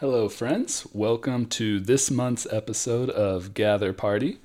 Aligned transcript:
Hello, 0.00 0.28
friends. 0.28 0.86
Welcome 0.92 1.46
to 1.46 1.80
this 1.80 2.08
month's 2.08 2.46
episode 2.52 3.10
of 3.10 3.52
Gather 3.52 3.92
Party. 3.92 4.38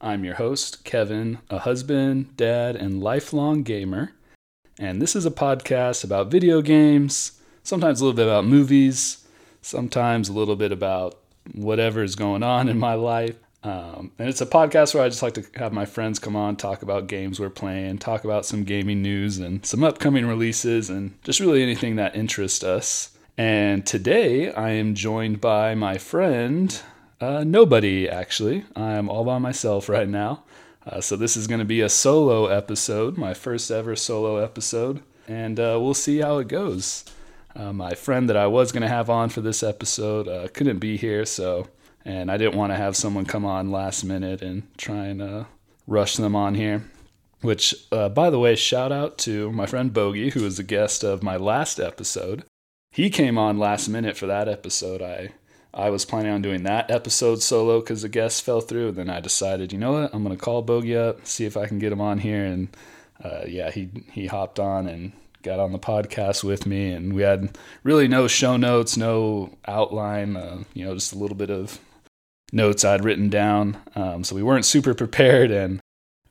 I'm 0.00 0.24
your 0.24 0.34
host, 0.34 0.82
Kevin, 0.82 1.38
a 1.48 1.60
husband, 1.60 2.36
dad, 2.36 2.74
and 2.74 3.00
lifelong 3.00 3.62
gamer. 3.62 4.14
And 4.80 5.00
this 5.00 5.14
is 5.14 5.24
a 5.24 5.30
podcast 5.30 6.02
about 6.02 6.32
video 6.32 6.60
games, 6.60 7.40
sometimes 7.62 8.00
a 8.00 8.04
little 8.04 8.16
bit 8.16 8.26
about 8.26 8.46
movies, 8.46 9.24
sometimes 9.62 10.28
a 10.28 10.32
little 10.32 10.56
bit 10.56 10.72
about 10.72 11.16
whatever 11.54 12.02
is 12.02 12.16
going 12.16 12.42
on 12.42 12.68
in 12.68 12.76
my 12.76 12.94
life. 12.94 13.36
Um, 13.62 14.10
and 14.18 14.28
it's 14.28 14.40
a 14.40 14.46
podcast 14.46 14.92
where 14.92 15.04
I 15.04 15.08
just 15.08 15.22
like 15.22 15.34
to 15.34 15.44
have 15.54 15.72
my 15.72 15.84
friends 15.86 16.18
come 16.18 16.34
on, 16.34 16.56
talk 16.56 16.82
about 16.82 17.06
games 17.06 17.38
we're 17.38 17.48
playing, 17.48 17.98
talk 17.98 18.24
about 18.24 18.44
some 18.44 18.64
gaming 18.64 19.02
news 19.02 19.38
and 19.38 19.64
some 19.64 19.84
upcoming 19.84 20.26
releases, 20.26 20.90
and 20.90 21.14
just 21.22 21.38
really 21.38 21.62
anything 21.62 21.94
that 21.94 22.16
interests 22.16 22.64
us. 22.64 23.15
And 23.38 23.84
today 23.84 24.50
I 24.50 24.70
am 24.70 24.94
joined 24.94 25.42
by 25.42 25.74
my 25.74 25.98
friend, 25.98 26.80
uh, 27.20 27.44
nobody 27.44 28.08
actually. 28.08 28.64
I'm 28.74 29.10
all 29.10 29.24
by 29.24 29.36
myself 29.36 29.90
right 29.90 30.08
now. 30.08 30.44
Uh, 30.86 31.02
so 31.02 31.16
this 31.16 31.36
is 31.36 31.46
going 31.46 31.58
to 31.58 31.66
be 31.66 31.82
a 31.82 31.88
solo 31.90 32.46
episode, 32.46 33.18
my 33.18 33.34
first 33.34 33.70
ever 33.70 33.94
solo 33.94 34.36
episode, 34.36 35.02
and 35.28 35.60
uh, 35.60 35.78
we'll 35.78 35.92
see 35.92 36.18
how 36.18 36.38
it 36.38 36.48
goes. 36.48 37.04
Uh, 37.54 37.74
my 37.74 37.90
friend 37.90 38.26
that 38.30 38.38
I 38.38 38.46
was 38.46 38.72
going 38.72 38.82
to 38.82 38.88
have 38.88 39.10
on 39.10 39.28
for 39.28 39.42
this 39.42 39.62
episode 39.62 40.28
uh, 40.28 40.48
couldn't 40.48 40.78
be 40.78 40.96
here, 40.96 41.26
so 41.26 41.68
and 42.06 42.30
I 42.30 42.38
didn't 42.38 42.56
want 42.56 42.72
to 42.72 42.76
have 42.76 42.96
someone 42.96 43.26
come 43.26 43.44
on 43.44 43.70
last 43.70 44.02
minute 44.02 44.40
and 44.40 44.62
try 44.78 45.06
and 45.06 45.20
uh, 45.20 45.44
rush 45.86 46.16
them 46.16 46.34
on 46.34 46.54
here. 46.54 46.84
Which, 47.42 47.74
by 47.90 48.30
the 48.30 48.38
way, 48.38 48.56
shout 48.56 48.92
out 48.92 49.18
to 49.18 49.52
my 49.52 49.66
friend 49.66 49.92
Bogey, 49.92 50.30
who 50.30 50.42
was 50.42 50.58
a 50.58 50.64
guest 50.64 51.04
of 51.04 51.22
my 51.22 51.36
last 51.36 51.78
episode 51.78 52.44
he 52.96 53.10
came 53.10 53.36
on 53.36 53.58
last 53.58 53.88
minute 53.88 54.16
for 54.16 54.26
that 54.26 54.48
episode. 54.48 55.02
I 55.02 55.32
I 55.74 55.90
was 55.90 56.06
planning 56.06 56.32
on 56.32 56.40
doing 56.40 56.62
that 56.62 56.90
episode 56.90 57.42
solo 57.42 57.80
because 57.80 58.00
the 58.00 58.08
guest 58.08 58.42
fell 58.42 58.62
through. 58.62 58.88
and 58.88 58.96
Then 58.96 59.10
I 59.10 59.20
decided, 59.20 59.70
you 59.70 59.78
know 59.78 59.92
what, 59.92 60.14
I'm 60.14 60.22
gonna 60.22 60.34
call 60.34 60.62
Bogey 60.62 60.96
up, 60.96 61.26
see 61.26 61.44
if 61.44 61.58
I 61.58 61.66
can 61.66 61.78
get 61.78 61.92
him 61.92 62.00
on 62.00 62.16
here, 62.16 62.42
and 62.42 62.68
uh, 63.22 63.42
yeah, 63.46 63.70
he 63.70 63.90
he 64.12 64.28
hopped 64.28 64.58
on 64.58 64.86
and 64.88 65.12
got 65.42 65.60
on 65.60 65.72
the 65.72 65.78
podcast 65.78 66.42
with 66.42 66.64
me, 66.64 66.90
and 66.90 67.12
we 67.12 67.20
had 67.20 67.58
really 67.84 68.08
no 68.08 68.28
show 68.28 68.56
notes, 68.56 68.96
no 68.96 69.50
outline, 69.68 70.34
uh, 70.34 70.64
you 70.72 70.86
know, 70.86 70.94
just 70.94 71.12
a 71.12 71.18
little 71.18 71.36
bit 71.36 71.50
of 71.50 71.78
notes 72.50 72.82
I'd 72.82 73.04
written 73.04 73.28
down. 73.28 73.76
Um, 73.94 74.24
so 74.24 74.34
we 74.34 74.42
weren't 74.42 74.64
super 74.64 74.94
prepared, 74.94 75.50
and 75.50 75.80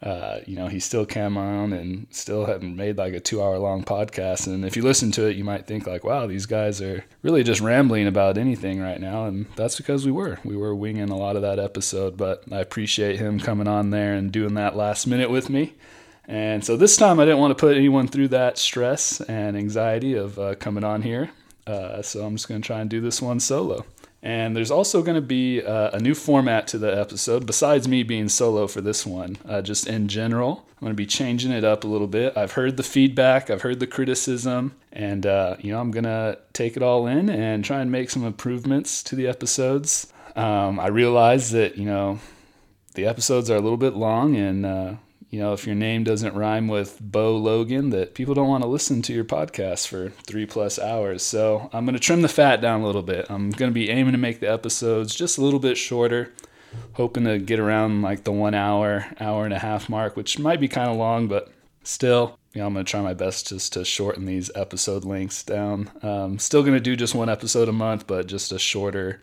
uh, 0.02 0.40
you 0.46 0.56
know, 0.56 0.68
he 0.68 0.80
still 0.80 1.06
came 1.06 1.38
on 1.38 1.74
and 1.74 2.08
still 2.12 2.46
hadn't 2.46 2.76
made 2.76 2.98
like 2.98 3.14
a 3.14 3.20
two 3.20 3.42
hour 3.42 3.58
long 3.58 3.84
podcast. 3.84 4.48
And 4.48 4.66
if 4.66 4.76
you 4.76 4.84
listen 4.84 5.12
to 5.14 5.26
it, 5.26 5.36
you 5.36 5.44
might 5.44 5.66
think 5.66 5.88
like, 5.88 6.04
wow, 6.04 6.28
these 6.28 6.46
guys 6.46 6.82
are 6.82 7.06
really 7.24 7.44
just 7.44 7.62
rambling 7.62 8.06
about 8.06 8.38
anything 8.38 8.82
right 8.82 9.00
now. 9.00 9.26
And 9.26 9.48
that's 9.56 9.78
because 9.78 10.06
we 10.06 10.12
were. 10.12 10.40
We 10.44 10.58
were 10.58 10.76
winging 10.76 11.10
a 11.10 11.18
lot 11.18 11.36
of 11.36 11.42
that 11.42 11.60
episode, 11.60 12.18
but 12.18 12.44
I 12.52 12.60
appreciate 12.60 13.20
him 13.20 13.40
coming 13.40 13.68
on 13.68 13.90
there 13.90 14.14
and 14.14 14.32
doing 14.32 14.54
that 14.56 14.76
last 14.76 15.08
minute 15.08 15.30
with 15.30 15.50
me. 15.50 15.74
And 16.28 16.64
so 16.66 16.76
this 16.76 16.98
time 16.98 17.20
I 17.20 17.26
didn't 17.26 17.40
want 17.40 17.52
to 17.52 17.62
put 17.62 17.78
anyone 17.78 18.08
through 18.08 18.30
that 18.30 18.58
stress 18.58 19.22
and 19.22 19.56
anxiety 19.56 20.14
of 20.14 20.38
uh, 20.38 20.56
coming 20.56 20.84
on 20.84 21.04
here. 21.04 21.32
Uh, 21.68 22.02
so 22.02 22.24
I'm 22.24 22.36
just 22.36 22.48
going 22.48 22.62
to 22.62 22.66
try 22.66 22.82
and 22.82 22.90
do 22.90 23.02
this 23.02 23.22
one 23.22 23.40
solo. 23.40 23.86
And 24.26 24.56
there's 24.56 24.72
also 24.72 25.04
going 25.04 25.16
to 25.16 25.22
be 25.22 25.62
uh, 25.62 25.92
a 25.94 26.00
new 26.00 26.16
format 26.16 26.68
to 26.70 26.80
the 26.80 27.00
episode, 27.00 27.46
besides 27.46 27.88
me 27.88 28.02
being 28.02 28.28
solo 28.28 28.66
for 28.66 28.82
this 28.82 29.06
one, 29.06 29.38
uh, 29.48 29.62
just 29.62 29.86
in 29.86 30.08
general. 30.08 30.66
I'm 30.68 30.80
going 30.80 30.94
to 30.94 30.96
be 30.96 31.06
changing 31.06 31.52
it 31.52 31.64
up 31.64 31.84
a 31.84 31.88
little 31.88 32.08
bit. 32.08 32.36
I've 32.36 32.54
heard 32.54 32.76
the 32.76 32.82
feedback, 32.82 33.52
I've 33.52 33.62
heard 33.62 33.80
the 33.80 33.86
criticism, 33.86 34.74
and, 34.92 35.28
uh, 35.28 35.58
you 35.60 35.72
know, 35.72 35.80
I'm 35.80 35.92
going 35.92 36.06
to 36.06 36.40
take 36.54 36.76
it 36.76 36.82
all 36.82 37.06
in 37.06 37.30
and 37.30 37.64
try 37.64 37.82
and 37.82 37.92
make 37.92 38.10
some 38.10 38.26
improvements 38.26 39.04
to 39.04 39.16
the 39.16 39.28
episodes. 39.28 40.12
Um, 40.36 40.80
I 40.80 40.88
realize 40.88 41.52
that, 41.52 41.78
you 41.78 41.86
know, 41.86 42.18
the 42.96 43.06
episodes 43.06 43.52
are 43.52 43.58
a 43.58 43.62
little 43.62 43.78
bit 43.78 43.94
long 43.94 44.36
and, 44.36 44.66
uh, 44.66 44.94
you 45.36 45.42
know, 45.42 45.52
if 45.52 45.66
your 45.66 45.76
name 45.76 46.06
doesn't 46.06 46.34
rhyme 46.34 46.70
with 46.70 46.98
Bo 47.02 47.36
Logan, 47.36 47.90
that 47.90 48.14
people 48.14 48.34
don't 48.34 48.48
want 48.48 48.64
to 48.64 48.70
listen 48.70 49.02
to 49.02 49.14
your 49.14 49.26
podcast 49.26 49.86
for 49.86 50.10
three 50.10 50.46
plus 50.46 50.80
hours. 50.80 51.24
So 51.24 51.70
I'm 51.74 51.84
going 51.84 51.94
to 51.94 52.00
trim 52.00 52.22
the 52.22 52.30
fat 52.30 52.62
down 52.62 52.80
a 52.80 52.86
little 52.86 53.02
bit. 53.02 53.26
I'm 53.30 53.52
going 53.52 53.70
to 53.70 53.74
be 53.74 53.90
aiming 53.90 54.14
to 54.14 54.18
make 54.18 54.40
the 54.40 54.50
episodes 54.50 55.14
just 55.14 55.38
a 55.38 55.42
little 55.42 55.60
bit 55.60 55.78
shorter, 55.78 56.32
hoping 56.94 57.26
to 57.26 57.38
get 57.38 57.60
around 57.60 58.02
like 58.02 58.24
the 58.24 58.32
one 58.32 58.54
hour, 58.54 59.08
hour 59.20 59.44
and 59.44 59.54
a 59.54 59.60
half 59.60 59.90
mark, 59.90 60.16
which 60.16 60.40
might 60.40 60.62
be 60.62 60.70
kind 60.70 60.90
of 60.90 60.96
long, 60.96 61.28
but 61.28 61.52
still, 61.84 62.40
you 62.54 62.62
know, 62.62 62.68
I'm 62.68 62.74
going 62.74 62.86
to 62.86 62.90
try 62.90 63.02
my 63.02 63.14
best 63.14 63.50
just 63.50 63.74
to 63.74 63.84
shorten 63.84 64.24
these 64.24 64.50
episode 64.56 65.04
lengths 65.04 65.44
down. 65.44 65.92
Um, 66.02 66.40
still 66.40 66.62
going 66.62 66.76
to 66.76 66.80
do 66.80 66.96
just 66.96 67.14
one 67.14 67.28
episode 67.28 67.68
a 67.68 67.74
month, 67.74 68.08
but 68.08 68.28
just 68.28 68.54
a 68.54 68.58
shorter 68.58 69.22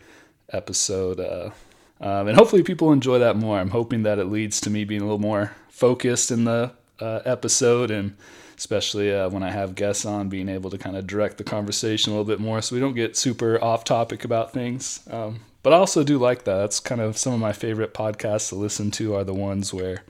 episode. 0.50 1.20
Uh, 1.20 1.52
um, 2.02 2.28
and 2.28 2.36
hopefully 2.36 2.62
people 2.62 2.92
enjoy 2.92 3.18
that 3.20 3.36
more. 3.36 3.58
I'm 3.58 3.70
hoping 3.70 4.02
that 4.02 4.18
it 4.18 4.26
leads 4.26 4.60
to 4.62 4.70
me 4.70 4.84
being 4.84 5.00
a 5.00 5.04
little 5.04 5.18
more 5.18 5.52
focused 5.68 6.30
in 6.30 6.44
the 6.44 6.72
uh, 7.00 7.20
episode 7.24 7.90
and 7.90 8.16
especially 8.56 9.12
uh, 9.12 9.28
when 9.28 9.42
I 9.42 9.50
have 9.50 9.74
guests 9.74 10.04
on, 10.04 10.28
being 10.28 10.48
able 10.48 10.70
to 10.70 10.78
kind 10.78 10.96
of 10.96 11.06
direct 11.06 11.38
the 11.38 11.44
conversation 11.44 12.12
a 12.12 12.16
little 12.16 12.30
bit 12.30 12.38
more 12.38 12.62
so 12.62 12.76
we 12.76 12.80
don't 12.80 12.94
get 12.94 13.16
super 13.16 13.62
off 13.62 13.82
topic 13.82 14.24
about 14.24 14.52
things. 14.52 15.00
Um, 15.10 15.40
but 15.62 15.72
I 15.72 15.76
also 15.76 16.04
do 16.04 16.18
like 16.18 16.44
that. 16.44 16.58
That's 16.58 16.78
kind 16.78 17.00
of 17.00 17.16
some 17.16 17.32
of 17.32 17.40
my 17.40 17.52
favorite 17.52 17.94
podcasts 17.94 18.50
to 18.50 18.56
listen 18.56 18.90
to 18.92 19.16
are 19.16 19.24
the 19.24 19.34
ones 19.34 19.72
where 19.72 20.04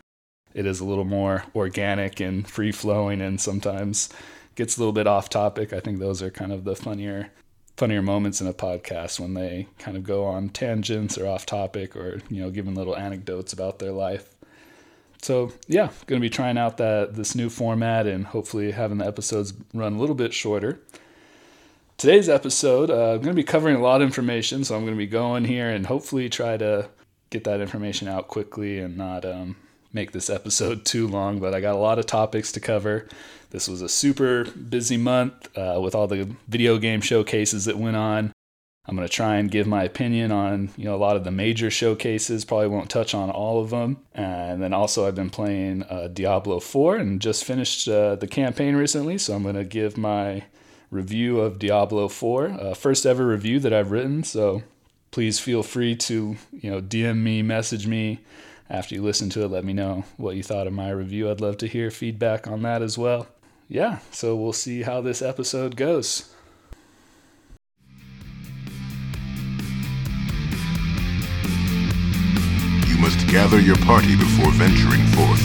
it 0.54 0.66
is 0.66 0.80
a 0.80 0.84
little 0.84 1.04
more 1.04 1.44
organic 1.54 2.20
and 2.20 2.48
free 2.48 2.72
flowing 2.72 3.22
and 3.22 3.40
sometimes 3.40 4.10
gets 4.54 4.76
a 4.76 4.80
little 4.80 4.92
bit 4.92 5.06
off 5.06 5.28
topic. 5.28 5.72
I 5.72 5.80
think 5.80 5.98
those 5.98 6.22
are 6.22 6.30
kind 6.30 6.52
of 6.52 6.64
the 6.64 6.76
funnier 6.76 7.30
funnier 7.82 8.02
moments 8.02 8.40
in 8.40 8.46
a 8.46 8.54
podcast 8.54 9.18
when 9.18 9.34
they 9.34 9.66
kind 9.78 9.96
of 9.96 10.04
go 10.04 10.24
on 10.24 10.48
tangents 10.48 11.18
or 11.18 11.26
off 11.26 11.44
topic 11.44 11.96
or 11.96 12.20
you 12.28 12.40
know 12.40 12.50
giving 12.50 12.74
little 12.74 12.96
anecdotes 12.96 13.52
about 13.52 13.78
their 13.78 13.92
life 13.92 14.32
so 15.22 15.52
yeah, 15.68 15.88
going 16.06 16.20
to 16.20 16.24
be 16.24 16.28
trying 16.28 16.58
out 16.58 16.78
that 16.78 17.14
this 17.14 17.36
new 17.36 17.48
format 17.48 18.06
and 18.08 18.26
hopefully 18.26 18.72
having 18.72 18.98
the 18.98 19.06
episodes 19.06 19.54
run 19.72 19.94
a 19.94 19.98
little 19.98 20.16
bit 20.16 20.34
shorter. 20.34 20.80
Today's 21.96 22.28
episode, 22.28 22.90
uh, 22.90 23.12
I'm 23.12 23.22
going 23.22 23.28
to 23.28 23.34
be 23.34 23.44
covering 23.44 23.76
a 23.76 23.80
lot 23.80 24.02
of 24.02 24.06
information, 24.06 24.64
so 24.64 24.74
I'm 24.74 24.82
going 24.82 24.94
to 24.94 24.98
be 24.98 25.06
going 25.06 25.44
here 25.44 25.70
and 25.70 25.86
hopefully 25.86 26.28
try 26.28 26.56
to 26.56 26.88
get 27.30 27.44
that 27.44 27.60
information 27.60 28.08
out 28.08 28.26
quickly 28.26 28.80
and 28.80 28.96
not 28.96 29.24
um, 29.24 29.54
make 29.92 30.10
this 30.10 30.28
episode 30.28 30.84
too 30.84 31.06
long. 31.06 31.38
But 31.38 31.54
I 31.54 31.60
got 31.60 31.76
a 31.76 31.78
lot 31.78 32.00
of 32.00 32.06
topics 32.06 32.50
to 32.52 32.60
cover. 32.60 33.08
This 33.52 33.68
was 33.68 33.82
a 33.82 33.88
super 33.88 34.44
busy 34.44 34.96
month 34.96 35.46
uh, 35.58 35.78
with 35.78 35.94
all 35.94 36.06
the 36.06 36.26
video 36.48 36.78
game 36.78 37.02
showcases 37.02 37.66
that 37.66 37.76
went 37.76 37.96
on. 37.96 38.32
I'm 38.86 38.96
going 38.96 39.06
to 39.06 39.12
try 39.12 39.36
and 39.36 39.50
give 39.50 39.66
my 39.66 39.84
opinion 39.84 40.32
on, 40.32 40.70
you 40.74 40.86
know, 40.86 40.94
a 40.94 40.96
lot 40.96 41.16
of 41.16 41.24
the 41.24 41.30
major 41.30 41.70
showcases. 41.70 42.46
Probably 42.46 42.68
won't 42.68 42.88
touch 42.88 43.14
on 43.14 43.28
all 43.30 43.60
of 43.60 43.68
them. 43.68 43.98
And 44.14 44.62
then 44.62 44.72
also 44.72 45.06
I've 45.06 45.14
been 45.14 45.28
playing 45.28 45.82
uh, 45.82 46.08
Diablo 46.08 46.60
4 46.60 46.96
and 46.96 47.20
just 47.20 47.44
finished 47.44 47.86
uh, 47.86 48.16
the 48.16 48.26
campaign 48.26 48.74
recently, 48.74 49.18
so 49.18 49.34
I'm 49.34 49.42
going 49.42 49.54
to 49.54 49.64
give 49.64 49.98
my 49.98 50.44
review 50.90 51.38
of 51.40 51.58
Diablo 51.58 52.08
4, 52.08 52.48
uh, 52.48 52.74
first 52.74 53.04
ever 53.04 53.26
review 53.26 53.60
that 53.60 53.74
I've 53.74 53.90
written. 53.90 54.24
So 54.24 54.62
please 55.10 55.38
feel 55.38 55.62
free 55.62 55.94
to, 55.96 56.36
you 56.52 56.70
know, 56.70 56.80
DM 56.80 57.18
me, 57.18 57.42
message 57.42 57.86
me 57.86 58.20
after 58.70 58.94
you 58.94 59.02
listen 59.02 59.28
to 59.30 59.44
it. 59.44 59.48
Let 59.48 59.64
me 59.64 59.74
know 59.74 60.04
what 60.16 60.36
you 60.36 60.42
thought 60.42 60.66
of 60.66 60.72
my 60.72 60.88
review. 60.88 61.30
I'd 61.30 61.42
love 61.42 61.58
to 61.58 61.68
hear 61.68 61.90
feedback 61.90 62.46
on 62.46 62.62
that 62.62 62.80
as 62.80 62.96
well. 62.96 63.28
Yeah, 63.72 64.00
so 64.10 64.36
we'll 64.36 64.52
see 64.52 64.82
how 64.82 65.00
this 65.00 65.22
episode 65.22 65.76
goes. 65.76 66.30
You 72.86 72.98
must 72.98 73.26
gather 73.28 73.58
your 73.58 73.76
party 73.76 74.14
before 74.14 74.50
venturing 74.52 75.06
forth. 75.14 75.40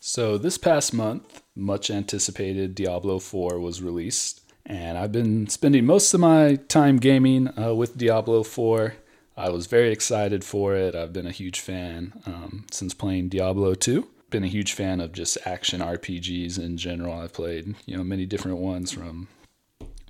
So, 0.00 0.36
this 0.36 0.58
past 0.58 0.92
month, 0.92 1.44
much 1.54 1.92
anticipated 1.92 2.74
Diablo 2.74 3.20
4 3.20 3.60
was 3.60 3.80
released, 3.80 4.41
and 4.66 4.98
I've 4.98 5.12
been 5.12 5.48
spending 5.48 5.86
most 5.86 6.12
of 6.14 6.20
my 6.20 6.56
time 6.68 6.98
gaming 6.98 7.56
uh, 7.58 7.74
with 7.74 7.96
Diablo 7.96 8.42
4. 8.42 8.94
I 9.36 9.48
was 9.50 9.66
very 9.66 9.90
excited 9.90 10.44
for 10.44 10.74
it. 10.74 10.94
I've 10.94 11.12
been 11.12 11.26
a 11.26 11.32
huge 11.32 11.60
fan 11.60 12.12
um, 12.26 12.66
since 12.70 12.94
playing 12.94 13.28
Diablo 13.28 13.74
2 13.74 14.08
been 14.32 14.42
a 14.42 14.48
huge 14.48 14.72
fan 14.72 15.00
of 15.00 15.12
just 15.12 15.38
action 15.44 15.80
RPGs 15.80 16.58
in 16.58 16.76
general. 16.76 17.20
I've 17.20 17.34
played, 17.34 17.76
you 17.86 17.96
know, 17.96 18.02
many 18.02 18.26
different 18.26 18.58
ones 18.58 18.90
from 18.90 19.28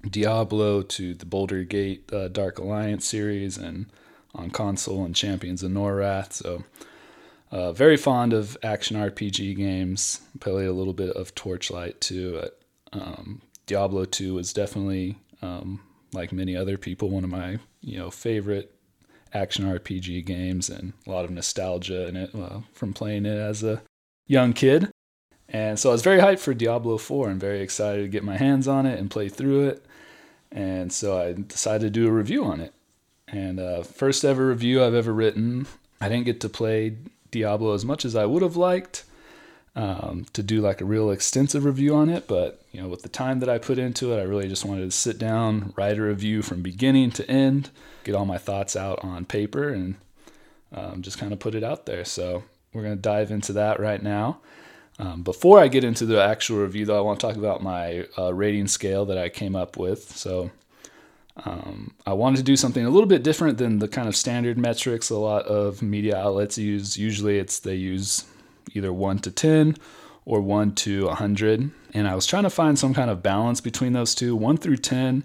Diablo 0.09 0.81
to 0.81 1.13
the 1.13 1.27
Baldur's 1.27 1.67
Gate 1.67 2.11
uh, 2.11 2.29
Dark 2.29 2.59
Alliance 2.59 3.05
series 3.05 3.59
and 3.59 3.87
on 4.35 4.51
console 4.51 5.05
and 5.05 5.15
Champions 5.15 5.63
of 5.63 5.73
Norrath. 5.73 6.33
So, 6.33 6.65
uh, 7.51 7.73
very 7.73 7.99
fond 7.99 8.33
of 8.33 8.57
action 8.63 8.97
RPG 8.97 9.57
games. 9.57 10.23
Play 10.41 10.65
a 10.65 10.73
little 10.73 10.95
bit 10.95 11.15
of 11.15 11.35
Torchlight 11.35 12.01
too. 12.01 12.49
Um, 12.95 13.43
Diablo 13.73 14.05
2 14.05 14.37
is 14.37 14.53
definitely, 14.53 15.19
um, 15.41 15.81
like 16.13 16.31
many 16.31 16.55
other 16.55 16.77
people, 16.77 17.09
one 17.09 17.25
of 17.25 17.31
my 17.31 17.59
you 17.81 17.97
know 17.97 18.11
favorite 18.11 18.75
action 19.33 19.65
RPG 19.65 20.27
games 20.27 20.69
and 20.69 20.93
a 21.07 21.11
lot 21.11 21.25
of 21.25 21.31
nostalgia 21.31 22.07
in 22.07 22.15
it 22.15 22.35
uh, 22.35 22.61
from 22.75 22.93
playing 22.93 23.25
it 23.25 23.39
as 23.39 23.63
a 23.63 23.81
young 24.27 24.53
kid. 24.53 24.91
And 25.49 25.79
so 25.79 25.89
I 25.89 25.93
was 25.93 26.03
very 26.03 26.21
hyped 26.21 26.41
for 26.41 26.53
Diablo 26.53 26.99
4 26.99 27.31
and 27.31 27.41
very 27.41 27.63
excited 27.63 28.03
to 28.03 28.09
get 28.09 28.23
my 28.23 28.37
hands 28.37 28.69
on 28.69 28.85
it 28.85 28.99
and 28.99 29.11
play 29.11 29.31
through 29.31 29.69
it. 29.69 29.87
And 30.51 30.93
so 30.93 31.19
I 31.19 31.33
decided 31.33 31.95
to 31.95 32.01
do 32.01 32.07
a 32.07 32.13
review 32.13 32.45
on 32.45 32.61
it. 32.61 32.75
And 33.27 33.59
uh, 33.59 33.85
first 33.85 34.23
ever 34.23 34.49
review 34.49 34.85
I've 34.85 34.93
ever 34.93 35.15
written. 35.15 35.67
I 35.99 36.11
didn't 36.11 36.27
get 36.27 36.43
to 36.43 36.51
play 36.51 36.99
Diablo 37.31 37.73
as 37.73 37.87
much 37.87 38.05
as 38.05 38.15
I 38.15 38.27
would 38.27 38.43
have 38.43 38.57
liked 38.57 39.05
um, 39.75 40.27
to 40.35 40.43
do 40.43 40.61
like 40.61 40.81
a 40.81 40.85
real 40.85 41.11
extensive 41.11 41.65
review 41.65 41.95
on 41.95 42.11
it, 42.11 42.29
but 42.29 42.61
you 42.73 42.81
know, 42.81 42.89
with 42.89 43.03
the 43.03 43.09
time 43.09 43.41
that 43.41 43.49
I 43.49 43.59
put 43.59 43.79
into 43.79 44.13
it, 44.13 44.21
I 44.21 44.25
really 44.25 44.49
just 44.49 44.65
wanted 44.65 44.85
to 44.85 44.97
sit 44.97 45.19
down, 45.19 45.73
write 45.77 45.99
a 45.99 46.03
review 46.03 46.43
from 46.43 46.63
beginning 46.63 47.11
to 47.13 47.31
end, 47.31 47.71
get 48.05 48.15
all 48.15 48.27
my 48.27 48.39
thoughts 48.39 48.77
out 48.77 49.03
on 49.03 49.25
paper, 49.25 49.71
and 49.71 49.95
um, 50.73 51.03
just 51.03 51.19
kind 51.19 51.33
of 51.33 51.39
put 51.39 51.55
it 51.55 51.65
out 51.65 51.87
there. 51.87 52.05
So 52.05 52.45
we're 52.73 52.83
to 52.85 52.97
dive 52.97 53.31
into 53.31 53.53
that 53.55 53.81
right 53.81 54.03
now. 54.03 54.41
Um, 54.99 55.23
before 55.23 55.59
I 55.59 55.69
get 55.69 55.85
into 55.85 56.05
the 56.05 56.23
actual 56.23 56.59
review, 56.59 56.85
though, 56.85 56.99
I 56.99 57.01
want 57.01 57.21
to 57.21 57.27
talk 57.27 57.37
about 57.37 57.63
my 57.63 58.07
uh, 58.19 58.33
rating 58.33 58.69
scale 58.69 59.07
that 59.07 59.19
I 59.19 59.31
came 59.31 59.57
up 59.57 59.79
with. 59.79 60.15
So 60.17 60.51
um, 61.45 61.95
I 62.07 62.13
wanted 62.13 62.39
to 62.39 62.43
do 62.43 62.57
something 62.57 62.85
a 62.85 62.91
little 62.91 63.09
bit 63.09 63.23
different 63.23 63.59
than 63.59 63.79
the 63.79 63.89
kind 63.89 64.07
of 64.07 64.15
standard 64.15 64.59
metrics 64.59 65.09
a 65.09 65.17
lot 65.17 65.47
of 65.47 65.81
media 65.83 66.17
outlets 66.17 66.59
use. 66.59 66.99
Usually, 66.99 67.39
it's 67.39 67.59
they 67.59 67.75
use 67.75 68.25
either 68.75 68.93
1 68.93 69.19
to 69.21 69.31
10 69.31 69.77
or 70.25 70.41
1 70.41 70.75
to 70.75 71.07
100. 71.07 71.71
And 71.95 72.09
I 72.09 72.15
was 72.15 72.27
trying 72.27 72.45
to 72.45 72.51
find 72.51 72.79
some 72.79 72.95
kind 72.95 73.11
of 73.11 73.23
balance 73.23 73.61
between 73.61 73.93
those 73.93 74.15
two 74.15 74.35
1 74.37 74.57
through 74.59 74.79
10. 74.79 75.25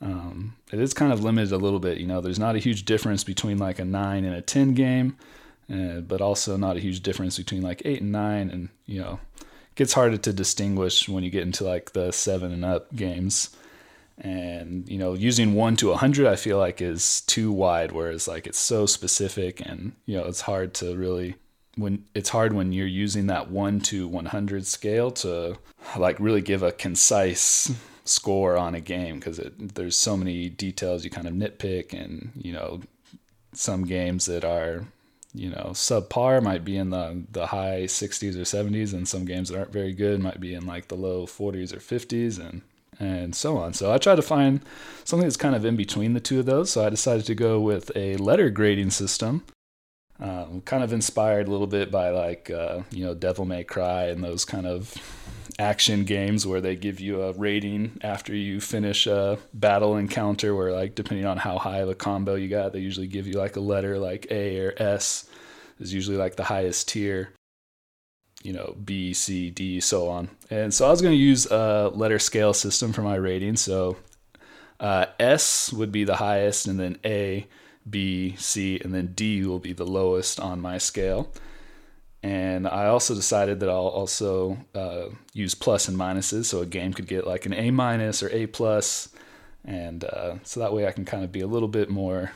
Um, 0.00 0.56
it 0.72 0.80
is 0.80 0.94
kind 0.94 1.12
of 1.12 1.22
limited 1.22 1.52
a 1.52 1.58
little 1.58 1.78
bit. 1.78 1.98
You 1.98 2.06
know, 2.06 2.20
there's 2.20 2.38
not 2.38 2.56
a 2.56 2.58
huge 2.58 2.84
difference 2.84 3.22
between 3.24 3.58
like 3.58 3.78
a 3.78 3.84
9 3.84 4.24
and 4.24 4.34
a 4.34 4.42
10 4.42 4.74
game, 4.74 5.16
uh, 5.72 6.00
but 6.00 6.20
also 6.20 6.56
not 6.56 6.76
a 6.76 6.80
huge 6.80 7.02
difference 7.02 7.38
between 7.38 7.62
like 7.62 7.82
8 7.84 8.02
and 8.02 8.12
9. 8.12 8.50
And, 8.50 8.68
you 8.86 9.00
know, 9.00 9.20
it 9.38 9.76
gets 9.76 9.92
harder 9.92 10.16
to 10.16 10.32
distinguish 10.32 11.08
when 11.08 11.22
you 11.22 11.30
get 11.30 11.42
into 11.42 11.64
like 11.64 11.92
the 11.92 12.10
7 12.10 12.52
and 12.52 12.64
up 12.64 12.94
games. 12.94 13.56
And, 14.18 14.88
you 14.88 14.98
know, 14.98 15.14
using 15.14 15.54
1 15.54 15.76
to 15.76 15.88
100, 15.88 16.26
I 16.26 16.36
feel 16.36 16.58
like 16.58 16.82
is 16.82 17.22
too 17.22 17.52
wide, 17.52 17.92
whereas 17.92 18.28
like 18.28 18.46
it's 18.46 18.58
so 18.58 18.86
specific 18.86 19.60
and, 19.60 19.92
you 20.04 20.16
know, 20.16 20.24
it's 20.24 20.42
hard 20.42 20.74
to 20.74 20.96
really 20.96 21.36
when 21.76 22.04
it's 22.14 22.28
hard 22.28 22.52
when 22.52 22.72
you're 22.72 22.86
using 22.86 23.26
that 23.26 23.50
1 23.50 23.80
to 23.80 24.06
100 24.06 24.66
scale 24.66 25.10
to 25.10 25.56
like 25.96 26.18
really 26.20 26.42
give 26.42 26.62
a 26.62 26.72
concise 26.72 27.72
score 28.04 28.56
on 28.56 28.74
a 28.74 28.80
game 28.80 29.16
because 29.16 29.40
there's 29.58 29.96
so 29.96 30.16
many 30.16 30.48
details 30.48 31.04
you 31.04 31.10
kind 31.10 31.28
of 31.28 31.34
nitpick 31.34 31.92
and 31.92 32.32
you 32.36 32.52
know 32.52 32.80
some 33.52 33.84
games 33.84 34.26
that 34.26 34.44
are 34.44 34.84
you 35.34 35.48
know 35.48 35.70
subpar 35.72 36.42
might 36.42 36.64
be 36.64 36.76
in 36.76 36.90
the 36.90 37.22
the 37.30 37.46
high 37.46 37.82
60s 37.84 38.34
or 38.34 38.40
70s 38.40 38.92
and 38.92 39.06
some 39.08 39.24
games 39.24 39.48
that 39.48 39.58
aren't 39.58 39.72
very 39.72 39.92
good 39.92 40.20
might 40.20 40.40
be 40.40 40.52
in 40.54 40.66
like 40.66 40.88
the 40.88 40.96
low 40.96 41.26
40s 41.26 41.72
or 41.72 41.78
50s 41.78 42.38
and 42.38 42.62
and 43.00 43.34
so 43.34 43.56
on. 43.56 43.72
So 43.72 43.90
i 43.92 43.98
tried 43.98 44.16
to 44.16 44.22
find 44.22 44.60
something 45.04 45.26
that's 45.26 45.36
kind 45.36 45.54
of 45.54 45.64
in 45.64 45.76
between 45.76 46.12
the 46.12 46.20
two 46.20 46.40
of 46.40 46.46
those 46.46 46.70
so 46.70 46.84
i 46.84 46.90
decided 46.90 47.24
to 47.26 47.34
go 47.34 47.60
with 47.60 47.90
a 47.96 48.16
letter 48.16 48.50
grading 48.50 48.90
system 48.90 49.44
um, 50.22 50.62
kind 50.62 50.84
of 50.84 50.92
inspired 50.92 51.48
a 51.48 51.50
little 51.50 51.66
bit 51.66 51.90
by 51.90 52.10
like 52.10 52.48
uh, 52.48 52.82
you 52.90 53.04
know 53.04 53.12
Devil 53.12 53.44
May 53.44 53.64
Cry 53.64 54.04
and 54.04 54.22
those 54.22 54.44
kind 54.44 54.66
of 54.66 54.94
action 55.58 56.04
games 56.04 56.46
where 56.46 56.60
they 56.60 56.76
give 56.76 57.00
you 57.00 57.22
a 57.22 57.32
rating 57.32 57.98
after 58.02 58.34
you 58.34 58.60
finish 58.60 59.06
a 59.06 59.38
battle 59.52 59.96
encounter 59.96 60.54
where 60.54 60.72
like 60.72 60.94
depending 60.94 61.26
on 61.26 61.36
how 61.36 61.58
high 61.58 61.78
of 61.78 61.90
a 61.90 61.94
combo 61.94 62.36
you 62.36 62.48
got 62.48 62.72
they 62.72 62.78
usually 62.78 63.06
give 63.06 63.26
you 63.26 63.34
like 63.34 63.56
a 63.56 63.60
letter 63.60 63.98
like 63.98 64.26
A 64.30 64.58
or 64.60 64.72
S 64.78 65.28
is 65.78 65.92
usually 65.92 66.16
like 66.16 66.36
the 66.36 66.44
highest 66.44 66.88
tier 66.88 67.32
you 68.42 68.52
know 68.52 68.76
B 68.82 69.12
C 69.12 69.50
D 69.50 69.80
so 69.80 70.08
on. 70.08 70.30
And 70.50 70.72
so 70.72 70.86
I 70.86 70.90
was 70.90 71.02
going 71.02 71.14
to 71.14 71.22
use 71.22 71.46
a 71.46 71.90
letter 71.94 72.18
scale 72.18 72.54
system 72.54 72.92
for 72.92 73.02
my 73.02 73.16
rating. 73.16 73.56
So 73.56 73.96
uh, 74.80 75.06
S 75.18 75.72
would 75.72 75.92
be 75.92 76.04
the 76.04 76.16
highest 76.16 76.66
and 76.66 76.78
then 76.78 76.98
A 77.04 77.46
B, 77.88 78.36
C, 78.36 78.80
and 78.82 78.94
then 78.94 79.12
D 79.14 79.44
will 79.44 79.58
be 79.58 79.72
the 79.72 79.86
lowest 79.86 80.38
on 80.40 80.60
my 80.60 80.78
scale. 80.78 81.32
And 82.22 82.68
I 82.68 82.86
also 82.86 83.14
decided 83.14 83.60
that 83.60 83.68
I'll 83.68 83.88
also 83.88 84.58
uh, 84.74 85.06
use 85.32 85.54
plus 85.54 85.88
and 85.88 85.98
minuses, 85.98 86.44
so 86.44 86.60
a 86.60 86.66
game 86.66 86.92
could 86.92 87.08
get 87.08 87.26
like 87.26 87.46
an 87.46 87.52
A 87.52 87.70
minus 87.72 88.22
or 88.22 88.30
A 88.30 88.46
plus, 88.46 89.08
and 89.64 90.04
uh, 90.04 90.36
so 90.44 90.60
that 90.60 90.72
way 90.72 90.86
I 90.86 90.92
can 90.92 91.04
kind 91.04 91.24
of 91.24 91.32
be 91.32 91.40
a 91.40 91.46
little 91.48 91.68
bit 91.68 91.90
more 91.90 92.32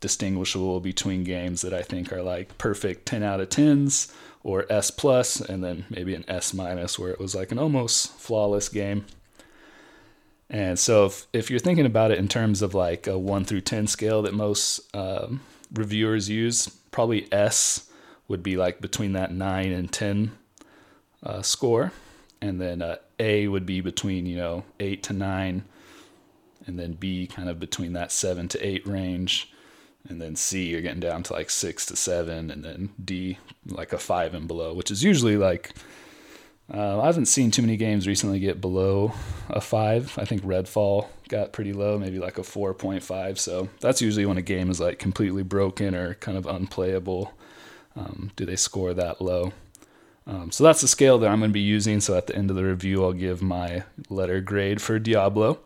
distinguishable 0.00 0.80
between 0.80 1.24
games 1.24 1.62
that 1.62 1.72
I 1.72 1.82
think 1.82 2.12
are 2.12 2.22
like 2.22 2.58
perfect 2.58 3.06
10 3.06 3.22
out 3.22 3.40
of 3.40 3.48
10s 3.48 4.12
or 4.42 4.66
S 4.70 4.90
plus, 4.90 5.40
and 5.40 5.64
then 5.64 5.86
maybe 5.88 6.14
an 6.14 6.24
S 6.28 6.52
minus 6.52 6.98
where 6.98 7.10
it 7.10 7.20
was 7.20 7.34
like 7.34 7.52
an 7.52 7.58
almost 7.58 8.12
flawless 8.18 8.68
game. 8.68 9.06
And 10.52 10.78
so 10.78 11.06
if, 11.06 11.26
if 11.32 11.50
you're 11.50 11.58
thinking 11.58 11.86
about 11.86 12.10
it 12.10 12.18
in 12.18 12.28
terms 12.28 12.60
of 12.60 12.74
like 12.74 13.06
a 13.06 13.18
1 13.18 13.46
through 13.46 13.62
10 13.62 13.86
scale 13.86 14.20
that 14.22 14.34
most 14.34 14.94
um, 14.94 15.40
reviewers 15.72 16.28
use, 16.28 16.68
probably 16.90 17.26
S 17.32 17.90
would 18.28 18.42
be 18.42 18.58
like 18.58 18.80
between 18.80 19.14
that 19.14 19.32
9 19.32 19.72
and 19.72 19.90
10 19.90 20.32
uh, 21.22 21.40
score. 21.40 21.92
And 22.42 22.60
then 22.60 22.82
uh, 22.82 22.96
A 23.18 23.48
would 23.48 23.64
be 23.64 23.80
between, 23.80 24.26
you 24.26 24.36
know, 24.36 24.64
8 24.78 25.02
to 25.04 25.12
9. 25.14 25.64
And 26.66 26.78
then 26.78 26.92
B 26.92 27.26
kind 27.26 27.48
of 27.48 27.58
between 27.58 27.94
that 27.94 28.12
7 28.12 28.46
to 28.48 28.66
8 28.66 28.86
range. 28.86 29.50
And 30.06 30.20
then 30.20 30.36
C, 30.36 30.68
you're 30.68 30.82
getting 30.82 31.00
down 31.00 31.22
to 31.24 31.32
like 31.32 31.48
6 31.48 31.86
to 31.86 31.96
7. 31.96 32.50
And 32.50 32.62
then 32.62 32.90
D, 33.02 33.38
like 33.66 33.94
a 33.94 33.98
5 33.98 34.34
and 34.34 34.46
below, 34.46 34.74
which 34.74 34.90
is 34.90 35.02
usually 35.02 35.38
like 35.38 35.72
uh, 36.72 37.00
I 37.00 37.06
haven't 37.06 37.26
seen 37.26 37.50
too 37.50 37.60
many 37.62 37.76
games 37.76 38.06
recently 38.06 38.38
get 38.38 38.60
below 38.60 39.12
a 39.50 39.60
five. 39.60 40.16
I 40.18 40.24
think 40.24 40.42
Redfall 40.42 41.06
got 41.28 41.52
pretty 41.52 41.72
low, 41.72 41.98
maybe 41.98 42.18
like 42.18 42.38
a 42.38 42.42
4.5. 42.42 43.38
So 43.38 43.68
that's 43.80 44.00
usually 44.00 44.24
when 44.24 44.38
a 44.38 44.42
game 44.42 44.70
is 44.70 44.80
like 44.80 44.98
completely 44.98 45.42
broken 45.42 45.94
or 45.94 46.14
kind 46.14 46.38
of 46.38 46.46
unplayable. 46.46 47.34
Um, 47.94 48.30
do 48.36 48.46
they 48.46 48.56
score 48.56 48.94
that 48.94 49.20
low? 49.20 49.52
Um, 50.26 50.50
so 50.50 50.64
that's 50.64 50.80
the 50.80 50.88
scale 50.88 51.18
that 51.18 51.28
I'm 51.28 51.40
going 51.40 51.50
to 51.50 51.54
be 51.54 51.60
using. 51.60 52.00
So 52.00 52.16
at 52.16 52.26
the 52.26 52.36
end 52.36 52.48
of 52.48 52.56
the 52.56 52.64
review, 52.64 53.04
I'll 53.04 53.12
give 53.12 53.42
my 53.42 53.82
letter 54.08 54.40
grade 54.40 54.80
for 54.80 54.98
Diablo. 54.98 55.58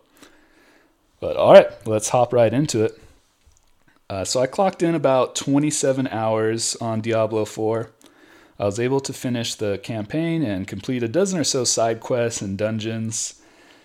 But 1.19 1.37
all 1.37 1.53
right, 1.53 1.67
let's 1.87 2.09
hop 2.09 2.33
right 2.33 2.53
into 2.53 2.83
it. 2.83 2.99
Uh, 4.09 4.23
so 4.23 4.39
I 4.39 4.47
clocked 4.47 4.83
in 4.83 4.95
about 4.95 5.35
27 5.35 6.07
hours 6.07 6.75
on 6.77 7.01
Diablo 7.01 7.45
4. 7.45 7.89
I 8.59 8.65
was 8.65 8.79
able 8.79 8.99
to 9.01 9.13
finish 9.13 9.55
the 9.55 9.77
campaign 9.77 10.43
and 10.43 10.67
complete 10.67 11.03
a 11.03 11.07
dozen 11.07 11.39
or 11.39 11.43
so 11.43 11.63
side 11.63 11.99
quests 11.99 12.41
and 12.41 12.57
dungeons. 12.57 13.41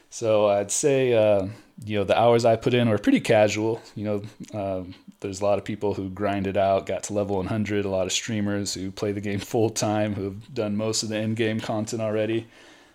So 0.09 0.47
I'd 0.49 0.71
say, 0.71 1.12
uh, 1.12 1.49
you 1.85 1.99
know, 1.99 2.05
the 2.05 2.19
hours 2.19 2.45
I 2.45 2.57
put 2.57 2.75
in 2.75 2.88
were 2.88 2.99
pretty 2.99 3.21
casual. 3.21 3.83
You 3.95 4.05
know, 4.05 4.59
uh, 4.59 4.85
there's 5.21 5.41
a 5.41 5.45
lot 5.45 5.59
of 5.59 5.64
people 5.64 5.95
who 5.95 6.11
grind 6.11 6.47
it 6.47 6.57
out, 6.57 6.87
got 6.87 7.05
to 7.05 7.12
level 7.12 7.37
100, 7.37 7.85
a 7.85 7.88
lot 7.88 8.07
of 8.07 8.12
streamers 8.12 8.75
who 8.75 8.91
play 8.91 9.12
the 9.12 9.21
game 9.21 9.38
full 9.41 9.71
time, 9.71 10.14
who've 10.14 10.55
done 10.55 10.76
most 10.76 11.02
of 11.02 11.09
the 11.09 11.17
end 11.17 11.37
game 11.37 11.61
content 11.61 12.02
already. 12.02 12.47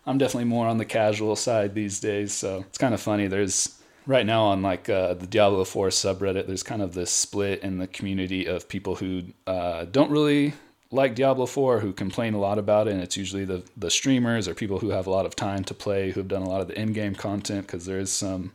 I'm 0.05 0.17
definitely 0.17 0.45
more 0.45 0.67
on 0.67 0.77
the 0.77 0.85
casual 0.85 1.35
side 1.35 1.73
these 1.75 1.99
days, 1.99 2.33
so 2.33 2.59
it's 2.67 2.77
kind 2.77 2.93
of 2.93 3.01
funny. 3.01 3.27
There's 3.27 3.77
right 4.05 4.25
now 4.25 4.45
on 4.45 4.61
like 4.61 4.89
uh, 4.89 5.13
the 5.15 5.27
Diablo 5.27 5.65
4 5.65 5.89
subreddit, 5.89 6.47
there's 6.47 6.63
kind 6.63 6.81
of 6.81 6.93
this 6.93 7.11
split 7.11 7.61
in 7.61 7.77
the 7.77 7.87
community 7.87 8.45
of 8.45 8.69
people 8.69 8.95
who 8.95 9.23
uh, 9.45 9.85
don't 9.85 10.09
really 10.09 10.53
like 10.91 11.15
Diablo 11.15 11.45
4 11.45 11.79
who 11.79 11.93
complain 11.93 12.33
a 12.33 12.39
lot 12.39 12.57
about 12.57 12.87
it, 12.87 12.93
and 12.93 13.01
it's 13.01 13.17
usually 13.17 13.45
the, 13.45 13.63
the 13.75 13.91
streamers 13.91 14.47
or 14.47 14.53
people 14.53 14.79
who 14.79 14.89
have 14.89 15.07
a 15.07 15.11
lot 15.11 15.25
of 15.25 15.35
time 15.35 15.63
to 15.65 15.73
play 15.73 16.11
who've 16.11 16.27
done 16.27 16.43
a 16.43 16.49
lot 16.49 16.61
of 16.61 16.67
the 16.67 16.79
in 16.79 16.93
game 16.93 17.15
content 17.15 17.67
because 17.67 17.85
there 17.85 17.99
is 17.99 18.11
some 18.11 18.51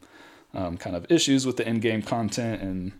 um, 0.54 0.76
kind 0.76 0.96
of 0.96 1.10
issues 1.10 1.46
with 1.46 1.56
the 1.56 1.68
in 1.68 1.80
game 1.80 2.02
content 2.02 2.62
and 2.62 2.92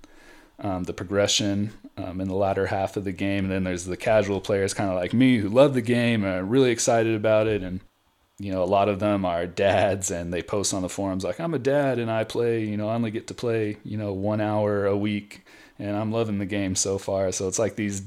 um, 0.59 0.85
the 0.85 0.93
progression 0.93 1.73
um, 1.97 2.21
in 2.21 2.29
the 2.29 2.35
latter 2.35 2.67
half 2.67 2.97
of 2.97 3.05
the 3.05 3.13
game. 3.13 3.45
And 3.45 3.53
then 3.53 3.65
there's 3.65 3.85
the 3.85 3.97
casual 3.97 4.41
players, 4.41 4.75
kind 4.75 4.91
of 4.91 4.97
like 4.97 5.13
me, 5.13 5.39
who 5.39 5.49
love 5.49 5.75
the 5.75 5.83
game 5.83 6.25
and 6.25 6.35
are 6.35 6.45
really 6.45 6.71
excited 6.71 7.15
about 7.15 7.47
it. 7.47 7.63
And, 7.63 7.81
you 8.39 8.53
know, 8.53 8.63
a 8.63 8.65
lot 8.65 8.89
of 8.89 8.99
them 8.99 9.25
are 9.25 9.47
dads 9.47 10.11
and 10.11 10.33
they 10.33 10.43
post 10.43 10.73
on 10.73 10.83
the 10.83 10.89
forums 10.89 11.25
like, 11.25 11.41
I'm 11.41 11.55
a 11.55 11.59
dad 11.59 11.99
and 11.99 12.11
I 12.11 12.25
play, 12.25 12.65
you 12.65 12.77
know, 12.77 12.89
I 12.89 12.95
only 12.95 13.11
get 13.11 13.27
to 13.29 13.35
play, 13.35 13.79
you 13.85 13.97
know, 13.97 14.13
one 14.13 14.41
hour 14.41 14.87
a 14.87 14.97
week 14.97 15.45
and 15.79 15.97
I'm 15.97 16.13
loving 16.13 16.39
the 16.39 16.47
game 16.47 16.77
so 16.77 16.99
far. 16.99 17.33
So 17.33 17.49
it's 17.49 17.59
like 17.59 17.77
these 17.77 18.03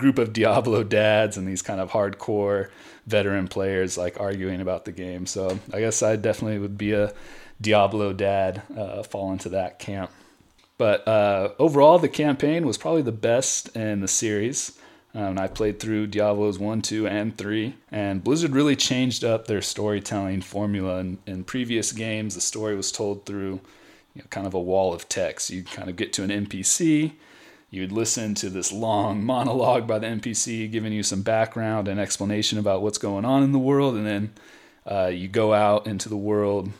group 0.00 0.18
of 0.18 0.32
Diablo 0.32 0.82
dads 0.82 1.36
and 1.36 1.46
these 1.46 1.62
kind 1.62 1.80
of 1.80 1.90
hardcore 1.90 2.70
veteran 3.06 3.48
players 3.48 3.96
like 3.96 4.18
arguing 4.20 4.60
about 4.60 4.84
the 4.84 4.92
game. 4.92 5.26
So 5.26 5.58
I 5.72 5.80
guess 5.80 6.02
I 6.02 6.16
definitely 6.16 6.58
would 6.58 6.78
be 6.78 6.92
a 6.92 7.12
Diablo 7.60 8.12
dad, 8.12 8.62
uh, 8.76 9.02
fall 9.02 9.32
into 9.32 9.50
that 9.50 9.78
camp. 9.78 10.10
But 10.78 11.06
uh, 11.06 11.52
overall, 11.58 11.98
the 11.98 12.08
campaign 12.08 12.66
was 12.66 12.78
probably 12.78 13.02
the 13.02 13.12
best 13.12 13.76
in 13.76 14.00
the 14.00 14.08
series. 14.08 14.78
Um, 15.14 15.38
I 15.38 15.48
played 15.48 15.80
through 15.80 16.06
Diablos 16.06 16.58
1, 16.58 16.82
2, 16.82 17.06
and 17.06 17.36
3. 17.36 17.74
And 17.90 18.24
Blizzard 18.24 18.52
really 18.52 18.76
changed 18.76 19.24
up 19.24 19.46
their 19.46 19.60
storytelling 19.60 20.40
formula. 20.40 21.00
In, 21.00 21.18
in 21.26 21.44
previous 21.44 21.92
games, 21.92 22.34
the 22.34 22.40
story 22.40 22.76
was 22.76 22.92
told 22.92 23.26
through 23.26 23.60
you 24.14 24.22
know, 24.22 24.24
kind 24.30 24.46
of 24.46 24.54
a 24.54 24.60
wall 24.60 24.94
of 24.94 25.08
text. 25.08 25.50
You 25.50 25.64
kind 25.64 25.90
of 25.90 25.96
get 25.96 26.12
to 26.14 26.22
an 26.22 26.30
NPC, 26.30 27.12
you'd 27.70 27.92
listen 27.92 28.34
to 28.36 28.50
this 28.50 28.72
long 28.72 29.24
monologue 29.24 29.86
by 29.86 29.98
the 29.98 30.06
NPC 30.06 30.70
giving 30.70 30.92
you 30.92 31.02
some 31.02 31.22
background 31.22 31.88
and 31.88 31.98
explanation 31.98 32.58
about 32.58 32.82
what's 32.82 32.98
going 32.98 33.24
on 33.24 33.42
in 33.42 33.52
the 33.52 33.58
world, 33.58 33.94
and 33.94 34.06
then 34.06 34.32
uh, 34.86 35.06
you 35.06 35.28
go 35.28 35.54
out 35.54 35.86
into 35.86 36.08
the 36.08 36.16
world, 36.16 36.70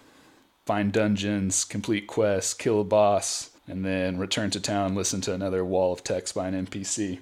find 0.66 0.92
dungeons, 0.92 1.64
complete 1.64 2.06
quests, 2.06 2.54
kill 2.54 2.80
a 2.80 2.84
boss, 2.84 3.50
and 3.68 3.84
then 3.84 4.18
return 4.18 4.50
to 4.50 4.60
town, 4.60 4.94
listen 4.94 5.20
to 5.20 5.32
another 5.32 5.64
wall 5.64 5.92
of 5.92 6.02
text 6.02 6.34
by 6.34 6.48
an 6.48 6.66
NPC. 6.66 7.20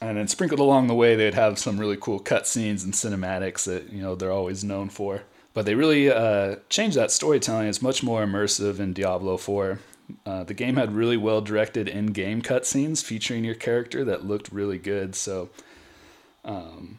And 0.00 0.18
then 0.18 0.28
sprinkled 0.28 0.60
along 0.60 0.88
the 0.88 0.94
way, 0.94 1.16
they'd 1.16 1.34
have 1.34 1.58
some 1.58 1.80
really 1.80 1.96
cool 1.96 2.20
cutscenes 2.20 2.84
and 2.84 2.92
cinematics 2.92 3.64
that 3.64 3.90
you 3.90 4.02
know 4.02 4.14
they're 4.14 4.30
always 4.30 4.62
known 4.62 4.90
for. 4.90 5.22
But 5.54 5.64
they 5.64 5.74
really 5.74 6.10
uh, 6.10 6.56
changed 6.68 6.98
that 6.98 7.10
storytelling. 7.10 7.68
It's 7.68 7.80
much 7.80 8.02
more 8.02 8.22
immersive 8.22 8.78
in 8.78 8.92
Diablo 8.92 9.38
4. 9.38 9.78
Uh, 10.24 10.44
the 10.44 10.54
game 10.54 10.76
had 10.76 10.94
really 10.94 11.16
well 11.16 11.40
directed 11.40 11.88
in 11.88 12.06
game 12.06 12.42
cutscenes 12.42 13.02
featuring 13.02 13.44
your 13.44 13.54
character 13.54 14.04
that 14.04 14.24
looked 14.24 14.52
really 14.52 14.78
good. 14.78 15.14
So, 15.14 15.50
um, 16.44 16.98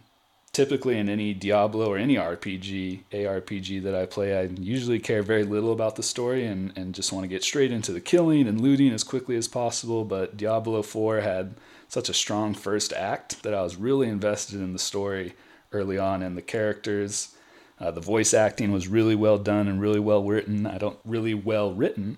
typically 0.52 0.98
in 0.98 1.08
any 1.08 1.34
Diablo 1.34 1.88
or 1.88 1.98
any 1.98 2.16
RPG, 2.16 3.04
ARPG 3.12 3.84
that 3.84 3.96
I 3.96 4.06
play, 4.06 4.38
I 4.38 4.44
usually 4.60 5.00
care 5.00 5.22
very 5.22 5.44
little 5.44 5.72
about 5.72 5.96
the 5.96 6.04
story 6.04 6.46
and, 6.46 6.76
and 6.76 6.96
just 6.96 7.14
want 7.14 7.24
to 7.24 7.30
get 7.30 7.44
straight 7.44 7.72
into 7.72 7.92
the 7.92 8.02
killing 8.02 8.48
and 8.48 8.60
looting 8.60 8.92
as 8.92 9.04
quickly 9.04 9.36
as 9.36 9.48
possible. 9.48 10.04
But 10.04 10.36
Diablo 10.36 10.82
4 10.82 11.22
had 11.22 11.56
such 11.88 12.10
a 12.10 12.14
strong 12.14 12.54
first 12.54 12.92
act 12.92 13.44
that 13.44 13.54
I 13.54 13.62
was 13.62 13.76
really 13.76 14.10
invested 14.10 14.60
in 14.60 14.74
the 14.74 14.80
story 14.80 15.34
early 15.72 15.98
on 15.98 16.24
and 16.24 16.36
the 16.36 16.42
characters. 16.42 17.36
Uh, 17.80 17.92
the 17.92 18.02
voice 18.02 18.34
acting 18.34 18.72
was 18.72 18.88
really 18.88 19.16
well 19.16 19.38
done 19.38 19.68
and 19.68 19.80
really 19.80 20.00
well 20.00 20.24
written. 20.24 20.66
I 20.66 20.78
don't 20.78 21.00
really 21.06 21.34
well 21.34 21.74
written. 21.74 22.18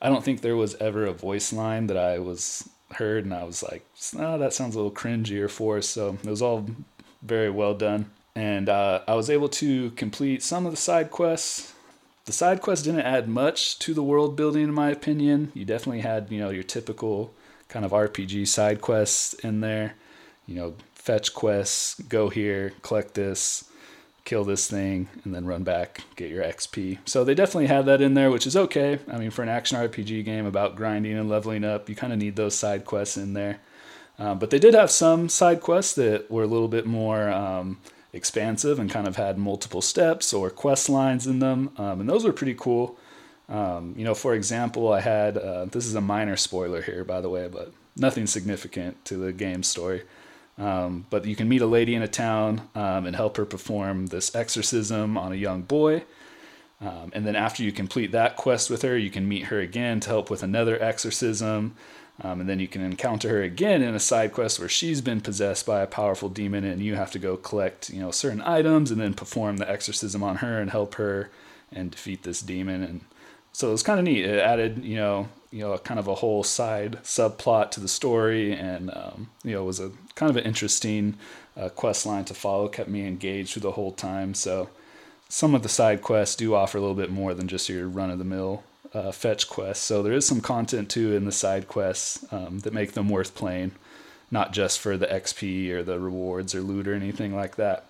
I 0.00 0.08
don't 0.08 0.24
think 0.24 0.40
there 0.40 0.56
was 0.56 0.74
ever 0.76 1.06
a 1.06 1.12
voice 1.12 1.52
line 1.52 1.88
that 1.88 1.96
I 1.96 2.18
was 2.18 2.68
heard 2.92 3.24
and 3.24 3.34
I 3.34 3.44
was 3.44 3.62
like, 3.62 3.84
oh, 4.18 4.38
that 4.38 4.52
sounds 4.52 4.74
a 4.74 4.78
little 4.78 4.92
cringy 4.92 5.40
or 5.40 5.48
forced. 5.48 5.90
So 5.90 6.16
it 6.22 6.28
was 6.28 6.42
all 6.42 6.66
very 7.22 7.50
well 7.50 7.74
done. 7.74 8.10
And 8.34 8.68
uh, 8.68 9.00
I 9.08 9.14
was 9.14 9.30
able 9.30 9.48
to 9.50 9.90
complete 9.92 10.42
some 10.42 10.64
of 10.64 10.72
the 10.72 10.76
side 10.76 11.10
quests. 11.10 11.74
The 12.26 12.32
side 12.32 12.60
quests 12.60 12.84
didn't 12.84 13.00
add 13.00 13.28
much 13.28 13.78
to 13.80 13.94
the 13.94 14.02
world 14.02 14.36
building, 14.36 14.62
in 14.64 14.72
my 14.72 14.90
opinion. 14.90 15.50
You 15.54 15.64
definitely 15.64 16.02
had, 16.02 16.30
you 16.30 16.38
know, 16.38 16.50
your 16.50 16.62
typical 16.62 17.32
kind 17.68 17.84
of 17.84 17.90
RPG 17.90 18.46
side 18.46 18.80
quests 18.80 19.34
in 19.34 19.60
there. 19.60 19.94
You 20.46 20.54
know, 20.54 20.74
fetch 20.94 21.34
quests, 21.34 22.00
go 22.02 22.28
here, 22.28 22.74
collect 22.82 23.14
this, 23.14 23.64
kill 24.28 24.44
this 24.44 24.68
thing, 24.68 25.08
and 25.24 25.34
then 25.34 25.46
run 25.46 25.62
back, 25.62 26.02
get 26.14 26.28
your 26.28 26.44
XP. 26.44 26.98
So 27.06 27.24
they 27.24 27.34
definitely 27.34 27.68
had 27.68 27.86
that 27.86 28.02
in 28.02 28.12
there, 28.12 28.30
which 28.30 28.46
is 28.46 28.56
okay. 28.56 28.98
I 29.10 29.16
mean, 29.16 29.30
for 29.30 29.42
an 29.42 29.48
action 29.48 29.78
RPG 29.78 30.22
game 30.26 30.44
about 30.44 30.76
grinding 30.76 31.16
and 31.16 31.30
leveling 31.30 31.64
up, 31.64 31.88
you 31.88 31.94
kind 31.94 32.12
of 32.12 32.18
need 32.18 32.36
those 32.36 32.54
side 32.54 32.84
quests 32.84 33.16
in 33.16 33.32
there. 33.32 33.60
Uh, 34.18 34.34
but 34.34 34.50
they 34.50 34.58
did 34.58 34.74
have 34.74 34.90
some 34.90 35.30
side 35.30 35.62
quests 35.62 35.94
that 35.94 36.30
were 36.30 36.42
a 36.42 36.46
little 36.46 36.68
bit 36.68 36.84
more 36.84 37.30
um, 37.30 37.78
expansive 38.12 38.78
and 38.78 38.90
kind 38.90 39.08
of 39.08 39.16
had 39.16 39.38
multiple 39.38 39.80
steps 39.80 40.34
or 40.34 40.50
quest 40.50 40.90
lines 40.90 41.26
in 41.26 41.38
them, 41.38 41.70
um, 41.78 42.00
and 42.00 42.08
those 42.08 42.24
were 42.24 42.32
pretty 42.32 42.54
cool. 42.54 42.98
Um, 43.48 43.94
you 43.96 44.04
know, 44.04 44.14
for 44.14 44.34
example, 44.34 44.92
I 44.92 45.00
had 45.00 45.38
uh, 45.38 45.64
this 45.64 45.86
is 45.86 45.94
a 45.94 46.02
minor 46.02 46.36
spoiler 46.36 46.82
here, 46.82 47.02
by 47.02 47.22
the 47.22 47.30
way, 47.30 47.48
but 47.48 47.72
nothing 47.96 48.26
significant 48.26 49.02
to 49.06 49.16
the 49.16 49.32
game 49.32 49.62
story. 49.62 50.02
Um, 50.58 51.06
but 51.08 51.24
you 51.24 51.36
can 51.36 51.48
meet 51.48 51.62
a 51.62 51.66
lady 51.66 51.94
in 51.94 52.02
a 52.02 52.08
town 52.08 52.68
um, 52.74 53.06
and 53.06 53.14
help 53.14 53.36
her 53.36 53.44
perform 53.44 54.06
this 54.06 54.34
exorcism 54.34 55.16
on 55.16 55.32
a 55.32 55.36
young 55.36 55.62
boy. 55.62 56.02
Um, 56.80 57.10
and 57.12 57.26
then 57.26 57.36
after 57.36 57.62
you 57.62 57.72
complete 57.72 58.12
that 58.12 58.36
quest 58.36 58.68
with 58.70 58.82
her, 58.82 58.96
you 58.96 59.10
can 59.10 59.28
meet 59.28 59.44
her 59.44 59.60
again 59.60 60.00
to 60.00 60.08
help 60.08 60.30
with 60.30 60.42
another 60.42 60.80
exorcism. 60.82 61.76
Um, 62.20 62.40
and 62.40 62.48
then 62.48 62.58
you 62.58 62.66
can 62.66 62.82
encounter 62.82 63.28
her 63.28 63.42
again 63.42 63.82
in 63.82 63.94
a 63.94 64.00
side 64.00 64.32
quest 64.32 64.58
where 64.58 64.68
she's 64.68 65.00
been 65.00 65.20
possessed 65.20 65.64
by 65.64 65.82
a 65.82 65.86
powerful 65.86 66.28
demon, 66.28 66.64
and 66.64 66.82
you 66.82 66.96
have 66.96 67.12
to 67.12 67.18
go 67.20 67.36
collect, 67.36 67.90
you 67.90 68.00
know, 68.00 68.10
certain 68.10 68.42
items 68.42 68.90
and 68.90 69.00
then 69.00 69.14
perform 69.14 69.58
the 69.58 69.70
exorcism 69.70 70.24
on 70.24 70.36
her 70.36 70.60
and 70.60 70.70
help 70.70 70.96
her 70.96 71.30
and 71.72 71.92
defeat 71.92 72.24
this 72.24 72.40
demon. 72.42 72.82
And 72.82 73.00
so 73.52 73.68
it 73.68 73.72
was 73.72 73.84
kind 73.84 74.00
of 74.00 74.04
neat. 74.04 74.24
It 74.24 74.40
added, 74.40 74.84
you 74.84 74.96
know, 74.96 75.28
you 75.50 75.60
know, 75.60 75.78
kind 75.78 76.00
of 76.00 76.08
a 76.08 76.16
whole 76.16 76.42
side 76.42 76.98
subplot 77.04 77.70
to 77.72 77.80
the 77.80 77.88
story, 77.88 78.52
and 78.52 78.90
um, 78.90 79.30
you 79.44 79.52
know, 79.52 79.64
was 79.64 79.80
a 79.80 79.92
kind 80.18 80.30
of 80.30 80.36
an 80.36 80.44
interesting 80.44 81.14
uh, 81.56 81.68
quest 81.68 82.04
line 82.04 82.24
to 82.24 82.34
follow. 82.34 82.68
Kept 82.68 82.88
me 82.88 83.06
engaged 83.06 83.52
through 83.52 83.62
the 83.62 83.72
whole 83.72 83.92
time. 83.92 84.34
So 84.34 84.68
some 85.28 85.54
of 85.54 85.62
the 85.62 85.68
side 85.68 86.02
quests 86.02 86.34
do 86.34 86.54
offer 86.54 86.76
a 86.76 86.80
little 86.80 86.96
bit 86.96 87.10
more 87.10 87.34
than 87.34 87.46
just 87.46 87.68
your 87.68 87.88
run 87.88 88.10
of 88.10 88.18
the 88.18 88.24
mill 88.24 88.64
uh, 88.92 89.12
fetch 89.12 89.48
quests. 89.48 89.84
So 89.84 90.02
there 90.02 90.12
is 90.12 90.26
some 90.26 90.40
content 90.40 90.90
too 90.90 91.14
in 91.14 91.24
the 91.24 91.32
side 91.32 91.68
quests 91.68 92.24
um, 92.32 92.60
that 92.60 92.72
make 92.72 92.92
them 92.92 93.08
worth 93.08 93.34
playing, 93.34 93.72
not 94.30 94.52
just 94.52 94.80
for 94.80 94.96
the 94.96 95.06
XP 95.06 95.70
or 95.70 95.82
the 95.82 96.00
rewards 96.00 96.54
or 96.54 96.62
loot 96.62 96.88
or 96.88 96.94
anything 96.94 97.34
like 97.34 97.56
that. 97.56 97.84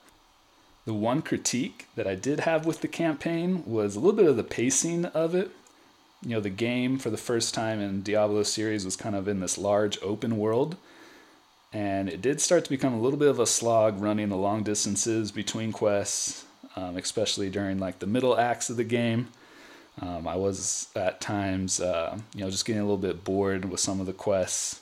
The 0.84 0.94
one 0.94 1.22
critique 1.22 1.86
that 1.96 2.06
I 2.06 2.14
did 2.14 2.40
have 2.40 2.66
with 2.66 2.80
the 2.80 2.88
campaign 2.88 3.62
was 3.66 3.94
a 3.94 4.00
little 4.00 4.16
bit 4.16 4.28
of 4.28 4.36
the 4.36 4.44
pacing 4.44 5.06
of 5.06 5.34
it. 5.34 5.50
You 6.22 6.30
know, 6.30 6.40
the 6.40 6.50
game 6.50 6.98
for 6.98 7.10
the 7.10 7.16
first 7.16 7.54
time 7.54 7.80
in 7.80 8.02
Diablo 8.02 8.42
series 8.42 8.84
was 8.84 8.96
kind 8.96 9.14
of 9.14 9.28
in 9.28 9.40
this 9.40 9.56
large 9.56 9.98
open 10.02 10.36
world. 10.36 10.76
And 11.72 12.08
it 12.08 12.22
did 12.22 12.40
start 12.40 12.64
to 12.64 12.70
become 12.70 12.94
a 12.94 13.00
little 13.00 13.18
bit 13.18 13.28
of 13.28 13.38
a 13.38 13.46
slog 13.46 14.00
running 14.00 14.30
the 14.30 14.36
long 14.36 14.62
distances 14.62 15.30
between 15.30 15.72
quests, 15.72 16.46
um, 16.76 16.96
especially 16.96 17.50
during 17.50 17.78
like 17.78 17.98
the 17.98 18.06
middle 18.06 18.38
acts 18.38 18.70
of 18.70 18.76
the 18.76 18.84
game. 18.84 19.28
Um, 20.00 20.26
I 20.26 20.36
was 20.36 20.88
at 20.94 21.20
times, 21.20 21.80
uh, 21.80 22.18
you 22.34 22.40
know, 22.40 22.50
just 22.50 22.64
getting 22.64 22.80
a 22.80 22.84
little 22.84 22.96
bit 22.96 23.24
bored 23.24 23.64
with 23.66 23.80
some 23.80 24.00
of 24.00 24.06
the 24.06 24.12
quests. 24.12 24.80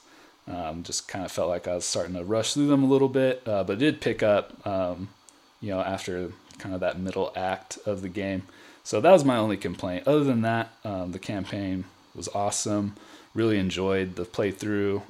Um, 0.49 0.85
just 0.85 1.09
kind 1.09 1.25
of 1.25 1.33
felt 1.33 1.49
like 1.49 1.67
I 1.67 1.75
was 1.75 1.85
starting 1.85 2.15
to 2.15 2.23
rush 2.23 2.55
through 2.55 2.69
them 2.69 2.85
a 2.85 2.87
little 2.87 3.09
bit, 3.09 3.43
uh, 3.47 3.65
but 3.65 3.75
it 3.75 3.79
did 3.79 4.01
pick 4.01 4.23
up, 4.23 4.65
um, 4.65 5.09
you 5.61 5.71
know, 5.71 5.81
after 5.81 6.31
kind 6.59 6.73
of 6.73 6.81
that 6.83 7.01
middle 7.01 7.33
act 7.35 7.79
of 7.85 8.01
the 8.03 8.09
game. 8.09 8.43
So 8.85 9.01
that 9.01 9.11
was 9.11 9.25
my 9.25 9.37
only 9.37 9.57
complaint. 9.57 10.07
Other 10.07 10.23
than 10.23 10.43
that, 10.43 10.71
um, 10.85 11.11
the 11.11 11.19
campaign 11.19 11.85
was 12.15 12.29
awesome. 12.29 12.95
Really 13.35 13.59
enjoyed 13.59 14.15
the 14.15 14.25
playthrough. 14.25 15.03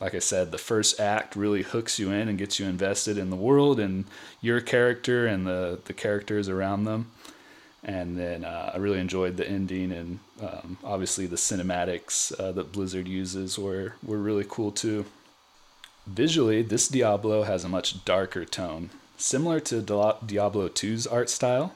Like 0.00 0.14
I 0.14 0.18
said, 0.18 0.50
the 0.50 0.58
first 0.58 0.98
act 0.98 1.36
really 1.36 1.62
hooks 1.62 1.98
you 1.98 2.10
in 2.10 2.28
and 2.28 2.38
gets 2.38 2.58
you 2.58 2.66
invested 2.66 3.16
in 3.16 3.30
the 3.30 3.36
world 3.36 3.78
and 3.78 4.04
your 4.40 4.60
character 4.60 5.26
and 5.26 5.46
the, 5.46 5.78
the 5.84 5.92
characters 5.92 6.48
around 6.48 6.84
them 6.84 7.10
and 7.84 8.18
then 8.18 8.44
uh, 8.44 8.72
I 8.74 8.78
really 8.78 8.98
enjoyed 8.98 9.36
the 9.36 9.48
ending 9.48 9.92
and 9.92 10.18
um, 10.40 10.78
obviously 10.82 11.26
the 11.26 11.36
cinematics 11.36 12.38
uh, 12.40 12.50
that 12.52 12.72
Blizzard 12.72 13.06
uses 13.06 13.58
were 13.58 13.94
were 14.04 14.18
really 14.18 14.46
cool 14.48 14.70
too. 14.70 15.04
Visually, 16.06 16.62
this 16.62 16.88
Diablo 16.88 17.42
has 17.42 17.64
a 17.64 17.68
much 17.68 18.04
darker 18.04 18.44
tone, 18.44 18.90
similar 19.16 19.60
to 19.60 19.80
Diablo 19.80 20.68
2's 20.68 21.06
art 21.06 21.30
style, 21.30 21.74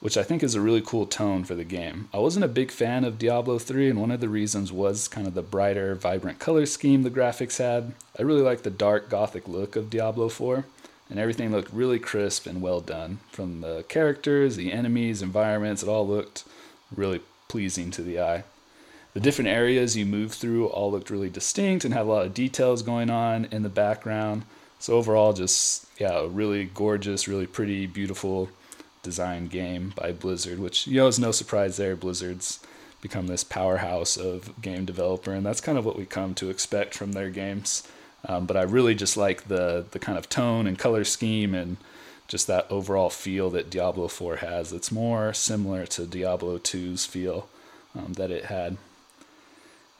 which 0.00 0.16
I 0.16 0.22
think 0.22 0.42
is 0.42 0.54
a 0.54 0.60
really 0.60 0.80
cool 0.80 1.06
tone 1.06 1.44
for 1.44 1.54
the 1.54 1.64
game. 1.64 2.08
I 2.14 2.18
wasn't 2.18 2.44
a 2.44 2.48
big 2.48 2.70
fan 2.70 3.04
of 3.04 3.18
Diablo 3.18 3.58
3, 3.58 3.90
and 3.90 4.00
one 4.00 4.10
of 4.10 4.20
the 4.20 4.28
reasons 4.28 4.72
was 4.72 5.08
kind 5.08 5.26
of 5.26 5.34
the 5.34 5.42
brighter, 5.42 5.94
vibrant 5.94 6.38
color 6.38 6.66
scheme 6.66 7.02
the 7.02 7.10
graphics 7.10 7.58
had. 7.58 7.92
I 8.18 8.22
really 8.22 8.42
like 8.42 8.62
the 8.62 8.70
dark 8.70 9.08
gothic 9.08 9.48
look 9.48 9.76
of 9.76 9.90
Diablo 9.90 10.28
4 10.28 10.64
and 11.10 11.18
everything 11.18 11.50
looked 11.50 11.72
really 11.72 11.98
crisp 11.98 12.46
and 12.46 12.60
well 12.60 12.80
done. 12.80 13.18
From 13.30 13.60
the 13.60 13.84
characters, 13.88 14.56
the 14.56 14.72
enemies, 14.72 15.22
environments, 15.22 15.82
it 15.82 15.88
all 15.88 16.06
looked 16.06 16.44
really 16.94 17.20
pleasing 17.48 17.90
to 17.92 18.02
the 18.02 18.20
eye. 18.20 18.44
The 19.14 19.20
different 19.20 19.48
areas 19.48 19.96
you 19.96 20.04
move 20.04 20.32
through 20.32 20.66
all 20.66 20.92
looked 20.92 21.10
really 21.10 21.30
distinct 21.30 21.84
and 21.84 21.94
had 21.94 22.02
a 22.02 22.10
lot 22.10 22.26
of 22.26 22.34
details 22.34 22.82
going 22.82 23.10
on 23.10 23.46
in 23.46 23.62
the 23.62 23.68
background. 23.68 24.44
So 24.78 24.94
overall, 24.94 25.32
just 25.32 25.86
yeah, 25.98 26.18
a 26.18 26.28
really 26.28 26.66
gorgeous, 26.66 27.26
really 27.26 27.46
pretty, 27.46 27.86
beautiful 27.86 28.50
design 29.02 29.46
game 29.48 29.92
by 29.96 30.12
Blizzard, 30.12 30.58
which 30.58 30.86
you 30.86 30.96
know 30.96 31.06
is 31.06 31.18
no 31.18 31.32
surprise 31.32 31.76
there. 31.76 31.96
Blizzard's 31.96 32.60
become 33.00 33.26
this 33.26 33.44
powerhouse 33.44 34.16
of 34.16 34.60
game 34.60 34.84
developer, 34.84 35.32
and 35.32 35.46
that's 35.46 35.60
kind 35.60 35.78
of 35.78 35.84
what 35.84 35.96
we 35.96 36.04
come 36.04 36.34
to 36.34 36.50
expect 36.50 36.94
from 36.94 37.12
their 37.12 37.30
games. 37.30 37.86
Um, 38.26 38.46
but 38.46 38.56
I 38.56 38.62
really 38.62 38.94
just 38.94 39.16
like 39.16 39.48
the 39.48 39.86
the 39.90 39.98
kind 39.98 40.18
of 40.18 40.28
tone 40.28 40.66
and 40.66 40.78
color 40.78 41.04
scheme 41.04 41.54
and 41.54 41.76
just 42.26 42.46
that 42.46 42.66
overall 42.70 43.08
feel 43.10 43.48
that 43.50 43.70
Diablo 43.70 44.06
4 44.06 44.36
has. 44.36 44.72
It's 44.72 44.92
more 44.92 45.32
similar 45.32 45.86
to 45.86 46.04
Diablo 46.06 46.58
2's 46.58 47.06
feel 47.06 47.48
um, 47.96 48.12
that 48.14 48.30
it 48.30 48.44
had. 48.44 48.76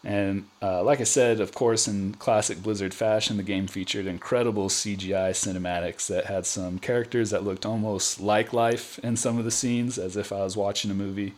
And 0.04 0.46
uh, 0.62 0.82
like 0.84 1.00
I 1.00 1.04
said, 1.04 1.40
of 1.40 1.52
course, 1.52 1.88
in 1.88 2.14
classic 2.14 2.62
Blizzard 2.62 2.94
fashion, 2.94 3.36
the 3.36 3.42
game 3.42 3.66
featured 3.66 4.06
incredible 4.06 4.68
CGI 4.68 5.30
cinematics 5.30 6.06
that 6.06 6.26
had 6.26 6.46
some 6.46 6.78
characters 6.78 7.30
that 7.30 7.44
looked 7.44 7.66
almost 7.66 8.20
like 8.20 8.52
life 8.52 8.98
in 9.00 9.16
some 9.16 9.38
of 9.38 9.44
the 9.44 9.50
scenes, 9.50 9.98
as 9.98 10.16
if 10.16 10.32
I 10.32 10.44
was 10.44 10.56
watching 10.56 10.90
a 10.90 10.94
movie. 10.94 11.34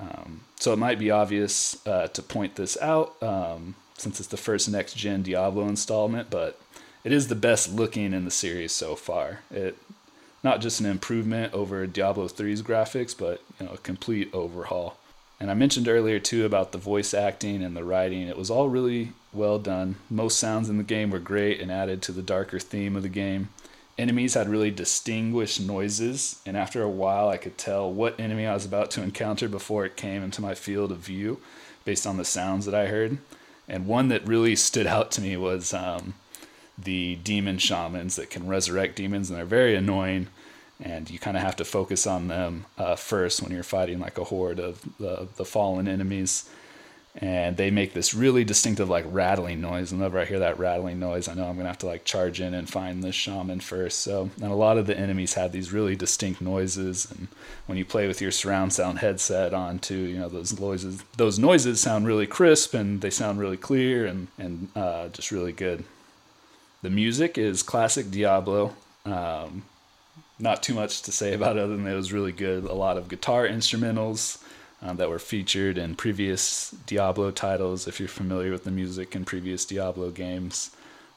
Um, 0.00 0.40
so 0.58 0.72
it 0.72 0.78
might 0.78 0.98
be 0.98 1.10
obvious 1.10 1.86
uh, 1.86 2.08
to 2.08 2.22
point 2.22 2.56
this 2.56 2.80
out. 2.80 3.22
Um, 3.22 3.74
since 3.98 4.18
it's 4.18 4.28
the 4.28 4.36
first 4.36 4.68
next 4.68 4.94
gen 4.94 5.22
Diablo 5.22 5.68
installment, 5.68 6.28
but 6.28 6.58
it 7.04 7.12
is 7.12 7.28
the 7.28 7.34
best 7.34 7.72
looking 7.72 8.12
in 8.12 8.24
the 8.24 8.30
series 8.30 8.72
so 8.72 8.96
far. 8.96 9.40
It 9.50 9.76
not 10.42 10.60
just 10.60 10.80
an 10.80 10.86
improvement 10.86 11.54
over 11.54 11.86
Diablo 11.86 12.26
3's 12.26 12.62
graphics, 12.62 13.16
but 13.16 13.40
you 13.60 13.66
know, 13.66 13.72
a 13.72 13.78
complete 13.78 14.28
overhaul. 14.32 14.96
And 15.42 15.50
I 15.50 15.54
mentioned 15.54 15.88
earlier 15.88 16.20
too 16.20 16.46
about 16.46 16.70
the 16.70 16.78
voice 16.78 17.12
acting 17.12 17.64
and 17.64 17.76
the 17.76 17.82
writing. 17.82 18.28
It 18.28 18.38
was 18.38 18.48
all 18.48 18.68
really 18.68 19.10
well 19.32 19.58
done. 19.58 19.96
Most 20.08 20.38
sounds 20.38 20.68
in 20.68 20.78
the 20.78 20.84
game 20.84 21.10
were 21.10 21.18
great 21.18 21.60
and 21.60 21.68
added 21.68 22.00
to 22.02 22.12
the 22.12 22.22
darker 22.22 22.60
theme 22.60 22.94
of 22.94 23.02
the 23.02 23.08
game. 23.08 23.48
Enemies 23.98 24.34
had 24.34 24.48
really 24.48 24.70
distinguished 24.70 25.60
noises, 25.60 26.40
and 26.46 26.56
after 26.56 26.80
a 26.80 26.88
while, 26.88 27.28
I 27.28 27.38
could 27.38 27.58
tell 27.58 27.92
what 27.92 28.20
enemy 28.20 28.46
I 28.46 28.54
was 28.54 28.64
about 28.64 28.92
to 28.92 29.02
encounter 29.02 29.48
before 29.48 29.84
it 29.84 29.96
came 29.96 30.22
into 30.22 30.40
my 30.40 30.54
field 30.54 30.92
of 30.92 30.98
view 30.98 31.40
based 31.84 32.06
on 32.06 32.18
the 32.18 32.24
sounds 32.24 32.64
that 32.66 32.74
I 32.76 32.86
heard. 32.86 33.18
And 33.68 33.88
one 33.88 34.10
that 34.10 34.24
really 34.24 34.54
stood 34.54 34.86
out 34.86 35.10
to 35.10 35.20
me 35.20 35.36
was 35.36 35.74
um, 35.74 36.14
the 36.78 37.16
demon 37.16 37.58
shamans 37.58 38.14
that 38.14 38.30
can 38.30 38.46
resurrect 38.46 38.94
demons, 38.94 39.28
and 39.28 39.36
they're 39.36 39.44
very 39.44 39.74
annoying 39.74 40.28
and 40.82 41.08
you 41.10 41.18
kind 41.18 41.36
of 41.36 41.42
have 41.42 41.56
to 41.56 41.64
focus 41.64 42.06
on 42.06 42.28
them 42.28 42.66
uh, 42.76 42.96
first 42.96 43.40
when 43.42 43.52
you're 43.52 43.62
fighting 43.62 44.00
like 44.00 44.18
a 44.18 44.24
horde 44.24 44.58
of 44.58 44.82
the, 44.98 45.28
the 45.36 45.44
fallen 45.44 45.88
enemies. 45.88 46.48
And 47.14 47.58
they 47.58 47.70
make 47.70 47.92
this 47.92 48.14
really 48.14 48.42
distinctive 48.42 48.88
like 48.88 49.04
rattling 49.06 49.60
noise. 49.60 49.92
Whenever 49.92 50.18
i 50.18 50.24
hear 50.24 50.38
that 50.38 50.58
rattling 50.58 50.98
noise 50.98 51.28
i 51.28 51.34
know 51.34 51.44
i'm 51.44 51.58
to 51.58 51.64
have 51.66 51.76
to 51.78 51.86
like 51.86 52.06
charge 52.06 52.40
in 52.40 52.54
and 52.54 52.68
find 52.68 53.02
this 53.02 53.14
shaman 53.14 53.60
first. 53.60 54.00
So 54.00 54.30
and 54.40 54.50
a 54.50 54.54
lot 54.54 54.78
of 54.78 54.86
the 54.86 54.98
enemies 54.98 55.34
have 55.34 55.52
these 55.52 55.74
really 55.74 55.94
distinct 55.94 56.40
noises. 56.40 57.10
And 57.10 57.28
when 57.66 57.76
you 57.76 57.84
play 57.84 58.08
with 58.08 58.22
your 58.22 58.30
surround 58.30 58.72
sound 58.72 59.00
headset 59.00 59.52
on 59.52 59.78
too 59.78 59.98
you 59.98 60.18
know 60.18 60.30
those 60.30 60.58
noises 60.58 61.02
those 61.18 61.38
noises 61.38 61.80
sound 61.80 62.06
really 62.06 62.26
crisp 62.26 62.72
and 62.72 63.02
they 63.02 63.10
sound 63.10 63.38
really 63.38 63.58
clear 63.58 64.06
and 64.06 64.28
and 64.38 64.68
uh, 64.74 65.08
just 65.08 65.30
really 65.30 65.52
good. 65.52 65.84
The 66.80 66.90
music 66.90 67.36
is 67.36 67.62
classic 67.62 68.10
diablo 68.10 68.74
um, 69.04 69.64
not 70.42 70.60
too 70.60 70.74
much 70.74 71.02
to 71.02 71.12
say 71.12 71.32
about 71.32 71.56
it 71.56 71.60
other 71.60 71.76
than 71.76 71.86
it 71.86 71.94
was 71.94 72.12
really 72.12 72.32
good. 72.32 72.64
A 72.64 72.74
lot 72.74 72.98
of 72.98 73.08
guitar 73.08 73.46
instrumentals 73.46 74.42
um, 74.82 74.96
that 74.96 75.08
were 75.08 75.20
featured 75.20 75.78
in 75.78 75.94
previous 75.94 76.72
Diablo 76.86 77.30
titles, 77.30 77.86
if 77.86 78.00
you're 78.00 78.08
familiar 78.08 78.50
with 78.50 78.64
the 78.64 78.72
music 78.72 79.14
in 79.14 79.24
previous 79.24 79.64
Diablo 79.64 80.10
games. 80.10 80.72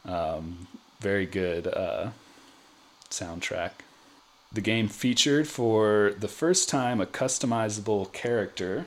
Um, 0.06 0.68
very 1.00 1.26
good 1.26 1.66
uh, 1.66 2.12
soundtrack. 3.10 3.72
The 4.54 4.62
game 4.62 4.88
featured 4.88 5.48
for 5.48 6.14
the 6.20 6.28
first 6.28 6.70
time 6.70 7.02
a 7.02 7.08
customizable 7.08 8.14
character. 8.14 8.86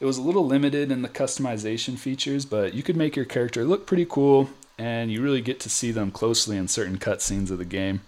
It 0.00 0.04
was 0.04 0.18
a 0.18 0.22
little 0.22 0.44
limited 0.44 0.90
in 0.90 1.02
the 1.02 1.08
customization 1.08 1.96
features, 1.96 2.44
but 2.44 2.74
you 2.74 2.82
could 2.82 2.96
make 2.96 3.14
your 3.14 3.24
character 3.24 3.64
look 3.64 3.86
pretty 3.86 4.04
cool, 4.04 4.50
and 4.76 5.12
you 5.12 5.22
really 5.22 5.40
get 5.40 5.60
to 5.60 5.70
see 5.70 5.92
them 5.92 6.10
closely 6.10 6.56
in 6.56 6.66
certain 6.66 6.98
cutscenes 6.98 7.52
of 7.52 7.58
the 7.58 7.64
game. 7.64 8.00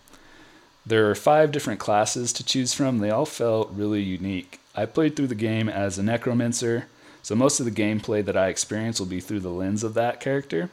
There 0.87 1.11
are 1.11 1.15
five 1.15 1.53
different 1.53 1.81
classes 1.81 2.33
to 2.35 2.45
choose 2.45 2.73
from. 2.73 2.99
They 2.99 3.11
all 3.11 3.27
felt 3.27 3.71
really 3.73 4.03
unique. 4.03 4.61
I 4.75 4.87
played 4.87 5.17
through 5.17 5.27
the 5.27 5.35
game 5.35 5.69
as 5.69 5.99
a 5.99 6.03
necromancer, 6.03 6.87
so 7.23 7.35
most 7.35 7.61
of 7.61 7.67
the 7.67 7.73
gameplay 7.73 8.25
that 8.25 8.37
I 8.37 8.49
experienced 8.49 9.01
will 9.01 9.07
be 9.07 9.21
through 9.21 9.41
the 9.41 9.51
lens 9.51 9.85
of 9.85 9.95
that 9.95 10.21
character. 10.21 10.71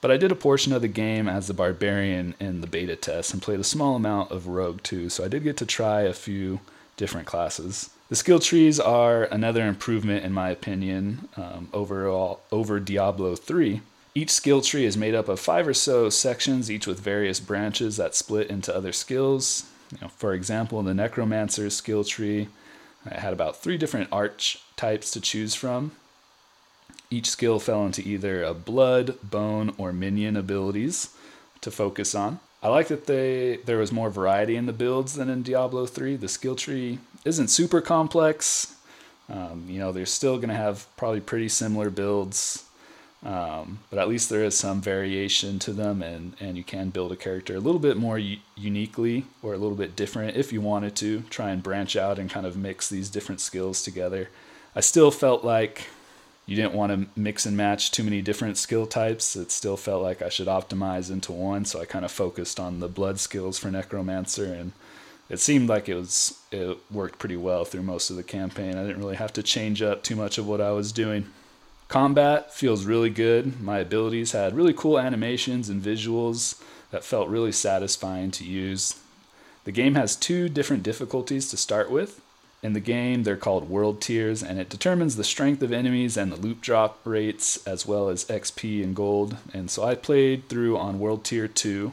But 0.00 0.10
I 0.10 0.16
did 0.16 0.32
a 0.32 0.36
portion 0.36 0.72
of 0.72 0.82
the 0.82 0.88
game 0.88 1.28
as 1.28 1.48
a 1.48 1.54
barbarian 1.54 2.34
in 2.40 2.60
the 2.60 2.66
beta 2.66 2.96
test 2.96 3.32
and 3.32 3.40
played 3.40 3.60
a 3.60 3.64
small 3.64 3.94
amount 3.94 4.32
of 4.32 4.48
rogue 4.48 4.82
too, 4.82 5.08
so 5.08 5.24
I 5.24 5.28
did 5.28 5.44
get 5.44 5.56
to 5.58 5.66
try 5.66 6.02
a 6.02 6.12
few 6.12 6.58
different 6.96 7.28
classes. 7.28 7.90
The 8.08 8.16
skill 8.16 8.40
trees 8.40 8.80
are 8.80 9.24
another 9.24 9.66
improvement, 9.66 10.24
in 10.24 10.32
my 10.32 10.50
opinion, 10.50 11.28
um, 11.36 11.68
overall 11.72 12.40
over 12.50 12.80
Diablo 12.80 13.36
3. 13.36 13.80
Each 14.14 14.30
skill 14.30 14.60
tree 14.60 14.84
is 14.84 14.96
made 14.96 15.14
up 15.14 15.28
of 15.28 15.40
five 15.40 15.66
or 15.66 15.74
so 15.74 16.10
sections, 16.10 16.70
each 16.70 16.86
with 16.86 17.00
various 17.00 17.40
branches 17.40 17.96
that 17.96 18.14
split 18.14 18.50
into 18.50 18.74
other 18.74 18.92
skills. 18.92 19.64
You 19.90 19.98
know, 20.02 20.08
for 20.08 20.34
example, 20.34 20.78
in 20.80 20.86
the 20.86 20.94
Necromancer's 20.94 21.74
skill 21.74 22.04
tree 22.04 22.48
I 23.10 23.18
had 23.18 23.32
about 23.32 23.56
three 23.56 23.78
different 23.78 24.08
arch 24.12 24.60
types 24.76 25.10
to 25.12 25.20
choose 25.20 25.54
from. 25.54 25.92
Each 27.10 27.28
skill 27.28 27.58
fell 27.58 27.84
into 27.84 28.06
either 28.06 28.42
a 28.42 28.54
blood, 28.54 29.18
bone, 29.22 29.74
or 29.76 29.92
minion 29.92 30.36
abilities 30.36 31.14
to 31.60 31.70
focus 31.70 32.14
on. 32.14 32.40
I 32.62 32.68
like 32.68 32.88
that 32.88 33.06
they 33.06 33.56
there 33.64 33.78
was 33.78 33.92
more 33.92 34.08
variety 34.08 34.56
in 34.56 34.66
the 34.66 34.72
builds 34.72 35.14
than 35.14 35.28
in 35.28 35.42
Diablo 35.42 35.84
3. 35.86 36.16
The 36.16 36.28
skill 36.28 36.54
tree 36.54 37.00
isn't 37.24 37.48
super 37.48 37.80
complex. 37.80 38.76
Um, 39.28 39.66
you 39.68 39.78
know, 39.78 39.90
they're 39.90 40.06
still 40.06 40.36
going 40.36 40.48
to 40.48 40.54
have 40.54 40.86
probably 40.96 41.20
pretty 41.20 41.48
similar 41.48 41.90
builds 41.90 42.64
um, 43.24 43.78
but 43.88 43.98
at 43.98 44.08
least 44.08 44.30
there 44.30 44.42
is 44.42 44.56
some 44.56 44.80
variation 44.80 45.58
to 45.60 45.72
them, 45.72 46.02
and, 46.02 46.34
and 46.40 46.56
you 46.56 46.64
can 46.64 46.90
build 46.90 47.12
a 47.12 47.16
character 47.16 47.54
a 47.54 47.60
little 47.60 47.78
bit 47.78 47.96
more 47.96 48.18
u- 48.18 48.38
uniquely 48.56 49.26
or 49.42 49.54
a 49.54 49.58
little 49.58 49.76
bit 49.76 49.94
different 49.94 50.36
if 50.36 50.52
you 50.52 50.60
wanted 50.60 50.96
to 50.96 51.20
try 51.30 51.50
and 51.50 51.62
branch 51.62 51.94
out 51.94 52.18
and 52.18 52.30
kind 52.30 52.46
of 52.46 52.56
mix 52.56 52.88
these 52.88 53.10
different 53.10 53.40
skills 53.40 53.82
together. 53.82 54.28
I 54.74 54.80
still 54.80 55.12
felt 55.12 55.44
like 55.44 55.86
you 56.46 56.56
didn't 56.56 56.74
want 56.74 56.90
to 56.92 57.20
mix 57.20 57.46
and 57.46 57.56
match 57.56 57.92
too 57.92 58.02
many 58.02 58.22
different 58.22 58.58
skill 58.58 58.86
types. 58.86 59.36
It 59.36 59.52
still 59.52 59.76
felt 59.76 60.02
like 60.02 60.20
I 60.20 60.28
should 60.28 60.48
optimize 60.48 61.10
into 61.10 61.30
one, 61.30 61.64
so 61.64 61.80
I 61.80 61.84
kind 61.84 62.04
of 62.04 62.10
focused 62.10 62.58
on 62.58 62.80
the 62.80 62.88
blood 62.88 63.20
skills 63.20 63.56
for 63.56 63.70
Necromancer, 63.70 64.52
and 64.52 64.72
it 65.30 65.38
seemed 65.38 65.68
like 65.68 65.88
it 65.88 65.94
was 65.94 66.40
it 66.50 66.76
worked 66.90 67.20
pretty 67.20 67.36
well 67.36 67.64
through 67.64 67.82
most 67.82 68.10
of 68.10 68.16
the 68.16 68.24
campaign. 68.24 68.76
I 68.76 68.82
didn't 68.82 68.98
really 68.98 69.16
have 69.16 69.32
to 69.34 69.44
change 69.44 69.80
up 69.80 70.02
too 70.02 70.16
much 70.16 70.38
of 70.38 70.48
what 70.48 70.60
I 70.60 70.72
was 70.72 70.90
doing. 70.90 71.26
Combat 71.92 72.54
feels 72.54 72.86
really 72.86 73.10
good. 73.10 73.60
My 73.60 73.80
abilities 73.80 74.32
had 74.32 74.56
really 74.56 74.72
cool 74.72 74.98
animations 74.98 75.68
and 75.68 75.82
visuals 75.82 76.58
that 76.90 77.04
felt 77.04 77.28
really 77.28 77.52
satisfying 77.52 78.30
to 78.30 78.44
use. 78.44 78.98
The 79.64 79.72
game 79.72 79.94
has 79.94 80.16
two 80.16 80.48
different 80.48 80.84
difficulties 80.84 81.50
to 81.50 81.58
start 81.58 81.90
with. 81.90 82.22
In 82.62 82.72
the 82.72 82.80
game, 82.80 83.24
they're 83.24 83.36
called 83.36 83.68
world 83.68 84.00
tiers, 84.00 84.42
and 84.42 84.58
it 84.58 84.70
determines 84.70 85.16
the 85.16 85.22
strength 85.22 85.62
of 85.62 85.70
enemies 85.70 86.16
and 86.16 86.32
the 86.32 86.36
loot 86.36 86.62
drop 86.62 86.98
rates, 87.04 87.62
as 87.66 87.84
well 87.84 88.08
as 88.08 88.24
XP 88.24 88.82
and 88.82 88.96
gold. 88.96 89.36
And 89.52 89.70
so 89.70 89.84
I 89.84 89.94
played 89.94 90.48
through 90.48 90.78
on 90.78 90.98
world 90.98 91.24
tier 91.24 91.46
2, 91.46 91.92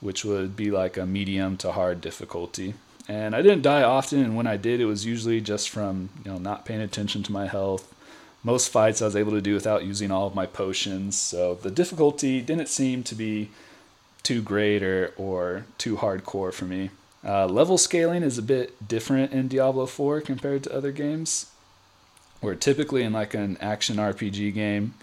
which 0.00 0.24
would 0.24 0.56
be 0.56 0.70
like 0.70 0.96
a 0.96 1.04
medium 1.04 1.58
to 1.58 1.72
hard 1.72 2.00
difficulty. 2.00 2.72
And 3.06 3.36
I 3.36 3.42
didn't 3.42 3.60
die 3.60 3.82
often, 3.82 4.20
and 4.20 4.36
when 4.38 4.46
I 4.46 4.56
did, 4.56 4.80
it 4.80 4.86
was 4.86 5.04
usually 5.04 5.42
just 5.42 5.68
from 5.68 6.08
you 6.24 6.30
know 6.30 6.38
not 6.38 6.64
paying 6.64 6.80
attention 6.80 7.22
to 7.24 7.32
my 7.32 7.46
health 7.46 7.94
most 8.42 8.70
fights 8.70 9.02
I 9.02 9.06
was 9.06 9.16
able 9.16 9.32
to 9.32 9.40
do 9.40 9.54
without 9.54 9.84
using 9.84 10.10
all 10.10 10.26
of 10.26 10.34
my 10.34 10.46
potions. 10.46 11.18
So 11.18 11.54
the 11.54 11.70
difficulty 11.70 12.40
didn't 12.40 12.68
seem 12.68 13.02
to 13.04 13.14
be 13.14 13.50
too 14.22 14.42
great 14.42 14.82
or, 14.82 15.12
or 15.16 15.64
too 15.76 15.96
hardcore 15.96 16.52
for 16.52 16.64
me. 16.64 16.90
Uh, 17.24 17.46
level 17.46 17.78
scaling 17.78 18.22
is 18.22 18.38
a 18.38 18.42
bit 18.42 18.86
different 18.86 19.32
in 19.32 19.48
Diablo 19.48 19.86
4 19.86 20.20
compared 20.20 20.62
to 20.64 20.74
other 20.74 20.92
games. 20.92 21.50
Where 22.40 22.54
typically 22.54 23.02
in 23.02 23.12
like 23.12 23.34
an 23.34 23.56
action 23.60 23.96
RPG 23.96 24.54
game 24.54 24.94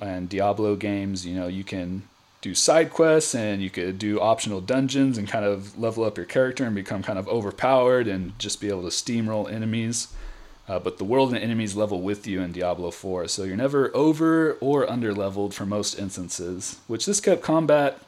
and 0.00 0.28
Diablo 0.28 0.76
games, 0.76 1.26
you 1.26 1.34
know, 1.34 1.46
you 1.46 1.62
can 1.62 2.04
do 2.40 2.54
side 2.54 2.90
quests 2.90 3.34
and 3.34 3.62
you 3.62 3.70
could 3.70 3.98
do 3.98 4.20
optional 4.20 4.60
dungeons 4.60 5.18
and 5.18 5.28
kind 5.28 5.44
of 5.44 5.78
level 5.78 6.04
up 6.04 6.16
your 6.16 6.26
character 6.26 6.64
and 6.64 6.74
become 6.74 7.02
kind 7.02 7.18
of 7.18 7.28
overpowered 7.28 8.06
and 8.06 8.38
just 8.38 8.60
be 8.60 8.68
able 8.68 8.82
to 8.82 8.88
steamroll 8.88 9.50
enemies. 9.50 10.08
Uh, 10.66 10.78
but 10.78 10.96
the 10.96 11.04
world 11.04 11.28
and 11.34 11.42
enemies 11.42 11.76
level 11.76 12.00
with 12.00 12.26
you 12.26 12.40
in 12.40 12.52
Diablo 12.52 12.90
4, 12.90 13.28
so 13.28 13.44
you're 13.44 13.56
never 13.56 13.94
over 13.94 14.52
or 14.60 14.88
under 14.90 15.12
leveled 15.12 15.54
for 15.54 15.66
most 15.66 15.98
instances, 15.98 16.78
which 16.86 17.04
this 17.04 17.20
kept 17.20 17.42
combat 17.42 18.00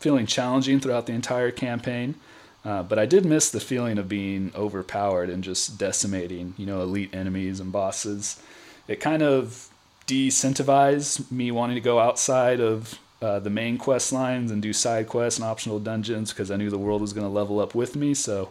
feeling 0.00 0.26
challenging 0.26 0.80
throughout 0.80 1.06
the 1.06 1.12
entire 1.12 1.50
campaign. 1.50 2.16
Uh, 2.64 2.82
but 2.82 2.98
I 2.98 3.06
did 3.06 3.24
miss 3.24 3.50
the 3.50 3.60
feeling 3.60 3.98
of 3.98 4.08
being 4.08 4.50
overpowered 4.56 5.30
and 5.30 5.44
just 5.44 5.78
decimating, 5.78 6.54
you 6.56 6.66
know, 6.66 6.82
elite 6.82 7.14
enemies 7.14 7.60
and 7.60 7.70
bosses. 7.70 8.40
It 8.88 9.00
kind 9.00 9.22
of 9.22 9.68
decentivized 10.06 11.30
me 11.30 11.50
wanting 11.50 11.76
to 11.76 11.80
go 11.80 11.98
outside 11.98 12.60
of 12.60 12.98
uh, 13.22 13.38
the 13.38 13.50
main 13.50 13.78
quest 13.78 14.12
lines 14.12 14.50
and 14.50 14.60
do 14.60 14.72
side 14.72 15.08
quests 15.08 15.38
and 15.38 15.46
optional 15.46 15.78
dungeons 15.78 16.32
because 16.32 16.50
I 16.50 16.56
knew 16.56 16.70
the 16.70 16.78
world 16.78 17.00
was 17.00 17.12
going 17.12 17.26
to 17.26 17.32
level 17.32 17.60
up 17.60 17.74
with 17.74 17.96
me. 17.96 18.14
So 18.14 18.50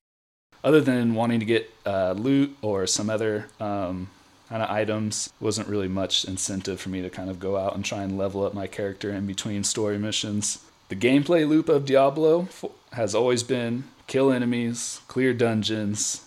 other 0.63 0.81
than 0.81 1.13
wanting 1.15 1.39
to 1.39 1.45
get 1.45 1.69
uh, 1.85 2.13
loot 2.13 2.55
or 2.61 2.87
some 2.87 3.09
other 3.09 3.47
um, 3.59 4.09
kind 4.49 4.63
of 4.63 4.69
items, 4.69 5.31
wasn't 5.39 5.67
really 5.67 5.87
much 5.87 6.25
incentive 6.25 6.79
for 6.79 6.89
me 6.89 7.01
to 7.01 7.09
kind 7.09 7.29
of 7.29 7.39
go 7.39 7.57
out 7.57 7.75
and 7.75 7.83
try 7.83 8.03
and 8.03 8.17
level 8.17 8.45
up 8.45 8.53
my 8.53 8.67
character 8.67 9.11
in 9.11 9.25
between 9.25 9.63
story 9.63 9.97
missions. 9.97 10.63
The 10.89 10.95
gameplay 10.95 11.47
loop 11.47 11.69
of 11.69 11.85
Diablo 11.85 12.47
has 12.91 13.15
always 13.15 13.43
been 13.43 13.85
kill 14.07 14.31
enemies, 14.31 15.01
clear 15.07 15.33
dungeons, 15.33 16.25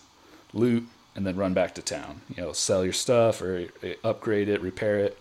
loot, 0.53 0.87
and 1.14 1.27
then 1.27 1.37
run 1.37 1.55
back 1.55 1.75
to 1.75 1.83
town. 1.83 2.20
You 2.35 2.42
know, 2.42 2.53
sell 2.53 2.85
your 2.85 2.92
stuff 2.92 3.40
or 3.40 3.68
uh, 3.83 3.88
upgrade 4.03 4.49
it, 4.49 4.61
repair 4.61 4.99
it. 4.99 5.18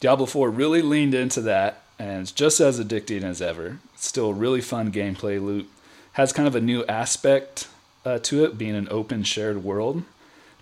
Diablo 0.00 0.26
4 0.26 0.50
really 0.50 0.82
leaned 0.82 1.14
into 1.14 1.40
that 1.42 1.82
and 1.98 2.22
it's 2.22 2.32
just 2.32 2.60
as 2.60 2.80
addicting 2.80 3.22
as 3.22 3.42
ever. 3.42 3.78
It's 3.94 4.06
still 4.06 4.30
a 4.30 4.34
really 4.34 4.62
fun 4.62 4.90
gameplay 4.90 5.40
loop. 5.40 5.68
Has 6.14 6.32
kind 6.32 6.48
of 6.48 6.56
a 6.56 6.60
new 6.60 6.84
aspect 6.86 7.68
uh, 8.04 8.18
to 8.18 8.44
it, 8.44 8.58
being 8.58 8.74
an 8.74 8.88
open 8.90 9.22
shared 9.22 9.62
world 9.64 10.04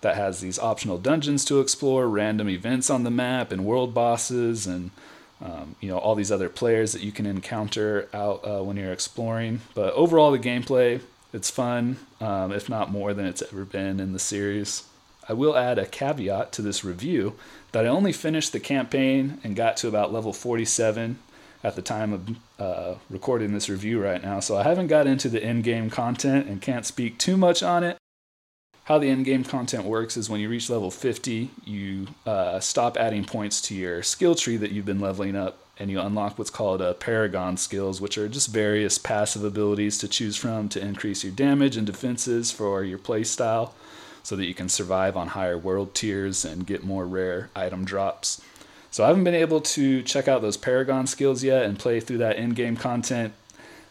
that 0.01 0.15
has 0.15 0.39
these 0.39 0.59
optional 0.59 0.97
dungeons 0.97 1.43
to 1.45 1.59
explore, 1.59 2.07
random 2.07 2.49
events 2.49 2.89
on 2.89 3.03
the 3.03 3.11
map, 3.11 3.51
and 3.51 3.65
world 3.65 3.93
bosses, 3.93 4.65
and 4.65 4.91
um, 5.41 5.75
you 5.79 5.89
know 5.89 5.97
all 5.97 6.15
these 6.15 6.31
other 6.31 6.49
players 6.49 6.93
that 6.93 7.01
you 7.01 7.11
can 7.11 7.25
encounter 7.25 8.07
out 8.13 8.45
uh, 8.45 8.63
when 8.63 8.77
you're 8.77 8.93
exploring. 8.93 9.61
But 9.73 9.93
overall, 9.93 10.31
the 10.31 10.39
gameplay 10.39 11.01
it's 11.31 11.49
fun, 11.49 11.97
um, 12.19 12.51
if 12.51 12.69
not 12.69 12.91
more 12.91 13.13
than 13.13 13.25
it's 13.25 13.43
ever 13.43 13.63
been 13.65 13.99
in 13.99 14.13
the 14.13 14.19
series. 14.19 14.83
I 15.27 15.33
will 15.33 15.55
add 15.55 15.77
a 15.77 15.85
caveat 15.85 16.51
to 16.53 16.63
this 16.63 16.83
review 16.83 17.35
that 17.71 17.85
I 17.85 17.89
only 17.89 18.11
finished 18.11 18.51
the 18.51 18.59
campaign 18.59 19.39
and 19.43 19.55
got 19.55 19.77
to 19.77 19.87
about 19.87 20.11
level 20.11 20.33
47 20.33 21.19
at 21.63 21.75
the 21.75 21.83
time 21.83 22.13
of 22.13 22.35
uh, 22.59 22.95
recording 23.09 23.53
this 23.53 23.69
review 23.69 24.03
right 24.03 24.21
now. 24.21 24.39
So 24.39 24.57
I 24.57 24.63
haven't 24.63 24.87
got 24.87 25.07
into 25.07 25.29
the 25.29 25.41
in 25.41 25.61
game 25.61 25.89
content 25.89 26.47
and 26.47 26.61
can't 26.61 26.85
speak 26.85 27.17
too 27.17 27.37
much 27.37 27.63
on 27.63 27.83
it. 27.83 27.97
How 28.83 28.97
the 28.97 29.09
in 29.09 29.23
game 29.23 29.43
content 29.43 29.83
works 29.83 30.17
is 30.17 30.29
when 30.29 30.41
you 30.41 30.49
reach 30.49 30.69
level 30.69 30.89
50, 30.89 31.51
you 31.63 32.07
uh, 32.25 32.59
stop 32.59 32.97
adding 32.97 33.23
points 33.23 33.61
to 33.61 33.75
your 33.75 34.01
skill 34.01 34.33
tree 34.33 34.57
that 34.57 34.71
you've 34.71 34.85
been 34.85 34.99
leveling 34.99 35.35
up 35.35 35.59
and 35.77 35.89
you 35.89 35.99
unlock 35.99 36.37
what's 36.37 36.49
called 36.49 36.81
a 36.81 36.95
paragon 36.95 37.55
skills, 37.55 38.01
which 38.01 38.17
are 38.17 38.27
just 38.27 38.49
various 38.49 38.97
passive 38.97 39.43
abilities 39.43 39.97
to 39.99 40.07
choose 40.07 40.35
from 40.35 40.67
to 40.69 40.81
increase 40.81 41.23
your 41.23 41.31
damage 41.33 41.77
and 41.77 41.87
defenses 41.87 42.51
for 42.51 42.83
your 42.83 42.99
playstyle 42.99 43.71
so 44.23 44.35
that 44.35 44.45
you 44.45 44.53
can 44.53 44.67
survive 44.67 45.15
on 45.15 45.29
higher 45.29 45.57
world 45.57 45.95
tiers 45.95 46.43
and 46.43 46.67
get 46.67 46.83
more 46.83 47.05
rare 47.05 47.49
item 47.55 47.85
drops. 47.85 48.41
So 48.91 49.03
I 49.03 49.07
haven't 49.07 49.23
been 49.23 49.35
able 49.35 49.61
to 49.61 50.01
check 50.03 50.27
out 50.27 50.41
those 50.41 50.57
paragon 50.57 51.07
skills 51.07 51.43
yet 51.43 51.63
and 51.63 51.77
play 51.77 51.99
through 51.99 52.19
that 52.19 52.37
in-game 52.37 52.75
content. 52.75 53.33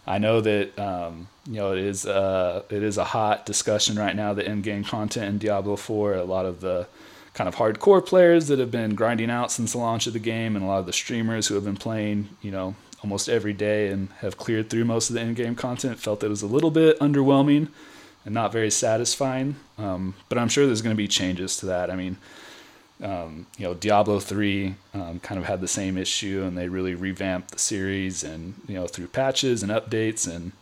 I 0.07 0.19
know 0.19 0.41
that 0.41 0.79
um, 0.79 1.29
you 1.47 1.57
know 1.57 1.73
it 1.73 1.79
is 1.79 2.07
uh, 2.07 2.63
it 2.71 2.83
is 2.83 2.97
a 2.97 3.05
hot 3.05 3.47
discussion 3.47 3.97
right 3.97 4.17
now. 4.17 4.33
The 4.35 4.45
in-game 4.45 4.85
content 4.85 5.27
in 5.27 5.39
Diablo 5.39 5.77
4. 5.77 6.15
A 6.15 6.25
lot 6.25 6.47
of 6.47 6.61
the 6.61 6.89
kind 7.35 7.47
of 7.47 7.57
hardcore 7.57 8.05
players 8.05 8.49
that 8.49 8.59
have 8.59 8.71
been 8.71 8.95
grinding 8.95 9.31
out 9.31 9.53
since 9.53 9.73
the 9.73 9.79
launch 9.79 10.07
of 10.07 10.13
the 10.15 10.19
game, 10.19 10.57
and 10.57 10.65
a 10.65 10.69
lot 10.69 10.81
of 10.81 10.87
the 10.87 10.93
streamers 10.93 11.47
who 11.47 11.55
have 11.55 11.65
been 11.65 11.77
playing, 11.77 12.31
you 12.43 12.51
know, 12.51 12.75
almost 13.03 13.29
every 13.29 13.53
day 13.53 13.89
and 13.89 14.09
have 14.21 14.37
cleared 14.37 14.69
through 14.69 14.85
most 14.85 15.11
of 15.11 15.15
the 15.15 15.21
in-game 15.21 15.55
content, 15.55 16.01
felt 16.01 16.25
it 16.25 16.29
was 16.29 16.43
a 16.43 16.47
little 16.47 16.71
bit 16.71 16.99
underwhelming 16.99 17.69
and 18.25 18.35
not 18.35 18.51
very 18.51 18.71
satisfying. 18.71 19.57
Um, 19.77 20.15
but 20.29 20.39
I'm 20.39 20.49
sure 20.49 20.67
there's 20.67 20.83
going 20.83 20.97
to 20.97 20.99
be 20.99 21.07
changes 21.07 21.57
to 21.59 21.67
that. 21.67 21.91
I 21.91 21.97
mean, 21.97 22.17
um, 23.03 23.47
you 23.57 23.65
know, 23.65 23.75
Diablo 23.75 24.19
3 24.19 24.75
um, 24.95 25.21
kind 25.21 25.39
of 25.39 25.47
had 25.47 25.61
the 25.61 25.69
same 25.69 25.97
issue, 25.97 26.43
and 26.45 26.59
they 26.59 26.69
really 26.69 26.95
revamped 26.95 27.53
the 27.53 27.59
series, 27.59 28.25
and 28.25 28.55
you 28.67 28.75
know, 28.75 28.87
through 28.87 29.09
patches 29.09 29.63
and 29.63 29.71
updates, 29.71 30.33
and 30.33 30.53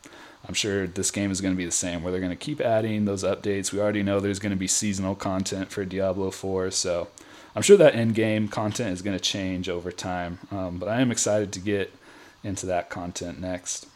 I'm 0.47 0.55
sure 0.55 0.87
this 0.87 1.11
game 1.11 1.31
is 1.31 1.41
going 1.41 1.55
to 1.55 1.59
be 1.59 1.65
the 1.65 1.73
same, 1.73 2.03
where 2.03 2.13
they're 2.13 2.21
going 2.21 2.31
to 2.31 2.37
keep 2.37 2.61
adding 2.61 3.05
those 3.05 3.25
updates. 3.25 3.73
We 3.73 3.81
already 3.81 4.03
know 4.03 4.21
there's 4.21 4.39
going 4.39 4.51
to 4.51 4.57
be 4.57 4.69
seasonal 4.69 5.15
content 5.15 5.71
for 5.71 5.85
Diablo 5.85 6.31
4, 6.31 6.71
so 6.71 7.09
I'm 7.55 7.63
sure 7.63 7.79
that 7.79 7.95
end 7.95 8.15
game 8.15 8.49
content 8.49 8.93
is 8.93 9.03
going 9.03 9.17
to 9.17 9.23
change 9.23 9.69
over 9.69 9.91
time. 9.91 10.39
Um, 10.51 10.79
but 10.79 10.89
I 10.89 11.01
am 11.01 11.11
excited 11.11 11.53
to 11.53 11.61
get 11.61 11.95
into 12.45 12.67
that 12.67 12.91
content 12.91 13.41
next. 13.41 13.87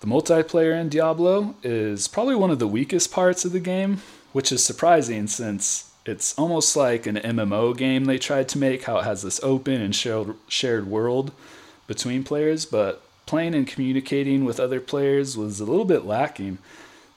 The 0.00 0.06
multiplayer 0.06 0.78
in 0.78 0.90
Diablo 0.90 1.56
is 1.62 2.06
probably 2.06 2.36
one 2.36 2.50
of 2.50 2.60
the 2.60 2.68
weakest 2.68 3.10
parts 3.10 3.44
of 3.44 3.52
the 3.52 3.60
game, 3.60 4.02
which 4.32 4.52
is 4.52 4.62
surprising 4.62 5.26
since 5.26 5.87
it's 6.08 6.36
almost 6.38 6.74
like 6.74 7.06
an 7.06 7.16
MMO 7.16 7.76
game 7.76 8.06
they 8.06 8.16
tried 8.16 8.48
to 8.48 8.58
make, 8.58 8.84
how 8.84 8.98
it 8.98 9.04
has 9.04 9.22
this 9.22 9.38
open 9.42 9.82
and 9.82 9.94
shared, 9.94 10.34
shared 10.48 10.86
world 10.86 11.32
between 11.86 12.24
players, 12.24 12.64
but 12.64 13.02
playing 13.26 13.54
and 13.54 13.66
communicating 13.66 14.46
with 14.46 14.58
other 14.58 14.80
players 14.80 15.36
was 15.36 15.60
a 15.60 15.66
little 15.66 15.84
bit 15.84 16.06
lacking. 16.06 16.56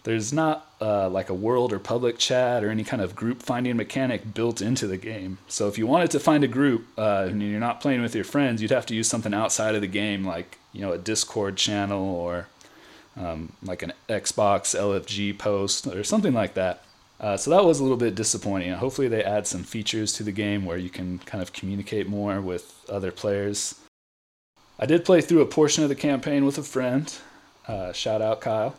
There's 0.03 0.33
not 0.33 0.69
uh, 0.81 1.07
like 1.09 1.29
a 1.29 1.33
world 1.33 1.71
or 1.71 1.79
public 1.79 2.17
chat 2.17 2.65
or 2.65 2.69
any 2.69 2.83
kind 2.83 3.01
of 3.01 3.15
group 3.15 3.41
finding 3.41 3.77
mechanic 3.77 4.33
built 4.33 4.61
into 4.61 4.87
the 4.87 4.97
game. 4.97 5.37
So 5.47 5.69
if 5.69 5.77
you 5.77 5.87
wanted 5.87 6.11
to 6.11 6.19
find 6.19 6.43
a 6.43 6.49
group 6.49 6.85
uh, 6.97 7.27
and 7.29 7.41
you're 7.41 7.61
not 7.61 7.79
playing 7.79 8.01
with 8.01 8.13
your 8.13 8.25
friends, 8.25 8.61
you'd 8.61 8.71
have 8.71 8.87
to 8.87 8.95
use 8.95 9.07
something 9.07 9.33
outside 9.33 9.73
of 9.73 9.81
the 9.81 9.87
game, 9.87 10.25
like 10.25 10.57
you 10.73 10.81
know 10.81 10.91
a 10.91 10.97
Discord 10.97 11.55
channel 11.55 12.03
or 12.03 12.47
um, 13.15 13.53
like 13.63 13.83
an 13.83 13.93
Xbox 14.09 14.77
LFG 14.77 15.37
post 15.37 15.87
or 15.87 16.03
something 16.03 16.33
like 16.33 16.55
that. 16.55 16.83
Uh, 17.21 17.37
so 17.37 17.51
that 17.51 17.63
was 17.63 17.79
a 17.79 17.83
little 17.83 17.97
bit 17.97 18.15
disappointing. 18.15 18.73
Hopefully, 18.73 19.07
they 19.07 19.23
add 19.23 19.45
some 19.45 19.63
features 19.63 20.11
to 20.13 20.23
the 20.23 20.31
game 20.31 20.65
where 20.65 20.77
you 20.77 20.89
can 20.89 21.19
kind 21.19 21.41
of 21.41 21.53
communicate 21.53 22.07
more 22.07 22.41
with 22.41 22.83
other 22.89 23.11
players. 23.11 23.75
I 24.79 24.87
did 24.87 25.05
play 25.05 25.21
through 25.21 25.41
a 25.41 25.45
portion 25.45 25.83
of 25.83 25.89
the 25.89 25.95
campaign 25.95 26.43
with 26.43 26.57
a 26.57 26.63
friend. 26.63 27.13
Uh, 27.67 27.93
shout 27.93 28.23
out 28.23 28.41
Kyle. 28.41 28.75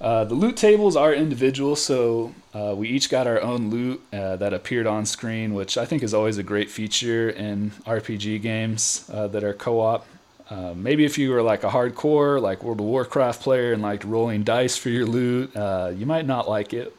Uh, 0.00 0.24
the 0.24 0.34
loot 0.34 0.56
tables 0.56 0.96
are 0.96 1.12
individual, 1.12 1.76
so 1.76 2.34
uh, 2.54 2.74
we 2.74 2.88
each 2.88 3.10
got 3.10 3.26
our 3.26 3.40
own 3.42 3.68
loot 3.68 4.02
uh, 4.14 4.36
that 4.36 4.54
appeared 4.54 4.86
on 4.86 5.04
screen, 5.04 5.52
which 5.52 5.76
I 5.76 5.84
think 5.84 6.02
is 6.02 6.14
always 6.14 6.38
a 6.38 6.42
great 6.42 6.70
feature 6.70 7.28
in 7.28 7.70
RPG 7.86 8.40
games 8.40 9.08
uh, 9.12 9.28
that 9.28 9.44
are 9.44 9.52
co 9.52 9.80
op. 9.80 10.06
Uh, 10.48 10.72
maybe 10.74 11.04
if 11.04 11.18
you 11.18 11.30
were 11.30 11.42
like 11.42 11.64
a 11.64 11.70
hardcore, 11.70 12.40
like 12.40 12.64
World 12.64 12.80
of 12.80 12.86
Warcraft 12.86 13.42
player 13.42 13.72
and 13.74 13.82
liked 13.82 14.04
rolling 14.04 14.42
dice 14.42 14.76
for 14.76 14.88
your 14.88 15.06
loot, 15.06 15.52
you 15.54 16.06
might 16.06 16.26
not 16.26 16.48
like 16.48 16.72
it. 16.72 16.94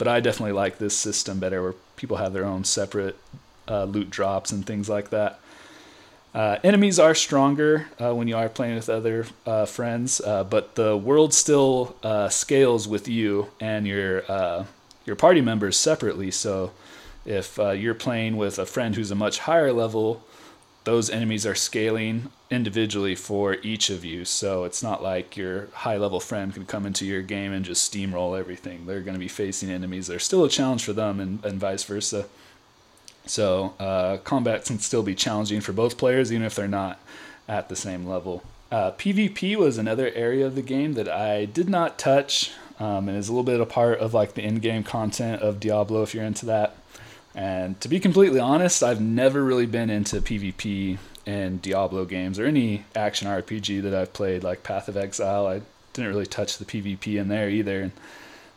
But 0.00 0.08
I 0.08 0.20
definitely 0.20 0.52
like 0.52 0.78
this 0.78 0.96
system 0.96 1.38
better 1.38 1.62
where 1.62 1.74
people 1.96 2.16
have 2.16 2.32
their 2.32 2.46
own 2.46 2.64
separate 2.64 3.16
loot 3.68 4.10
drops 4.10 4.50
and 4.50 4.66
things 4.66 4.88
like 4.88 5.10
that. 5.10 5.38
Uh, 6.32 6.58
enemies 6.62 6.98
are 6.98 7.14
stronger 7.14 7.88
uh, 8.00 8.14
when 8.14 8.28
you 8.28 8.36
are 8.36 8.48
playing 8.48 8.76
with 8.76 8.88
other 8.88 9.26
uh, 9.46 9.66
friends, 9.66 10.20
uh, 10.20 10.44
but 10.44 10.76
the 10.76 10.96
world 10.96 11.34
still 11.34 11.96
uh, 12.04 12.28
scales 12.28 12.86
with 12.86 13.08
you 13.08 13.48
and 13.58 13.86
your 13.86 14.30
uh, 14.30 14.64
your 15.04 15.16
party 15.16 15.40
members 15.40 15.76
separately. 15.76 16.30
So, 16.30 16.70
if 17.26 17.58
you're 17.58 17.94
playing 17.94 18.36
with 18.36 18.58
a 18.58 18.66
friend 18.66 18.94
who's 18.94 19.10
a 19.10 19.16
much 19.16 19.40
higher 19.40 19.72
level, 19.72 20.22
those 20.90 21.08
enemies 21.08 21.46
are 21.46 21.54
scaling 21.54 22.32
individually 22.50 23.14
for 23.14 23.54
each 23.62 23.90
of 23.90 24.04
you. 24.04 24.24
So 24.24 24.64
it's 24.64 24.82
not 24.82 25.04
like 25.04 25.36
your 25.36 25.68
high 25.72 25.96
level 25.96 26.18
friend 26.18 26.52
can 26.52 26.66
come 26.66 26.84
into 26.84 27.06
your 27.06 27.22
game 27.22 27.52
and 27.52 27.64
just 27.64 27.92
steamroll 27.92 28.36
everything. 28.36 28.86
They're 28.86 29.00
going 29.00 29.14
to 29.14 29.20
be 29.20 29.28
facing 29.28 29.70
enemies. 29.70 30.08
There's 30.08 30.24
still 30.24 30.44
a 30.44 30.48
challenge 30.48 30.82
for 30.82 30.92
them, 30.92 31.20
and, 31.20 31.44
and 31.44 31.60
vice 31.60 31.84
versa. 31.84 32.26
So 33.24 33.74
uh, 33.78 34.16
combat 34.24 34.64
can 34.64 34.80
still 34.80 35.04
be 35.04 35.14
challenging 35.14 35.60
for 35.60 35.72
both 35.72 35.96
players, 35.96 36.32
even 36.32 36.44
if 36.44 36.56
they're 36.56 36.66
not 36.66 36.98
at 37.46 37.68
the 37.68 37.76
same 37.76 38.04
level. 38.04 38.42
Uh, 38.72 38.90
PvP 38.90 39.54
was 39.54 39.78
another 39.78 40.10
area 40.14 40.44
of 40.44 40.56
the 40.56 40.62
game 40.62 40.94
that 40.94 41.08
I 41.08 41.44
did 41.44 41.68
not 41.68 42.00
touch, 42.00 42.50
um, 42.80 43.08
and 43.08 43.16
is 43.16 43.28
a 43.28 43.32
little 43.32 43.44
bit 43.44 43.60
a 43.60 43.66
part 43.66 44.00
of 44.00 44.12
like 44.12 44.34
the 44.34 44.42
in-game 44.42 44.82
content 44.82 45.40
of 45.40 45.60
Diablo 45.60 46.02
if 46.02 46.14
you're 46.14 46.24
into 46.24 46.46
that. 46.46 46.74
And 47.34 47.80
to 47.80 47.88
be 47.88 48.00
completely 48.00 48.40
honest, 48.40 48.82
I've 48.82 49.00
never 49.00 49.42
really 49.44 49.66
been 49.66 49.90
into 49.90 50.20
PvP 50.20 50.98
and 51.26 51.62
Diablo 51.62 52.04
games 52.04 52.38
or 52.38 52.46
any 52.46 52.84
action 52.96 53.28
RPG 53.28 53.82
that 53.82 53.94
I've 53.94 54.12
played, 54.12 54.42
like 54.42 54.62
Path 54.62 54.88
of 54.88 54.96
Exile. 54.96 55.46
I 55.46 55.62
didn't 55.92 56.10
really 56.10 56.26
touch 56.26 56.58
the 56.58 56.64
PvP 56.64 57.20
in 57.20 57.28
there 57.28 57.48
either. 57.48 57.82
And 57.82 57.92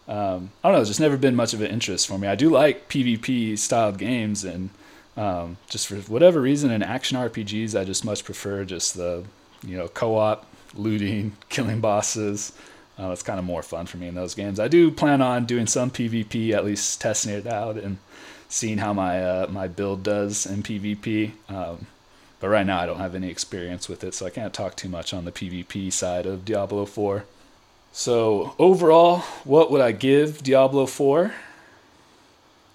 um, 0.08 0.52
I 0.64 0.68
don't 0.68 0.78
know, 0.78 0.82
it's 0.82 0.90
just 0.90 1.00
never 1.00 1.18
been 1.18 1.36
much 1.36 1.54
of 1.54 1.62
an 1.62 1.68
interest 1.68 2.08
for 2.08 2.18
me. 2.18 2.28
I 2.28 2.36
do 2.36 2.50
like 2.50 2.90
PvP 2.90 3.58
styled 3.58 3.98
games, 3.98 4.44
and 4.44 4.70
um, 5.16 5.58
just 5.70 5.88
for 5.88 5.96
whatever 5.96 6.42
reason, 6.42 6.72
in 6.72 6.84
action 6.84 7.18
RPGs, 7.18 7.80
I 7.80 7.86
just 7.86 8.04
much 8.04 8.26
prefer 8.26 8.66
just 8.66 8.96
the 8.96 9.24
you 9.66 9.78
know 9.78 9.88
co-op 9.88 10.46
looting, 10.74 11.34
killing 11.50 11.80
bosses. 11.80 12.54
Uh, 13.00 13.10
it's 13.10 13.24
kind 13.24 13.40
of 13.40 13.46
more 13.46 13.64
fun 13.64 13.86
for 13.88 13.98
me 13.98 14.08
in 14.08 14.14
those 14.14 14.36
games. 14.36 14.60
I 14.60 14.68
do 14.68 14.92
plan 14.92 15.22
on 15.22 15.46
doing 15.46 15.66
some 15.66 15.90
PvP, 15.90 16.52
at 16.52 16.64
least 16.64 17.02
testing 17.02 17.34
it 17.34 17.48
out 17.48 17.76
and 17.78 17.98
seeing 18.54 18.78
how 18.78 18.94
my 18.94 19.24
uh, 19.24 19.48
my 19.50 19.68
build 19.68 20.04
does 20.04 20.46
in 20.46 20.62
PvP. 20.62 21.32
Um, 21.50 21.88
but 22.39 22.50
right 22.50 22.66
now, 22.66 22.80
I 22.80 22.86
don't 22.86 23.00
have 23.00 23.16
any 23.16 23.30
experience 23.30 23.89
with 23.89 24.04
it, 24.04 24.13
so 24.13 24.26
I 24.26 24.30
can't 24.30 24.54
talk 24.54 24.76
too 24.76 24.89
much 24.89 25.13
on 25.13 25.26
the 25.26 25.32
PvP 25.32 25.92
side 25.92 26.26
of 26.26 26.46
Diablo 26.46 26.86
4. 26.86 27.26
So, 27.94 28.54
overall, 28.60 29.20
what 29.44 29.72
would 29.72 29.82
I 29.82 29.92
give 29.92 30.44
Diablo 30.44 30.86
4? 30.86 31.34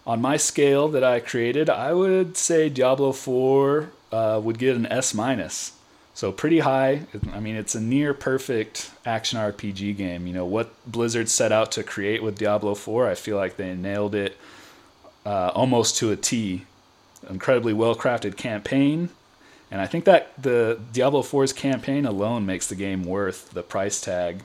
On 0.06 0.20
my 0.22 0.36
scale 0.36 0.88
that 0.88 1.04
I 1.04 1.20
created, 1.20 1.68
I 1.68 1.92
would 1.92 2.36
say 2.36 2.70
Diablo 2.70 3.12
4 3.12 3.90
uh, 4.10 4.40
would 4.42 4.58
get 4.58 4.74
an 4.74 4.86
S 4.86 5.12
minus. 5.12 5.72
So 6.14 6.32
pretty 6.32 6.60
high. 6.60 7.02
I 7.32 7.38
mean, 7.38 7.54
it's 7.54 7.76
a 7.76 7.80
near 7.80 8.14
perfect 8.14 8.90
action 9.04 9.38
RPG 9.38 9.96
game. 9.96 10.26
You 10.26 10.32
know 10.32 10.46
what 10.46 10.72
Blizzard 10.90 11.28
set 11.28 11.52
out 11.52 11.70
to 11.72 11.84
create 11.84 12.22
with 12.22 12.38
Diablo 12.38 12.74
4. 12.74 13.06
I 13.06 13.14
feel 13.14 13.36
like 13.36 13.56
they 13.56 13.74
nailed 13.74 14.16
it 14.16 14.36
uh, 15.24 15.50
almost 15.54 15.96
to 15.98 16.10
a 16.10 16.16
T. 16.16 16.64
Incredibly 17.28 17.72
well 17.72 17.96
crafted 17.96 18.36
campaign, 18.36 19.10
and 19.70 19.80
I 19.80 19.86
think 19.86 20.04
that 20.04 20.40
the 20.40 20.80
Diablo 20.92 21.22
4's 21.22 21.52
campaign 21.52 22.06
alone 22.06 22.46
makes 22.46 22.66
the 22.66 22.74
game 22.74 23.04
worth 23.04 23.50
the 23.50 23.62
price 23.62 24.00
tag 24.00 24.42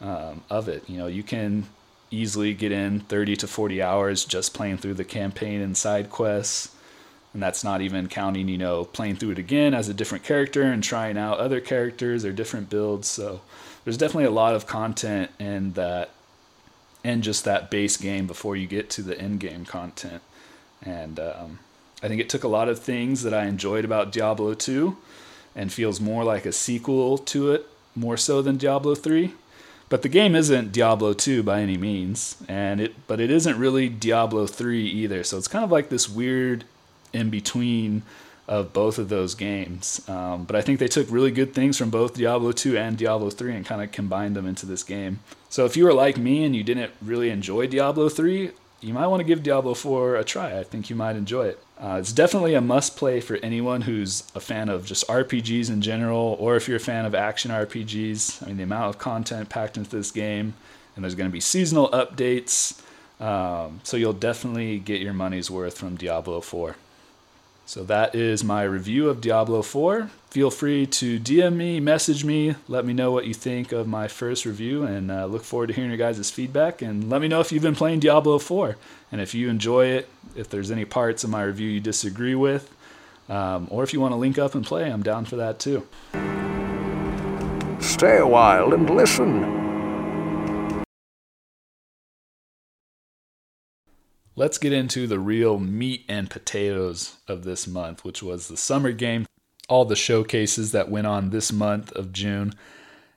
um, 0.00 0.42
of 0.48 0.68
it. 0.68 0.88
You 0.88 0.98
know, 0.98 1.06
you 1.06 1.22
can 1.22 1.66
easily 2.10 2.54
get 2.54 2.70
in 2.70 3.00
30 3.00 3.36
to 3.36 3.48
40 3.48 3.82
hours 3.82 4.24
just 4.24 4.54
playing 4.54 4.78
through 4.78 4.94
the 4.94 5.04
campaign 5.04 5.60
and 5.60 5.76
side 5.76 6.10
quests. 6.10 6.74
And 7.32 7.42
that's 7.42 7.64
not 7.64 7.80
even 7.80 8.08
counting, 8.08 8.48
you 8.48 8.58
know, 8.58 8.84
playing 8.84 9.16
through 9.16 9.30
it 9.30 9.38
again 9.38 9.72
as 9.72 9.88
a 9.88 9.94
different 9.94 10.22
character 10.22 10.62
and 10.62 10.84
trying 10.84 11.16
out 11.16 11.38
other 11.38 11.60
characters 11.60 12.26
or 12.26 12.32
different 12.32 12.68
builds. 12.68 13.08
So 13.08 13.40
there's 13.84 13.96
definitely 13.96 14.26
a 14.26 14.30
lot 14.30 14.54
of 14.54 14.66
content 14.66 15.30
in 15.38 15.72
that 15.72 16.10
in 17.04 17.22
just 17.22 17.44
that 17.44 17.70
base 17.70 17.96
game 17.96 18.26
before 18.26 18.56
you 18.56 18.66
get 18.66 18.90
to 18.90 19.02
the 19.02 19.18
end 19.20 19.40
game 19.40 19.64
content. 19.64 20.22
And 20.82 21.18
um, 21.18 21.58
I 22.02 22.08
think 22.08 22.20
it 22.20 22.28
took 22.28 22.44
a 22.44 22.48
lot 22.48 22.68
of 22.68 22.78
things 22.78 23.22
that 23.22 23.34
I 23.34 23.46
enjoyed 23.46 23.84
about 23.84 24.12
Diablo 24.12 24.54
2 24.54 24.96
and 25.54 25.72
feels 25.72 26.00
more 26.00 26.24
like 26.24 26.46
a 26.46 26.52
sequel 26.52 27.18
to 27.18 27.52
it 27.52 27.66
more 27.94 28.16
so 28.16 28.40
than 28.42 28.56
Diablo 28.56 28.94
3 28.94 29.32
But 29.88 30.00
the 30.02 30.08
game 30.08 30.34
isn't 30.34 30.72
Diablo 30.72 31.12
2 31.12 31.42
by 31.42 31.60
any 31.60 31.76
means, 31.76 32.36
and 32.48 32.80
it 32.80 32.94
but 33.06 33.20
it 33.20 33.30
isn't 33.30 33.58
really 33.58 33.90
Diablo 33.90 34.46
3 34.46 34.86
either. 34.86 35.22
So 35.22 35.36
it's 35.36 35.48
kind 35.48 35.64
of 35.64 35.70
like 35.70 35.90
this 35.90 36.08
weird 36.08 36.64
in 37.12 37.28
between 37.28 38.02
of 38.48 38.72
both 38.72 38.98
of 38.98 39.08
those 39.08 39.34
games. 39.34 40.06
Um, 40.08 40.44
but 40.44 40.56
I 40.56 40.62
think 40.62 40.78
they 40.78 40.88
took 40.88 41.10
really 41.10 41.30
good 41.30 41.54
things 41.54 41.78
from 41.78 41.90
both 41.90 42.14
Diablo 42.14 42.52
2 42.52 42.76
and 42.76 42.98
Diablo 42.98 43.30
3 43.30 43.54
and 43.54 43.66
kind 43.66 43.82
of 43.82 43.92
combined 43.92 44.36
them 44.36 44.46
into 44.46 44.66
this 44.66 44.82
game. 44.82 45.20
So 45.48 45.64
if 45.64 45.76
you 45.76 45.84
were 45.84 45.94
like 45.94 46.16
me 46.16 46.44
and 46.44 46.54
you 46.56 46.64
didn't 46.64 46.92
really 47.00 47.30
enjoy 47.30 47.66
Diablo 47.66 48.08
3, 48.08 48.50
you 48.80 48.92
might 48.92 49.06
want 49.06 49.20
to 49.20 49.24
give 49.24 49.42
Diablo 49.42 49.74
4 49.74 50.16
a 50.16 50.24
try. 50.24 50.58
I 50.58 50.64
think 50.64 50.90
you 50.90 50.96
might 50.96 51.14
enjoy 51.14 51.46
it. 51.46 51.62
Uh, 51.78 51.98
it's 52.00 52.12
definitely 52.12 52.54
a 52.54 52.60
must 52.60 52.96
play 52.96 53.20
for 53.20 53.36
anyone 53.36 53.82
who's 53.82 54.24
a 54.34 54.40
fan 54.40 54.68
of 54.68 54.86
just 54.86 55.06
RPGs 55.08 55.68
in 55.68 55.80
general, 55.80 56.36
or 56.38 56.56
if 56.56 56.68
you're 56.68 56.76
a 56.76 56.80
fan 56.80 57.04
of 57.04 57.14
action 57.14 57.50
RPGs. 57.50 58.42
I 58.42 58.46
mean, 58.46 58.56
the 58.56 58.62
amount 58.64 58.88
of 58.94 58.98
content 58.98 59.48
packed 59.48 59.76
into 59.76 59.90
this 59.90 60.10
game, 60.10 60.54
and 60.94 61.04
there's 61.04 61.14
going 61.14 61.28
to 61.28 61.32
be 61.32 61.40
seasonal 61.40 61.90
updates. 61.90 62.80
Um, 63.20 63.80
so 63.84 63.96
you'll 63.96 64.12
definitely 64.12 64.78
get 64.78 65.00
your 65.00 65.12
money's 65.12 65.50
worth 65.50 65.78
from 65.78 65.96
Diablo 65.96 66.40
4. 66.40 66.76
So 67.72 67.84
that 67.84 68.14
is 68.14 68.44
my 68.44 68.64
review 68.64 69.08
of 69.08 69.22
Diablo 69.22 69.62
4. 69.62 70.10
Feel 70.28 70.50
free 70.50 70.84
to 70.88 71.18
DM 71.18 71.56
me, 71.56 71.80
message 71.80 72.22
me, 72.22 72.54
let 72.68 72.84
me 72.84 72.92
know 72.92 73.12
what 73.12 73.24
you 73.24 73.32
think 73.32 73.72
of 73.72 73.88
my 73.88 74.08
first 74.08 74.44
review, 74.44 74.82
and 74.82 75.10
uh, 75.10 75.24
look 75.24 75.42
forward 75.42 75.68
to 75.68 75.72
hearing 75.72 75.88
your 75.88 75.96
guys' 75.96 76.30
feedback. 76.30 76.82
And 76.82 77.08
let 77.08 77.22
me 77.22 77.28
know 77.28 77.40
if 77.40 77.50
you've 77.50 77.62
been 77.62 77.74
playing 77.74 78.00
Diablo 78.00 78.38
4 78.38 78.76
and 79.10 79.22
if 79.22 79.34
you 79.34 79.48
enjoy 79.48 79.86
it, 79.86 80.10
if 80.36 80.50
there's 80.50 80.70
any 80.70 80.84
parts 80.84 81.24
of 81.24 81.30
my 81.30 81.42
review 81.44 81.70
you 81.70 81.80
disagree 81.80 82.34
with, 82.34 82.70
um, 83.30 83.68
or 83.70 83.82
if 83.82 83.94
you 83.94 84.00
want 84.02 84.12
to 84.12 84.16
link 84.16 84.36
up 84.36 84.54
and 84.54 84.66
play, 84.66 84.92
I'm 84.92 85.02
down 85.02 85.24
for 85.24 85.36
that 85.36 85.58
too. 85.58 85.86
Stay 87.80 88.18
a 88.18 88.26
while 88.26 88.74
and 88.74 88.90
listen. 88.90 89.61
Let's 94.34 94.56
get 94.56 94.72
into 94.72 95.06
the 95.06 95.18
real 95.18 95.58
meat 95.58 96.06
and 96.08 96.30
potatoes 96.30 97.18
of 97.28 97.44
this 97.44 97.66
month, 97.66 98.02
which 98.02 98.22
was 98.22 98.48
the 98.48 98.56
summer 98.56 98.90
game, 98.90 99.26
all 99.68 99.84
the 99.84 99.94
showcases 99.94 100.72
that 100.72 100.90
went 100.90 101.06
on 101.06 101.28
this 101.28 101.52
month 101.52 101.92
of 101.92 102.14
June. 102.14 102.54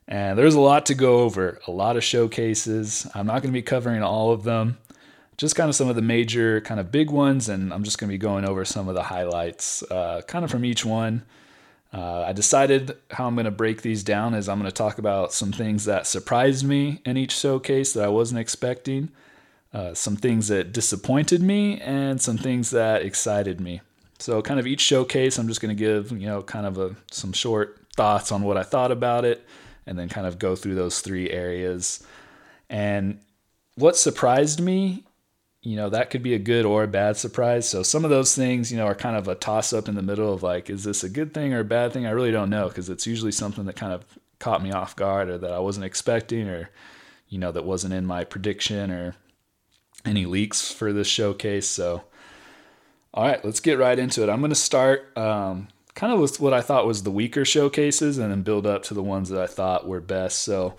And 0.09 0.37
there's 0.37 0.55
a 0.55 0.59
lot 0.59 0.85
to 0.87 0.93
go 0.93 1.19
over, 1.19 1.61
a 1.67 1.71
lot 1.71 1.95
of 1.95 2.03
showcases. 2.03 3.07
I'm 3.15 3.27
not 3.27 3.41
going 3.41 3.53
to 3.53 3.57
be 3.57 3.61
covering 3.61 4.03
all 4.03 4.31
of 4.31 4.43
them, 4.43 4.77
just 5.37 5.55
kind 5.55 5.69
of 5.69 5.75
some 5.75 5.87
of 5.87 5.95
the 5.95 6.01
major, 6.01 6.59
kind 6.59 6.81
of 6.81 6.91
big 6.91 7.09
ones, 7.09 7.47
and 7.47 7.73
I'm 7.73 7.85
just 7.85 7.97
going 7.97 8.09
to 8.09 8.13
be 8.13 8.17
going 8.17 8.43
over 8.43 8.65
some 8.65 8.89
of 8.89 8.95
the 8.95 9.03
highlights, 9.03 9.83
uh, 9.83 10.21
kind 10.27 10.43
of 10.43 10.51
from 10.51 10.65
each 10.65 10.83
one. 10.83 11.23
Uh, 11.93 12.23
I 12.23 12.33
decided 12.33 12.97
how 13.11 13.25
I'm 13.25 13.35
going 13.35 13.45
to 13.45 13.51
break 13.51 13.83
these 13.83 14.03
down 14.03 14.33
is 14.33 14.49
I'm 14.49 14.59
going 14.59 14.69
to 14.69 14.75
talk 14.75 14.97
about 14.97 15.31
some 15.31 15.53
things 15.53 15.85
that 15.85 16.07
surprised 16.07 16.65
me 16.65 17.01
in 17.05 17.15
each 17.15 17.31
showcase 17.31 17.93
that 17.93 18.03
I 18.03 18.09
wasn't 18.09 18.41
expecting 18.41 19.11
uh, 19.73 19.93
some 19.93 20.15
things 20.15 20.47
that 20.47 20.71
disappointed 20.71 21.41
me 21.41 21.79
and 21.81 22.21
some 22.21 22.37
things 22.37 22.71
that 22.71 23.01
excited 23.01 23.59
me. 23.59 23.81
So, 24.19 24.41
kind 24.41 24.59
of 24.59 24.67
each 24.67 24.81
showcase, 24.81 25.37
I'm 25.37 25.47
just 25.47 25.61
going 25.61 25.75
to 25.75 25.79
give 25.79 26.11
you 26.11 26.27
know 26.27 26.41
kind 26.41 26.65
of 26.65 26.77
a, 26.77 26.95
some 27.11 27.33
short 27.33 27.79
thoughts 27.95 28.31
on 28.31 28.43
what 28.43 28.57
I 28.57 28.63
thought 28.63 28.91
about 28.91 29.25
it, 29.25 29.45
and 29.85 29.99
then 29.99 30.09
kind 30.09 30.27
of 30.27 30.39
go 30.39 30.55
through 30.55 30.75
those 30.75 31.01
three 31.01 31.29
areas. 31.29 32.05
And 32.69 33.19
what 33.75 33.97
surprised 33.97 34.61
me, 34.61 35.03
you 35.61 35.75
know, 35.75 35.89
that 35.89 36.09
could 36.09 36.23
be 36.23 36.33
a 36.33 36.39
good 36.39 36.65
or 36.65 36.83
a 36.83 36.87
bad 36.87 37.17
surprise. 37.17 37.67
So 37.67 37.83
some 37.83 38.03
of 38.03 38.09
those 38.09 38.35
things, 38.35 38.71
you 38.71 38.77
know, 38.77 38.85
are 38.85 38.95
kind 38.95 39.15
of 39.15 39.27
a 39.27 39.35
toss 39.35 39.73
up 39.73 39.87
in 39.87 39.95
the 39.95 40.01
middle 40.01 40.33
of 40.33 40.43
like, 40.43 40.69
is 40.69 40.83
this 40.83 41.03
a 41.03 41.09
good 41.09 41.33
thing 41.33 41.53
or 41.53 41.59
a 41.59 41.65
bad 41.65 41.91
thing? 41.91 42.05
I 42.05 42.11
really 42.11 42.31
don't 42.31 42.49
know 42.49 42.67
because 42.67 42.89
it's 42.89 43.07
usually 43.07 43.31
something 43.31 43.65
that 43.65 43.75
kind 43.75 43.91
of 43.91 44.05
caught 44.39 44.63
me 44.63 44.71
off 44.71 44.95
guard 44.95 45.29
or 45.29 45.37
that 45.37 45.51
I 45.51 45.59
wasn't 45.59 45.85
expecting 45.85 46.47
or, 46.47 46.69
you 47.27 47.39
know, 47.39 47.51
that 47.51 47.65
wasn't 47.65 47.93
in 47.93 48.05
my 48.05 48.23
prediction 48.23 48.91
or 48.91 49.15
any 50.05 50.25
leaks 50.25 50.71
for 50.71 50.93
this 50.93 51.07
showcase. 51.07 51.67
So, 51.67 52.03
all 53.13 53.25
right, 53.25 53.43
let's 53.43 53.59
get 53.59 53.79
right 53.79 53.97
into 53.97 54.23
it. 54.23 54.29
I'm 54.29 54.39
going 54.39 54.49
to 54.49 54.55
start 54.55 55.15
um, 55.17 55.67
kind 55.93 56.13
of 56.13 56.19
with 56.19 56.39
what 56.39 56.53
I 56.53 56.61
thought 56.61 56.87
was 56.87 57.03
the 57.03 57.11
weaker 57.11 57.45
showcases 57.45 58.17
and 58.17 58.31
then 58.31 58.43
build 58.43 58.65
up 58.65 58.83
to 58.83 58.93
the 58.93 59.03
ones 59.03 59.29
that 59.29 59.41
I 59.41 59.47
thought 59.47 59.87
were 59.87 60.01
best. 60.01 60.39
So, 60.39 60.75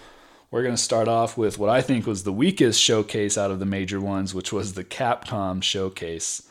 we're 0.50 0.62
going 0.62 0.74
to 0.74 0.80
start 0.80 1.08
off 1.08 1.36
with 1.36 1.58
what 1.58 1.70
I 1.70 1.82
think 1.82 2.06
was 2.06 2.22
the 2.22 2.32
weakest 2.32 2.80
showcase 2.80 3.36
out 3.36 3.50
of 3.50 3.58
the 3.58 3.66
major 3.66 4.00
ones, 4.00 4.32
which 4.32 4.52
was 4.52 4.74
the 4.74 4.84
Capcom 4.84 5.62
showcase. 5.62 6.48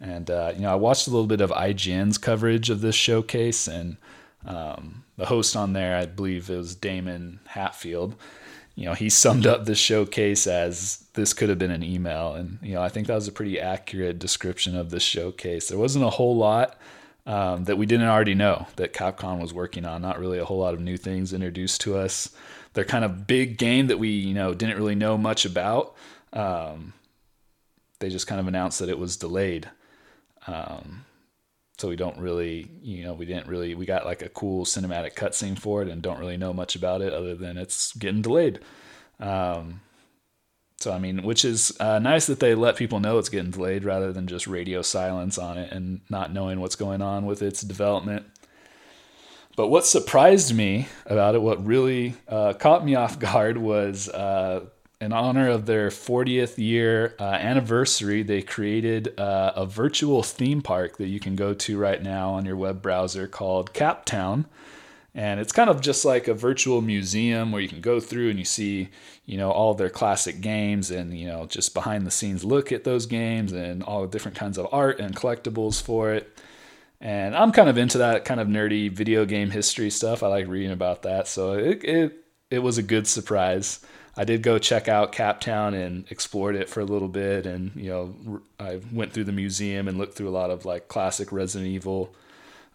And, 0.00 0.30
uh, 0.30 0.52
you 0.54 0.62
know, 0.62 0.72
I 0.72 0.76
watched 0.76 1.06
a 1.06 1.10
little 1.10 1.26
bit 1.26 1.40
of 1.40 1.50
IGN's 1.50 2.18
coverage 2.18 2.70
of 2.70 2.80
this 2.80 2.94
showcase, 2.94 3.66
and 3.66 3.96
um, 4.44 5.04
the 5.16 5.26
host 5.26 5.56
on 5.56 5.72
there, 5.72 5.96
I 5.96 6.06
believe 6.06 6.50
it 6.50 6.56
was 6.56 6.74
Daemon 6.74 7.40
Hatfield 7.46 8.14
you 8.78 8.84
know, 8.84 8.94
he 8.94 9.10
summed 9.10 9.44
up 9.44 9.64
the 9.64 9.74
showcase 9.74 10.46
as 10.46 11.04
this 11.14 11.32
could 11.32 11.48
have 11.48 11.58
been 11.58 11.72
an 11.72 11.82
email. 11.82 12.34
And, 12.34 12.60
you 12.62 12.74
know, 12.74 12.80
I 12.80 12.88
think 12.88 13.08
that 13.08 13.16
was 13.16 13.26
a 13.26 13.32
pretty 13.32 13.58
accurate 13.58 14.20
description 14.20 14.76
of 14.76 14.90
the 14.90 15.00
showcase. 15.00 15.66
There 15.66 15.76
wasn't 15.76 16.04
a 16.04 16.10
whole 16.10 16.36
lot 16.36 16.78
um, 17.26 17.64
that 17.64 17.76
we 17.76 17.86
didn't 17.86 18.06
already 18.06 18.36
know 18.36 18.68
that 18.76 18.92
Capcom 18.92 19.40
was 19.40 19.52
working 19.52 19.84
on. 19.84 20.00
Not 20.00 20.20
really 20.20 20.38
a 20.38 20.44
whole 20.44 20.60
lot 20.60 20.74
of 20.74 20.80
new 20.80 20.96
things 20.96 21.32
introduced 21.32 21.80
to 21.80 21.98
us. 21.98 22.30
Their 22.74 22.84
kind 22.84 23.04
of 23.04 23.26
big 23.26 23.58
game 23.58 23.88
that 23.88 23.98
we, 23.98 24.10
you 24.10 24.32
know, 24.32 24.54
didn't 24.54 24.76
really 24.76 24.94
know 24.94 25.18
much 25.18 25.44
about. 25.44 25.96
Um, 26.32 26.92
they 27.98 28.10
just 28.10 28.28
kind 28.28 28.40
of 28.40 28.46
announced 28.46 28.78
that 28.78 28.88
it 28.88 28.98
was 29.00 29.16
delayed. 29.16 29.68
Um, 30.46 31.04
so 31.78 31.88
we 31.88 31.96
don't 31.96 32.18
really, 32.18 32.68
you 32.82 33.04
know, 33.04 33.14
we 33.14 33.24
didn't 33.24 33.46
really, 33.46 33.74
we 33.76 33.86
got 33.86 34.04
like 34.04 34.22
a 34.22 34.28
cool 34.28 34.64
cinematic 34.64 35.14
cutscene 35.14 35.56
for 35.58 35.80
it 35.80 35.88
and 35.88 36.02
don't 36.02 36.18
really 36.18 36.36
know 36.36 36.52
much 36.52 36.74
about 36.74 37.00
it 37.02 37.12
other 37.12 37.36
than 37.36 37.56
it's 37.56 37.92
getting 37.94 38.20
delayed. 38.20 38.58
Um, 39.20 39.80
so 40.80 40.92
I 40.92 40.98
mean, 40.98 41.22
which 41.22 41.44
is 41.44 41.76
uh, 41.80 41.98
nice 41.98 42.26
that 42.26 42.40
they 42.40 42.54
let 42.54 42.76
people 42.76 43.00
know 43.00 43.18
it's 43.18 43.28
getting 43.28 43.52
delayed 43.52 43.84
rather 43.84 44.12
than 44.12 44.26
just 44.26 44.46
radio 44.46 44.82
silence 44.82 45.38
on 45.38 45.56
it 45.56 45.72
and 45.72 46.00
not 46.08 46.32
knowing 46.32 46.60
what's 46.60 46.76
going 46.76 47.00
on 47.00 47.26
with 47.26 47.42
its 47.42 47.62
development. 47.62 48.26
But 49.56 49.68
what 49.68 49.86
surprised 49.86 50.54
me 50.54 50.86
about 51.06 51.34
it, 51.34 51.42
what 51.42 51.64
really 51.64 52.14
uh, 52.28 52.52
caught 52.52 52.84
me 52.84 52.94
off 52.94 53.18
guard, 53.20 53.58
was 53.58 54.08
uh, 54.08 54.66
in 55.00 55.12
honor 55.12 55.48
of 55.48 55.66
their 55.66 55.90
40th 55.90 56.58
year 56.58 57.14
uh, 57.20 57.22
anniversary, 57.22 58.22
they 58.22 58.42
created 58.42 59.18
uh, 59.18 59.52
a 59.54 59.64
virtual 59.64 60.22
theme 60.22 60.60
park 60.60 60.96
that 60.96 61.06
you 61.06 61.20
can 61.20 61.36
go 61.36 61.54
to 61.54 61.78
right 61.78 62.02
now 62.02 62.30
on 62.30 62.44
your 62.44 62.56
web 62.56 62.82
browser 62.82 63.28
called 63.28 63.72
Captown. 63.72 64.46
And 65.14 65.40
it's 65.40 65.52
kind 65.52 65.70
of 65.70 65.80
just 65.80 66.04
like 66.04 66.28
a 66.28 66.34
virtual 66.34 66.80
museum 66.80 67.50
where 67.50 67.62
you 67.62 67.68
can 67.68 67.80
go 67.80 67.98
through 67.98 68.30
and 68.30 68.38
you 68.38 68.44
see, 68.44 68.88
you 69.24 69.36
know, 69.36 69.50
all 69.50 69.74
their 69.74 69.90
classic 69.90 70.40
games 70.40 70.90
and, 70.90 71.16
you 71.16 71.26
know, 71.26 71.46
just 71.46 71.74
behind 71.74 72.06
the 72.06 72.10
scenes 72.10 72.44
look 72.44 72.72
at 72.72 72.84
those 72.84 73.06
games 73.06 73.52
and 73.52 73.82
all 73.82 74.02
the 74.02 74.08
different 74.08 74.36
kinds 74.36 74.58
of 74.58 74.68
art 74.72 75.00
and 75.00 75.16
collectibles 75.16 75.80
for 75.80 76.12
it. 76.12 76.38
And 77.00 77.36
I'm 77.36 77.52
kind 77.52 77.68
of 77.68 77.78
into 77.78 77.98
that 77.98 78.24
kind 78.24 78.40
of 78.40 78.48
nerdy 78.48 78.90
video 78.90 79.24
game 79.24 79.50
history 79.50 79.90
stuff. 79.90 80.22
I 80.22 80.28
like 80.28 80.48
reading 80.48 80.72
about 80.72 81.02
that. 81.02 81.28
So 81.28 81.52
it, 81.52 81.84
it, 81.84 82.24
it 82.50 82.58
was 82.58 82.78
a 82.78 82.82
good 82.82 83.06
surprise. 83.06 83.80
I 84.18 84.24
did 84.24 84.42
go 84.42 84.58
check 84.58 84.88
out 84.88 85.12
Captown 85.12 85.74
and 85.74 86.04
explored 86.10 86.56
it 86.56 86.68
for 86.68 86.80
a 86.80 86.84
little 86.84 87.06
bit, 87.06 87.46
and 87.46 87.70
you 87.76 87.88
know 87.88 88.42
I 88.58 88.80
went 88.92 89.12
through 89.12 89.24
the 89.24 89.32
museum 89.32 89.86
and 89.86 89.96
looked 89.96 90.14
through 90.14 90.28
a 90.28 90.30
lot 90.30 90.50
of 90.50 90.64
like 90.64 90.88
classic 90.88 91.30
Resident 91.30 91.70
Evil 91.70 92.12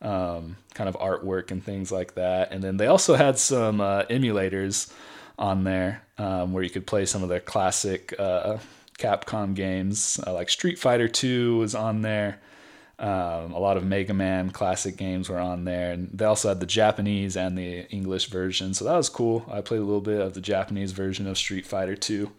um, 0.02 0.56
kind 0.74 0.88
of 0.88 0.96
artwork 0.98 1.52
and 1.52 1.62
things 1.62 1.92
like 1.92 2.16
that. 2.16 2.54
And 2.54 2.64
then 2.64 2.78
they 2.78 2.88
also 2.88 3.16
had 3.16 3.38
some 3.38 3.82
uh, 3.82 4.04
emulators 4.04 4.90
on 5.38 5.66
there 5.66 6.04
um, 6.18 6.54
where 6.54 6.64
you 6.64 6.70
could 6.70 6.88
play 6.88 7.06
some 7.06 7.24
of 7.24 7.30
their 7.30 7.42
classic 7.42 8.14
uh, 8.18 8.58
Capcom 8.98 9.54
games, 9.54 10.22
uh, 10.26 10.34
like 10.34 10.50
Street 10.50 10.80
Fighter 10.80 11.10
Two 11.10 11.58
was 11.58 11.76
on 11.76 12.04
there. 12.04 12.40
Um, 13.00 13.54
a 13.54 13.60
lot 13.60 13.76
of 13.76 13.84
Mega 13.84 14.14
Man 14.14 14.52
classic 14.52 14.98
games 14.98 15.28
were 15.28 15.40
on 15.40 15.66
there, 15.66 15.92
and 15.92 16.10
they 16.14 16.26
also 16.26 16.50
had 16.50 16.60
the 16.60 16.66
Japanese 16.66 17.36
and 17.36 17.58
the 17.58 17.90
English 17.90 18.28
version, 18.28 18.74
so 18.74 18.86
that 18.86 18.96
was 18.96 19.10
cool. 19.10 19.46
I 19.52 19.62
played 19.62 19.82
a 19.82 19.84
little 19.84 20.02
bit 20.02 20.22
of 20.22 20.36
the 20.36 20.42
Japanese 20.42 20.92
version 20.92 21.28
of 21.28 21.38
Street 21.38 21.66
Fighter 21.66 21.96
2. 21.96 22.32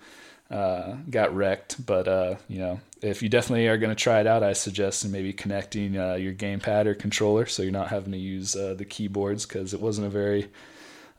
Uh, 0.51 0.97
got 1.11 1.35
wrecked, 1.35 1.85
but 1.85 2.07
uh, 2.07 2.37
you 2.49 2.59
know, 2.59 2.79
if 3.03 3.23
you 3.23 3.29
definitely 3.29 3.67
are 3.67 3.79
going 3.79 3.91
to 3.91 4.01
try 4.01 4.21
it 4.21 4.27
out, 4.27 4.43
I 4.43 4.53
suggest 4.53 5.07
maybe 5.09 5.33
connecting 5.33 5.99
uh, 5.99 6.15
your 6.15 6.35
gamepad 6.35 6.87
or 6.87 6.95
controller 6.95 7.47
so 7.47 7.63
you're 7.63 7.73
not 7.73 7.89
having 7.89 8.13
to 8.13 8.19
use 8.19 8.55
uh, 8.55 8.75
the 8.75 8.85
keyboards 8.85 9.47
because 9.47 9.75
it 9.75 9.81
wasn't 9.81 10.07
a 10.07 10.11
very, 10.11 10.49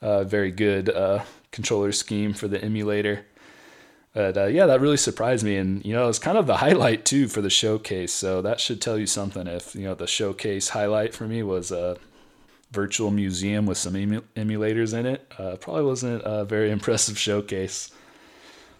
uh, 0.01 0.23
very 0.23 0.51
good 0.51 0.89
uh, 0.89 1.23
controller 1.51 1.91
scheme 1.91 2.33
for 2.33 2.47
the 2.47 2.63
emulator. 2.63 3.25
But 4.15 4.37
uh, 4.37 4.45
yeah, 4.45 4.65
that 4.65 4.79
really 4.79 4.95
surprised 4.95 5.43
me, 5.43 5.57
and 5.57 5.83
you 5.83 5.93
know, 5.93 6.07
it's 6.07 6.19
kind 6.19 6.37
of 6.37 6.47
the 6.47 6.57
highlight 6.57 7.03
too 7.03 7.27
for 7.27 7.41
the 7.41 7.49
showcase. 7.49 8.13
So 8.13 8.41
that 8.41 8.61
should 8.61 8.81
tell 8.81 8.97
you 8.97 9.05
something. 9.05 9.45
If 9.45 9.75
you 9.75 9.83
know, 9.83 9.93
the 9.93 10.07
showcase 10.07 10.69
highlight 10.69 11.13
for 11.13 11.27
me 11.27 11.43
was 11.43 11.69
a 11.69 11.97
virtual 12.71 13.11
museum 13.11 13.65
with 13.65 13.77
some 13.77 13.97
emu- 13.97 14.23
emulators 14.37 14.97
in 14.97 15.05
it. 15.05 15.29
Uh, 15.37 15.57
probably 15.57 15.83
wasn't 15.83 16.21
a 16.25 16.45
very 16.45 16.71
impressive 16.77 17.19
showcase. 17.19 17.91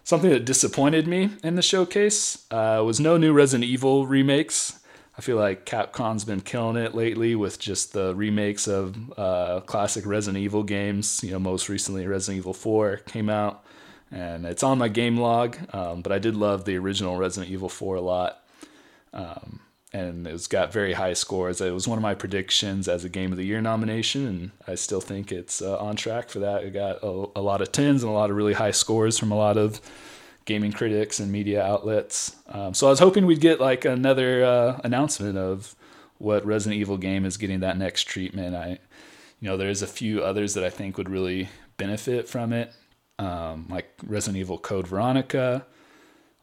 Something 0.06 0.30
that 0.30 0.46
disappointed 0.46 1.06
me 1.06 1.32
in 1.44 1.56
the 1.56 1.62
showcase 1.62 2.46
uh, 2.50 2.82
was 2.86 3.02
no 3.02 3.18
new 3.18 3.34
Resident 3.34 3.70
Evil 3.70 4.08
remakes. 4.08 4.80
I 5.18 5.22
feel 5.22 5.36
like 5.36 5.66
Capcom's 5.66 6.24
been 6.24 6.42
killing 6.42 6.78
it 6.78 6.96
lately 6.96 7.36
with 7.36 7.60
just 7.60 7.92
the 7.92 8.16
remakes 8.16 8.70
of 8.70 8.96
uh, 9.20 9.60
classic 9.66 10.06
Resident 10.06 10.42
Evil 10.42 10.64
games. 10.64 11.22
You 11.24 11.32
know, 11.32 11.40
most 11.40 11.68
recently 11.68 12.08
Resident 12.08 12.38
Evil 12.38 12.54
4 12.54 12.98
came 12.98 13.30
out, 13.30 13.66
and 14.12 14.46
it's 14.46 14.64
on 14.64 14.78
my 14.78 14.88
game 14.88 15.18
log. 15.18 15.58
Um, 15.74 16.02
but 16.02 16.12
I 16.12 16.20
did 16.20 16.36
love 16.36 16.66
the 16.66 16.78
original 16.78 17.18
Resident 17.18 17.52
Evil 17.52 17.70
4 17.70 17.96
a 17.96 18.02
lot, 18.02 18.44
um, 19.14 19.60
and 19.94 20.28
it's 20.28 20.48
got 20.48 20.74
very 20.74 20.94
high 20.94 21.14
scores. 21.14 21.62
It 21.62 21.74
was 21.74 21.88
one 21.88 21.98
of 21.98 22.04
my 22.04 22.16
predictions 22.16 22.88
as 22.88 23.06
a 23.06 23.10
Game 23.10 23.32
of 23.32 23.38
the 23.38 23.46
Year 23.46 23.62
nomination, 23.62 24.28
and 24.28 24.52
I 24.68 24.76
still 24.76 25.02
think 25.02 25.32
it's 25.32 25.62
uh, 25.62 25.78
on 25.78 25.96
track 25.96 26.30
for 26.30 26.40
that. 26.40 26.64
It 26.64 26.74
got 26.74 26.98
a, 27.02 27.28
a 27.36 27.42
lot 27.42 27.62
of 27.62 27.72
tens 27.72 28.04
and 28.04 28.12
a 28.12 28.16
lot 28.16 28.30
of 28.30 28.36
really 28.36 28.54
high 28.54 28.72
scores 28.72 29.18
from 29.18 29.32
a 29.32 29.38
lot 29.38 29.58
of 29.58 29.82
gaming 30.46 30.72
critics 30.72 31.20
and 31.20 31.32
media 31.32 31.64
outlets. 31.64 32.36
Um, 32.48 32.74
so 32.74 32.88
I 32.88 32.92
was 32.92 33.00
hoping 33.00 33.26
we'd 33.26 33.42
get 33.42 33.60
like 33.60 33.84
another 33.84 34.46
uh, 34.46 34.80
announcement 34.84 35.38
of 35.38 35.76
what 36.18 36.46
Resident 36.46 36.80
Evil 36.80 36.98
game 36.98 37.26
is 37.26 37.38
getting 37.38 37.60
that 37.62 37.78
next 37.78 38.04
treatment. 38.04 38.56
I, 38.56 38.80
you 39.42 39.50
know, 39.50 39.58
there's 39.58 39.82
a 39.82 39.88
few 39.88 40.24
others 40.24 40.54
that 40.54 40.64
I 40.64 40.70
think 40.70 40.98
would 40.98 41.10
really 41.10 41.50
benefit 41.78 42.30
from 42.30 42.54
it, 42.54 42.74
um, 43.20 43.68
like 43.70 43.92
Resident 44.06 44.38
Evil 44.40 44.58
Code 44.58 44.88
Veronica, 44.88 45.66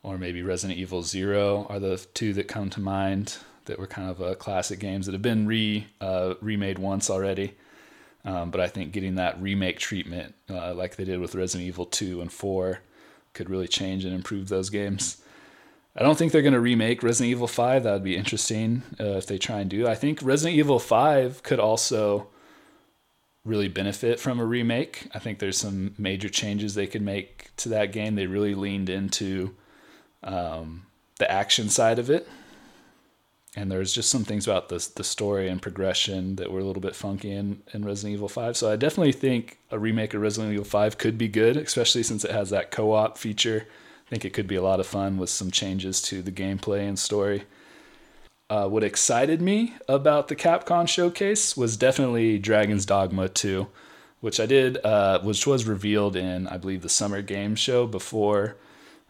or 0.03 0.19
maybe 0.19 0.43
Resident 0.43 0.79
Evil 0.79 1.03
Zero 1.03 1.67
are 1.69 1.79
the 1.79 1.99
two 2.15 2.33
that 2.35 2.49
come 2.49 2.71
to 2.71 2.81
mind 2.81 3.39
that 3.67 3.79
were 3.79 3.87
kind 3.87 4.11
of 4.11 4.21
uh, 4.21 4.35
classic 4.35 4.79
games 4.79 5.07
that 5.07 5.13
have 5.13 5.23
been 5.23 5.47
re 5.47 5.87
uh, 6.01 6.35
remade 6.41 6.79
once 6.79 7.09
already. 7.09 7.55
Um, 8.25 8.51
but 8.51 8.61
I 8.61 8.69
think 8.69 8.93
getting 8.93 9.17
that 9.17 9.41
remake 9.41 9.79
treatment, 9.79 10.35
uh, 10.49 10.75
like 10.75 10.97
they 10.97 11.05
did 11.05 11.19
with 11.19 11.35
Resident 11.35 11.67
Evil 11.67 11.87
2 11.87 12.21
and 12.21 12.33
4, 12.33 12.81
could 13.35 13.51
really 13.51 13.67
change 13.67 14.05
and 14.05 14.15
improve 14.15 14.49
those 14.49 14.71
games. 14.71 15.23
I 15.97 16.03
don't 16.03 16.17
think 16.17 16.33
they're 16.33 16.43
going 16.43 16.55
to 16.55 16.61
remake 16.61 17.03
Resident 17.03 17.31
Evil 17.31 17.49
5. 17.49 17.83
That 17.83 17.93
would 17.93 18.05
be 18.05 18.17
interesting 18.17 18.83
uh, 18.99 19.17
if 19.17 19.27
they 19.27 19.39
try 19.39 19.61
and 19.61 19.69
do. 19.69 19.87
I 19.87 19.95
think 19.95 20.21
Resident 20.23 20.57
Evil 20.57 20.79
5 20.79 21.43
could 21.43 21.59
also 21.61 22.29
really 23.45 23.69
benefit 23.69 24.21
from 24.21 24.39
a 24.39 24.45
remake. 24.45 25.09
I 25.15 25.19
think 25.19 25.39
there's 25.39 25.59
some 25.59 25.95
major 25.99 26.29
changes 26.29 26.75
they 26.75 26.87
could 26.87 27.03
make 27.03 27.51
to 27.57 27.69
that 27.71 27.93
game. 27.93 28.15
They 28.15 28.27
really 28.27 28.55
leaned 28.55 28.89
into 28.89 29.55
um, 30.23 30.87
the 31.19 31.31
action 31.31 31.69
side 31.69 31.99
of 31.99 32.11
it. 32.11 32.29
And 33.55 33.71
there's 33.71 33.93
just 33.93 34.09
some 34.09 34.25
things 34.25 34.47
about 34.47 34.71
the, 34.71 34.89
the 34.97 35.05
story 35.05 35.49
and 35.49 35.61
progression 35.61 36.37
that 36.37 36.51
were 36.51 36.61
a 36.61 36.65
little 36.65 36.81
bit 36.81 36.97
funky 36.97 37.33
in, 37.33 37.63
in 37.75 37.85
Resident 37.85 38.15
Evil 38.15 38.29
5. 38.29 38.57
So 38.57 38.73
I 38.73 38.77
definitely 38.77 39.13
think 39.13 39.59
a 39.71 39.79
remake 39.79 40.15
of 40.15 40.23
Resident 40.23 40.53
Evil 40.55 40.65
5 40.65 40.97
could 40.97 41.19
be 41.19 41.29
good, 41.29 41.59
especially 41.59 42.03
since 42.03 42.25
it 42.25 42.31
has 42.31 42.49
that 42.51 42.71
co 42.71 42.93
op 42.93 43.19
feature. 43.19 43.67
I 44.07 44.09
think 44.09 44.25
it 44.25 44.33
could 44.33 44.47
be 44.47 44.57
a 44.57 44.63
lot 44.63 44.81
of 44.81 44.87
fun 44.87 45.19
with 45.19 45.29
some 45.29 45.51
changes 45.51 46.01
to 46.03 46.23
the 46.23 46.33
gameplay 46.33 46.89
and 46.89 46.99
story. 46.99 47.45
Uh, 48.53 48.69
what 48.69 48.85
excited 48.85 49.41
me 49.41 49.73
about 49.89 50.29
the 50.29 50.37
Capcom 50.37 50.87
showcase 50.87 51.57
was 51.57 51.75
definitely 51.79 52.39
Dragon's 52.39 52.85
Dogma 52.85 53.31
2, 53.31 53.67
which 54.21 54.39
I 54.39 54.45
did, 54.45 54.77
uh, 54.85 55.21
which 55.21 55.47
was 55.47 55.65
revealed 55.65 56.17
in, 56.17 56.47
I 56.47 56.59
believe, 56.59 56.83
the 56.83 56.91
Summer 56.91 57.23
Game 57.23 57.55
Show 57.55 57.87
before 57.87 58.57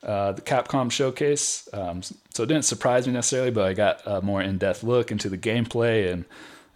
uh, 0.05 0.31
the 0.31 0.42
Capcom 0.42 0.92
showcase. 0.92 1.68
Um, 1.72 2.02
so 2.05 2.44
it 2.44 2.46
didn't 2.46 2.66
surprise 2.66 3.09
me 3.09 3.14
necessarily, 3.14 3.50
but 3.50 3.64
I 3.64 3.72
got 3.72 4.00
a 4.07 4.22
more 4.22 4.40
in 4.40 4.59
depth 4.59 4.85
look 4.85 5.11
into 5.11 5.28
the 5.28 5.37
gameplay 5.37 6.12
and 6.12 6.24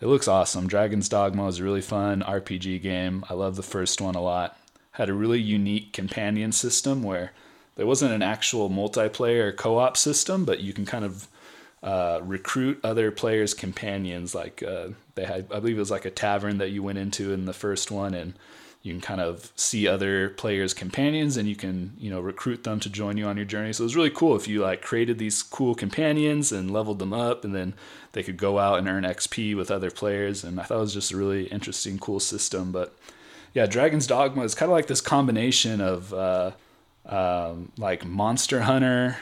it 0.01 0.07
looks 0.07 0.27
awesome. 0.27 0.67
Dragon's 0.67 1.09
Dogma 1.09 1.47
is 1.47 1.61
a 1.61 1.63
really 1.63 1.81
fun 1.81 2.23
RPG 2.23 2.83
game. 2.83 3.25
I 3.31 3.35
love 3.35 3.55
the 3.55 3.63
first 3.63 4.01
one 4.01 4.17
a 4.17 4.21
lot. 4.21 4.59
Had 4.91 5.09
a 5.09 5.15
really 5.15 5.41
unique 5.41 5.93
companion 5.93 6.51
system 6.51 7.05
where 7.05 7.31
there 7.77 7.87
wasn't 7.87 8.13
an 8.13 8.23
actual 8.23 8.69
multiplayer 8.71 9.57
co 9.57 9.79
op 9.79 9.97
system, 9.97 10.45
but 10.45 10.59
you 10.59 10.73
can 10.73 10.85
kind 10.85 11.05
of 11.05 11.29
uh, 11.87 12.21
recruit 12.23 12.81
other 12.83 13.11
players' 13.11 13.55
companions. 13.55 14.35
Like 14.35 14.63
uh, 14.63 14.89
they 15.15 15.25
had, 15.25 15.47
I 15.53 15.61
believe 15.61 15.77
it 15.77 15.81
was 15.81 15.91
like 15.91 16.05
a 16.05 16.11
tavern 16.11 16.59
that 16.59 16.71
you 16.71 16.83
went 16.83 16.99
into 16.99 17.33
in 17.33 17.47
the 17.47 17.53
first 17.53 17.91
one, 17.91 18.13
and 18.13 18.35
you 18.83 18.93
can 18.93 19.01
kind 19.01 19.21
of 19.21 19.53
see 19.57 19.87
other 19.87 20.31
players' 20.31 20.75
companions 20.75 21.37
and 21.37 21.49
you 21.49 21.57
can 21.57 21.93
you 21.99 22.11
know 22.11 22.21
recruit 22.21 22.65
them 22.65 22.79
to 22.81 22.91
join 22.91 23.17
you 23.17 23.27
on 23.27 23.37
your 23.37 23.47
journey. 23.47 23.73
So 23.73 23.83
it 23.83 23.87
was 23.87 23.97
really 23.97 24.11
cool 24.11 24.37
if 24.37 24.47
you 24.47 24.63
like 24.63 24.83
created 24.83 25.19
these 25.19 25.43
cool 25.43 25.75
companions 25.75 26.53
and 26.53 26.71
leveled 26.71 26.99
them 26.99 27.13
up 27.13 27.45
and 27.45 27.55
then 27.55 27.75
they 28.13 28.23
could 28.23 28.37
go 28.37 28.59
out 28.61 28.79
and 28.79 28.87
earn 28.87 29.03
xp 29.03 29.57
with 29.57 29.73
other 29.73 29.91
players. 29.91 30.45
And 30.45 30.61
i 30.61 30.63
thought 30.63 30.79
it 30.79 30.81
was 30.83 30.95
just 30.95 31.11
a 31.11 31.17
really 31.17 31.47
interesting 31.47 31.99
cool 31.99 32.21
system. 32.21 32.71
But 32.71 32.97
yeah 33.55 33.67
dragon's 33.67 34.07
dogma 34.07 34.45
is 34.45 34.55
kind 34.55 34.71
of 34.71 34.75
like 34.75 34.87
this 34.87 35.01
combination 35.01 35.81
of 35.81 36.15
uh, 36.15 36.53
um, 37.07 37.73
like 37.77 38.05
monster 38.05 38.61
hunter 38.61 39.17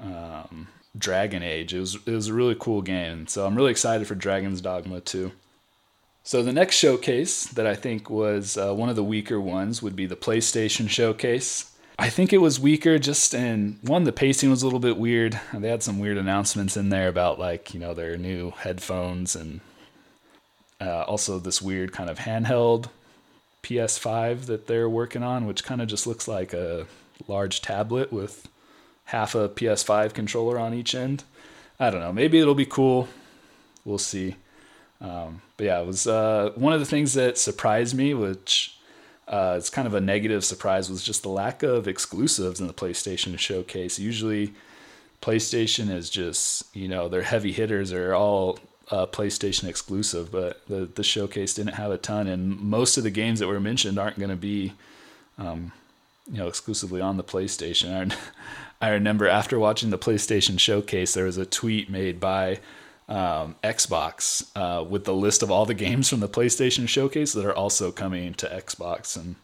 um, 0.00 0.66
dragon 0.96 1.42
age 1.42 1.74
it 1.74 1.80
was, 1.80 1.94
it 2.06 2.12
was 2.12 2.28
a 2.28 2.34
really 2.34 2.56
cool 2.58 2.82
game 2.82 3.26
so 3.26 3.46
i'm 3.46 3.54
really 3.54 3.70
excited 3.70 4.06
for 4.06 4.14
dragon's 4.14 4.60
dogma 4.60 5.00
too 5.00 5.32
so 6.26 6.42
the 6.42 6.54
next 6.54 6.76
showcase 6.76 7.44
that 7.48 7.66
I 7.66 7.74
think 7.74 8.08
was 8.08 8.56
uh, 8.56 8.72
one 8.74 8.88
of 8.88 8.96
the 8.96 9.04
weaker 9.04 9.38
ones 9.38 9.82
would 9.82 9.94
be 9.94 10.06
the 10.06 10.16
PlayStation 10.16 10.88
showcase. 10.88 11.70
I 11.98 12.08
think 12.08 12.32
it 12.32 12.38
was 12.38 12.58
weaker 12.58 12.98
just 12.98 13.34
in 13.34 13.78
one 13.82 14.04
the 14.04 14.12
pacing 14.12 14.48
was 14.48 14.62
a 14.62 14.66
little 14.66 14.80
bit 14.80 14.96
weird. 14.96 15.38
They 15.52 15.68
had 15.68 15.82
some 15.82 15.98
weird 15.98 16.16
announcements 16.16 16.78
in 16.78 16.88
there 16.88 17.08
about 17.08 17.38
like, 17.38 17.74
you 17.74 17.78
know, 17.78 17.92
their 17.92 18.16
new 18.16 18.52
headphones 18.52 19.36
and 19.36 19.60
uh, 20.80 21.02
also 21.02 21.38
this 21.38 21.60
weird 21.60 21.92
kind 21.92 22.08
of 22.08 22.20
handheld 22.20 22.86
PS5 23.62 24.46
that 24.46 24.66
they're 24.66 24.88
working 24.88 25.22
on, 25.22 25.46
which 25.46 25.62
kind 25.62 25.82
of 25.82 25.88
just 25.88 26.06
looks 26.06 26.26
like 26.26 26.54
a 26.54 26.86
large 27.28 27.60
tablet 27.60 28.10
with 28.10 28.48
half 29.04 29.34
a 29.34 29.48
PS5 29.48 30.14
controller 30.14 30.58
on 30.58 30.74
each 30.74 30.94
end. 30.94 31.24
I 31.78 31.90
don't 31.90 32.00
know. 32.00 32.12
Maybe 32.12 32.38
it'll 32.38 32.54
be 32.54 32.66
cool. 32.66 33.08
We'll 33.84 33.98
see. 33.98 34.36
Um, 35.00 35.42
but 35.56 35.64
yeah, 35.66 35.80
it 35.80 35.86
was 35.86 36.06
uh, 36.06 36.52
one 36.54 36.72
of 36.72 36.80
the 36.80 36.86
things 36.86 37.14
that 37.14 37.36
surprised 37.36 37.94
me, 37.94 38.14
which 38.14 38.78
uh, 39.28 39.54
it's 39.58 39.70
kind 39.70 39.86
of 39.86 39.94
a 39.94 40.00
negative 40.00 40.44
surprise, 40.44 40.88
was 40.88 41.02
just 41.02 41.22
the 41.22 41.28
lack 41.28 41.62
of 41.62 41.86
exclusives 41.86 42.60
in 42.60 42.66
the 42.66 42.72
PlayStation 42.72 43.38
showcase. 43.38 43.98
Usually, 43.98 44.54
PlayStation 45.20 45.90
is 45.90 46.10
just 46.10 46.74
you 46.74 46.88
know 46.88 47.08
their 47.08 47.22
heavy 47.22 47.52
hitters 47.52 47.92
are 47.92 48.14
all 48.14 48.58
uh, 48.90 49.06
PlayStation 49.06 49.68
exclusive, 49.68 50.30
but 50.30 50.66
the 50.68 50.88
the 50.94 51.04
showcase 51.04 51.54
didn't 51.54 51.74
have 51.74 51.90
a 51.90 51.98
ton, 51.98 52.26
and 52.26 52.60
most 52.60 52.96
of 52.96 53.04
the 53.04 53.10
games 53.10 53.40
that 53.40 53.48
were 53.48 53.60
mentioned 53.60 53.98
aren't 53.98 54.18
going 54.18 54.30
to 54.30 54.36
be, 54.36 54.72
um, 55.38 55.72
you 56.30 56.38
know, 56.38 56.48
exclusively 56.48 57.00
on 57.00 57.16
the 57.16 57.24
PlayStation. 57.24 58.14
I, 58.80 58.90
remember 58.90 59.26
after 59.28 59.58
watching 59.58 59.90
the 59.90 59.98
PlayStation 59.98 60.58
showcase, 60.58 61.14
there 61.14 61.24
was 61.24 61.38
a 61.38 61.46
tweet 61.46 61.88
made 61.90 62.20
by 62.20 62.60
um, 63.08 63.56
Xbox 63.62 64.50
uh, 64.56 64.84
with 64.84 65.04
the 65.04 65.14
list 65.14 65.42
of 65.42 65.50
all 65.50 65.66
the 65.66 65.74
games 65.74 66.08
from 66.08 66.20
the 66.20 66.28
PlayStation 66.28 66.88
Showcase 66.88 67.32
that 67.32 67.44
are 67.44 67.54
also 67.54 67.90
coming 67.92 68.34
to 68.34 68.46
Xbox. 68.46 69.16
And 69.16 69.36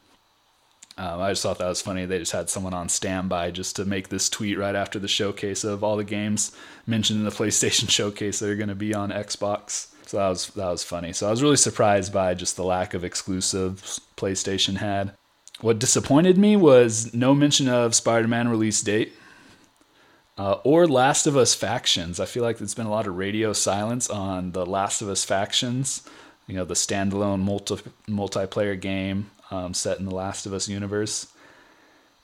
um, 0.97 1.21
I 1.21 1.31
just 1.31 1.43
thought 1.43 1.59
that 1.59 1.69
was 1.69 1.83
funny. 1.83 2.07
They 2.07 2.19
just 2.19 2.33
had 2.33 2.51
someone 2.51 2.75
on 2.75 2.89
standby 2.89 3.51
just 3.51 3.77
to 3.77 3.85
make 3.85 4.09
this 4.09 4.29
tweet 4.29 4.59
right 4.59 4.75
after 4.75 4.99
the 4.99 5.09
showcase 5.09 5.65
of 5.65 5.85
all 5.85 5.97
the 5.97 6.05
games 6.05 6.53
mentioned 6.87 7.19
in 7.19 7.25
the 7.25 7.31
PlayStation 7.43 7.89
Showcase 7.89 8.39
that 8.39 8.51
are 8.51 8.57
going 8.57 8.69
to 8.69 8.75
be 8.75 8.95
on 8.95 9.11
Xbox. 9.11 9.89
So 10.07 10.17
that 10.17 10.29
was 10.29 10.49
that 10.49 10.69
was 10.69 10.83
funny. 10.83 11.13
So 11.13 11.29
I 11.29 11.31
was 11.31 11.43
really 11.43 11.57
surprised 11.57 12.13
by 12.13 12.35
just 12.35 12.57
the 12.57 12.65
lack 12.65 12.95
of 12.95 13.05
exclusives 13.05 14.01
PlayStation 14.17 14.77
had. 14.77 15.17
What 15.61 15.79
disappointed 15.79 16.37
me 16.37 16.57
was 16.57 17.15
no 17.15 17.35
mention 17.35 17.69
of 17.69 17.95
Spider-Man 17.95 18.49
release 18.49 18.81
date 18.81 19.13
uh, 20.41 20.59
or 20.65 20.89
Last 20.89 21.27
of 21.27 21.37
Us 21.37 21.55
Factions. 21.55 22.19
I 22.19 22.25
feel 22.25 22.43
like 22.43 22.57
there's 22.57 22.75
been 22.75 22.87
a 22.87 22.91
lot 22.91 23.07
of 23.07 23.19
radio 23.19 23.53
silence 23.53 24.09
on 24.09 24.53
the 24.53 24.65
Last 24.65 25.03
of 25.03 25.11
Us 25.11 25.23
Factions, 25.23 26.03
you 26.47 26.55
know, 26.55 26.65
the 26.65 26.73
standalone 26.73 27.41
multi 27.41 27.77
multiplayer 28.09 28.81
game 28.81 29.31
um, 29.51 29.75
set 29.75 29.99
in 29.99 30.07
the 30.07 30.15
Last 30.15 30.47
of 30.47 30.55
Us 30.55 30.67
universe. 30.67 31.27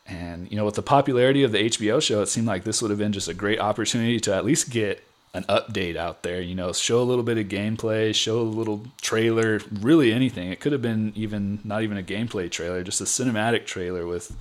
And 0.07 0.50
you 0.50 0.57
know, 0.57 0.64
with 0.64 0.76
the 0.76 0.83
popularity 0.83 1.42
of 1.42 1.52
the 1.52 1.59
HBO 1.59 2.00
show, 2.00 2.22
it 2.22 2.29
seemed 2.29 2.46
like 2.46 2.64
this 2.64 2.81
would 2.81 2.90
have 2.90 2.98
been 2.98 3.12
just 3.12 3.29
a 3.29 3.35
great 3.35 3.61
opportunity 3.61 4.18
to 4.20 4.35
at 4.35 4.46
least 4.46 4.70
get 4.70 5.05
an 5.35 5.42
update 5.42 5.96
out 5.96 6.22
there. 6.22 6.40
You 6.40 6.55
know, 6.55 6.72
show 6.72 7.02
a 7.02 7.05
little 7.05 7.22
bit 7.22 7.37
of 7.37 7.48
gameplay, 7.48 8.14
show 8.14 8.40
a 8.40 8.40
little 8.40 8.87
trailer, 9.02 9.61
really 9.70 10.11
anything. 10.11 10.50
It 10.50 10.61
could 10.61 10.72
have 10.72 10.81
been 10.81 11.12
even 11.16 11.59
not 11.64 11.83
even 11.83 11.98
a 11.98 12.02
gameplay 12.02 12.50
trailer, 12.50 12.83
just 12.83 13.02
a 13.02 13.05
cinematic 13.05 13.66
trailer 13.66 14.07
with 14.07 14.35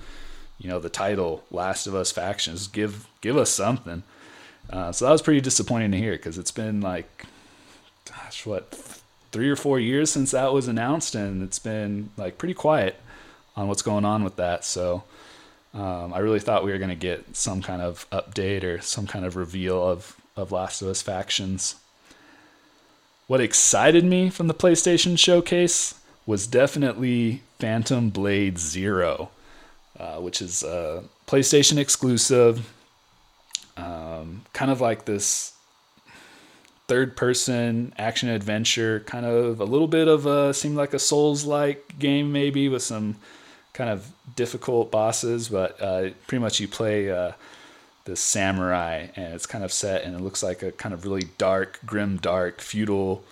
you 0.58 0.68
know 0.68 0.78
the 0.78 0.88
title 0.88 1.44
Last 1.50 1.86
of 1.86 1.94
Us 1.94 2.10
Factions. 2.10 2.66
Give 2.66 3.06
give 3.20 3.36
us 3.36 3.50
something. 3.50 4.02
Uh, 4.70 4.90
so 4.92 5.04
that 5.04 5.12
was 5.12 5.22
pretty 5.22 5.40
disappointing 5.40 5.92
to 5.92 5.98
hear 5.98 6.12
because 6.12 6.38
it's 6.38 6.50
been 6.50 6.80
like, 6.80 7.26
gosh, 8.04 8.44
what 8.46 8.74
three 9.32 9.50
or 9.50 9.56
four 9.56 9.78
years 9.78 10.10
since 10.10 10.30
that 10.32 10.52
was 10.52 10.68
announced, 10.68 11.14
and 11.14 11.42
it's 11.42 11.58
been 11.58 12.10
like 12.16 12.38
pretty 12.38 12.54
quiet 12.54 12.96
on 13.56 13.68
what's 13.68 13.82
going 13.82 14.04
on 14.04 14.24
with 14.24 14.36
that. 14.36 14.64
So 14.64 15.04
um, 15.74 16.12
I 16.12 16.18
really 16.18 16.40
thought 16.40 16.64
we 16.64 16.72
were 16.72 16.78
going 16.78 16.90
to 16.90 16.96
get 16.96 17.36
some 17.36 17.62
kind 17.62 17.82
of 17.82 18.08
update 18.10 18.64
or 18.64 18.80
some 18.80 19.06
kind 19.06 19.24
of 19.24 19.36
reveal 19.36 19.82
of 19.82 20.16
of 20.36 20.52
Last 20.52 20.82
of 20.82 20.88
Us 20.88 21.02
Factions. 21.02 21.76
What 23.26 23.40
excited 23.40 24.04
me 24.04 24.30
from 24.30 24.46
the 24.46 24.54
PlayStation 24.54 25.18
showcase 25.18 25.94
was 26.26 26.46
definitely 26.46 27.42
Phantom 27.58 28.10
Blade 28.10 28.58
Zero. 28.58 29.30
Uh, 29.98 30.16
which 30.16 30.42
is 30.42 30.62
a 30.62 31.02
PlayStation 31.26 31.78
exclusive. 31.78 32.72
Um, 33.76 34.42
kind 34.52 34.70
of 34.70 34.80
like 34.80 35.04
this 35.06 35.54
third 36.86 37.16
person 37.16 37.92
action 37.98 38.28
adventure, 38.28 39.00
kind 39.00 39.26
of 39.26 39.60
a 39.60 39.64
little 39.64 39.88
bit 39.88 40.08
of 40.08 40.26
a 40.26 40.54
seemed 40.54 40.76
like 40.76 40.94
a 40.94 40.98
Souls 40.98 41.44
like 41.44 41.98
game 41.98 42.32
maybe 42.32 42.68
with 42.68 42.82
some 42.82 43.16
kind 43.72 43.90
of 43.90 44.10
difficult 44.34 44.90
bosses, 44.90 45.48
but 45.48 45.80
uh, 45.80 46.10
pretty 46.26 46.42
much 46.42 46.60
you 46.60 46.68
play 46.68 47.10
uh, 47.10 47.32
samurai 48.14 49.08
and 49.16 49.34
it's 49.34 49.46
kind 49.46 49.64
of 49.64 49.72
set 49.72 50.04
and 50.04 50.14
it 50.14 50.20
looks 50.20 50.42
like 50.42 50.62
a 50.62 50.72
kind 50.72 50.94
of 50.94 51.04
really 51.04 51.28
dark, 51.38 51.80
grim, 51.84 52.18
dark, 52.18 52.60
feudal 52.60 53.24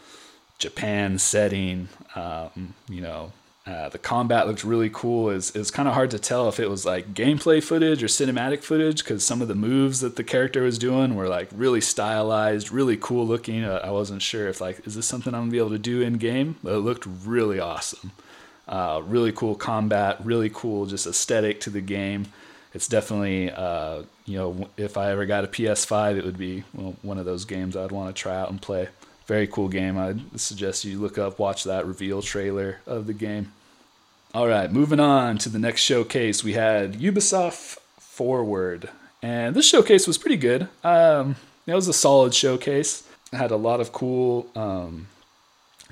Japan 0.58 1.18
setting. 1.18 1.88
Um, 2.16 2.74
you 2.88 3.00
know, 3.00 3.32
uh, 3.66 3.88
the 3.88 3.98
combat 3.98 4.46
looked 4.46 4.62
really 4.62 4.90
cool. 4.92 5.30
It's, 5.30 5.54
it's 5.56 5.70
kind 5.70 5.88
of 5.88 5.94
hard 5.94 6.10
to 6.10 6.18
tell 6.18 6.48
if 6.50 6.60
it 6.60 6.68
was 6.68 6.84
like 6.84 7.14
gameplay 7.14 7.62
footage 7.62 8.02
or 8.02 8.08
cinematic 8.08 8.62
footage 8.62 9.02
because 9.02 9.24
some 9.24 9.40
of 9.40 9.48
the 9.48 9.54
moves 9.54 10.00
that 10.00 10.16
the 10.16 10.24
character 10.24 10.62
was 10.62 10.76
doing 10.78 11.14
were 11.14 11.28
like 11.28 11.48
really 11.54 11.80
stylized, 11.80 12.70
really 12.70 12.98
cool 12.98 13.26
looking. 13.26 13.64
Uh, 13.64 13.80
I 13.82 13.90
wasn't 13.90 14.20
sure 14.20 14.48
if 14.48 14.60
like, 14.60 14.86
is 14.86 14.94
this 14.94 15.06
something 15.06 15.32
I'm 15.32 15.42
gonna 15.42 15.52
be 15.52 15.58
able 15.58 15.70
to 15.70 15.78
do 15.78 16.02
in 16.02 16.14
game? 16.14 16.56
But 16.62 16.74
it 16.74 16.80
looked 16.80 17.06
really 17.06 17.58
awesome. 17.58 18.12
Uh, 18.68 19.00
really 19.06 19.32
cool 19.32 19.54
combat, 19.54 20.18
really 20.22 20.50
cool 20.50 20.84
just 20.84 21.06
aesthetic 21.06 21.60
to 21.60 21.70
the 21.70 21.80
game. 21.80 22.26
It's 22.74 22.88
definitely, 22.88 23.50
uh, 23.50 24.02
you 24.26 24.36
know, 24.36 24.68
if 24.76 24.98
I 24.98 25.10
ever 25.10 25.24
got 25.24 25.44
a 25.44 25.48
PS5, 25.48 26.18
it 26.18 26.24
would 26.24 26.36
be 26.36 26.64
well, 26.74 26.96
one 27.00 27.16
of 27.16 27.24
those 27.24 27.46
games 27.46 27.76
I'd 27.76 27.92
want 27.92 28.14
to 28.14 28.20
try 28.20 28.36
out 28.36 28.50
and 28.50 28.60
play 28.60 28.88
very 29.27 29.47
cool 29.47 29.68
game. 29.68 29.99
I'd 29.99 30.39
suggest 30.39 30.85
you 30.85 30.99
look 30.99 31.18
up, 31.18 31.39
watch 31.39 31.64
that 31.64 31.87
reveal 31.87 32.22
trailer 32.22 32.81
of 32.87 33.07
the 33.07 33.12
game. 33.12 33.53
All 34.35 34.49
right, 34.49 34.70
moving 34.70 35.01
on 35.01 35.39
to 35.39 35.49
the 35.49 35.59
next 35.59 35.83
showcase. 35.83 36.43
We 36.43 36.55
had 36.55 36.95
Ubisoft 36.95 37.79
Forward, 37.99 38.89
and 39.22 39.55
this 39.55 39.68
showcase 39.68 40.07
was 40.07 40.18
pretty 40.18 40.37
good. 40.37 40.68
Um, 40.83 41.37
it 41.66 41.75
was 41.75 41.89
a 41.89 41.93
solid 41.93 42.35
showcase. 42.35 43.07
It 43.33 43.37
had 43.37 43.51
a 43.51 43.57
lot 43.57 43.81
of 43.81 43.93
cool 43.93 44.49
um, 44.57 45.07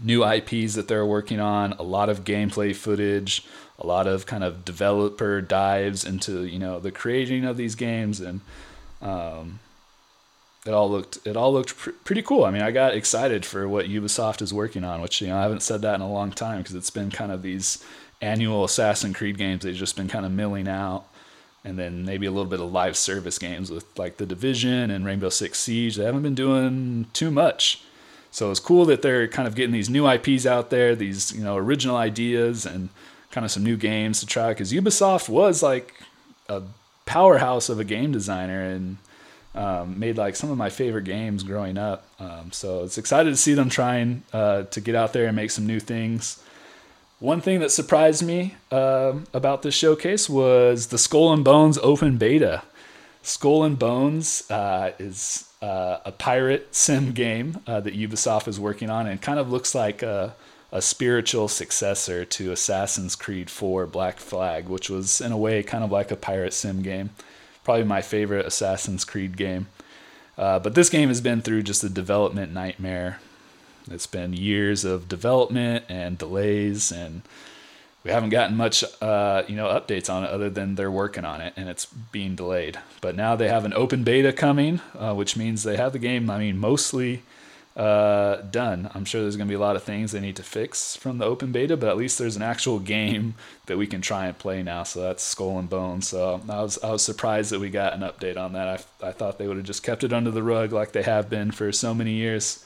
new 0.02 0.24
IPs 0.24 0.74
that 0.74 0.88
they're 0.88 1.06
working 1.06 1.40
on, 1.40 1.72
a 1.74 1.82
lot 1.82 2.08
of 2.08 2.24
gameplay 2.24 2.74
footage, 2.74 3.44
a 3.78 3.86
lot 3.86 4.06
of 4.06 4.26
kind 4.26 4.44
of 4.44 4.64
developer 4.64 5.40
dives 5.40 6.04
into 6.04 6.44
you 6.44 6.58
know 6.58 6.78
the 6.78 6.90
creating 6.90 7.44
of 7.44 7.56
these 7.56 7.74
games 7.74 8.20
and 8.20 8.40
um, 9.00 9.58
it 10.64 10.72
all 10.72 10.90
looked 10.90 11.18
it 11.26 11.36
all 11.36 11.52
looked 11.52 11.76
pr- 11.76 11.90
pretty 12.04 12.22
cool. 12.22 12.44
I 12.44 12.50
mean, 12.50 12.62
I 12.62 12.70
got 12.70 12.94
excited 12.94 13.44
for 13.44 13.68
what 13.68 13.86
Ubisoft 13.86 14.42
is 14.42 14.54
working 14.54 14.84
on, 14.84 15.00
which 15.00 15.20
you 15.20 15.28
know 15.28 15.36
I 15.36 15.42
haven't 15.42 15.62
said 15.62 15.82
that 15.82 15.96
in 15.96 16.00
a 16.00 16.10
long 16.10 16.30
time 16.30 16.58
because 16.58 16.74
it's 16.74 16.90
been 16.90 17.10
kind 17.10 17.32
of 17.32 17.42
these 17.42 17.84
annual 18.20 18.64
Assassin's 18.64 19.16
Creed 19.16 19.36
games 19.36 19.64
they've 19.64 19.74
just 19.74 19.96
been 19.96 20.08
kind 20.08 20.24
of 20.24 20.30
milling 20.30 20.68
out, 20.68 21.04
and 21.64 21.78
then 21.78 22.04
maybe 22.04 22.26
a 22.26 22.30
little 22.30 22.50
bit 22.50 22.60
of 22.60 22.70
live 22.70 22.96
service 22.96 23.38
games 23.38 23.70
with 23.70 23.84
like 23.98 24.18
the 24.18 24.26
Division 24.26 24.90
and 24.90 25.04
Rainbow 25.04 25.30
Six 25.30 25.58
Siege. 25.58 25.96
They 25.96 26.04
haven't 26.04 26.22
been 26.22 26.36
doing 26.36 27.06
too 27.12 27.32
much, 27.32 27.82
so 28.30 28.50
it's 28.52 28.60
cool 28.60 28.84
that 28.84 29.02
they're 29.02 29.26
kind 29.26 29.48
of 29.48 29.56
getting 29.56 29.72
these 29.72 29.90
new 29.90 30.08
IPs 30.08 30.46
out 30.46 30.70
there, 30.70 30.94
these 30.94 31.32
you 31.32 31.42
know 31.42 31.56
original 31.56 31.96
ideas 31.96 32.64
and 32.64 32.88
kind 33.32 33.44
of 33.44 33.50
some 33.50 33.64
new 33.64 33.76
games 33.76 34.20
to 34.20 34.26
try 34.26 34.50
because 34.50 34.72
Ubisoft 34.72 35.28
was 35.28 35.60
like 35.60 35.94
a 36.48 36.62
powerhouse 37.04 37.68
of 37.68 37.80
a 37.80 37.84
game 37.84 38.12
designer 38.12 38.62
and 38.62 38.98
um, 39.54 39.98
made 39.98 40.16
like 40.16 40.36
some 40.36 40.50
of 40.50 40.56
my 40.56 40.70
favorite 40.70 41.04
games 41.04 41.42
growing 41.42 41.76
up. 41.76 42.06
Um, 42.18 42.52
so 42.52 42.84
it's 42.84 42.98
excited 42.98 43.30
to 43.30 43.36
see 43.36 43.54
them 43.54 43.68
trying 43.68 44.22
uh, 44.32 44.62
to 44.64 44.80
get 44.80 44.94
out 44.94 45.12
there 45.12 45.26
and 45.26 45.36
make 45.36 45.50
some 45.50 45.66
new 45.66 45.80
things. 45.80 46.42
One 47.18 47.40
thing 47.40 47.60
that 47.60 47.70
surprised 47.70 48.22
me 48.22 48.56
uh, 48.70 49.14
about 49.32 49.62
this 49.62 49.74
showcase 49.74 50.28
was 50.28 50.88
the 50.88 50.98
Skull 50.98 51.32
and 51.32 51.44
Bones 51.44 51.78
open 51.78 52.18
beta. 52.18 52.62
Skull 53.22 53.62
and 53.62 53.78
Bones 53.78 54.50
uh, 54.50 54.92
is 54.98 55.48
uh, 55.62 55.98
a 56.04 56.10
pirate 56.10 56.74
sim 56.74 57.12
game 57.12 57.60
uh, 57.66 57.78
that 57.80 57.94
Ubisoft 57.94 58.48
is 58.48 58.58
working 58.58 58.90
on 58.90 59.06
and 59.06 59.22
kind 59.22 59.38
of 59.38 59.52
looks 59.52 59.72
like 59.72 60.02
a, 60.02 60.34
a 60.72 60.82
spiritual 60.82 61.46
successor 61.46 62.24
to 62.24 62.50
Assassin's 62.50 63.14
Creed 63.14 63.48
4 63.48 63.86
Black 63.86 64.18
Flag, 64.18 64.68
which 64.68 64.90
was 64.90 65.20
in 65.20 65.30
a 65.30 65.36
way 65.36 65.62
kind 65.62 65.84
of 65.84 65.92
like 65.92 66.10
a 66.10 66.16
pirate 66.16 66.54
sim 66.54 66.82
game 66.82 67.10
probably 67.64 67.84
my 67.84 68.02
favorite 68.02 68.46
Assassin's 68.46 69.04
Creed 69.04 69.36
game. 69.36 69.68
Uh, 70.36 70.58
but 70.58 70.74
this 70.74 70.88
game 70.88 71.08
has 71.08 71.20
been 71.20 71.42
through 71.42 71.62
just 71.62 71.84
a 71.84 71.88
development 71.88 72.52
nightmare. 72.52 73.20
It's 73.90 74.06
been 74.06 74.32
years 74.32 74.84
of 74.84 75.08
development 75.08 75.84
and 75.88 76.16
delays, 76.16 76.92
and 76.92 77.22
we 78.04 78.10
haven't 78.10 78.30
gotten 78.30 78.56
much, 78.56 78.84
uh, 79.00 79.42
you 79.46 79.54
know, 79.54 79.66
updates 79.66 80.12
on 80.12 80.24
it 80.24 80.30
other 80.30 80.50
than 80.50 80.74
they're 80.74 80.90
working 80.90 81.24
on 81.24 81.40
it 81.40 81.52
and 81.56 81.68
it's 81.68 81.86
being 81.86 82.34
delayed. 82.34 82.78
But 83.00 83.14
now 83.14 83.36
they 83.36 83.48
have 83.48 83.64
an 83.64 83.72
open 83.74 84.02
beta 84.02 84.32
coming, 84.32 84.80
uh, 84.98 85.14
which 85.14 85.36
means 85.36 85.62
they 85.62 85.76
have 85.76 85.92
the 85.92 85.98
game. 85.98 86.28
I 86.28 86.38
mean, 86.38 86.58
mostly 86.58 87.22
uh, 87.76 88.36
done. 88.42 88.90
I'm 88.94 89.04
sure 89.04 89.22
there's 89.22 89.36
going 89.36 89.48
to 89.48 89.50
be 89.50 89.56
a 89.56 89.60
lot 89.60 89.76
of 89.76 89.82
things 89.82 90.12
they 90.12 90.20
need 90.20 90.36
to 90.36 90.42
fix 90.42 90.94
from 90.96 91.18
the 91.18 91.24
open 91.24 91.52
beta, 91.52 91.76
but 91.76 91.88
at 91.88 91.96
least 91.96 92.18
there's 92.18 92.36
an 92.36 92.42
actual 92.42 92.78
game 92.78 93.34
that 93.66 93.78
we 93.78 93.86
can 93.86 94.02
try 94.02 94.26
and 94.26 94.38
play 94.38 94.62
now. 94.62 94.82
So 94.82 95.00
that's 95.00 95.22
Skull 95.22 95.58
and 95.58 95.70
Bones. 95.70 96.08
So 96.08 96.40
I 96.48 96.62
was 96.62 96.78
I 96.82 96.90
was 96.90 97.02
surprised 97.02 97.50
that 97.50 97.60
we 97.60 97.70
got 97.70 97.94
an 97.94 98.00
update 98.00 98.36
on 98.36 98.52
that. 98.52 98.68
I 99.02 99.08
I 99.08 99.12
thought 99.12 99.38
they 99.38 99.48
would 99.48 99.56
have 99.56 99.66
just 99.66 99.82
kept 99.82 100.04
it 100.04 100.12
under 100.12 100.30
the 100.30 100.42
rug 100.42 100.72
like 100.72 100.92
they 100.92 101.02
have 101.02 101.30
been 101.30 101.50
for 101.50 101.72
so 101.72 101.94
many 101.94 102.12
years. 102.12 102.64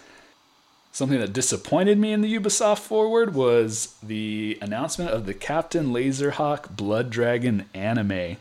Something 0.90 1.20
that 1.20 1.34
disappointed 1.34 1.98
me 1.98 2.12
in 2.12 2.22
the 2.22 2.34
Ubisoft 2.34 2.78
forward 2.78 3.34
was 3.34 3.94
the 4.02 4.58
announcement 4.62 5.10
of 5.10 5.26
the 5.26 5.34
Captain 5.34 5.92
Laserhawk 5.92 6.74
Blood 6.74 7.10
Dragon 7.10 7.66
anime. 7.74 8.38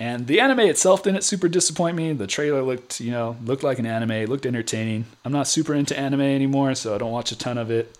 And 0.00 0.26
the 0.26 0.40
anime 0.40 0.60
itself 0.60 1.02
didn't 1.02 1.24
super 1.24 1.46
disappoint 1.46 1.94
me. 1.94 2.14
The 2.14 2.26
trailer 2.26 2.62
looked, 2.62 3.00
you 3.00 3.10
know, 3.10 3.36
looked 3.44 3.62
like 3.62 3.78
an 3.78 3.84
anime, 3.84 4.24
looked 4.24 4.46
entertaining. 4.46 5.04
I'm 5.26 5.32
not 5.32 5.46
super 5.46 5.74
into 5.74 5.96
anime 5.96 6.22
anymore, 6.22 6.74
so 6.74 6.94
I 6.94 6.98
don't 6.98 7.12
watch 7.12 7.32
a 7.32 7.36
ton 7.38 7.58
of 7.58 7.70
it. 7.70 7.94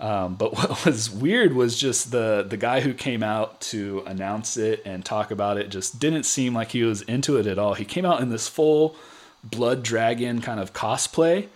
Um, 0.00 0.34
but 0.34 0.52
what 0.56 0.84
was 0.84 1.08
weird 1.08 1.54
was 1.54 1.78
just 1.78 2.10
the 2.10 2.44
the 2.48 2.56
guy 2.56 2.80
who 2.80 2.92
came 2.92 3.22
out 3.22 3.60
to 3.62 4.02
announce 4.04 4.56
it 4.56 4.82
and 4.84 5.04
talk 5.04 5.30
about 5.30 5.58
it 5.58 5.70
just 5.70 6.00
didn't 6.00 6.24
seem 6.24 6.54
like 6.54 6.72
he 6.72 6.82
was 6.82 7.02
into 7.02 7.36
it 7.36 7.46
at 7.46 7.56
all. 7.56 7.74
He 7.74 7.84
came 7.84 8.04
out 8.04 8.20
in 8.20 8.30
this 8.30 8.48
full 8.48 8.96
blood 9.44 9.84
dragon 9.84 10.40
kind 10.40 10.58
of 10.58 10.72
cosplay, 10.72 11.46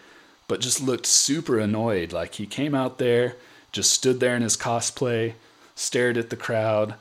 but 0.46 0.60
just 0.60 0.80
looked 0.80 1.06
super 1.06 1.58
annoyed. 1.58 2.12
Like 2.12 2.34
he 2.34 2.46
came 2.46 2.76
out 2.76 2.98
there, 2.98 3.34
just 3.72 3.90
stood 3.90 4.20
there 4.20 4.36
in 4.36 4.42
his 4.42 4.56
cosplay, 4.56 5.34
stared 5.74 6.16
at 6.16 6.30
the 6.30 6.36
crowd, 6.36 6.94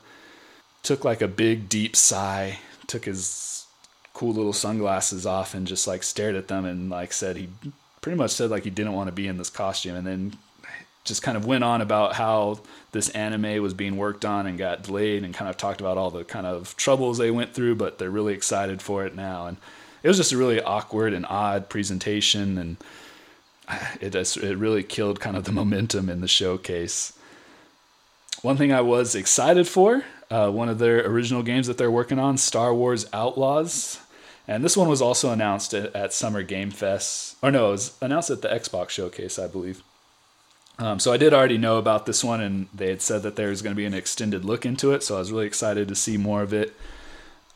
took 0.82 1.04
like 1.04 1.22
a 1.22 1.28
big 1.28 1.68
deep 1.68 1.94
sigh, 1.94 2.58
took 2.92 3.06
his 3.06 3.64
cool 4.12 4.34
little 4.34 4.52
sunglasses 4.52 5.24
off 5.24 5.54
and 5.54 5.66
just 5.66 5.86
like 5.86 6.02
stared 6.02 6.34
at 6.34 6.48
them 6.48 6.66
and 6.66 6.90
like 6.90 7.10
said 7.10 7.38
he 7.38 7.48
pretty 8.02 8.18
much 8.18 8.30
said 8.30 8.50
like 8.50 8.64
he 8.64 8.70
didn't 8.70 8.92
want 8.92 9.08
to 9.08 9.12
be 9.12 9.26
in 9.26 9.38
this 9.38 9.48
costume 9.48 9.96
and 9.96 10.06
then 10.06 10.36
just 11.04 11.22
kind 11.22 11.36
of 11.36 11.46
went 11.46 11.64
on 11.64 11.80
about 11.80 12.12
how 12.12 12.60
this 12.92 13.08
anime 13.10 13.62
was 13.62 13.72
being 13.72 13.96
worked 13.96 14.26
on 14.26 14.46
and 14.46 14.58
got 14.58 14.82
delayed 14.82 15.24
and 15.24 15.32
kind 15.32 15.48
of 15.48 15.56
talked 15.56 15.80
about 15.80 15.96
all 15.96 16.10
the 16.10 16.22
kind 16.22 16.46
of 16.46 16.76
troubles 16.76 17.16
they 17.16 17.30
went 17.30 17.54
through 17.54 17.74
but 17.74 17.98
they're 17.98 18.10
really 18.10 18.34
excited 18.34 18.82
for 18.82 19.06
it 19.06 19.16
now. 19.16 19.46
And 19.46 19.56
it 20.02 20.08
was 20.08 20.18
just 20.18 20.32
a 20.32 20.36
really 20.36 20.60
awkward 20.60 21.14
and 21.14 21.24
odd 21.24 21.70
presentation 21.70 22.58
and 22.58 22.76
uh, 23.66 23.86
it 24.02 24.10
just, 24.10 24.36
it 24.36 24.58
really 24.58 24.82
killed 24.82 25.18
kind 25.18 25.36
of 25.38 25.44
the 25.44 25.52
momentum 25.62 26.10
in 26.10 26.20
the 26.20 26.28
showcase. 26.28 27.14
One 28.42 28.58
thing 28.58 28.72
I 28.72 28.82
was 28.82 29.14
excited 29.14 29.66
for 29.66 30.04
uh, 30.32 30.50
one 30.50 30.70
of 30.70 30.78
their 30.78 31.06
original 31.06 31.42
games 31.42 31.66
that 31.66 31.76
they're 31.76 31.90
working 31.90 32.18
on, 32.18 32.38
Star 32.38 32.74
Wars 32.74 33.04
Outlaws. 33.12 34.00
And 34.48 34.64
this 34.64 34.76
one 34.76 34.88
was 34.88 35.02
also 35.02 35.30
announced 35.30 35.74
at, 35.74 35.94
at 35.94 36.14
Summer 36.14 36.42
Game 36.42 36.70
Fest. 36.70 37.36
Or 37.42 37.50
no, 37.50 37.68
it 37.68 37.72
was 37.72 37.98
announced 38.00 38.30
at 38.30 38.40
the 38.40 38.48
Xbox 38.48 38.90
Showcase, 38.90 39.38
I 39.38 39.46
believe. 39.46 39.82
Um, 40.78 40.98
so 40.98 41.12
I 41.12 41.18
did 41.18 41.34
already 41.34 41.58
know 41.58 41.76
about 41.76 42.06
this 42.06 42.24
one, 42.24 42.40
and 42.40 42.66
they 42.72 42.88
had 42.88 43.02
said 43.02 43.22
that 43.24 43.36
there 43.36 43.50
was 43.50 43.60
going 43.60 43.74
to 43.74 43.76
be 43.76 43.84
an 43.84 43.92
extended 43.92 44.42
look 44.42 44.64
into 44.64 44.92
it. 44.92 45.02
So 45.02 45.16
I 45.16 45.18
was 45.18 45.30
really 45.30 45.46
excited 45.46 45.86
to 45.88 45.94
see 45.94 46.16
more 46.16 46.42
of 46.42 46.54
it. 46.54 46.74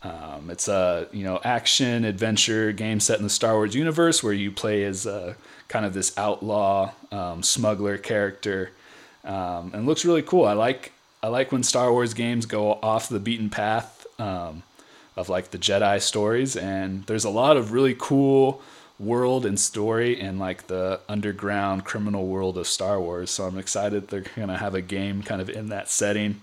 Um, 0.02 0.50
it's 0.50 0.68
a 0.68 1.08
you 1.12 1.24
know 1.24 1.40
action 1.42 2.04
adventure 2.04 2.70
game 2.72 3.00
set 3.00 3.16
in 3.16 3.24
the 3.24 3.30
Star 3.30 3.54
Wars 3.54 3.74
universe 3.74 4.22
where 4.22 4.34
you 4.34 4.52
play 4.52 4.84
as 4.84 5.06
a, 5.06 5.34
kind 5.68 5.84
of 5.86 5.94
this 5.94 6.16
outlaw 6.16 6.92
um, 7.10 7.42
smuggler 7.42 7.96
character, 7.96 8.70
um, 9.24 9.72
and 9.74 9.86
looks 9.86 10.04
really 10.04 10.22
cool. 10.22 10.44
I 10.44 10.52
like 10.52 10.92
I 11.26 11.28
like 11.28 11.50
when 11.50 11.64
Star 11.64 11.90
Wars 11.90 12.14
games 12.14 12.46
go 12.46 12.74
off 12.74 13.08
the 13.08 13.18
beaten 13.18 13.50
path 13.50 14.06
um, 14.20 14.62
of 15.16 15.28
like 15.28 15.50
the 15.50 15.58
Jedi 15.58 16.00
stories, 16.00 16.54
and 16.54 17.02
there's 17.06 17.24
a 17.24 17.30
lot 17.30 17.56
of 17.56 17.72
really 17.72 17.96
cool 17.98 18.62
world 19.00 19.44
and 19.44 19.58
story 19.58 20.20
in 20.20 20.38
like 20.38 20.68
the 20.68 21.00
underground 21.08 21.84
criminal 21.84 22.28
world 22.28 22.56
of 22.56 22.68
Star 22.68 23.00
Wars. 23.00 23.32
So 23.32 23.42
I'm 23.44 23.58
excited 23.58 24.06
they're 24.06 24.22
gonna 24.36 24.56
have 24.56 24.76
a 24.76 24.80
game 24.80 25.24
kind 25.24 25.40
of 25.40 25.50
in 25.50 25.70
that 25.70 25.88
setting. 25.88 26.42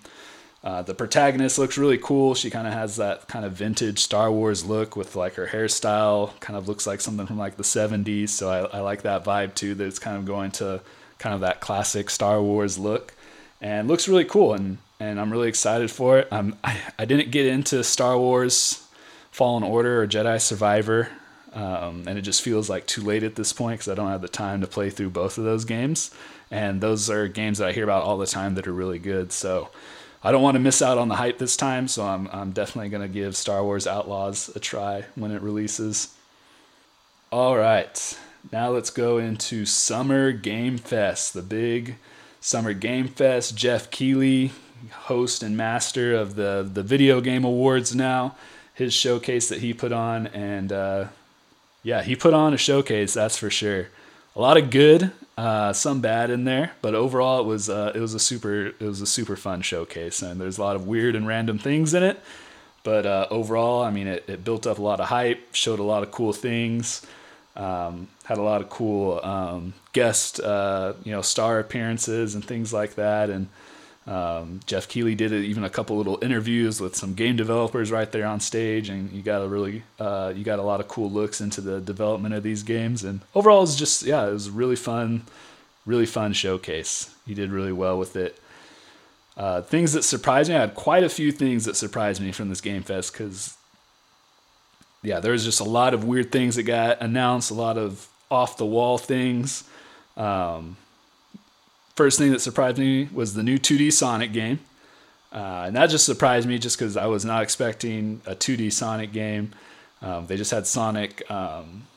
Uh, 0.61 0.81
the 0.81 0.93
protagonist 0.93 1.57
looks 1.57 1.77
really 1.77 1.97
cool. 1.97 2.35
She 2.35 2.49
kind 2.49 2.67
of 2.67 2.73
has 2.73 2.97
that 2.97 3.29
kind 3.29 3.45
of 3.45 3.53
vintage 3.53 3.99
Star 3.99 4.29
Wars 4.29 4.65
look 4.65 4.97
with 4.97 5.15
like 5.15 5.35
her 5.35 5.47
hairstyle, 5.47 6.37
kind 6.41 6.57
of 6.57 6.67
looks 6.67 6.85
like 6.85 6.99
something 6.99 7.25
from 7.25 7.37
like 7.37 7.55
the 7.55 7.63
70s. 7.63 8.29
So 8.29 8.49
I, 8.49 8.79
I 8.79 8.81
like 8.81 9.03
that 9.03 9.23
vibe 9.23 9.55
too, 9.55 9.75
that 9.75 9.85
it's 9.85 9.97
kind 9.99 10.17
of 10.17 10.25
going 10.25 10.51
to 10.51 10.81
kind 11.19 11.33
of 11.33 11.39
that 11.39 11.61
classic 11.61 12.09
Star 12.09 12.41
Wars 12.41 12.77
look 12.77 13.13
and 13.63 13.87
looks 13.87 14.07
really 14.07 14.25
cool 14.25 14.53
and 14.53 14.77
and 14.99 15.19
I'm 15.19 15.31
really 15.31 15.49
excited 15.49 15.89
for 15.89 16.19
it. 16.19 16.31
Um, 16.31 16.55
I, 16.63 16.79
I 16.99 17.05
didn't 17.05 17.31
get 17.31 17.47
into 17.47 17.83
Star 17.83 18.17
Wars 18.17 18.85
Fallen 19.31 19.63
Order 19.63 20.03
or 20.03 20.07
Jedi 20.07 20.39
Survivor 20.39 21.09
Um, 21.53 22.07
and 22.07 22.17
it 22.17 22.23
just 22.23 22.41
feels 22.41 22.69
like 22.69 22.87
too 22.87 23.01
late 23.01 23.23
at 23.23 23.35
this 23.35 23.53
point 23.53 23.79
because 23.79 23.91
I 23.91 23.95
don't 23.95 24.09
have 24.09 24.21
the 24.21 24.27
time 24.27 24.61
to 24.61 24.67
play 24.67 24.89
through 24.89 25.11
both 25.11 25.37
of 25.37 25.43
those 25.43 25.65
games. 25.65 26.11
And 26.49 26.81
those 26.81 27.09
are 27.09 27.27
games 27.27 27.59
that 27.59 27.69
I 27.69 27.71
hear 27.73 27.83
about 27.83 28.03
all 28.03 28.17
the 28.17 28.25
time 28.25 28.55
that 28.55 28.67
are 28.67 28.73
really 28.73 28.99
good. 28.99 29.31
So 29.31 29.69
I 30.23 30.31
don't 30.31 30.41
want 30.41 30.55
to 30.55 30.59
miss 30.59 30.81
out 30.81 30.97
on 30.97 31.09
the 31.09 31.15
hype 31.15 31.37
this 31.37 31.55
time. 31.57 31.87
So 31.87 32.05
I'm, 32.05 32.27
I'm 32.31 32.51
definitely 32.51 32.89
going 32.89 33.07
to 33.07 33.13
give 33.13 33.35
Star 33.35 33.63
Wars 33.63 33.85
Outlaws 33.85 34.49
a 34.55 34.59
try 34.59 35.05
when 35.15 35.31
it 35.31 35.41
releases. 35.41 36.13
All 37.31 37.57
right. 37.57 38.17
Now 38.51 38.69
let's 38.71 38.89
go 38.89 39.17
into 39.19 39.65
Summer 39.65 40.31
Game 40.31 40.77
Fest, 40.77 41.33
the 41.33 41.41
big 41.41 41.95
Summer 42.43 42.73
Game 42.73 43.07
Fest. 43.07 43.55
Geoff 43.55 43.89
Keighley, 43.89 44.51
host 44.91 45.43
and 45.43 45.55
master 45.55 46.13
of 46.13 46.35
the, 46.35 46.69
the 46.71 46.83
Video 46.83 47.21
Game 47.21 47.45
Awards 47.45 47.95
now, 47.95 48.35
his 48.73 48.93
showcase 48.93 49.47
that 49.47 49.61
he 49.61 49.73
put 49.73 49.93
on. 49.93 50.27
And 50.27 50.73
uh, 50.73 51.05
yeah, 51.83 52.03
he 52.03 52.17
put 52.17 52.33
on 52.33 52.53
a 52.53 52.57
showcase, 52.57 53.13
that's 53.13 53.37
for 53.37 53.49
sure. 53.49 53.87
A 54.35 54.41
lot 54.41 54.57
of 54.57 54.71
good, 54.71 55.11
uh, 55.37 55.71
some 55.71 56.01
bad 56.01 56.29
in 56.29 56.43
there, 56.43 56.73
but 56.81 56.93
overall 56.93 57.39
it 57.39 57.45
was 57.45 57.69
uh, 57.69 57.93
it 57.95 58.01
was 58.01 58.13
a 58.13 58.19
super 58.19 58.65
it 58.65 58.81
was 58.81 58.99
a 58.99 59.07
super 59.07 59.37
fun 59.37 59.61
showcase, 59.61 60.21
and 60.21 60.41
there's 60.41 60.57
a 60.57 60.61
lot 60.61 60.75
of 60.75 60.85
weird 60.85 61.15
and 61.15 61.25
random 61.25 61.57
things 61.59 61.93
in 61.93 62.03
it. 62.03 62.19
But 62.83 63.05
uh, 63.05 63.27
overall, 63.29 63.83
I 63.83 63.89
mean, 63.89 64.07
it, 64.07 64.25
it 64.27 64.43
built 64.43 64.67
up 64.67 64.79
a 64.79 64.81
lot 64.81 64.99
of 64.99 65.07
hype, 65.07 65.55
showed 65.55 65.79
a 65.79 65.83
lot 65.83 66.03
of 66.03 66.11
cool 66.11 66.33
things. 66.33 67.05
Um, 67.55 68.09
had 68.25 68.37
a 68.37 68.41
lot 68.41 68.59
of 68.59 68.69
cool 68.69 69.21
um, 69.23 69.73
guest, 69.93 70.39
uh, 70.39 70.93
you 71.03 71.11
know, 71.11 71.21
star 71.21 71.59
appearances 71.59 72.35
and 72.35 72.43
things 72.43 72.73
like 72.73 72.95
that. 72.95 73.29
And 73.29 73.47
um, 74.05 74.59
Geoff 74.65 74.87
Keighley 74.87 75.15
did 75.15 75.31
even 75.31 75.63
a 75.63 75.69
couple 75.69 75.95
little 75.95 76.19
interviews 76.21 76.81
with 76.81 76.95
some 76.95 77.13
game 77.13 77.35
developers 77.35 77.91
right 77.91 78.11
there 78.11 78.25
on 78.25 78.39
stage, 78.41 78.89
and 78.89 79.11
you 79.11 79.21
got 79.21 79.41
a 79.41 79.47
really, 79.47 79.83
uh, 79.99 80.33
you 80.35 80.43
got 80.43 80.59
a 80.59 80.63
lot 80.63 80.81
of 80.81 80.87
cool 80.87 81.09
looks 81.09 81.39
into 81.39 81.61
the 81.61 81.79
development 81.79 82.35
of 82.35 82.43
these 82.43 82.63
games. 82.63 83.03
And 83.03 83.21
overall, 83.33 83.59
it 83.59 83.61
was 83.61 83.75
just, 83.77 84.03
yeah, 84.03 84.27
it 84.27 84.33
was 84.33 84.49
really 84.49 84.75
fun, 84.75 85.23
really 85.85 86.05
fun 86.05 86.33
showcase. 86.33 87.15
He 87.25 87.33
did 87.33 87.51
really 87.51 87.71
well 87.71 87.97
with 87.97 88.15
it. 88.15 88.37
Uh, 89.37 89.61
things 89.61 89.93
that 89.93 90.03
surprised 90.03 90.49
me, 90.49 90.55
I 90.55 90.61
had 90.61 90.75
quite 90.75 91.03
a 91.03 91.09
few 91.09 91.31
things 91.31 91.65
that 91.65 91.75
surprised 91.75 92.21
me 92.21 92.31
from 92.31 92.49
this 92.49 92.61
Game 92.61 92.83
Fest 92.83 93.13
because 93.13 93.57
yeah, 95.01 95.19
there's 95.19 95.43
just 95.43 95.59
a 95.59 95.65
lot 95.65 95.93
of 95.93 96.03
weird 96.03 96.31
things 96.31 96.55
that 96.55 96.63
got 96.63 97.01
announced, 97.01 97.51
a 97.51 97.53
lot 97.53 97.77
of 97.77 98.07
off 98.29 98.57
the 98.57 98.65
wall 98.65 98.97
things. 98.97 99.63
Um, 100.17 100.77
first 101.95 102.17
thing 102.17 102.31
that 102.31 102.39
surprised 102.39 102.77
me 102.77 103.09
was 103.13 103.33
the 103.33 103.43
new 103.43 103.57
2D 103.57 103.91
Sonic 103.93 104.33
game. 104.33 104.59
Uh, 105.31 105.63
and 105.67 105.75
that 105.75 105.89
just 105.89 106.05
surprised 106.05 106.47
me 106.47 106.59
just 106.59 106.77
because 106.77 106.95
I 106.95 107.07
was 107.07 107.25
not 107.25 107.41
expecting 107.41 108.21
a 108.25 108.35
2D 108.35 108.71
Sonic 108.71 109.11
game. 109.11 109.51
Um, 110.01 110.27
they 110.27 110.37
just 110.37 110.51
had 110.51 110.67
Sonic. 110.67 111.29
Um, 111.31 111.87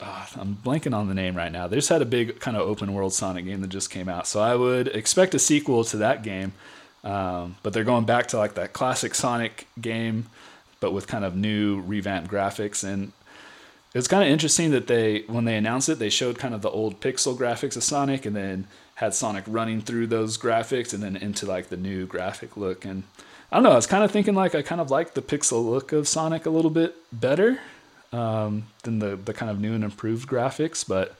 oh, 0.00 0.28
I'm 0.36 0.56
blanking 0.56 0.94
on 0.94 1.08
the 1.08 1.14
name 1.14 1.36
right 1.36 1.52
now. 1.52 1.66
They 1.66 1.76
just 1.76 1.90
had 1.90 2.00
a 2.00 2.06
big 2.06 2.40
kind 2.40 2.56
of 2.56 2.66
open 2.66 2.94
world 2.94 3.12
Sonic 3.12 3.44
game 3.44 3.60
that 3.60 3.68
just 3.68 3.90
came 3.90 4.08
out. 4.08 4.26
So 4.26 4.40
I 4.40 4.54
would 4.54 4.88
expect 4.88 5.34
a 5.34 5.38
sequel 5.38 5.84
to 5.84 5.98
that 5.98 6.22
game. 6.22 6.52
Um, 7.04 7.56
but 7.62 7.72
they're 7.72 7.84
going 7.84 8.06
back 8.06 8.28
to 8.28 8.38
like 8.38 8.54
that 8.54 8.72
classic 8.72 9.14
Sonic 9.14 9.66
game 9.80 10.26
but 10.80 10.92
with 10.92 11.06
kind 11.06 11.24
of 11.24 11.36
new 11.36 11.80
revamped 11.80 12.30
graphics. 12.30 12.84
And 12.84 13.12
it's 13.94 14.08
kind 14.08 14.22
of 14.22 14.28
interesting 14.28 14.70
that 14.72 14.86
they, 14.86 15.22
when 15.26 15.44
they 15.44 15.56
announced 15.56 15.88
it, 15.88 15.98
they 15.98 16.10
showed 16.10 16.38
kind 16.38 16.54
of 16.54 16.62
the 16.62 16.70
old 16.70 17.00
pixel 17.00 17.36
graphics 17.36 17.76
of 17.76 17.82
Sonic 17.82 18.26
and 18.26 18.36
then 18.36 18.66
had 18.96 19.14
Sonic 19.14 19.44
running 19.46 19.80
through 19.80 20.08
those 20.08 20.36
graphics 20.36 20.92
and 20.92 21.02
then 21.02 21.16
into 21.16 21.46
like 21.46 21.68
the 21.68 21.76
new 21.76 22.06
graphic 22.06 22.56
look. 22.56 22.84
And 22.84 23.04
I 23.50 23.56
don't 23.56 23.62
know, 23.62 23.72
I 23.72 23.76
was 23.76 23.86
kind 23.86 24.04
of 24.04 24.10
thinking 24.10 24.34
like 24.34 24.54
I 24.54 24.62
kind 24.62 24.80
of 24.80 24.90
like 24.90 25.14
the 25.14 25.22
pixel 25.22 25.64
look 25.64 25.92
of 25.92 26.06
Sonic 26.06 26.44
a 26.44 26.50
little 26.50 26.70
bit 26.70 26.96
better 27.12 27.60
um, 28.12 28.64
than 28.82 28.98
the, 28.98 29.16
the 29.16 29.32
kind 29.32 29.50
of 29.50 29.60
new 29.60 29.74
and 29.74 29.84
improved 29.84 30.28
graphics, 30.28 30.86
but 30.86 31.16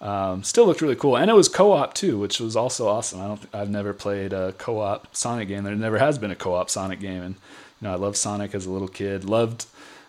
um, 0.00 0.42
still 0.42 0.66
looked 0.66 0.82
really 0.82 0.96
cool. 0.96 1.16
And 1.16 1.30
it 1.30 1.34
was 1.34 1.48
co-op 1.48 1.94
too, 1.94 2.18
which 2.18 2.40
was 2.40 2.56
also 2.56 2.88
awesome. 2.88 3.20
I 3.20 3.28
don't, 3.28 3.54
I've 3.54 3.70
never 3.70 3.92
played 3.92 4.32
a 4.32 4.52
co-op 4.52 5.14
Sonic 5.14 5.48
game. 5.48 5.64
There 5.64 5.74
never 5.74 5.98
has 5.98 6.18
been 6.18 6.30
a 6.30 6.36
co-op 6.36 6.70
Sonic 6.70 7.00
game, 7.00 7.22
and 7.22 7.34
you 7.80 7.88
know, 7.88 7.92
I 7.92 7.96
loved 7.96 8.16
Sonic 8.16 8.54
as 8.54 8.66
a 8.66 8.70
little 8.70 8.88
kid. 8.88 9.24
Loved 9.24 9.66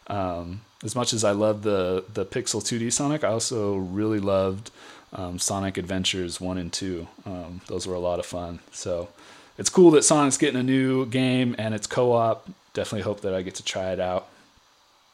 um, 0.08 0.62
as 0.84 0.96
much 0.96 1.14
as 1.14 1.24
I 1.24 1.32
love 1.32 1.64
the 1.64 2.04
the 2.14 2.26
Pixel 2.26 2.62
2D 2.62 2.92
Sonic. 2.92 3.24
I 3.24 3.30
also 3.30 3.76
really 3.76 4.20
loved 4.20 4.72
um, 5.14 5.40
Sonic 5.40 5.78
Adventures 5.78 6.40
one 6.40 6.58
and 6.58 6.72
two. 6.72 7.08
Um, 7.26 7.62
those 7.68 7.88
were 7.88 7.96
a 7.96 8.00
lot 8.00 8.20
of 8.20 8.26
fun. 8.26 8.60
So 8.72 9.10
it's 9.58 9.70
cool 9.70 9.92
that 9.92 10.04
Sonic's 10.04 10.38
getting 10.38 10.60
a 10.60 10.64
new 10.64 11.06
game 11.06 11.56
and 11.58 11.74
it's 11.74 11.88
co-op. 11.88 12.50
Definitely 12.74 13.04
hope 13.04 13.22
that 13.22 13.34
I 13.34 13.42
get 13.42 13.56
to 13.56 13.64
try 13.64 13.92
it 13.92 14.00
out. 14.00 14.28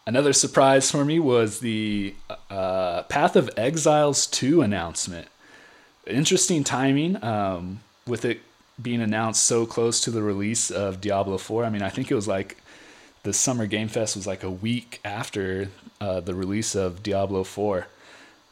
Another 0.05 0.31
surprise 0.31 0.89
for 0.89 1.03
me 1.03 1.19
was 1.19 1.59
the 1.59 2.13
uh, 2.49 3.03
Path 3.03 3.35
of 3.35 3.49
Exiles 3.57 4.25
2 4.27 4.61
announcement. 4.61 5.27
Interesting 6.05 6.63
timing 6.63 7.21
um, 7.21 7.81
with 8.05 8.23
it 8.23 8.39
being 8.81 9.01
announced 9.01 9.43
so 9.43 9.65
close 9.65 9.99
to 10.01 10.11
the 10.11 10.21
release 10.21 10.71
of 10.71 11.01
Diablo 11.01 11.37
4. 11.37 11.65
I 11.65 11.69
mean, 11.69 11.81
I 11.81 11.89
think 11.89 12.09
it 12.09 12.15
was 12.15 12.27
like 12.27 12.57
the 13.27 13.33
Summer 13.33 13.67
Game 13.67 13.89
Fest 13.89 14.15
was 14.15 14.25
like 14.25 14.41
a 14.41 14.49
week 14.49 15.01
after 15.03 15.67
uh, 15.99 16.21
the 16.21 16.33
release 16.33 16.75
of 16.75 17.03
Diablo 17.03 17.43
4. 17.43 17.85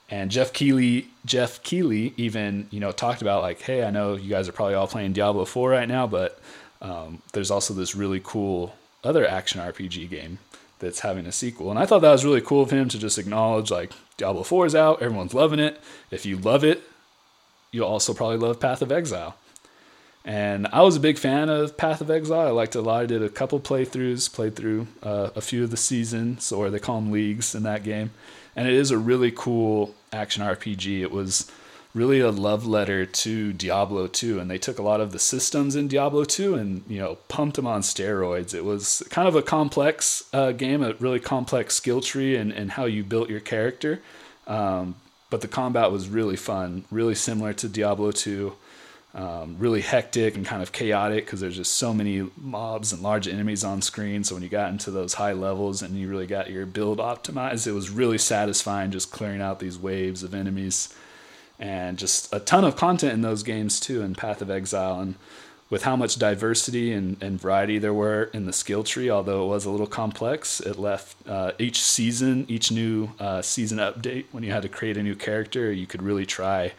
And 0.09 0.29
Geoff 0.29 0.51
Keighley, 0.51 1.07
Geoff 1.25 1.63
Keighley 1.63 2.13
even, 2.17 2.67
you 2.71 2.81
know, 2.81 2.91
talked 2.91 3.21
about 3.21 3.41
like, 3.41 3.61
hey, 3.61 3.85
I 3.85 3.89
know 3.89 4.15
you 4.15 4.29
guys 4.29 4.49
are 4.49 4.51
probably 4.51 4.73
all 4.73 4.85
playing 4.85 5.13
Diablo 5.13 5.45
4 5.45 5.69
right 5.69 5.87
now, 5.87 6.07
but 6.07 6.41
um, 6.81 7.21
there's 7.31 7.51
also 7.51 7.73
this 7.73 7.95
really 7.95 8.19
cool 8.21 8.75
other 9.01 9.25
action 9.25 9.61
RPG 9.61 10.09
game 10.09 10.39
that's 10.79 10.99
having 10.99 11.25
a 11.25 11.31
sequel. 11.31 11.69
And 11.69 11.79
I 11.79 11.85
thought 11.85 12.01
that 12.01 12.11
was 12.11 12.25
really 12.25 12.41
cool 12.41 12.61
of 12.61 12.71
him 12.71 12.89
to 12.89 12.99
just 12.99 13.17
acknowledge 13.17 13.71
like 13.71 13.93
Diablo 14.17 14.43
4 14.43 14.65
is 14.65 14.75
out, 14.75 15.01
everyone's 15.01 15.33
loving 15.33 15.59
it. 15.59 15.79
If 16.11 16.25
you 16.25 16.35
love 16.35 16.65
it, 16.65 16.83
you'll 17.71 17.87
also 17.87 18.13
probably 18.13 18.39
love 18.39 18.59
Path 18.59 18.81
of 18.81 18.91
Exile. 18.91 19.37
And 20.25 20.65
I 20.67 20.81
was 20.81 20.95
a 20.95 20.99
big 20.99 21.19
fan 21.19 21.49
of 21.49 21.77
Path 21.77 22.01
of 22.01 22.09
Exile. 22.09 22.47
I 22.47 22.49
liked 22.49 22.75
it 22.75 22.79
a 22.79 22.81
lot. 22.81 23.03
I 23.03 23.05
did 23.05 23.21
a 23.21 23.29
couple 23.29 23.59
playthroughs, 23.59 24.33
played 24.33 24.55
through 24.55 24.87
uh, 25.03 25.29
a 25.35 25.41
few 25.41 25.63
of 25.63 25.69
the 25.69 25.77
seasons, 25.77 26.51
or 26.51 26.71
they 26.71 26.79
call 26.79 26.99
them 26.99 27.11
leagues 27.11 27.53
in 27.53 27.61
that 27.63 27.83
game. 27.83 28.09
And 28.55 28.67
it 28.67 28.73
is 28.73 28.89
a 28.89 28.97
really 28.97 29.31
cool 29.31 29.93
action 30.11 30.43
RPG. 30.43 31.01
It 31.01 31.11
was 31.11 31.51
really 31.93 32.19
a 32.19 32.31
love 32.31 32.65
letter 32.65 33.05
to 33.05 33.53
Diablo 33.53 34.07
2 34.07 34.37
and 34.37 34.51
they 34.51 34.57
took 34.57 34.77
a 34.77 34.83
lot 34.83 34.99
of 34.99 35.13
the 35.13 35.19
systems 35.19 35.77
in 35.77 35.87
Diablo 35.87 36.25
2 36.25 36.53
and 36.55 36.83
you 36.89 36.99
know 36.99 37.15
pumped 37.29 37.55
them 37.55 37.65
on 37.65 37.81
steroids. 37.81 38.53
It 38.53 38.65
was 38.65 39.01
kind 39.09 39.29
of 39.29 39.35
a 39.35 39.41
complex 39.41 40.23
uh, 40.33 40.51
game, 40.51 40.83
a 40.83 40.93
really 40.95 41.21
complex 41.21 41.75
skill 41.75 42.01
tree 42.01 42.35
and, 42.35 42.51
and 42.51 42.71
how 42.71 42.83
you 42.83 43.03
built 43.03 43.29
your 43.29 43.39
character. 43.39 44.01
Um, 44.45 44.95
but 45.29 45.39
the 45.39 45.47
combat 45.47 45.91
was 45.91 46.09
really 46.09 46.35
fun, 46.35 46.83
really 46.91 47.15
similar 47.15 47.53
to 47.53 47.69
Diablo 47.69 48.11
2 48.11 48.53
um, 49.15 49.55
really 49.57 49.79
hectic 49.79 50.35
and 50.35 50.45
kind 50.45 50.61
of 50.61 50.73
chaotic 50.73 51.25
because 51.25 51.39
there's 51.39 51.55
just 51.55 51.73
so 51.73 51.93
many 51.93 52.29
mobs 52.35 52.91
and 52.91 53.01
large 53.01 53.27
enemies 53.29 53.63
on 53.63 53.81
screen. 53.81 54.25
So 54.25 54.35
when 54.35 54.43
you 54.43 54.49
got 54.49 54.71
into 54.71 54.91
those 54.91 55.13
high 55.13 55.31
levels 55.31 55.81
and 55.81 55.95
you 55.95 56.09
really 56.09 56.27
got 56.27 56.49
your 56.49 56.65
build 56.65 56.99
optimized, 56.99 57.65
it 57.65 57.71
was 57.71 57.89
really 57.89 58.17
satisfying 58.17 58.91
just 58.91 59.11
clearing 59.11 59.41
out 59.41 59.59
these 59.59 59.79
waves 59.79 60.21
of 60.21 60.33
enemies 60.35 60.93
and 61.57 61.97
just 61.97 62.33
a 62.33 62.41
ton 62.41 62.65
of 62.65 62.75
content 62.75 63.13
in 63.13 63.21
those 63.21 63.41
games 63.41 63.79
too 63.79 64.01
in 64.01 64.15
Path 64.15 64.41
of 64.41 64.51
Exile 64.51 64.99
and 64.99 65.15
with 65.69 65.83
how 65.83 65.95
much 65.95 66.17
diversity 66.17 66.91
and, 66.91 67.21
and 67.23 67.39
variety 67.39 67.79
there 67.79 67.93
were 67.93 68.25
in 68.33 68.45
the 68.45 68.53
skill 68.53 68.83
tree, 68.83 69.09
although 69.09 69.45
it 69.45 69.47
was 69.47 69.65
a 69.65 69.69
little 69.69 69.87
complex, 69.87 70.59
it 70.59 70.77
left 70.77 71.15
uh, 71.27 71.53
each 71.57 71.81
season, 71.81 72.45
each 72.47 72.71
new 72.71 73.09
uh, 73.19 73.41
season 73.41 73.79
update, 73.79 74.25
when 74.31 74.43
you 74.43 74.51
had 74.51 74.61
to 74.61 74.69
create 74.69 74.97
a 74.97 75.01
new 75.01 75.15
character, 75.15 75.71
you 75.71 75.87
could 75.87 76.03
really 76.03 76.25
try 76.25 76.73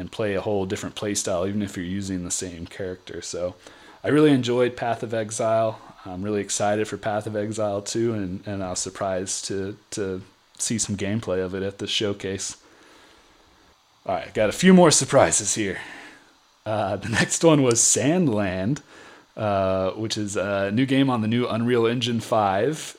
and 0.00 0.10
play 0.10 0.34
a 0.34 0.40
whole 0.40 0.66
different 0.66 0.96
playstyle, 0.96 1.48
even 1.48 1.62
if 1.62 1.76
you're 1.76 1.86
using 1.86 2.24
the 2.24 2.30
same 2.30 2.66
character. 2.66 3.22
So 3.22 3.54
I 4.02 4.08
really 4.08 4.32
enjoyed 4.32 4.76
Path 4.76 5.02
of 5.02 5.12
Exile. 5.14 5.78
I'm 6.06 6.22
really 6.22 6.40
excited 6.40 6.88
for 6.88 6.96
Path 6.96 7.26
of 7.26 7.36
Exile 7.36 7.82
2, 7.82 8.14
and, 8.14 8.46
and 8.46 8.64
I 8.64 8.70
was 8.70 8.78
surprised 8.78 9.44
to, 9.46 9.76
to 9.90 10.22
see 10.58 10.78
some 10.78 10.96
gameplay 10.96 11.44
of 11.44 11.54
it 11.54 11.62
at 11.62 11.78
the 11.78 11.86
showcase. 11.86 12.56
All 14.06 14.14
right, 14.14 14.32
got 14.32 14.48
a 14.48 14.52
few 14.52 14.72
more 14.72 14.90
surprises 14.90 15.54
here. 15.54 15.78
Uh, 16.64 16.96
the 16.96 17.08
next 17.20 17.44
one 17.44 17.62
was 17.62 17.82
Sand 17.82 18.34
Land, 18.34 18.80
uh, 19.36 19.90
which 19.90 20.16
is 20.16 20.36
a 20.36 20.70
new 20.70 20.86
game 20.86 21.10
on 21.10 21.20
the 21.20 21.28
new 21.28 21.46
Unreal 21.46 21.86
Engine 21.86 22.20
5 22.20 22.96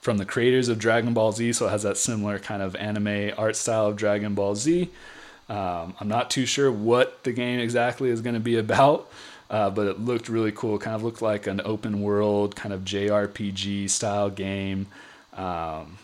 from 0.00 0.18
the 0.18 0.24
creators 0.24 0.68
of 0.68 0.78
Dragon 0.78 1.14
Ball 1.14 1.32
Z. 1.32 1.54
So 1.54 1.66
it 1.66 1.70
has 1.70 1.82
that 1.82 1.96
similar 1.96 2.38
kind 2.38 2.62
of 2.62 2.76
anime 2.76 3.32
art 3.38 3.56
style 3.56 3.86
of 3.86 3.96
Dragon 3.96 4.34
Ball 4.34 4.54
Z. 4.54 4.90
Um, 5.50 5.94
I'm 5.98 6.08
not 6.08 6.30
too 6.30 6.46
sure 6.46 6.70
what 6.70 7.24
the 7.24 7.32
game 7.32 7.58
exactly 7.58 8.08
is 8.08 8.22
going 8.22 8.34
to 8.34 8.40
be 8.40 8.56
about, 8.66 9.10
uh, 9.50 9.68
but 9.68 9.86
it 9.86 10.00
looked 10.00 10.28
really 10.28 10.52
cool. 10.52 10.78
Kind 10.78 10.94
of 10.94 11.02
looked 11.02 11.20
like 11.20 11.46
an 11.46 11.60
open 11.64 12.00
world, 12.00 12.56
kind 12.56 12.72
of 12.72 12.82
JRPG 12.82 13.90
style 13.90 14.30
game. 14.30 14.86
Um, 15.34 15.98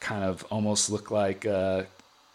kind 0.00 0.24
of 0.24 0.44
almost 0.50 0.90
looked 0.90 1.12
like 1.12 1.44
uh, 1.44 1.82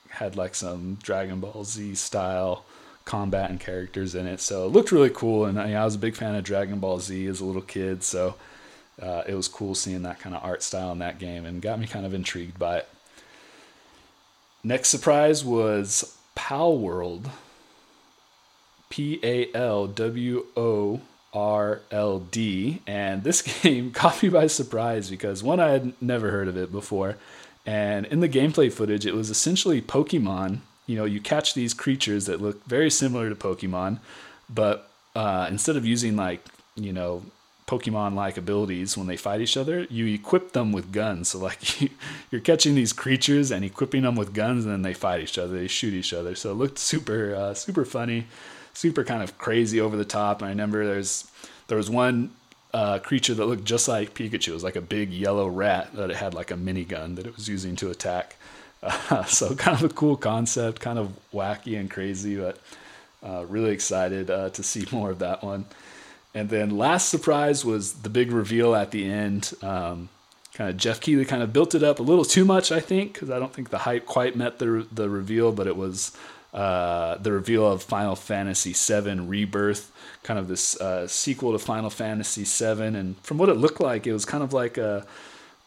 had 0.09 0.37
like 0.37 0.55
some 0.55 0.97
Dragon 1.01 1.39
Ball 1.39 1.63
Z 1.65 1.95
style 1.95 2.63
combat 3.03 3.49
and 3.49 3.59
characters 3.59 4.15
in 4.15 4.27
it. 4.27 4.39
So 4.39 4.65
it 4.65 4.69
looked 4.69 4.91
really 4.91 5.09
cool, 5.09 5.45
and 5.45 5.59
I, 5.59 5.73
I 5.73 5.83
was 5.85 5.95
a 5.95 5.99
big 5.99 6.15
fan 6.15 6.35
of 6.35 6.43
Dragon 6.43 6.79
Ball 6.79 6.99
Z 6.99 7.25
as 7.25 7.41
a 7.41 7.45
little 7.45 7.61
kid. 7.63 8.03
So 8.03 8.35
uh, 9.01 9.23
it 9.27 9.33
was 9.33 9.47
cool 9.47 9.73
seeing 9.73 10.03
that 10.03 10.19
kind 10.19 10.35
of 10.35 10.43
art 10.43 10.61
style 10.61 10.91
in 10.91 10.99
that 10.99 11.17
game 11.17 11.45
and 11.45 11.61
got 11.61 11.79
me 11.79 11.87
kind 11.87 12.05
of 12.05 12.13
intrigued 12.13 12.59
by 12.59 12.77
it. 12.77 12.89
Next 14.65 14.89
surprise 14.89 15.45
was 15.45 16.17
Palworld. 16.35 17.29
P 18.89 19.19
A 19.21 19.53
L 19.53 19.85
W 19.85 20.47
O 20.57 21.01
R 21.35 21.81
L 21.91 22.19
D. 22.19 22.81
And 22.87 23.23
this 23.23 23.41
game 23.61 23.91
caught 23.91 24.23
me 24.23 24.29
by 24.29 24.47
surprise 24.47 25.11
because 25.11 25.43
one, 25.43 25.59
I 25.59 25.69
had 25.69 25.93
never 26.01 26.31
heard 26.31 26.47
of 26.47 26.57
it 26.57 26.71
before. 26.71 27.15
And 27.63 28.07
in 28.07 28.21
the 28.21 28.29
gameplay 28.29 28.73
footage, 28.73 29.05
it 29.05 29.13
was 29.13 29.29
essentially 29.29 29.83
Pokemon. 29.83 30.61
You 30.87 30.95
know, 30.95 31.05
you 31.05 31.21
catch 31.21 31.53
these 31.53 31.75
creatures 31.75 32.25
that 32.25 32.41
look 32.41 32.65
very 32.65 32.89
similar 32.89 33.29
to 33.29 33.35
Pokemon, 33.35 33.99
but 34.49 34.89
uh, 35.15 35.45
instead 35.47 35.75
of 35.75 35.85
using 35.85 36.15
like, 36.15 36.43
you 36.75 36.91
know, 36.91 37.23
Pokemon 37.67 38.13
like 38.13 38.37
abilities 38.37 38.95
when 38.95 39.07
they 39.07 39.17
fight 39.17 39.41
each 39.41 39.57
other, 39.57 39.87
you 39.89 40.05
equip 40.07 40.51
them 40.51 40.71
with 40.71 40.91
guns. 40.91 41.29
So, 41.29 41.39
like, 41.39 41.81
you, 41.81 41.89
you're 42.31 42.41
catching 42.41 42.75
these 42.75 42.93
creatures 42.93 43.51
and 43.51 43.65
equipping 43.65 44.03
them 44.03 44.15
with 44.15 44.33
guns, 44.33 44.65
and 44.65 44.73
then 44.73 44.81
they 44.83 44.93
fight 44.93 45.21
each 45.21 45.37
other, 45.37 45.57
they 45.57 45.67
shoot 45.67 45.93
each 45.93 46.13
other. 46.13 46.35
So, 46.35 46.51
it 46.51 46.55
looked 46.55 46.77
super, 46.77 47.33
uh, 47.33 47.53
super 47.53 47.85
funny, 47.85 48.27
super 48.73 49.03
kind 49.03 49.23
of 49.23 49.37
crazy 49.37 49.81
over 49.81 49.97
the 49.97 50.05
top. 50.05 50.41
And 50.41 50.47
I 50.47 50.51
remember 50.51 50.85
there's 50.85 51.29
there 51.67 51.77
was 51.77 51.89
one 51.89 52.31
uh, 52.73 52.99
creature 52.99 53.33
that 53.33 53.45
looked 53.45 53.63
just 53.63 53.87
like 53.87 54.13
Pikachu. 54.13 54.49
It 54.49 54.53
was 54.53 54.63
like 54.63 54.75
a 54.75 54.81
big 54.81 55.11
yellow 55.11 55.47
rat 55.47 55.93
that 55.93 56.11
it 56.11 56.17
had 56.17 56.33
like 56.33 56.51
a 56.51 56.55
minigun 56.55 57.15
that 57.15 57.25
it 57.25 57.35
was 57.35 57.47
using 57.47 57.75
to 57.77 57.89
attack. 57.89 58.35
Uh, 58.83 59.23
so 59.25 59.55
kind 59.55 59.77
of 59.77 59.83
a 59.89 59.93
cool 59.93 60.17
concept, 60.17 60.81
kind 60.81 60.99
of 60.99 61.17
wacky 61.33 61.79
and 61.79 61.89
crazy, 61.89 62.35
but 62.35 62.59
uh, 63.23 63.45
really 63.47 63.71
excited 63.71 64.29
uh, 64.29 64.49
to 64.51 64.61
see 64.61 64.85
more 64.91 65.09
of 65.09 65.19
that 65.19 65.43
one. 65.43 65.65
And 66.35 66.49
then 66.49 66.77
last 66.77 67.07
surprise 67.07 67.63
was 67.63 67.93
the 67.93 68.09
big 68.09 68.31
reveal 68.31 68.75
at 68.75 68.91
the 68.91 69.09
end. 69.09 69.53
Um, 69.63 70.09
kind 70.53 70.69
of 70.69 70.75
Geoff 70.75 70.99
Keighley 70.99 71.23
kind 71.23 71.41
of 71.41 71.53
built 71.53 71.73
it 71.73 71.81
up 71.81 71.99
a 71.99 72.03
little 72.03 72.25
too 72.25 72.43
much, 72.43 72.73
I 72.73 72.81
think, 72.81 73.13
because 73.13 73.29
I 73.29 73.39
don't 73.39 73.53
think 73.53 73.69
the 73.69 73.79
hype 73.79 74.05
quite 74.05 74.35
met 74.35 74.59
the 74.59 74.85
the 74.91 75.09
reveal, 75.09 75.53
but 75.53 75.65
it 75.65 75.77
was 75.77 76.15
uh, 76.53 77.17
the 77.17 77.31
reveal 77.31 77.65
of 77.71 77.83
Final 77.83 78.17
Fantasy 78.17 78.73
VII 78.73 79.21
Rebirth, 79.21 79.91
kind 80.23 80.37
of 80.37 80.49
this 80.49 80.79
uh, 80.79 81.07
sequel 81.07 81.53
to 81.53 81.59
Final 81.59 81.89
Fantasy 81.89 82.43
VII, 82.43 82.97
and 82.97 83.17
from 83.19 83.37
what 83.37 83.47
it 83.47 83.55
looked 83.55 83.79
like, 83.79 84.05
it 84.05 84.13
was 84.13 84.25
kind 84.25 84.43
of 84.43 84.51
like 84.51 84.77
a 84.77 85.05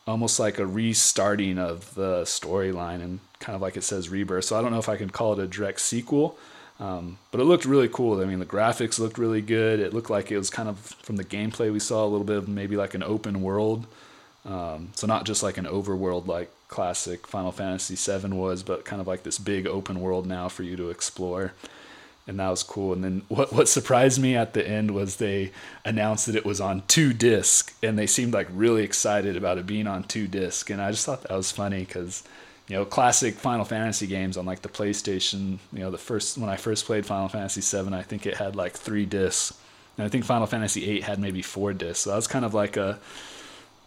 almost 0.06 0.38
like 0.38 0.58
a 0.58 0.66
restarting 0.66 1.58
of 1.58 1.94
the 1.94 2.22
storyline, 2.22 3.02
and 3.02 3.20
kind 3.40 3.56
of 3.56 3.62
like 3.62 3.78
it 3.78 3.84
says 3.84 4.10
Rebirth. 4.10 4.44
So 4.44 4.58
I 4.58 4.62
don't 4.62 4.72
know 4.72 4.78
if 4.78 4.88
I 4.90 4.96
can 4.96 5.08
call 5.08 5.32
it 5.32 5.38
a 5.38 5.46
direct 5.46 5.80
sequel. 5.80 6.38
Um, 6.80 7.18
but 7.30 7.40
it 7.40 7.44
looked 7.44 7.64
really 7.64 7.88
cool. 7.88 8.20
I 8.20 8.24
mean, 8.24 8.38
the 8.38 8.46
graphics 8.46 8.98
looked 8.98 9.18
really 9.18 9.40
good. 9.40 9.80
It 9.80 9.92
looked 9.92 10.10
like 10.10 10.30
it 10.30 10.38
was 10.38 10.48
kind 10.48 10.68
of 10.68 10.78
from 10.78 11.16
the 11.16 11.24
gameplay 11.24 11.72
we 11.72 11.80
saw 11.80 12.04
a 12.04 12.06
little 12.06 12.26
bit 12.26 12.36
of 12.36 12.48
maybe 12.48 12.76
like 12.76 12.94
an 12.94 13.02
open 13.02 13.42
world. 13.42 13.86
Um, 14.44 14.90
so 14.94 15.06
not 15.06 15.26
just 15.26 15.42
like 15.42 15.58
an 15.58 15.66
overworld 15.66 16.26
like 16.26 16.50
classic 16.68 17.26
Final 17.26 17.50
Fantasy 17.50 17.96
VII 17.96 18.28
was, 18.28 18.62
but 18.62 18.84
kind 18.84 19.00
of 19.00 19.06
like 19.06 19.24
this 19.24 19.38
big 19.38 19.66
open 19.66 20.00
world 20.00 20.26
now 20.26 20.48
for 20.48 20.62
you 20.62 20.76
to 20.76 20.90
explore. 20.90 21.52
And 22.26 22.38
that 22.38 22.50
was 22.50 22.62
cool. 22.62 22.92
And 22.92 23.02
then 23.02 23.22
what 23.28 23.52
what 23.52 23.68
surprised 23.68 24.20
me 24.20 24.36
at 24.36 24.54
the 24.54 24.66
end 24.66 24.92
was 24.92 25.16
they 25.16 25.50
announced 25.84 26.26
that 26.26 26.36
it 26.36 26.44
was 26.44 26.60
on 26.60 26.82
two 26.86 27.12
disc, 27.12 27.74
and 27.82 27.98
they 27.98 28.06
seemed 28.06 28.34
like 28.34 28.46
really 28.52 28.84
excited 28.84 29.36
about 29.36 29.58
it 29.58 29.66
being 29.66 29.88
on 29.88 30.04
two 30.04 30.28
disc. 30.28 30.70
And 30.70 30.80
I 30.80 30.92
just 30.92 31.04
thought 31.04 31.22
that 31.22 31.32
was 31.32 31.50
funny 31.50 31.80
because 31.80 32.22
you 32.68 32.76
know 32.76 32.84
classic 32.84 33.34
Final 33.34 33.64
Fantasy 33.64 34.06
games 34.06 34.36
on 34.36 34.46
like 34.46 34.62
the 34.62 34.68
PlayStation. 34.68 35.58
You 35.72 35.80
know 35.80 35.90
the 35.90 35.98
first 35.98 36.38
when 36.38 36.50
I 36.50 36.56
first 36.56 36.84
played 36.84 37.06
Final 37.06 37.28
Fantasy 37.28 37.60
VII, 37.60 37.94
I 37.94 38.02
think 38.02 38.26
it 38.26 38.36
had 38.36 38.54
like 38.54 38.74
three 38.74 39.06
discs, 39.06 39.58
and 39.96 40.06
I 40.06 40.08
think 40.08 40.24
Final 40.24 40.46
Fantasy 40.46 40.84
VIII 40.84 41.00
had 41.00 41.18
maybe 41.18 41.42
four 41.42 41.72
discs. 41.72 42.00
So 42.00 42.10
that 42.10 42.16
was 42.16 42.26
kind 42.26 42.44
of 42.44 42.54
like 42.54 42.76
a 42.76 42.98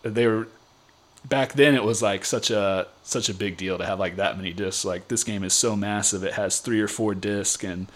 they 0.03 0.25
were 0.27 0.47
back 1.27 1.53
then 1.53 1.75
it 1.75 1.83
was 1.83 2.01
like 2.01 2.25
such 2.25 2.49
a 2.49 2.87
such 3.03 3.29
a 3.29 3.33
big 3.33 3.57
deal 3.57 3.77
to 3.77 3.85
have 3.85 3.99
like 3.99 4.15
that 4.15 4.37
many 4.37 4.51
discs 4.53 4.83
like 4.83 5.07
this 5.07 5.23
game 5.23 5.43
is 5.43 5.53
so 5.53 5.75
massive 5.75 6.23
it 6.23 6.33
has 6.33 6.59
three 6.59 6.81
or 6.81 6.87
four 6.87 7.13
discs 7.13 7.63
and 7.63 7.87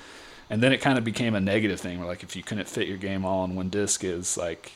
and 0.48 0.62
then 0.62 0.72
it 0.72 0.78
kind 0.80 0.98
of 0.98 1.04
became 1.04 1.34
a 1.34 1.42
negative 1.42 1.80
thing 1.80 1.98
where 1.98 2.08
like 2.08 2.22
if 2.22 2.36
you 2.36 2.44
couldn't 2.44 2.68
fit 2.68 2.88
your 2.88 2.98
game 2.98 3.26
all 3.26 3.42
on 3.42 3.56
one 3.56 3.70
disc 3.70 4.04
is 4.04 4.38
like 4.38 4.74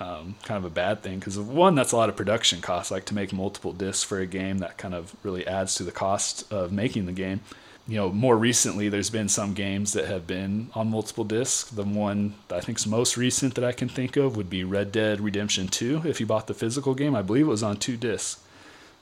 um, 0.00 0.36
kind 0.44 0.58
of 0.58 0.64
a 0.64 0.74
bad 0.74 1.02
thing 1.02 1.18
because 1.18 1.38
one 1.38 1.74
that's 1.74 1.92
a 1.92 1.96
lot 1.96 2.08
of 2.08 2.16
production 2.16 2.60
costs 2.60 2.90
like 2.90 3.04
to 3.06 3.14
make 3.14 3.32
multiple 3.32 3.72
discs 3.72 4.02
for 4.02 4.20
a 4.20 4.26
game 4.26 4.58
that 4.58 4.78
kind 4.78 4.94
of 4.94 5.16
really 5.22 5.46
adds 5.46 5.74
to 5.76 5.82
the 5.82 5.92
cost 5.92 6.50
of 6.52 6.70
making 6.72 7.06
the 7.06 7.12
game 7.12 7.40
you 7.88 7.96
know, 7.96 8.10
more 8.10 8.36
recently, 8.36 8.90
there's 8.90 9.08
been 9.08 9.30
some 9.30 9.54
games 9.54 9.94
that 9.94 10.04
have 10.04 10.26
been 10.26 10.68
on 10.74 10.90
multiple 10.90 11.24
discs. 11.24 11.70
The 11.70 11.84
one 11.84 12.34
I 12.50 12.60
think 12.60 12.76
is 12.76 12.86
most 12.86 13.16
recent 13.16 13.54
that 13.54 13.64
I 13.64 13.72
can 13.72 13.88
think 13.88 14.16
of 14.18 14.36
would 14.36 14.50
be 14.50 14.62
Red 14.62 14.92
Dead 14.92 15.22
Redemption 15.22 15.68
2. 15.68 16.02
If 16.04 16.20
you 16.20 16.26
bought 16.26 16.48
the 16.48 16.54
physical 16.54 16.94
game, 16.94 17.16
I 17.16 17.22
believe 17.22 17.46
it 17.46 17.50
was 17.50 17.62
on 17.62 17.78
two 17.78 17.96
discs. 17.96 18.42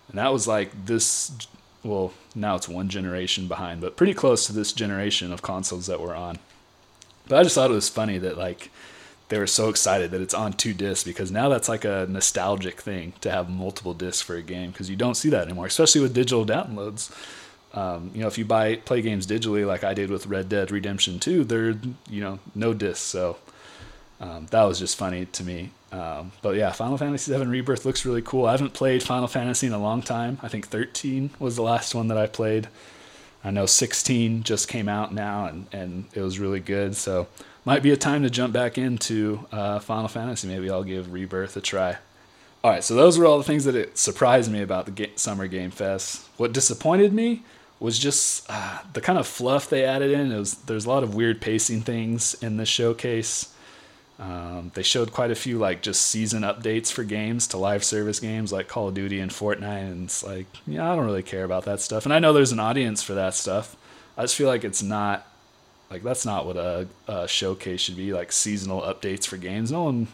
And 0.08 0.18
that 0.18 0.32
was 0.32 0.46
like 0.46 0.86
this, 0.86 1.32
well, 1.82 2.12
now 2.36 2.54
it's 2.54 2.68
one 2.68 2.88
generation 2.88 3.48
behind, 3.48 3.80
but 3.80 3.96
pretty 3.96 4.14
close 4.14 4.46
to 4.46 4.52
this 4.52 4.72
generation 4.72 5.32
of 5.32 5.42
consoles 5.42 5.86
that 5.86 6.00
we're 6.00 6.14
on. 6.14 6.38
But 7.26 7.40
I 7.40 7.42
just 7.42 7.56
thought 7.56 7.72
it 7.72 7.74
was 7.74 7.88
funny 7.88 8.18
that, 8.18 8.38
like, 8.38 8.70
they 9.28 9.38
were 9.38 9.46
so 9.46 9.68
excited 9.68 10.10
that 10.12 10.20
it's 10.20 10.34
on 10.34 10.52
two 10.52 10.72
discs 10.72 11.04
because 11.04 11.30
now 11.32 11.48
that's 11.48 11.68
like 11.68 11.84
a 11.84 12.06
nostalgic 12.08 12.80
thing 12.80 13.12
to 13.20 13.30
have 13.30 13.50
multiple 13.50 13.94
discs 13.94 14.22
for 14.22 14.36
a 14.36 14.42
game 14.42 14.70
because 14.70 14.88
you 14.88 14.96
don't 14.96 15.16
see 15.16 15.28
that 15.30 15.46
anymore, 15.46 15.66
especially 15.66 16.00
with 16.00 16.14
digital 16.14 16.46
downloads 16.46 17.12
um, 17.76 18.10
you 18.14 18.22
know, 18.22 18.26
if 18.26 18.38
you 18.38 18.44
buy 18.44 18.76
play 18.76 19.02
games 19.02 19.26
digitally, 19.26 19.66
like 19.66 19.84
I 19.84 19.92
did 19.92 20.10
with 20.10 20.26
Red 20.26 20.48
Dead 20.48 20.70
Redemption 20.70 21.20
2, 21.20 21.44
they're 21.44 21.74
you 22.08 22.20
know 22.20 22.38
no 22.54 22.72
discs. 22.72 23.04
So 23.04 23.36
um, 24.18 24.46
that 24.46 24.64
was 24.64 24.78
just 24.78 24.96
funny 24.96 25.26
to 25.26 25.44
me. 25.44 25.70
Um, 25.92 26.32
but 26.42 26.56
yeah, 26.56 26.72
Final 26.72 26.96
Fantasy 26.96 27.36
VII 27.36 27.46
Rebirth 27.46 27.84
looks 27.84 28.04
really 28.04 28.22
cool. 28.22 28.46
I 28.46 28.52
haven't 28.52 28.72
played 28.72 29.02
Final 29.02 29.28
Fantasy 29.28 29.66
in 29.66 29.72
a 29.72 29.78
long 29.78 30.02
time. 30.02 30.38
I 30.42 30.48
think 30.48 30.66
13 30.68 31.30
was 31.38 31.56
the 31.56 31.62
last 31.62 31.94
one 31.94 32.08
that 32.08 32.18
I 32.18 32.26
played. 32.26 32.68
I 33.44 33.50
know 33.50 33.66
16 33.66 34.42
just 34.42 34.68
came 34.68 34.88
out 34.88 35.12
now, 35.12 35.44
and 35.44 35.66
and 35.70 36.06
it 36.14 36.22
was 36.22 36.38
really 36.38 36.60
good. 36.60 36.96
So 36.96 37.28
might 37.66 37.82
be 37.82 37.90
a 37.90 37.96
time 37.96 38.22
to 38.22 38.30
jump 38.30 38.54
back 38.54 38.78
into 38.78 39.44
uh, 39.52 39.80
Final 39.80 40.08
Fantasy. 40.08 40.48
Maybe 40.48 40.70
I'll 40.70 40.84
give 40.84 41.12
Rebirth 41.12 41.56
a 41.56 41.60
try. 41.60 41.98
All 42.64 42.70
right, 42.70 42.82
so 42.82 42.94
those 42.94 43.18
were 43.18 43.26
all 43.26 43.38
the 43.38 43.44
things 43.44 43.64
that 43.64 43.74
it 43.74 43.98
surprised 43.98 44.50
me 44.50 44.62
about 44.62 44.86
the 44.86 45.10
Summer 45.16 45.46
Game 45.48 45.70
Fest. 45.70 46.26
What 46.36 46.52
disappointed 46.52 47.12
me 47.12 47.42
was 47.78 47.98
just 47.98 48.46
uh, 48.48 48.78
the 48.92 49.00
kind 49.00 49.18
of 49.18 49.26
fluff 49.26 49.68
they 49.68 49.84
added 49.84 50.12
in. 50.12 50.32
It 50.32 50.38
was 50.38 50.54
there's 50.54 50.86
a 50.86 50.88
lot 50.88 51.02
of 51.02 51.14
weird 51.14 51.40
pacing 51.40 51.82
things 51.82 52.34
in 52.42 52.56
this 52.56 52.68
showcase. 52.68 53.52
Um, 54.18 54.70
they 54.74 54.82
showed 54.82 55.12
quite 55.12 55.30
a 55.30 55.34
few 55.34 55.58
like 55.58 55.82
just 55.82 56.02
season 56.02 56.42
updates 56.42 56.90
for 56.90 57.04
games 57.04 57.46
to 57.48 57.58
live 57.58 57.84
service 57.84 58.18
games 58.18 58.50
like 58.50 58.66
Call 58.66 58.88
of 58.88 58.94
Duty 58.94 59.20
and 59.20 59.30
Fortnite, 59.30 59.90
and 59.90 60.04
it's 60.04 60.24
like 60.24 60.46
yeah, 60.66 60.90
I 60.90 60.96
don't 60.96 61.04
really 61.04 61.22
care 61.22 61.44
about 61.44 61.64
that 61.64 61.80
stuff. 61.80 62.06
And 62.06 62.14
I 62.14 62.20
know 62.20 62.32
there's 62.32 62.52
an 62.52 62.60
audience 62.60 63.02
for 63.02 63.14
that 63.14 63.34
stuff. 63.34 63.76
I 64.16 64.22
just 64.22 64.36
feel 64.36 64.48
like 64.48 64.64
it's 64.64 64.82
not 64.82 65.26
like 65.90 66.02
that's 66.02 66.26
not 66.26 66.46
what 66.46 66.56
a, 66.56 66.88
a 67.06 67.28
showcase 67.28 67.80
should 67.80 67.96
be 67.96 68.12
like 68.12 68.32
seasonal 68.32 68.82
updates 68.82 69.26
for 69.26 69.36
games. 69.36 69.70
No 69.70 69.84
one 69.84 70.08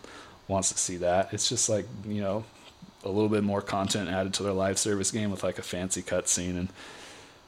wants 0.48 0.70
to 0.72 0.78
see 0.78 0.96
that. 0.98 1.32
It's 1.32 1.48
just 1.48 1.68
like 1.68 1.86
you 2.06 2.20
know 2.20 2.44
a 3.04 3.08
little 3.08 3.28
bit 3.28 3.42
more 3.42 3.60
content 3.60 4.08
added 4.08 4.32
to 4.34 4.42
their 4.42 4.52
live 4.52 4.78
service 4.78 5.10
game 5.10 5.30
with 5.30 5.42
like 5.42 5.58
a 5.58 5.62
fancy 5.62 6.02
cutscene 6.02 6.56
and 6.56 6.68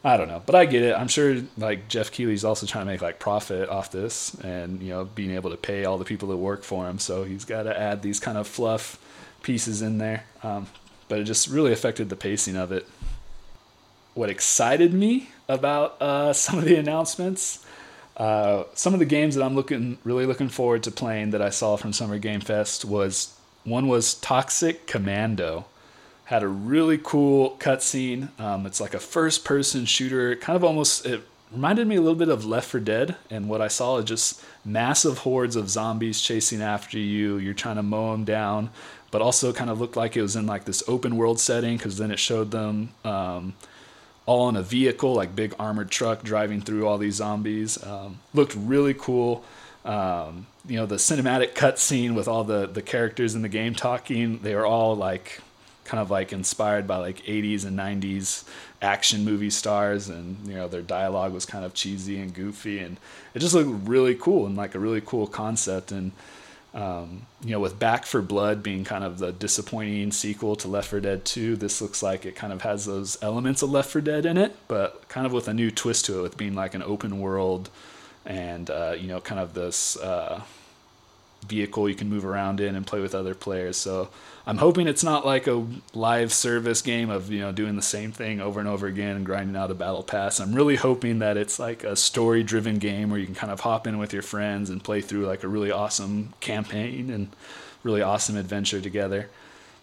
I 0.07 0.19
don't 0.19 0.29
know, 0.29 0.43
but 0.45 0.55
I 0.55 0.67
get 0.67 0.83
it. 0.83 0.95
I'm 0.95 1.09
sure 1.09 1.39
like 1.57 1.89
Geoff 1.89 2.13
Keighley's 2.13 2.45
also 2.45 2.67
trying 2.67 2.85
to 2.85 2.93
make 2.93 3.01
like 3.01 3.19
profit 3.19 3.71
off 3.71 3.91
this, 3.91 4.35
and 4.41 4.83
you 4.83 4.91
know 4.91 5.07
being 5.07 5.31
able 5.31 5.49
to 5.49 5.57
pay 5.57 5.87
all 5.87 5.97
the 5.97 6.05
people 6.05 6.29
that 6.29 6.37
work 6.37 6.63
for 6.63 6.87
him. 6.87 6.99
So 6.99 7.25
he's 7.25 7.47
got 7.47 7.63
to 7.63 7.79
add 7.79 8.03
these 8.03 8.21
kind 8.21 8.37
of 8.37 8.47
fluff 8.47 8.99
pieces 9.43 9.81
in 9.81 9.97
there. 9.97 10.25
Um, 10.43 10.67
but 11.09 11.21
it 11.21 11.25
just 11.25 11.49
really 11.49 11.73
affected 11.73 12.11
the 12.11 12.17
pacing 12.17 12.55
of 12.55 12.71
it. 12.71 12.87
What 14.13 14.29
excited 14.29 14.93
me 14.93 15.31
about 15.49 16.01
uh, 16.03 16.33
some 16.35 16.59
of 16.59 16.67
the 16.67 16.77
announcements, 16.77 17.65
uh, 18.17 18.65
some 18.75 18.93
of 18.95 19.01
the 19.01 19.07
games 19.07 19.35
that 19.35 19.43
I'm 19.43 19.55
looking 19.55 19.99
really 20.05 20.27
looking 20.27 20.49
forward 20.49 20.83
to 20.85 20.91
playing 20.91 21.31
that 21.31 21.43
I 21.43 21.51
saw 21.51 21.77
from 21.77 21.93
Summer 21.93 22.19
Game 22.19 22.41
Fest 22.41 22.85
was 22.85 23.35
one 23.65 23.89
was 23.89 24.15
Toxic 24.15 24.87
Commando 24.87 25.67
had 26.27 26.43
a 26.43 26.49
really 26.49 26.99
cool 27.03 27.57
cutscene. 27.59 28.29
Um, 28.41 28.67
it's 28.67 28.81
like 28.81 28.95
a 28.95 28.99
first 28.99 29.45
person 29.45 29.85
shooter, 29.85 30.35
kind 30.37 30.57
of 30.57 30.65
almost, 30.65 31.05
it 31.05 31.23
reminded 31.53 31.87
me 31.87 31.97
a 31.97 32.01
little 32.01 32.19
bit 32.19 32.29
of 32.29 32.47
Left 32.47 32.71
4 32.71 32.81
Dead. 32.81 33.17
And 33.31 33.49
what 33.49 33.61
I 33.61 33.69
saw 33.69 33.99
is 33.99 34.07
just 34.07 34.43
massive 34.65 35.19
hordes 35.19 35.55
of 35.55 35.69
zombies 35.69 36.21
chasing 36.21 36.63
after 36.63 36.99
you. 36.99 37.37
You're 37.37 37.55
trying 37.55 37.77
to 37.77 37.83
mow 37.83 38.13
them 38.13 38.25
down, 38.25 38.71
but 39.11 39.21
also 39.21 39.53
kind 39.53 39.69
of 39.69 39.81
looked 39.81 39.97
like 39.97 40.17
it 40.17 40.23
was 40.23 40.35
in 40.35 40.47
like 40.47 40.65
this 40.65 40.83
open 40.89 41.17
world 41.17 41.39
setting 41.39 41.77
because 41.77 41.99
then 41.99 42.11
it 42.11 42.19
showed 42.19 42.51
them. 42.51 42.91
Um, 43.05 43.55
all 44.27 44.49
in 44.49 44.57
a 44.57 44.63
vehicle, 44.63 45.15
like 45.15 45.37
big 45.37 45.55
armored 45.59 45.91
truck 45.91 46.23
driving 46.23 46.61
through 46.61 46.87
all 46.87 46.99
these 46.99 47.17
zombies. 47.17 47.83
Um, 47.85 48.19
looked 48.33 48.55
really 48.55 48.95
cool. 48.95 49.45
Um, 49.85 50.47
you 50.67 50.77
know, 50.77 50.87
the 50.87 50.97
cinematic 50.97 51.53
cutscene 51.55 52.15
with 52.15 52.27
all 52.27 52.45
the, 52.45 52.67
the 52.67 52.81
characters 52.83 53.35
in 53.35 53.43
the 53.43 53.49
game 53.49 53.75
talking, 53.75 54.39
they 54.39 54.55
were 54.55 54.65
all 54.65 54.97
like 54.97 55.41
kind 55.85 56.01
of 56.01 56.11
like 56.11 56.33
inspired 56.33 56.87
by 56.87 56.97
like 56.97 57.19
80s 57.25 57.67
and 57.67 57.79
90s 57.79 58.45
action 58.81 59.25
movie 59.25 59.51
stars 59.51 60.09
and 60.09 60.47
you 60.47 60.55
know 60.55 60.69
their 60.69 60.83
dialogue 60.83 61.33
was 61.33 61.47
kind 61.47 61.65
of 61.65 61.75
cheesy 61.75 62.19
and 62.19 62.35
goofy 62.35 62.79
and 62.79 62.99
it 63.35 63.39
just 63.39 63.55
looked 63.55 63.89
really 63.89 64.15
cool 64.15 64.47
and 64.47 64.57
like 64.57 64.75
a 64.75 64.79
really 64.79 65.01
cool 65.01 65.27
concept 65.27 65.91
and 65.93 66.13
Um, 66.75 67.27
you 67.45 67.51
know, 67.51 67.61
with 67.61 67.79
Back 67.79 68.05
4 68.05 68.21
Blood 68.23 68.63
being 68.63 68.83
kind 68.83 69.05
of 69.05 69.19
the 69.19 69.31
disappointing 69.31 70.11
sequel 70.11 70.57
to 70.57 70.67
Left 70.67 70.89
4 70.89 71.01
Dead 71.01 71.25
2, 71.25 71.55
this 71.55 71.81
looks 71.81 72.03
like 72.03 72.27
it 72.27 72.35
kind 72.35 72.53
of 72.53 72.63
has 72.63 72.85
those 72.85 73.17
elements 73.23 73.63
of 73.63 73.71
Left 73.71 73.91
4 73.91 74.01
Dead 74.01 74.27
in 74.27 74.37
it, 74.37 74.57
but 74.67 75.09
kind 75.09 75.25
of 75.25 75.33
with 75.33 75.47
a 75.47 75.55
new 75.55 75.71
twist 75.71 76.05
to 76.07 76.19
it, 76.19 76.23
with 76.23 76.37
being 76.37 76.55
like 76.55 76.75
an 76.75 76.83
open 76.83 77.21
world 77.21 77.71
and, 78.27 78.71
uh, 78.71 78.97
you 78.99 79.07
know, 79.07 79.21
kind 79.21 79.41
of 79.41 79.55
this 79.55 79.97
uh, 79.99 80.43
vehicle 81.49 81.89
you 81.89 81.95
can 81.95 82.09
move 82.09 82.25
around 82.25 82.61
in 82.61 82.75
and 82.75 82.87
play 82.87 83.01
with 83.01 83.15
other 83.15 83.35
players. 83.35 83.77
So 83.77 84.09
I'm 84.47 84.59
hoping 84.59 84.87
it's 84.87 85.05
not 85.05 85.25
like 85.25 85.47
a 85.47 85.67
live 85.95 86.33
service 86.33 86.83
game 86.83 87.11
of 87.11 87.31
you 87.31 87.41
know 87.41 87.53
doing 87.53 87.77
the 87.77 87.83
same 87.83 88.13
thing 88.13 88.41
over 88.41 88.61
and 88.61 88.69
over 88.69 88.87
again 88.87 89.17
and 89.17 89.25
grinding 89.25 89.57
out 89.57 89.71
a 89.71 89.75
battle 89.75 90.03
pass. 90.03 90.41
I'm 90.41 90.55
really 90.55 90.77
hoping 90.77 91.21
that 91.21 91.37
it's 91.37 91.59
like 91.59 91.85
a 91.85 91.97
story 91.97 92.43
driven 92.43 92.79
game 92.79 93.11
where 93.11 93.19
you 93.19 93.27
can 93.27 93.35
kind 93.35 93.53
of 93.53 93.61
hop 93.61 93.87
in 93.87 93.99
with 93.99 94.13
your 94.13 94.23
friends 94.23 94.71
and 94.71 94.83
play 94.83 95.01
through 95.01 95.27
like 95.27 95.45
a 95.45 95.49
really 95.49 95.71
awesome 95.71 96.35
campaign 96.41 97.11
and 97.11 97.29
really 97.83 98.03
awesome 98.03 98.37
adventure 98.37 98.81
together. 98.81 99.31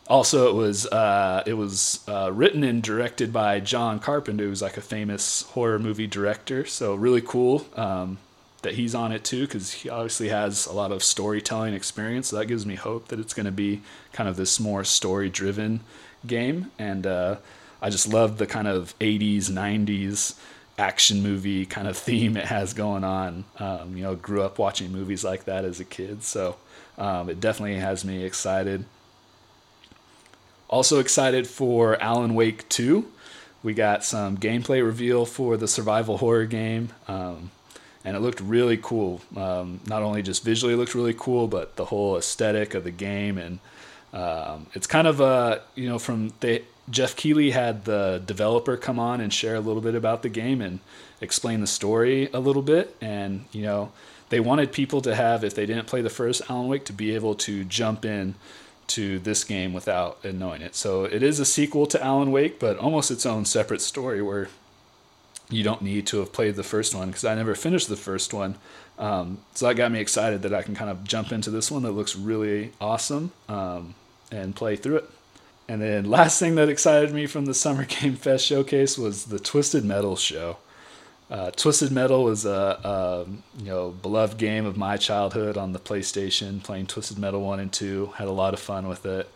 Also, 0.07 0.49
it 0.49 0.55
was 0.55 0.85
uh, 0.87 1.41
it 1.45 1.53
was 1.53 2.03
uh, 2.07 2.31
written 2.33 2.63
and 2.63 2.83
directed 2.83 3.31
by 3.31 3.59
John 3.59 3.99
Carpenter, 3.99 4.43
who's 4.43 4.61
like 4.61 4.77
a 4.77 4.81
famous 4.81 5.43
horror 5.43 5.79
movie 5.79 6.07
director. 6.07 6.65
So 6.65 6.95
really 6.95 7.21
cool. 7.21 7.65
Um, 7.75 8.17
that 8.61 8.75
he's 8.75 8.93
on 8.93 9.11
it 9.11 9.23
too 9.23 9.41
because 9.41 9.71
he 9.71 9.89
obviously 9.89 10.29
has 10.29 10.65
a 10.65 10.73
lot 10.73 10.91
of 10.91 11.03
storytelling 11.03 11.73
experience. 11.73 12.27
So 12.27 12.37
that 12.37 12.45
gives 12.45 12.65
me 12.65 12.75
hope 12.75 13.07
that 13.07 13.19
it's 13.19 13.33
going 13.33 13.45
to 13.45 13.51
be 13.51 13.81
kind 14.13 14.29
of 14.29 14.35
this 14.35 14.59
more 14.59 14.83
story 14.83 15.29
driven 15.29 15.81
game. 16.25 16.71
And 16.77 17.07
uh, 17.07 17.37
I 17.81 17.89
just 17.89 18.07
love 18.07 18.37
the 18.37 18.47
kind 18.47 18.67
of 18.67 18.97
80s, 18.99 19.49
90s 19.49 20.37
action 20.77 21.21
movie 21.21 21.65
kind 21.65 21.87
of 21.87 21.97
theme 22.07 22.37
it 22.37 22.45
has 22.45 22.73
going 22.73 23.03
on. 23.03 23.45
Um, 23.57 23.97
you 23.97 24.03
know, 24.03 24.15
grew 24.15 24.43
up 24.43 24.59
watching 24.59 24.91
movies 24.91 25.23
like 25.23 25.45
that 25.45 25.65
as 25.65 25.79
a 25.79 25.85
kid. 25.85 26.23
So 26.23 26.57
um, 26.97 27.29
it 27.29 27.39
definitely 27.39 27.79
has 27.79 28.05
me 28.05 28.23
excited. 28.23 28.85
Also 30.69 30.99
excited 30.99 31.47
for 31.47 32.01
Alan 32.01 32.33
Wake 32.33 32.69
2. 32.69 33.05
We 33.63 33.73
got 33.73 34.03
some 34.03 34.37
gameplay 34.37 34.83
reveal 34.83 35.25
for 35.25 35.57
the 35.57 35.67
survival 35.67 36.17
horror 36.17 36.45
game. 36.45 36.89
Um, 37.07 37.51
and 38.03 38.15
it 38.15 38.19
looked 38.19 38.41
really 38.41 38.77
cool. 38.77 39.21
Um, 39.35 39.79
not 39.87 40.01
only 40.01 40.21
just 40.21 40.43
visually 40.43 40.73
it 40.73 40.77
looked 40.77 40.95
really 40.95 41.13
cool, 41.13 41.47
but 41.47 41.75
the 41.75 41.85
whole 41.85 42.17
aesthetic 42.17 42.73
of 42.73 42.83
the 42.83 42.91
game, 42.91 43.37
and 43.37 43.59
um, 44.13 44.67
it's 44.73 44.87
kind 44.87 45.07
of 45.07 45.19
a 45.19 45.61
you 45.75 45.87
know 45.87 45.99
from 45.99 46.33
the 46.39 46.63
Geoff 46.89 47.15
Keighley 47.15 47.51
had 47.51 47.85
the 47.85 48.21
developer 48.25 48.75
come 48.75 48.99
on 48.99 49.21
and 49.21 49.33
share 49.33 49.55
a 49.55 49.59
little 49.61 49.81
bit 49.81 49.95
about 49.95 50.23
the 50.23 50.29
game 50.29 50.61
and 50.61 50.79
explain 51.21 51.61
the 51.61 51.67
story 51.67 52.29
a 52.33 52.39
little 52.39 52.63
bit, 52.63 52.95
and 53.01 53.45
you 53.51 53.61
know 53.61 53.91
they 54.29 54.39
wanted 54.39 54.71
people 54.71 55.01
to 55.01 55.13
have 55.13 55.43
if 55.43 55.53
they 55.53 55.65
didn't 55.65 55.87
play 55.87 56.01
the 56.01 56.09
first 56.09 56.41
Alan 56.49 56.67
Wake 56.67 56.85
to 56.85 56.93
be 56.93 57.13
able 57.13 57.35
to 57.35 57.63
jump 57.65 58.05
in 58.05 58.35
to 58.87 59.19
this 59.19 59.43
game 59.43 59.71
without 59.73 60.23
knowing 60.25 60.61
it. 60.61 60.75
So 60.75 61.05
it 61.05 61.23
is 61.23 61.39
a 61.39 61.45
sequel 61.45 61.85
to 61.87 62.03
Alan 62.03 62.31
Wake, 62.31 62.59
but 62.59 62.77
almost 62.77 63.11
its 63.11 63.25
own 63.25 63.45
separate 63.45 63.81
story 63.81 64.21
where 64.21 64.49
you 65.51 65.63
don't 65.63 65.81
need 65.81 66.07
to 66.07 66.19
have 66.19 66.31
played 66.31 66.55
the 66.55 66.63
first 66.63 66.95
one 66.95 67.09
because 67.09 67.25
I 67.25 67.35
never 67.35 67.55
finished 67.55 67.89
the 67.89 67.95
first 67.95 68.33
one. 68.33 68.55
Um, 68.97 69.39
so 69.53 69.67
that 69.67 69.75
got 69.75 69.91
me 69.91 69.99
excited 69.99 70.43
that 70.43 70.53
I 70.53 70.61
can 70.61 70.75
kind 70.75 70.89
of 70.89 71.03
jump 71.03 71.31
into 71.31 71.49
this 71.49 71.71
one 71.71 71.83
that 71.83 71.91
looks 71.91 72.15
really 72.15 72.71
awesome 72.79 73.31
um, 73.49 73.95
and 74.31 74.55
play 74.55 74.75
through 74.75 74.97
it. 74.97 75.09
And 75.67 75.81
then 75.81 76.05
last 76.05 76.39
thing 76.39 76.55
that 76.55 76.69
excited 76.69 77.13
me 77.13 77.27
from 77.27 77.45
the 77.45 77.53
Summer 77.53 77.85
Game 78.01 78.15
Fest 78.15 78.45
showcase 78.45 78.97
was 78.97 79.25
the 79.25 79.39
Twisted 79.39 79.85
Metal 79.85 80.15
show. 80.15 80.57
Uh, 81.29 81.49
Twisted 81.51 81.93
Metal 81.93 82.25
was 82.25 82.45
a, 82.45 82.79
a, 82.83 83.25
you 83.57 83.69
know 83.69 83.91
beloved 83.91 84.37
game 84.37 84.65
of 84.65 84.75
my 84.75 84.97
childhood 84.97 85.57
on 85.57 85.71
the 85.71 85.79
PlayStation. 85.79 86.61
Playing 86.61 86.87
Twisted 86.87 87.17
Metal 87.17 87.41
one 87.41 87.61
and 87.61 87.71
two, 87.71 88.07
had 88.17 88.27
a 88.27 88.31
lot 88.31 88.53
of 88.53 88.59
fun 88.59 88.89
with 88.89 89.05
it. 89.05 89.29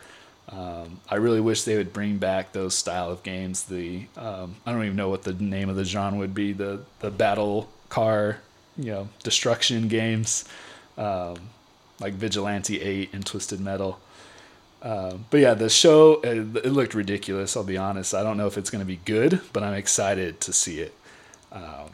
Um, 0.49 0.99
I 1.09 1.15
really 1.15 1.41
wish 1.41 1.63
they 1.63 1.75
would 1.75 1.91
bring 1.91 2.17
back 2.17 2.51
those 2.51 2.75
style 2.75 3.09
of 3.09 3.23
games. 3.23 3.63
The 3.63 4.05
um, 4.15 4.55
I 4.65 4.71
don't 4.71 4.83
even 4.83 4.95
know 4.95 5.09
what 5.09 5.23
the 5.23 5.33
name 5.33 5.69
of 5.69 5.75
the 5.75 5.85
genre 5.85 6.19
would 6.19 6.35
be. 6.35 6.53
The 6.53 6.81
the 6.99 7.09
battle 7.09 7.69
car, 7.89 8.39
you 8.77 8.91
know, 8.91 9.09
destruction 9.23 9.87
games, 9.87 10.45
um, 10.97 11.37
like 11.99 12.13
Vigilante 12.13 12.79
Eight 12.79 13.09
and 13.13 13.25
Twisted 13.25 13.59
Metal. 13.59 13.99
Uh, 14.83 15.17
but 15.31 15.39
yeah, 15.39 15.55
the 15.55 15.69
show 15.69 16.21
it, 16.21 16.37
it, 16.57 16.71
looked 16.71 16.93
ridiculous. 16.93 17.57
I'll 17.57 17.63
be 17.63 17.77
honest. 17.77 18.13
I 18.13 18.21
don't 18.21 18.37
know 18.37 18.45
if 18.45 18.55
it's 18.55 18.69
going 18.69 18.83
to 18.83 18.85
be 18.85 18.99
good, 19.03 19.41
but 19.51 19.63
I'm 19.63 19.73
excited 19.73 20.39
to 20.41 20.53
see 20.53 20.79
it. 20.79 20.93
Um, 21.51 21.89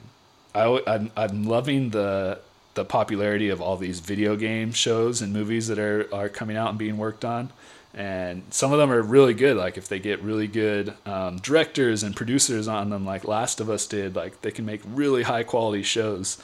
I, 0.54 0.82
I'm, 0.86 1.12
I'm 1.16 1.46
loving 1.46 1.92
the 1.92 2.40
the 2.74 2.84
popularity 2.84 3.50
of 3.50 3.62
all 3.62 3.78
these 3.78 4.02
video 4.02 4.36
game 4.36 4.74
shows 4.74 5.22
and 5.22 5.32
movies 5.32 5.68
that 5.68 5.80
are 5.80 6.14
are 6.14 6.28
coming 6.28 6.58
out 6.58 6.70
and 6.70 6.78
being 6.78 6.98
worked 6.98 7.24
on 7.24 7.52
and 7.94 8.44
some 8.52 8.72
of 8.72 8.80
them 8.80 8.92
are 8.92 9.02
really 9.02 9.34
good 9.34 9.58
like 9.58 9.78
if 9.78 9.88
they 9.90 10.00
get 10.00 10.22
really 10.22 10.48
good 10.48 10.94
um, 11.06 11.38
directors 11.38 12.04
and 12.04 12.16
producers 12.16 12.68
on 12.68 12.90
them 12.90 13.06
like 13.06 13.26
last 13.26 13.60
of 13.60 13.70
us 13.70 13.86
did 13.86 14.16
like 14.16 14.42
they 14.42 14.52
can 14.52 14.66
make 14.66 14.82
really 14.86 15.24
high 15.24 15.44
quality 15.44 15.84
shows. 15.84 16.38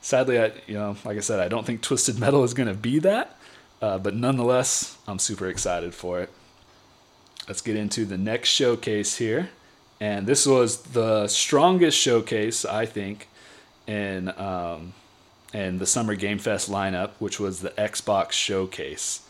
Sadly 0.00 0.38
i 0.38 0.52
you 0.66 0.74
know 0.74 0.96
like 1.04 1.16
i 1.16 1.20
said 1.20 1.40
i 1.40 1.48
don't 1.48 1.66
think 1.66 1.82
twisted 1.82 2.18
metal 2.18 2.44
is 2.44 2.54
going 2.54 2.68
to 2.68 2.74
be 2.74 2.98
that 3.00 3.36
uh, 3.82 3.98
but 3.98 4.14
nonetheless 4.14 4.96
i'm 5.06 5.18
super 5.18 5.48
excited 5.48 5.94
for 5.94 6.20
it. 6.20 6.30
Let's 7.46 7.60
get 7.60 7.76
into 7.76 8.04
the 8.04 8.18
next 8.18 8.48
showcase 8.48 9.18
here. 9.18 9.50
And 10.00 10.26
this 10.26 10.46
was 10.46 10.78
the 10.78 11.28
strongest 11.28 11.98
showcase 11.98 12.64
i 12.64 12.86
think 12.86 13.28
in 13.86 14.28
um, 14.38 14.94
in 15.52 15.78
the 15.78 15.86
summer 15.86 16.14
game 16.14 16.38
fest 16.38 16.70
lineup 16.70 17.10
which 17.18 17.38
was 17.38 17.60
the 17.60 17.70
xbox 17.70 18.32
showcase 18.32 19.25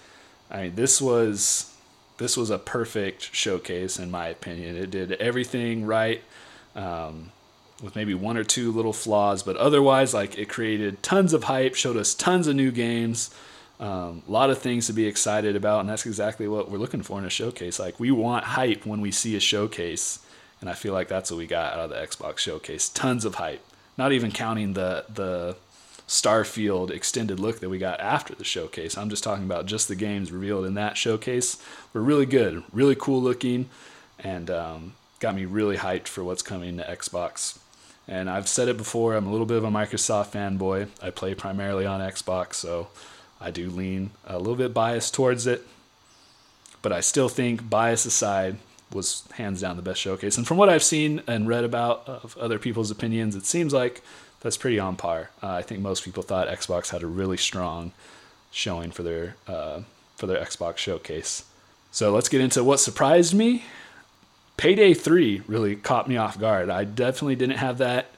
I 0.50 0.62
mean, 0.62 0.74
this 0.74 1.00
was 1.00 1.72
this 2.18 2.36
was 2.36 2.50
a 2.50 2.58
perfect 2.58 3.34
showcase 3.34 3.98
in 3.98 4.10
my 4.10 4.28
opinion. 4.28 4.76
It 4.76 4.90
did 4.90 5.12
everything 5.12 5.84
right, 5.84 6.22
um, 6.74 7.32
with 7.82 7.94
maybe 7.94 8.14
one 8.14 8.36
or 8.36 8.44
two 8.44 8.72
little 8.72 8.92
flaws, 8.92 9.42
but 9.42 9.56
otherwise, 9.56 10.14
like 10.14 10.38
it 10.38 10.48
created 10.48 11.02
tons 11.02 11.32
of 11.32 11.44
hype, 11.44 11.74
showed 11.74 11.96
us 11.96 12.14
tons 12.14 12.46
of 12.46 12.56
new 12.56 12.70
games, 12.70 13.30
um, 13.78 14.22
a 14.26 14.30
lot 14.30 14.48
of 14.50 14.58
things 14.58 14.86
to 14.86 14.92
be 14.92 15.06
excited 15.06 15.56
about, 15.56 15.80
and 15.80 15.88
that's 15.88 16.06
exactly 16.06 16.48
what 16.48 16.70
we're 16.70 16.78
looking 16.78 17.02
for 17.02 17.18
in 17.18 17.24
a 17.24 17.30
showcase. 17.30 17.78
Like 17.78 18.00
we 18.00 18.10
want 18.10 18.44
hype 18.44 18.86
when 18.86 19.00
we 19.00 19.10
see 19.10 19.36
a 19.36 19.40
showcase, 19.40 20.20
and 20.60 20.70
I 20.70 20.74
feel 20.74 20.94
like 20.94 21.08
that's 21.08 21.30
what 21.30 21.36
we 21.38 21.46
got 21.46 21.74
out 21.74 21.80
of 21.80 21.90
the 21.90 21.96
Xbox 21.96 22.38
showcase. 22.38 22.88
Tons 22.88 23.24
of 23.24 23.34
hype. 23.34 23.64
Not 23.98 24.12
even 24.12 24.32
counting 24.32 24.72
the 24.72 25.04
the 25.12 25.56
Starfield 26.08 26.90
extended 26.90 27.40
look 27.40 27.60
that 27.60 27.68
we 27.68 27.78
got 27.78 28.00
after 28.00 28.34
the 28.34 28.44
showcase. 28.44 28.96
I'm 28.96 29.10
just 29.10 29.24
talking 29.24 29.44
about 29.44 29.66
just 29.66 29.88
the 29.88 29.96
games 29.96 30.30
revealed 30.30 30.64
in 30.64 30.74
that 30.74 30.96
showcase 30.96 31.60
were 31.92 32.00
really 32.00 32.26
good, 32.26 32.62
really 32.72 32.94
cool 32.94 33.20
looking, 33.20 33.68
and 34.18 34.48
um, 34.50 34.92
got 35.18 35.34
me 35.34 35.44
really 35.44 35.76
hyped 35.76 36.06
for 36.06 36.22
what's 36.22 36.42
coming 36.42 36.76
to 36.76 36.84
Xbox. 36.84 37.58
And 38.08 38.30
I've 38.30 38.46
said 38.46 38.68
it 38.68 38.76
before, 38.76 39.14
I'm 39.16 39.26
a 39.26 39.32
little 39.32 39.46
bit 39.46 39.56
of 39.56 39.64
a 39.64 39.70
Microsoft 39.70 40.30
fanboy. 40.30 40.88
I 41.02 41.10
play 41.10 41.34
primarily 41.34 41.86
on 41.86 42.00
Xbox, 42.00 42.54
so 42.54 42.88
I 43.40 43.50
do 43.50 43.68
lean 43.68 44.10
a 44.24 44.38
little 44.38 44.54
bit 44.54 44.72
biased 44.72 45.12
towards 45.12 45.46
it. 45.46 45.66
But 46.82 46.92
I 46.92 47.00
still 47.00 47.28
think, 47.28 47.68
bias 47.68 48.06
aside, 48.06 48.58
was 48.92 49.24
hands 49.32 49.60
down 49.60 49.74
the 49.74 49.82
best 49.82 50.00
showcase. 50.00 50.38
And 50.38 50.46
from 50.46 50.56
what 50.56 50.68
I've 50.68 50.84
seen 50.84 51.20
and 51.26 51.48
read 51.48 51.64
about 51.64 52.04
of 52.06 52.36
other 52.38 52.60
people's 52.60 52.92
opinions, 52.92 53.34
it 53.34 53.44
seems 53.44 53.72
like 53.72 54.02
that's 54.46 54.56
pretty 54.56 54.78
on 54.78 54.94
par. 54.94 55.30
Uh, 55.42 55.48
I 55.48 55.62
think 55.62 55.80
most 55.80 56.04
people 56.04 56.22
thought 56.22 56.46
Xbox 56.46 56.90
had 56.90 57.02
a 57.02 57.06
really 57.08 57.36
strong 57.36 57.90
showing 58.52 58.92
for 58.92 59.02
their 59.02 59.34
uh, 59.48 59.80
for 60.14 60.28
their 60.28 60.42
Xbox 60.42 60.76
showcase. 60.76 61.44
So 61.90 62.12
let's 62.12 62.28
get 62.28 62.40
into 62.40 62.62
what 62.62 62.78
surprised 62.78 63.34
me. 63.34 63.64
Payday 64.56 64.94
3 64.94 65.42
really 65.48 65.74
caught 65.74 66.08
me 66.08 66.16
off 66.16 66.38
guard. 66.38 66.70
I 66.70 66.84
definitely 66.84 67.34
didn't 67.34 67.56
have 67.56 67.78
that 67.78 68.12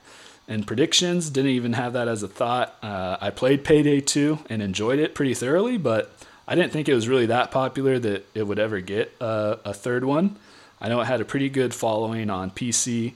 in 0.46 0.64
predictions, 0.64 1.30
didn't 1.30 1.52
even 1.52 1.72
have 1.72 1.94
that 1.94 2.08
as 2.08 2.22
a 2.22 2.28
thought. 2.28 2.76
Uh, 2.82 3.16
I 3.20 3.30
played 3.30 3.64
Payday 3.64 4.02
2 4.02 4.40
and 4.50 4.60
enjoyed 4.60 4.98
it 4.98 5.14
pretty 5.14 5.32
thoroughly, 5.32 5.78
but 5.78 6.14
I 6.46 6.54
didn't 6.54 6.72
think 6.72 6.90
it 6.90 6.94
was 6.94 7.08
really 7.08 7.26
that 7.26 7.50
popular 7.50 7.98
that 7.98 8.26
it 8.34 8.46
would 8.46 8.58
ever 8.58 8.80
get 8.80 9.14
a 9.20 9.72
third 9.72 10.04
one. 10.04 10.36
I 10.80 10.88
know 10.88 11.00
it 11.00 11.06
had 11.06 11.20
a 11.20 11.24
pretty 11.24 11.48
good 11.48 11.74
following 11.74 12.30
on 12.30 12.50
PC 12.50 13.14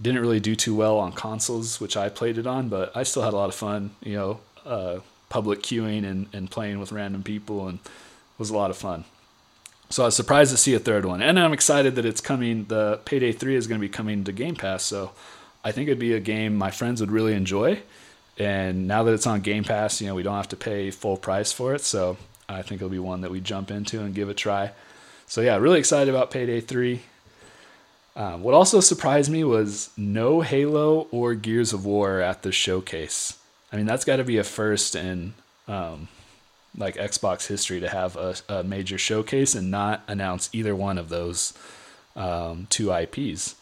didn't 0.00 0.20
really 0.20 0.40
do 0.40 0.56
too 0.56 0.74
well 0.74 0.98
on 0.98 1.12
consoles, 1.12 1.80
which 1.80 1.96
I 1.96 2.08
played 2.08 2.38
it 2.38 2.46
on, 2.46 2.68
but 2.68 2.96
I 2.96 3.02
still 3.04 3.22
had 3.22 3.32
a 3.32 3.36
lot 3.36 3.48
of 3.48 3.54
fun, 3.54 3.90
you 4.02 4.14
know, 4.14 4.40
uh, 4.64 4.98
public 5.28 5.62
queuing 5.62 6.04
and, 6.04 6.26
and 6.32 6.50
playing 6.50 6.78
with 6.78 6.92
random 6.92 7.22
people, 7.22 7.68
and 7.68 7.78
it 7.78 8.38
was 8.38 8.50
a 8.50 8.56
lot 8.56 8.70
of 8.70 8.76
fun. 8.76 9.04
So 9.90 10.02
I 10.02 10.06
was 10.06 10.16
surprised 10.16 10.50
to 10.50 10.56
see 10.56 10.74
a 10.74 10.78
third 10.78 11.04
one, 11.04 11.22
and 11.22 11.38
I'm 11.38 11.52
excited 11.52 11.94
that 11.94 12.04
it's 12.04 12.20
coming. 12.20 12.64
The 12.64 13.00
Payday 13.04 13.32
3 13.32 13.54
is 13.54 13.66
going 13.66 13.80
to 13.80 13.86
be 13.86 13.92
coming 13.92 14.24
to 14.24 14.32
Game 14.32 14.56
Pass, 14.56 14.82
so 14.82 15.12
I 15.62 15.70
think 15.72 15.88
it'd 15.88 15.98
be 15.98 16.14
a 16.14 16.20
game 16.20 16.56
my 16.56 16.70
friends 16.70 17.00
would 17.00 17.12
really 17.12 17.34
enjoy. 17.34 17.82
And 18.36 18.88
now 18.88 19.04
that 19.04 19.12
it's 19.12 19.26
on 19.28 19.42
Game 19.42 19.62
Pass, 19.62 20.00
you 20.00 20.08
know, 20.08 20.14
we 20.14 20.24
don't 20.24 20.34
have 20.34 20.48
to 20.48 20.56
pay 20.56 20.90
full 20.90 21.16
price 21.16 21.52
for 21.52 21.74
it, 21.74 21.82
so 21.82 22.16
I 22.48 22.62
think 22.62 22.80
it'll 22.80 22.88
be 22.88 22.98
one 22.98 23.20
that 23.20 23.30
we 23.30 23.40
jump 23.40 23.70
into 23.70 24.00
and 24.00 24.14
give 24.14 24.28
a 24.28 24.34
try. 24.34 24.72
So 25.26 25.40
yeah, 25.40 25.56
really 25.56 25.78
excited 25.78 26.12
about 26.12 26.30
Payday 26.30 26.60
3. 26.60 27.00
Um, 28.16 28.42
what 28.42 28.54
also 28.54 28.80
surprised 28.80 29.30
me 29.30 29.42
was 29.42 29.90
no 29.96 30.40
Halo 30.40 31.08
or 31.10 31.34
Gears 31.34 31.72
of 31.72 31.84
War 31.84 32.20
at 32.20 32.42
the 32.42 32.52
showcase. 32.52 33.38
I 33.72 33.76
mean, 33.76 33.86
that's 33.86 34.04
got 34.04 34.16
to 34.16 34.24
be 34.24 34.38
a 34.38 34.44
first 34.44 34.94
in 34.94 35.34
um, 35.66 36.08
like 36.76 36.94
Xbox 36.96 37.48
history 37.48 37.80
to 37.80 37.88
have 37.88 38.16
a, 38.16 38.36
a 38.48 38.62
major 38.62 38.98
showcase 38.98 39.54
and 39.54 39.70
not 39.70 40.02
announce 40.06 40.48
either 40.52 40.76
one 40.76 40.98
of 40.98 41.08
those 41.08 41.54
um, 42.14 42.66
two 42.70 42.92
IPs. 42.92 43.56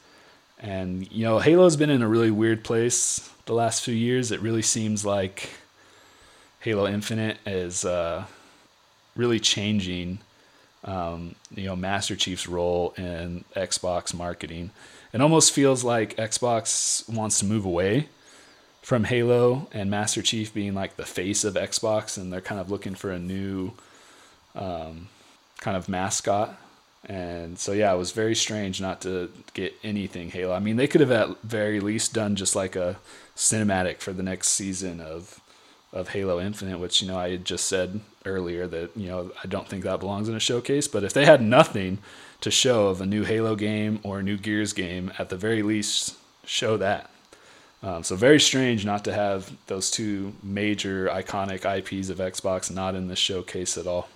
And 0.59 1.11
you 1.11 1.25
know, 1.25 1.39
Halo's 1.39 1.77
been 1.77 1.91
in 1.91 2.03
a 2.03 2.09
really 2.09 2.31
weird 2.31 2.63
place 2.63 3.31
the 3.47 3.55
last 3.55 3.83
few 3.83 3.95
years. 3.95 4.31
It 4.31 4.41
really 4.41 4.63
seems 4.63 5.05
like 5.05 5.49
Halo 6.61 6.87
Infinite 6.87 7.39
is 7.45 7.85
uh, 7.85 8.27
really 9.17 9.41
changing. 9.41 10.19
Um, 10.85 11.37
you 11.55 11.67
know, 11.67 11.77
Master 11.77 12.17
Chief's 12.17 12.49
role 12.49 12.93
in 12.97 13.45
Xbox 13.55 14.13
marketing. 14.13 14.71
It 15.13 15.21
almost 15.21 15.53
feels 15.53 15.85
like 15.85 16.17
Xbox 16.17 17.09
wants 17.09 17.39
to 17.41 17.45
move 17.45 17.65
away 17.65 18.09
from 18.81 19.05
Halo 19.05 19.69
and 19.73 19.91
Master 19.91 20.23
Chief 20.23 20.53
being 20.53 20.75
like 20.75 20.97
the 20.97 21.05
face 21.05 21.45
of 21.45 21.55
Xbox, 21.55 22.19
and 22.19 22.33
they're 22.33 22.41
kind 22.41 22.61
of 22.61 22.71
looking 22.71 22.95
for 22.95 23.11
a 23.11 23.19
new 23.19 23.73
um, 24.55 25.09
kind 25.61 25.77
of 25.77 25.89
mascot. 25.89 26.59
And 27.09 27.59
so, 27.59 27.73
yeah, 27.73 27.93
it 27.93 27.99
was 27.99 28.13
very 28.13 28.35
strange 28.35 28.81
not 28.81 29.01
to 29.03 29.31
get 29.55 29.75
anything 29.83 30.31
Halo. 30.31 30.53
I 30.53 30.61
mean, 30.61 30.77
they 30.77 30.87
could 30.87 31.01
have 31.01 31.11
at 31.11 31.43
very 31.43 31.81
least 31.81 32.13
done 32.13 32.37
just 32.37 32.55
like 32.55 32.77
a 32.77 32.97
cinematic 33.37 33.99
for 33.99 34.13
the 34.13 34.23
next 34.23 34.49
season 34.49 35.01
of 35.01 35.41
of 35.93 36.09
Halo 36.09 36.41
Infinite, 36.41 36.79
which 36.79 37.03
you 37.03 37.09
know 37.09 37.19
I 37.19 37.31
had 37.31 37.45
just 37.45 37.67
said 37.67 38.01
earlier 38.25 38.67
that 38.67 38.97
you 38.97 39.09
know 39.09 39.31
I 39.43 39.47
don't 39.47 39.69
think 39.69 39.85
that 39.85 40.01
belongs 40.01 40.29
in 40.29 40.35
a 40.35 40.41
showcase. 40.41 40.89
But 40.89 41.05
if 41.05 41.13
they 41.13 41.25
had 41.25 41.43
nothing 41.43 41.99
to 42.41 42.51
show 42.51 42.89
of 42.89 43.01
a 43.01 43.07
new 43.07 43.25
Halo 43.25 43.55
game 43.55 44.01
or 44.03 44.19
a 44.19 44.23
new 44.23 44.37
Gears 44.37 44.73
game, 44.73 45.13
at 45.19 45.29
the 45.29 45.37
very 45.37 45.63
least, 45.63 46.17
show 46.45 46.77
that. 46.77 47.11
Um, 47.83 48.05
so 48.05 48.15
very 48.15 48.39
strange 48.39 48.85
not 48.85 49.05
to 49.05 49.13
have 49.13 49.53
those 49.67 49.91
two 49.91 50.35
major 50.43 51.09
iconic 51.09 51.65
IPs 51.65 52.11
of 52.11 52.19
Xbox 52.19 52.71
not 52.71 52.95
in 52.95 53.09
the 53.09 53.17
showcase 53.17 53.77
at 53.77 53.89
all. 53.89 54.09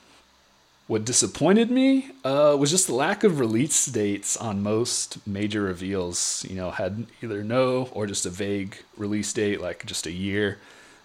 What 0.87 1.05
disappointed 1.05 1.69
me 1.69 2.11
uh, 2.25 2.57
was 2.57 2.71
just 2.71 2.87
the 2.87 2.95
lack 2.95 3.25
of 3.25 3.41
release 3.41 3.87
dates 3.87 4.37
on 4.37 4.63
most 4.63 5.27
major 5.27 5.63
reveals. 5.63 6.47
You 6.49 6.55
know, 6.55 6.71
had 6.71 7.07
either 7.23 7.43
no 7.43 7.89
or 7.93 8.07
just 8.07 8.25
a 8.25 8.31
vague 8.31 8.77
release 8.97 9.33
date, 9.33 9.61
like 9.61 9.85
just 9.85 10.07
a 10.07 10.13
year, 10.13 10.59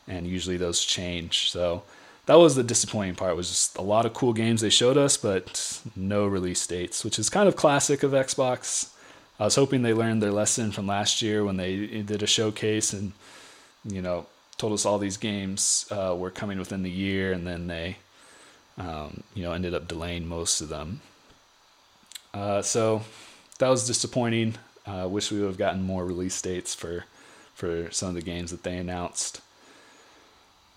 and 0.07 0.27
usually 0.27 0.57
those 0.57 0.83
change. 0.83 1.51
So 1.51 1.83
that 2.25 2.35
was 2.35 2.55
the 2.55 2.63
disappointing 2.63 3.15
part. 3.15 3.35
Was 3.35 3.49
just 3.49 3.77
a 3.77 3.81
lot 3.81 4.05
of 4.05 4.13
cool 4.13 4.33
games 4.33 4.61
they 4.61 4.69
showed 4.69 4.97
us, 4.97 5.17
but 5.17 5.81
no 5.95 6.25
release 6.25 6.65
dates, 6.65 7.03
which 7.03 7.19
is 7.19 7.29
kind 7.29 7.47
of 7.47 7.55
classic 7.55 8.03
of 8.03 8.11
Xbox. 8.11 8.91
I 9.39 9.45
was 9.45 9.55
hoping 9.55 9.81
they 9.81 9.93
learned 9.93 10.21
their 10.21 10.31
lesson 10.31 10.71
from 10.71 10.85
last 10.85 11.21
year 11.21 11.43
when 11.43 11.57
they 11.57 12.03
did 12.03 12.21
a 12.21 12.27
showcase 12.27 12.93
and 12.93 13.13
you 13.83 14.01
know 14.01 14.27
told 14.57 14.73
us 14.73 14.85
all 14.85 14.99
these 14.99 15.17
games 15.17 15.87
uh, 15.89 16.15
were 16.15 16.29
coming 16.29 16.59
within 16.59 16.83
the 16.83 16.91
year, 16.91 17.33
and 17.33 17.47
then 17.47 17.67
they 17.67 17.97
um, 18.77 19.23
you 19.33 19.43
know 19.43 19.53
ended 19.53 19.73
up 19.73 19.87
delaying 19.87 20.27
most 20.27 20.61
of 20.61 20.69
them. 20.69 21.01
Uh, 22.33 22.61
so 22.61 23.01
that 23.57 23.69
was 23.69 23.87
disappointing. 23.87 24.55
I 24.85 25.01
uh, 25.01 25.07
wish 25.07 25.31
we 25.31 25.39
would 25.39 25.47
have 25.47 25.57
gotten 25.57 25.83
more 25.83 26.05
release 26.05 26.39
dates 26.41 26.75
for 26.75 27.05
for 27.55 27.91
some 27.91 28.09
of 28.09 28.15
the 28.15 28.21
games 28.21 28.51
that 28.51 28.63
they 28.63 28.77
announced. 28.77 29.41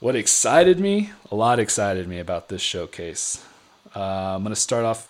What 0.05 0.16
excited 0.16 0.78
me? 0.78 1.12
A 1.30 1.34
lot 1.34 1.59
excited 1.59 2.07
me 2.07 2.18
about 2.18 2.50
this 2.50 2.61
showcase. 2.61 3.42
Uh, 3.96 4.34
I'm 4.34 4.42
going 4.42 4.55
to 4.55 4.61
start 4.61 4.84
off 4.84 5.09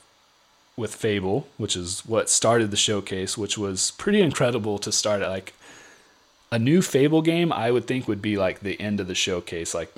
with 0.77 0.95
Fable, 0.95 1.49
which 1.57 1.75
is 1.75 2.07
what 2.07 2.31
started 2.31 2.71
the 2.71 2.77
showcase, 2.77 3.37
which 3.37 3.59
was 3.59 3.91
pretty 3.99 4.21
incredible 4.21 4.79
to 4.79 4.93
start 4.93 5.21
at 5.21 5.31
like 5.31 5.53
a 6.53 6.61
new 6.61 6.81
Fable 6.81 7.23
game. 7.23 7.53
I 7.53 7.73
would 7.73 7.89
think 7.89 8.07
would 8.07 8.23
be 8.23 8.37
like 8.37 8.61
the 8.61 8.81
end 8.81 9.01
of 9.01 9.09
the 9.09 9.17
showcase. 9.17 9.75
Like 9.75 9.93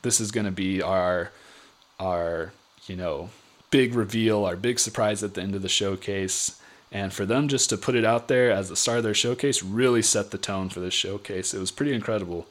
this 0.00 0.22
is 0.22 0.30
going 0.30 0.46
to 0.46 0.50
be 0.50 0.80
our 0.80 1.30
our 2.00 2.54
you 2.86 2.96
know 2.96 3.28
big 3.70 3.94
reveal, 3.94 4.46
our 4.46 4.56
big 4.56 4.78
surprise 4.78 5.22
at 5.22 5.34
the 5.34 5.42
end 5.42 5.54
of 5.54 5.60
the 5.60 5.68
showcase. 5.68 6.58
And 6.90 7.12
for 7.12 7.26
them 7.26 7.46
just 7.46 7.68
to 7.68 7.76
put 7.76 7.94
it 7.94 8.06
out 8.06 8.28
there 8.28 8.50
as 8.50 8.70
the 8.70 8.76
start 8.76 8.96
of 8.96 9.04
their 9.04 9.12
showcase 9.12 9.62
really 9.62 10.00
set 10.00 10.30
the 10.30 10.38
tone 10.38 10.70
for 10.70 10.80
this 10.80 10.94
showcase. 10.94 11.52
It 11.52 11.60
was 11.60 11.70
pretty 11.70 11.92
incredible. 11.92 12.46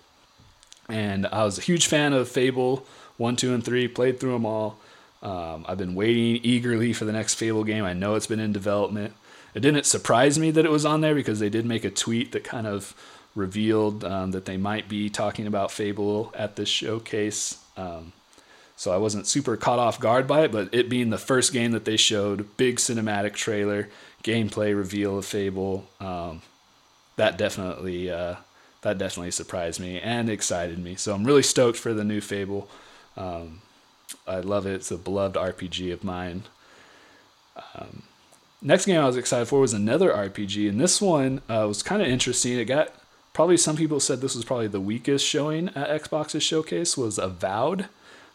And 0.89 1.27
I 1.27 1.43
was 1.43 1.57
a 1.57 1.61
huge 1.61 1.87
fan 1.87 2.13
of 2.13 2.27
Fable 2.27 2.85
1, 3.17 3.35
2, 3.35 3.53
and 3.53 3.63
3, 3.63 3.87
played 3.87 4.19
through 4.19 4.33
them 4.33 4.45
all. 4.45 4.77
Um, 5.21 5.65
I've 5.67 5.77
been 5.77 5.95
waiting 5.95 6.41
eagerly 6.43 6.91
for 6.93 7.05
the 7.05 7.13
next 7.13 7.35
Fable 7.35 7.63
game. 7.63 7.85
I 7.85 7.93
know 7.93 8.15
it's 8.15 8.27
been 8.27 8.39
in 8.39 8.51
development. 8.51 9.13
It 9.53 9.61
didn't 9.61 9.85
surprise 9.85 10.37
me 10.37 10.51
that 10.51 10.65
it 10.65 10.71
was 10.71 10.85
on 10.85 11.01
there 11.01 11.15
because 11.15 11.39
they 11.39 11.49
did 11.49 11.65
make 11.65 11.85
a 11.85 11.89
tweet 11.89 12.31
that 12.31 12.43
kind 12.43 12.67
of 12.67 12.93
revealed 13.35 14.03
um, 14.03 14.31
that 14.31 14.45
they 14.45 14.57
might 14.57 14.89
be 14.89 15.09
talking 15.09 15.47
about 15.47 15.71
Fable 15.71 16.33
at 16.35 16.55
this 16.55 16.69
showcase. 16.69 17.63
Um, 17.77 18.13
so 18.75 18.91
I 18.91 18.97
wasn't 18.97 19.27
super 19.27 19.55
caught 19.55 19.79
off 19.79 19.99
guard 19.99 20.27
by 20.27 20.41
it, 20.41 20.51
but 20.51 20.73
it 20.73 20.89
being 20.89 21.09
the 21.09 21.17
first 21.17 21.53
game 21.53 21.71
that 21.71 21.85
they 21.85 21.97
showed, 21.97 22.57
big 22.57 22.77
cinematic 22.77 23.33
trailer, 23.33 23.89
gameplay 24.23 24.75
reveal 24.75 25.17
of 25.17 25.25
Fable, 25.25 25.87
um, 25.99 26.41
that 27.15 27.37
definitely 27.37 28.11
uh, 28.11 28.35
that 28.83 28.97
definitely 28.97 29.31
surprised 29.31 29.79
me 29.79 29.99
and 29.99 30.29
excited 30.29 30.77
me. 30.77 30.95
So 30.95 31.13
I'm 31.13 31.23
really 31.25 31.43
stoked 31.43 31.77
for 31.77 31.93
the 31.93 32.03
new 32.03 32.21
Fable. 32.21 32.69
Um, 33.17 33.61
I 34.27 34.39
love 34.39 34.65
it. 34.65 34.75
It's 34.75 34.91
a 34.91 34.97
beloved 34.97 35.35
RPG 35.35 35.91
of 35.91 36.03
mine. 36.03 36.43
Um, 37.75 38.03
next 38.61 38.85
game 38.85 39.01
I 39.01 39.07
was 39.07 39.17
excited 39.17 39.47
for 39.47 39.59
was 39.59 39.73
another 39.73 40.11
RPG, 40.11 40.69
and 40.69 40.79
this 40.79 41.01
one 41.01 41.41
uh, 41.49 41.65
was 41.67 41.83
kind 41.83 42.01
of 42.01 42.07
interesting. 42.07 42.59
It 42.59 42.65
got 42.65 42.93
probably 43.33 43.57
some 43.57 43.75
people 43.75 43.99
said 43.99 44.21
this 44.21 44.35
was 44.35 44.45
probably 44.45 44.67
the 44.67 44.81
weakest 44.81 45.25
showing 45.25 45.69
at 45.69 46.03
Xbox's 46.03 46.43
showcase. 46.43 46.97
Was 46.97 47.17
Avowed, 47.17 47.87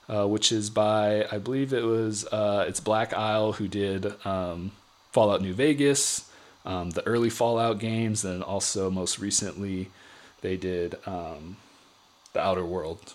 uh, 0.09 0.27
which 0.27 0.51
is 0.51 0.71
by 0.71 1.27
I 1.31 1.39
believe 1.39 1.73
it 1.73 1.85
was 1.85 2.27
uh, 2.27 2.65
it's 2.69 2.81
Black 2.81 3.13
Isle 3.13 3.53
who 3.53 3.69
did 3.69 4.15
um, 4.27 4.73
Fallout 5.13 5.43
New 5.43 5.55
Vegas, 5.55 6.31
um, 6.65 6.91
the 6.91 7.07
early 7.07 7.31
Fallout 7.31 7.79
games, 7.79 8.25
and 8.25 8.43
also 8.43 8.91
most 8.91 9.19
recently 9.19 9.91
they 10.41 10.57
did 10.57 10.97
um, 11.07 11.57
the 12.33 12.41
Outer 12.41 12.65
World 12.65 13.15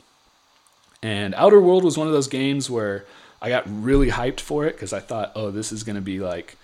and 1.04 1.36
Outer 1.36 1.60
World 1.60 1.84
was 1.84 1.98
one 1.98 2.08
of 2.08 2.14
those 2.14 2.30
games 2.30 2.70
where 2.70 3.06
I 3.42 3.50
got 3.50 3.66
really 3.68 4.10
hyped 4.10 4.40
for 4.40 4.66
it 4.66 4.72
because 4.72 4.94
I 4.94 5.02
thought, 5.02 5.34
oh, 5.36 5.52
this 5.52 5.74
is 5.74 5.84
going 5.84 5.98
to 5.98 6.02
be 6.02 6.20
like 6.20 6.58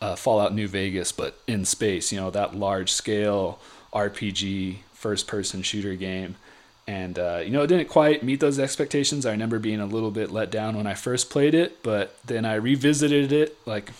uh, 0.00 0.16
Fallout 0.16 0.54
New 0.54 0.66
Vegas, 0.66 1.12
but 1.12 1.38
in 1.46 1.66
space, 1.66 2.10
you 2.10 2.18
know, 2.18 2.30
that 2.30 2.56
large 2.56 2.90
scale 2.90 3.60
RPG 3.92 4.78
first 4.94 5.26
person 5.26 5.62
shooter 5.62 5.94
game. 5.94 6.36
And, 6.86 7.18
uh, 7.18 7.42
you 7.44 7.50
know, 7.50 7.62
it 7.62 7.66
didn't 7.66 7.88
quite 7.88 8.24
meet 8.24 8.40
those 8.40 8.58
expectations. 8.58 9.26
I 9.26 9.30
remember 9.32 9.58
being 9.58 9.80
a 9.80 9.86
little 9.86 10.10
bit 10.10 10.30
let 10.30 10.50
down 10.50 10.76
when 10.76 10.86
I 10.86 10.94
first 10.94 11.28
played 11.28 11.54
it, 11.54 11.82
but 11.82 12.16
then 12.24 12.46
I 12.46 12.54
revisited 12.54 13.30
it 13.30 13.58
like 13.66 13.90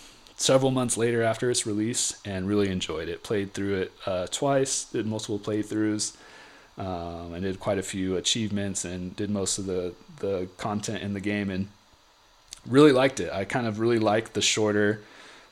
several 0.43 0.71
months 0.71 0.97
later 0.97 1.23
after 1.23 1.49
its 1.49 1.65
release 1.65 2.19
and 2.25 2.47
really 2.47 2.69
enjoyed 2.69 3.07
it. 3.07 3.23
Played 3.23 3.53
through 3.53 3.75
it 3.83 3.91
uh, 4.05 4.27
twice, 4.27 4.85
did 4.85 5.05
multiple 5.05 5.39
playthroughs 5.39 6.15
um, 6.77 7.33
I 7.33 7.39
did 7.39 7.59
quite 7.59 7.77
a 7.77 7.83
few 7.83 8.17
achievements 8.17 8.83
and 8.85 9.15
did 9.15 9.29
most 9.29 9.57
of 9.59 9.65
the 9.65 9.93
the 10.19 10.47
content 10.57 11.03
in 11.03 11.13
the 11.13 11.19
game 11.19 11.49
and 11.49 11.67
really 12.65 12.91
liked 12.91 13.19
it. 13.19 13.31
I 13.31 13.45
kind 13.45 13.67
of 13.67 13.79
really 13.79 13.99
like 13.99 14.33
the 14.33 14.41
shorter, 14.41 15.01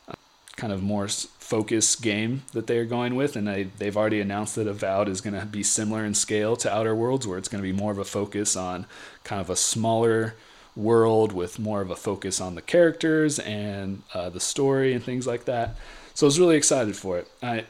uh, 0.08 0.14
kind 0.56 0.74
of 0.74 0.82
more 0.82 1.08
focused 1.08 2.02
game 2.02 2.44
that 2.54 2.68
they 2.68 2.78
are 2.78 2.86
going 2.86 3.16
with, 3.16 3.36
and 3.36 3.48
they 3.48 3.64
they've 3.64 3.96
already 3.96 4.20
announced 4.20 4.56
that 4.56 4.68
Avowed 4.68 5.10
is 5.10 5.22
going 5.22 5.40
to 5.40 5.46
be 5.46 5.62
similar 5.62 6.04
in 6.06 6.16
scale 6.16 6.56
to 6.58 6.74
Outer 6.74 6.96
Worlds, 6.96 7.28
where 7.28 7.38
it's 7.38 7.50
going 7.50 7.64
to 7.64 7.70
be 7.70 7.78
more 7.78 7.92
of 7.92 8.00
a 8.00 8.06
focus 8.06 8.56
on 8.56 8.88
kind 9.24 9.42
of 9.42 9.50
a 9.50 9.56
smaller 9.56 10.36
world 10.76 11.34
with 11.34 11.60
more 11.60 11.82
of 11.82 11.92
a 11.92 11.96
focus 11.96 12.40
on 12.40 12.56
the 12.56 12.62
characters 12.62 13.40
and 13.40 14.04
uh, 14.14 14.30
the 14.30 14.40
story 14.40 14.94
and 14.94 15.04
things 15.04 15.28
like 15.28 15.46
that. 15.46 15.76
So 16.14 16.26
I 16.26 16.28
was 16.28 16.40
really 16.40 16.58
excited 16.58 16.96
for 16.96 17.18
it. 17.18 17.28
I, 17.42 17.66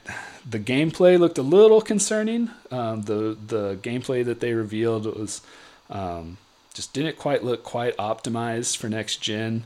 the 0.49 0.59
gameplay 0.59 1.19
looked 1.19 1.37
a 1.37 1.43
little 1.43 1.81
concerning. 1.81 2.49
Um, 2.71 3.03
the 3.03 3.37
the 3.45 3.77
gameplay 3.81 4.25
that 4.25 4.39
they 4.39 4.53
revealed 4.53 5.05
was 5.05 5.41
um, 5.89 6.37
just 6.73 6.93
didn't 6.93 7.17
quite 7.17 7.43
look 7.43 7.63
quite 7.63 7.95
optimized 7.97 8.77
for 8.77 8.89
next 8.89 9.17
gen. 9.17 9.65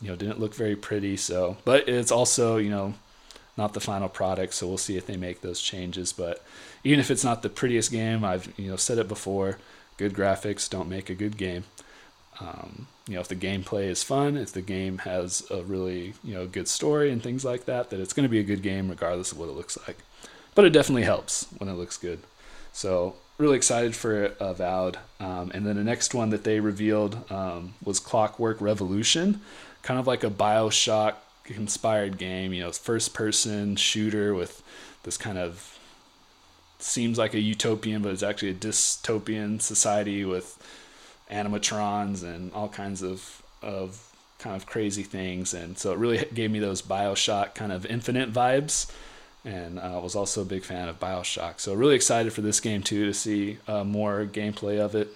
You 0.00 0.08
know, 0.08 0.16
didn't 0.16 0.40
look 0.40 0.54
very 0.54 0.76
pretty. 0.76 1.16
So, 1.16 1.56
but 1.64 1.88
it's 1.88 2.12
also 2.12 2.58
you 2.58 2.70
know 2.70 2.94
not 3.56 3.72
the 3.72 3.80
final 3.80 4.08
product. 4.08 4.54
So 4.54 4.66
we'll 4.66 4.78
see 4.78 4.96
if 4.96 5.06
they 5.06 5.16
make 5.16 5.40
those 5.40 5.60
changes. 5.60 6.12
But 6.12 6.44
even 6.84 7.00
if 7.00 7.10
it's 7.10 7.24
not 7.24 7.42
the 7.42 7.48
prettiest 7.48 7.90
game, 7.90 8.24
I've 8.24 8.52
you 8.58 8.70
know 8.70 8.76
said 8.76 8.98
it 8.98 9.08
before. 9.08 9.58
Good 9.96 10.12
graphics 10.12 10.68
don't 10.68 10.90
make 10.90 11.08
a 11.08 11.14
good 11.14 11.38
game. 11.38 11.64
Um, 12.40 12.86
you 13.08 13.14
know, 13.14 13.20
if 13.20 13.28
the 13.28 13.36
gameplay 13.36 13.84
is 13.84 14.02
fun, 14.02 14.36
if 14.36 14.52
the 14.52 14.62
game 14.62 14.98
has 14.98 15.46
a 15.50 15.62
really, 15.62 16.14
you 16.22 16.34
know, 16.34 16.46
good 16.46 16.68
story 16.68 17.10
and 17.10 17.22
things 17.22 17.44
like 17.44 17.64
that, 17.66 17.90
that 17.90 18.00
it's 18.00 18.12
going 18.12 18.24
to 18.24 18.30
be 18.30 18.40
a 18.40 18.44
good 18.44 18.62
game 18.62 18.88
regardless 18.88 19.32
of 19.32 19.38
what 19.38 19.48
it 19.48 19.56
looks 19.56 19.78
like. 19.86 19.98
But 20.54 20.64
it 20.64 20.70
definitely 20.70 21.04
helps 21.04 21.46
when 21.58 21.68
it 21.68 21.74
looks 21.74 21.96
good. 21.96 22.20
So 22.72 23.14
really 23.38 23.56
excited 23.56 23.94
for 23.94 24.32
Avowed. 24.40 24.98
Um, 25.20 25.50
and 25.54 25.66
then 25.66 25.76
the 25.76 25.84
next 25.84 26.14
one 26.14 26.30
that 26.30 26.44
they 26.44 26.60
revealed 26.60 27.30
um, 27.30 27.74
was 27.82 28.00
Clockwork 28.00 28.60
Revolution, 28.60 29.40
kind 29.82 30.00
of 30.00 30.06
like 30.06 30.24
a 30.24 30.30
Bioshock 30.30 31.14
inspired 31.46 32.18
game, 32.18 32.52
you 32.52 32.62
know, 32.62 32.72
first 32.72 33.14
person 33.14 33.76
shooter 33.76 34.34
with 34.34 34.62
this 35.04 35.16
kind 35.16 35.38
of 35.38 35.78
seems 36.78 37.18
like 37.18 37.34
a 37.34 37.40
utopian, 37.40 38.02
but 38.02 38.12
it's 38.12 38.22
actually 38.22 38.50
a 38.50 38.54
dystopian 38.54 39.60
society 39.62 40.24
with 40.24 40.58
animatrons 41.30 42.22
and 42.22 42.52
all 42.52 42.68
kinds 42.68 43.02
of 43.02 43.42
of 43.62 44.12
kind 44.38 44.54
of 44.54 44.66
crazy 44.66 45.02
things, 45.02 45.54
and 45.54 45.78
so 45.78 45.92
it 45.92 45.98
really 45.98 46.24
gave 46.34 46.50
me 46.50 46.58
those 46.58 46.82
Bioshock 46.82 47.54
kind 47.54 47.72
of 47.72 47.86
Infinite 47.86 48.32
vibes. 48.32 48.90
And 49.44 49.78
I 49.78 49.94
uh, 49.94 50.00
was 50.00 50.16
also 50.16 50.42
a 50.42 50.44
big 50.44 50.64
fan 50.64 50.88
of 50.88 50.98
Bioshock, 50.98 51.60
so 51.60 51.72
really 51.72 51.94
excited 51.94 52.32
for 52.32 52.40
this 52.40 52.58
game 52.58 52.82
too 52.82 53.06
to 53.06 53.14
see 53.14 53.58
uh, 53.68 53.84
more 53.84 54.26
gameplay 54.26 54.80
of 54.80 54.96
it. 54.96 55.08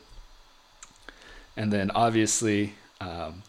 And 1.56 1.72
then 1.72 1.90
obviously, 1.90 2.74
um, 3.00 3.42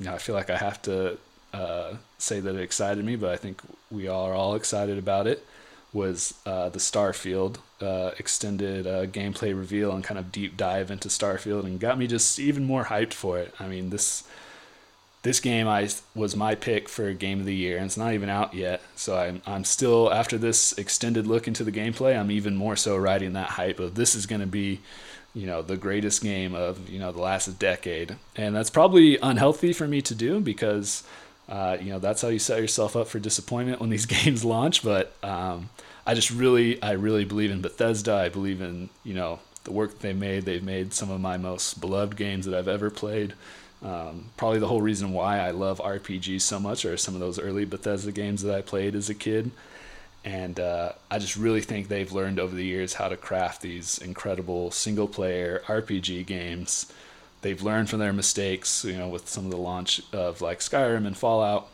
you 0.00 0.06
know, 0.06 0.14
I 0.14 0.18
feel 0.18 0.34
like 0.34 0.50
I 0.50 0.56
have 0.56 0.82
to 0.82 1.18
uh, 1.54 1.94
say 2.18 2.40
that 2.40 2.54
it 2.56 2.60
excited 2.60 3.04
me, 3.04 3.14
but 3.16 3.30
I 3.30 3.36
think 3.36 3.62
we 3.90 4.08
are 4.08 4.34
all 4.34 4.56
excited 4.56 4.98
about 4.98 5.26
it. 5.26 5.46
Was 5.92 6.34
uh, 6.44 6.68
the 6.70 6.80
Starfield 6.80 7.58
uh, 7.80 8.12
extended 8.18 8.86
uh, 8.86 9.06
gameplay 9.06 9.56
reveal 9.56 9.92
and 9.92 10.02
kind 10.02 10.18
of 10.18 10.32
deep 10.32 10.56
dive 10.56 10.90
into 10.90 11.08
Starfield, 11.08 11.64
and 11.64 11.78
got 11.78 11.98
me 11.98 12.06
just 12.06 12.38
even 12.38 12.64
more 12.64 12.84
hyped 12.84 13.12
for 13.12 13.38
it. 13.38 13.54
I 13.60 13.66
mean, 13.66 13.90
this 13.90 14.24
this 15.26 15.40
game 15.40 15.66
I 15.66 15.88
was 16.14 16.36
my 16.36 16.54
pick 16.54 16.88
for 16.88 17.12
game 17.12 17.40
of 17.40 17.46
the 17.46 17.54
year, 17.54 17.76
and 17.76 17.86
it's 17.86 17.96
not 17.96 18.14
even 18.14 18.28
out 18.28 18.54
yet. 18.54 18.80
So 18.94 19.18
I'm 19.18 19.42
I'm 19.44 19.64
still 19.64 20.12
after 20.12 20.38
this 20.38 20.72
extended 20.78 21.26
look 21.26 21.48
into 21.48 21.64
the 21.64 21.72
gameplay, 21.72 22.18
I'm 22.18 22.30
even 22.30 22.54
more 22.56 22.76
so 22.76 22.96
riding 22.96 23.32
that 23.32 23.50
hype 23.50 23.80
of 23.80 23.96
this 23.96 24.14
is 24.14 24.24
going 24.24 24.40
to 24.40 24.46
be, 24.46 24.80
you 25.34 25.46
know, 25.46 25.62
the 25.62 25.76
greatest 25.76 26.22
game 26.22 26.54
of 26.54 26.88
you 26.88 27.00
know 27.00 27.10
the 27.10 27.20
last 27.20 27.58
decade, 27.58 28.16
and 28.36 28.54
that's 28.54 28.70
probably 28.70 29.18
unhealthy 29.18 29.72
for 29.72 29.88
me 29.88 30.00
to 30.02 30.14
do 30.14 30.38
because, 30.38 31.02
uh, 31.48 31.76
you 31.80 31.90
know, 31.90 31.98
that's 31.98 32.22
how 32.22 32.28
you 32.28 32.38
set 32.38 32.60
yourself 32.60 32.94
up 32.94 33.08
for 33.08 33.18
disappointment 33.18 33.80
when 33.80 33.90
these 33.90 34.06
games 34.24 34.44
launch. 34.44 34.84
But 34.84 35.12
um, 35.24 35.70
I 36.06 36.14
just 36.14 36.30
really 36.30 36.80
I 36.82 36.92
really 36.92 37.24
believe 37.24 37.50
in 37.50 37.60
Bethesda. 37.60 38.14
I 38.14 38.28
believe 38.28 38.60
in 38.60 38.88
you 39.04 39.14
know 39.14 39.40
the 39.64 39.72
work 39.72 39.98
they 39.98 40.12
made. 40.12 40.44
They've 40.44 40.62
made 40.62 40.94
some 40.94 41.10
of 41.10 41.20
my 41.20 41.36
most 41.36 41.80
beloved 41.80 42.16
games 42.16 42.46
that 42.46 42.56
I've 42.56 42.68
ever 42.68 42.90
played. 42.90 43.34
Um, 43.82 44.26
probably 44.36 44.58
the 44.58 44.68
whole 44.68 44.80
reason 44.80 45.12
why 45.12 45.38
I 45.38 45.50
love 45.50 45.80
RPGs 45.80 46.40
so 46.40 46.58
much 46.58 46.84
are 46.84 46.96
some 46.96 47.14
of 47.14 47.20
those 47.20 47.38
early 47.38 47.64
Bethesda 47.64 48.12
games 48.12 48.42
that 48.42 48.54
I 48.54 48.62
played 48.62 48.94
as 48.94 49.10
a 49.10 49.14
kid. 49.14 49.50
And 50.24 50.58
uh, 50.58 50.92
I 51.10 51.18
just 51.18 51.36
really 51.36 51.60
think 51.60 51.86
they've 51.86 52.10
learned 52.10 52.40
over 52.40 52.54
the 52.54 52.64
years 52.64 52.94
how 52.94 53.08
to 53.08 53.16
craft 53.16 53.62
these 53.62 53.98
incredible 53.98 54.70
single 54.72 55.06
player 55.06 55.62
RPG 55.66 56.26
games. 56.26 56.92
They've 57.42 57.62
learned 57.62 57.90
from 57.90 58.00
their 58.00 58.12
mistakes, 58.12 58.84
you 58.84 58.96
know, 58.96 59.08
with 59.08 59.28
some 59.28 59.44
of 59.44 59.50
the 59.52 59.56
launch 59.56 60.00
of 60.12 60.40
like 60.40 60.60
Skyrim 60.60 61.06
and 61.06 61.16
Fallout. 61.16 61.68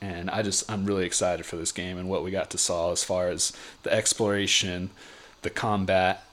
And 0.00 0.30
I 0.30 0.42
just, 0.42 0.70
I'm 0.70 0.86
really 0.86 1.04
excited 1.04 1.44
for 1.44 1.56
this 1.56 1.72
game 1.72 1.98
and 1.98 2.08
what 2.08 2.24
we 2.24 2.30
got 2.30 2.50
to 2.50 2.58
saw 2.58 2.90
as 2.90 3.04
far 3.04 3.28
as 3.28 3.52
the 3.82 3.92
exploration, 3.92 4.90
the 5.42 5.50
combat, 5.50 6.24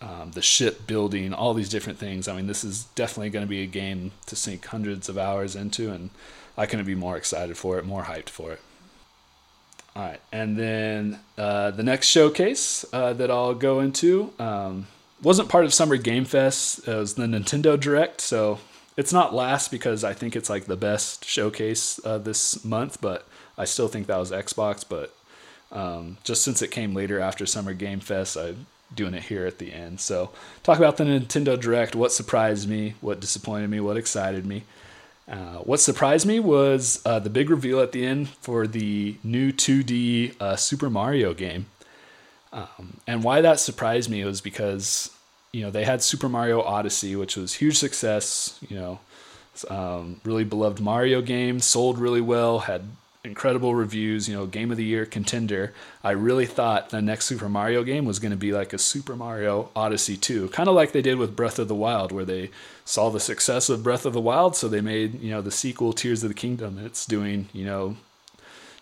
um, 0.00 0.30
the 0.32 0.42
ship 0.42 0.86
building, 0.86 1.34
all 1.34 1.52
these 1.52 1.68
different 1.68 1.98
things. 1.98 2.28
I 2.28 2.36
mean, 2.36 2.46
this 2.46 2.64
is 2.64 2.84
definitely 2.94 3.30
going 3.30 3.44
to 3.44 3.50
be 3.50 3.62
a 3.62 3.66
game 3.66 4.12
to 4.26 4.36
sink 4.36 4.64
hundreds 4.66 5.08
of 5.08 5.18
hours 5.18 5.56
into, 5.56 5.90
and 5.90 6.10
I 6.56 6.66
couldn't 6.66 6.86
be 6.86 6.94
more 6.94 7.16
excited 7.16 7.56
for 7.56 7.78
it, 7.78 7.84
more 7.84 8.04
hyped 8.04 8.28
for 8.28 8.52
it. 8.52 8.60
All 9.94 10.04
right, 10.04 10.20
and 10.30 10.56
then 10.56 11.18
uh, 11.36 11.72
the 11.72 11.82
next 11.82 12.06
showcase 12.06 12.84
uh, 12.92 13.12
that 13.14 13.30
I'll 13.30 13.54
go 13.54 13.80
into 13.80 14.32
um, 14.38 14.86
wasn't 15.20 15.48
part 15.48 15.64
of 15.64 15.74
Summer 15.74 15.96
Game 15.96 16.24
Fest. 16.24 16.86
It 16.86 16.94
was 16.94 17.14
the 17.14 17.26
Nintendo 17.26 17.78
Direct, 17.78 18.20
so 18.20 18.60
it's 18.96 19.12
not 19.12 19.34
last 19.34 19.70
because 19.70 20.04
I 20.04 20.12
think 20.12 20.36
it's 20.36 20.50
like 20.50 20.64
the 20.64 20.76
best 20.76 21.24
showcase 21.24 22.00
uh, 22.04 22.18
this 22.18 22.64
month, 22.64 23.00
but 23.00 23.26
I 23.56 23.64
still 23.64 23.88
think 23.88 24.06
that 24.06 24.16
was 24.16 24.30
Xbox. 24.30 24.84
But 24.88 25.14
um, 25.72 26.18
just 26.24 26.42
since 26.42 26.62
it 26.62 26.70
came 26.70 26.94
later 26.94 27.20
after 27.20 27.46
Summer 27.46 27.74
Game 27.74 28.00
Fest, 28.00 28.36
I'm 28.36 28.66
doing 28.94 29.14
it 29.14 29.24
here 29.24 29.46
at 29.46 29.58
the 29.58 29.72
end. 29.72 30.00
So, 30.00 30.30
talk 30.62 30.78
about 30.78 30.96
the 30.96 31.04
Nintendo 31.04 31.58
Direct. 31.58 31.94
What 31.94 32.12
surprised 32.12 32.68
me? 32.68 32.94
What 33.00 33.20
disappointed 33.20 33.70
me? 33.70 33.80
What 33.80 33.96
excited 33.96 34.44
me? 34.44 34.64
Uh, 35.30 35.58
what 35.58 35.78
surprised 35.78 36.26
me 36.26 36.40
was 36.40 37.00
uh, 37.06 37.20
the 37.20 37.30
big 37.30 37.50
reveal 37.50 37.80
at 37.80 37.92
the 37.92 38.04
end 38.04 38.28
for 38.28 38.66
the 38.66 39.16
new 39.22 39.52
2D 39.52 40.40
uh, 40.40 40.56
Super 40.56 40.90
Mario 40.90 41.32
game. 41.34 41.66
Um, 42.52 42.96
and 43.06 43.22
why 43.22 43.40
that 43.40 43.60
surprised 43.60 44.10
me 44.10 44.24
was 44.24 44.40
because 44.40 45.10
you 45.52 45.62
know 45.62 45.70
they 45.70 45.84
had 45.84 46.02
Super 46.02 46.28
Mario 46.28 46.62
Odyssey, 46.62 47.16
which 47.16 47.36
was 47.36 47.54
huge 47.54 47.78
success. 47.78 48.58
You 48.68 48.76
know, 48.76 49.00
um, 49.68 50.20
really 50.24 50.44
beloved 50.44 50.80
Mario 50.80 51.20
game, 51.22 51.60
sold 51.60 51.98
really 51.98 52.20
well, 52.20 52.60
had 52.60 52.82
incredible 53.22 53.74
reviews, 53.74 54.28
you 54.28 54.34
know, 54.34 54.46
game 54.46 54.70
of 54.70 54.76
the 54.76 54.84
year 54.84 55.04
contender. 55.04 55.74
I 56.02 56.12
really 56.12 56.46
thought 56.46 56.90
the 56.90 57.02
next 57.02 57.26
Super 57.26 57.48
Mario 57.48 57.82
game 57.82 58.06
was 58.06 58.18
going 58.18 58.30
to 58.30 58.36
be 58.36 58.52
like 58.52 58.72
a 58.72 58.78
Super 58.78 59.14
Mario 59.14 59.70
Odyssey 59.76 60.16
2, 60.16 60.48
kind 60.48 60.68
of 60.68 60.74
like 60.74 60.92
they 60.92 61.02
did 61.02 61.18
with 61.18 61.36
Breath 61.36 61.58
of 61.58 61.68
the 61.68 61.74
Wild 61.74 62.12
where 62.12 62.24
they 62.24 62.50
saw 62.84 63.10
the 63.10 63.20
success 63.20 63.68
of 63.68 63.82
Breath 63.82 64.06
of 64.06 64.14
the 64.14 64.20
Wild 64.20 64.56
so 64.56 64.68
they 64.68 64.80
made, 64.80 65.20
you 65.20 65.30
know, 65.30 65.42
the 65.42 65.50
sequel 65.50 65.92
Tears 65.92 66.22
of 66.22 66.30
the 66.30 66.34
Kingdom. 66.34 66.78
It's 66.84 67.04
doing, 67.04 67.48
you 67.52 67.66
know, 67.66 67.96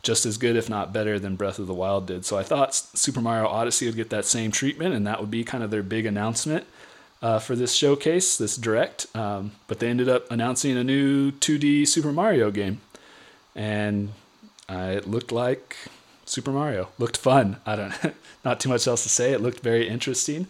just 0.02 0.24
as 0.24 0.36
good 0.36 0.56
if 0.56 0.70
not 0.70 0.92
better 0.92 1.18
than 1.18 1.36
Breath 1.36 1.58
of 1.58 1.66
the 1.66 1.74
Wild 1.74 2.06
did. 2.06 2.24
So 2.24 2.38
I 2.38 2.42
thought 2.42 2.74
Super 2.74 3.20
Mario 3.20 3.46
Odyssey 3.46 3.86
would 3.86 3.96
get 3.96 4.10
that 4.10 4.24
same 4.24 4.50
treatment 4.50 4.94
and 4.94 5.06
that 5.06 5.20
would 5.20 5.30
be 5.30 5.44
kind 5.44 5.64
of 5.64 5.70
their 5.70 5.82
big 5.82 6.06
announcement. 6.06 6.66
Uh, 7.20 7.40
for 7.40 7.56
this 7.56 7.74
showcase, 7.74 8.38
this 8.38 8.56
direct, 8.56 9.06
um, 9.16 9.50
but 9.66 9.80
they 9.80 9.88
ended 9.88 10.08
up 10.08 10.30
announcing 10.30 10.76
a 10.76 10.84
new 10.84 11.32
2D 11.32 11.84
Super 11.88 12.12
Mario 12.12 12.52
game, 12.52 12.80
and 13.56 14.12
uh, 14.68 14.92
it 14.94 15.08
looked 15.08 15.32
like 15.32 15.76
Super 16.26 16.52
Mario. 16.52 16.90
Looked 16.96 17.16
fun. 17.16 17.56
I 17.66 17.74
don't 17.74 18.14
not 18.44 18.60
too 18.60 18.68
much 18.68 18.86
else 18.86 19.02
to 19.02 19.08
say. 19.08 19.32
It 19.32 19.40
looked 19.40 19.60
very 19.60 19.88
interesting. 19.88 20.46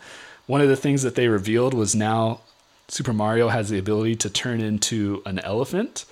One 0.46 0.60
of 0.60 0.68
the 0.68 0.76
things 0.76 1.02
that 1.04 1.14
they 1.14 1.28
revealed 1.28 1.72
was 1.72 1.94
now 1.94 2.40
Super 2.88 3.12
Mario 3.14 3.48
has 3.48 3.70
the 3.70 3.78
ability 3.78 4.16
to 4.16 4.30
turn 4.30 4.60
into 4.60 5.22
an 5.24 5.38
elephant. 5.38 6.04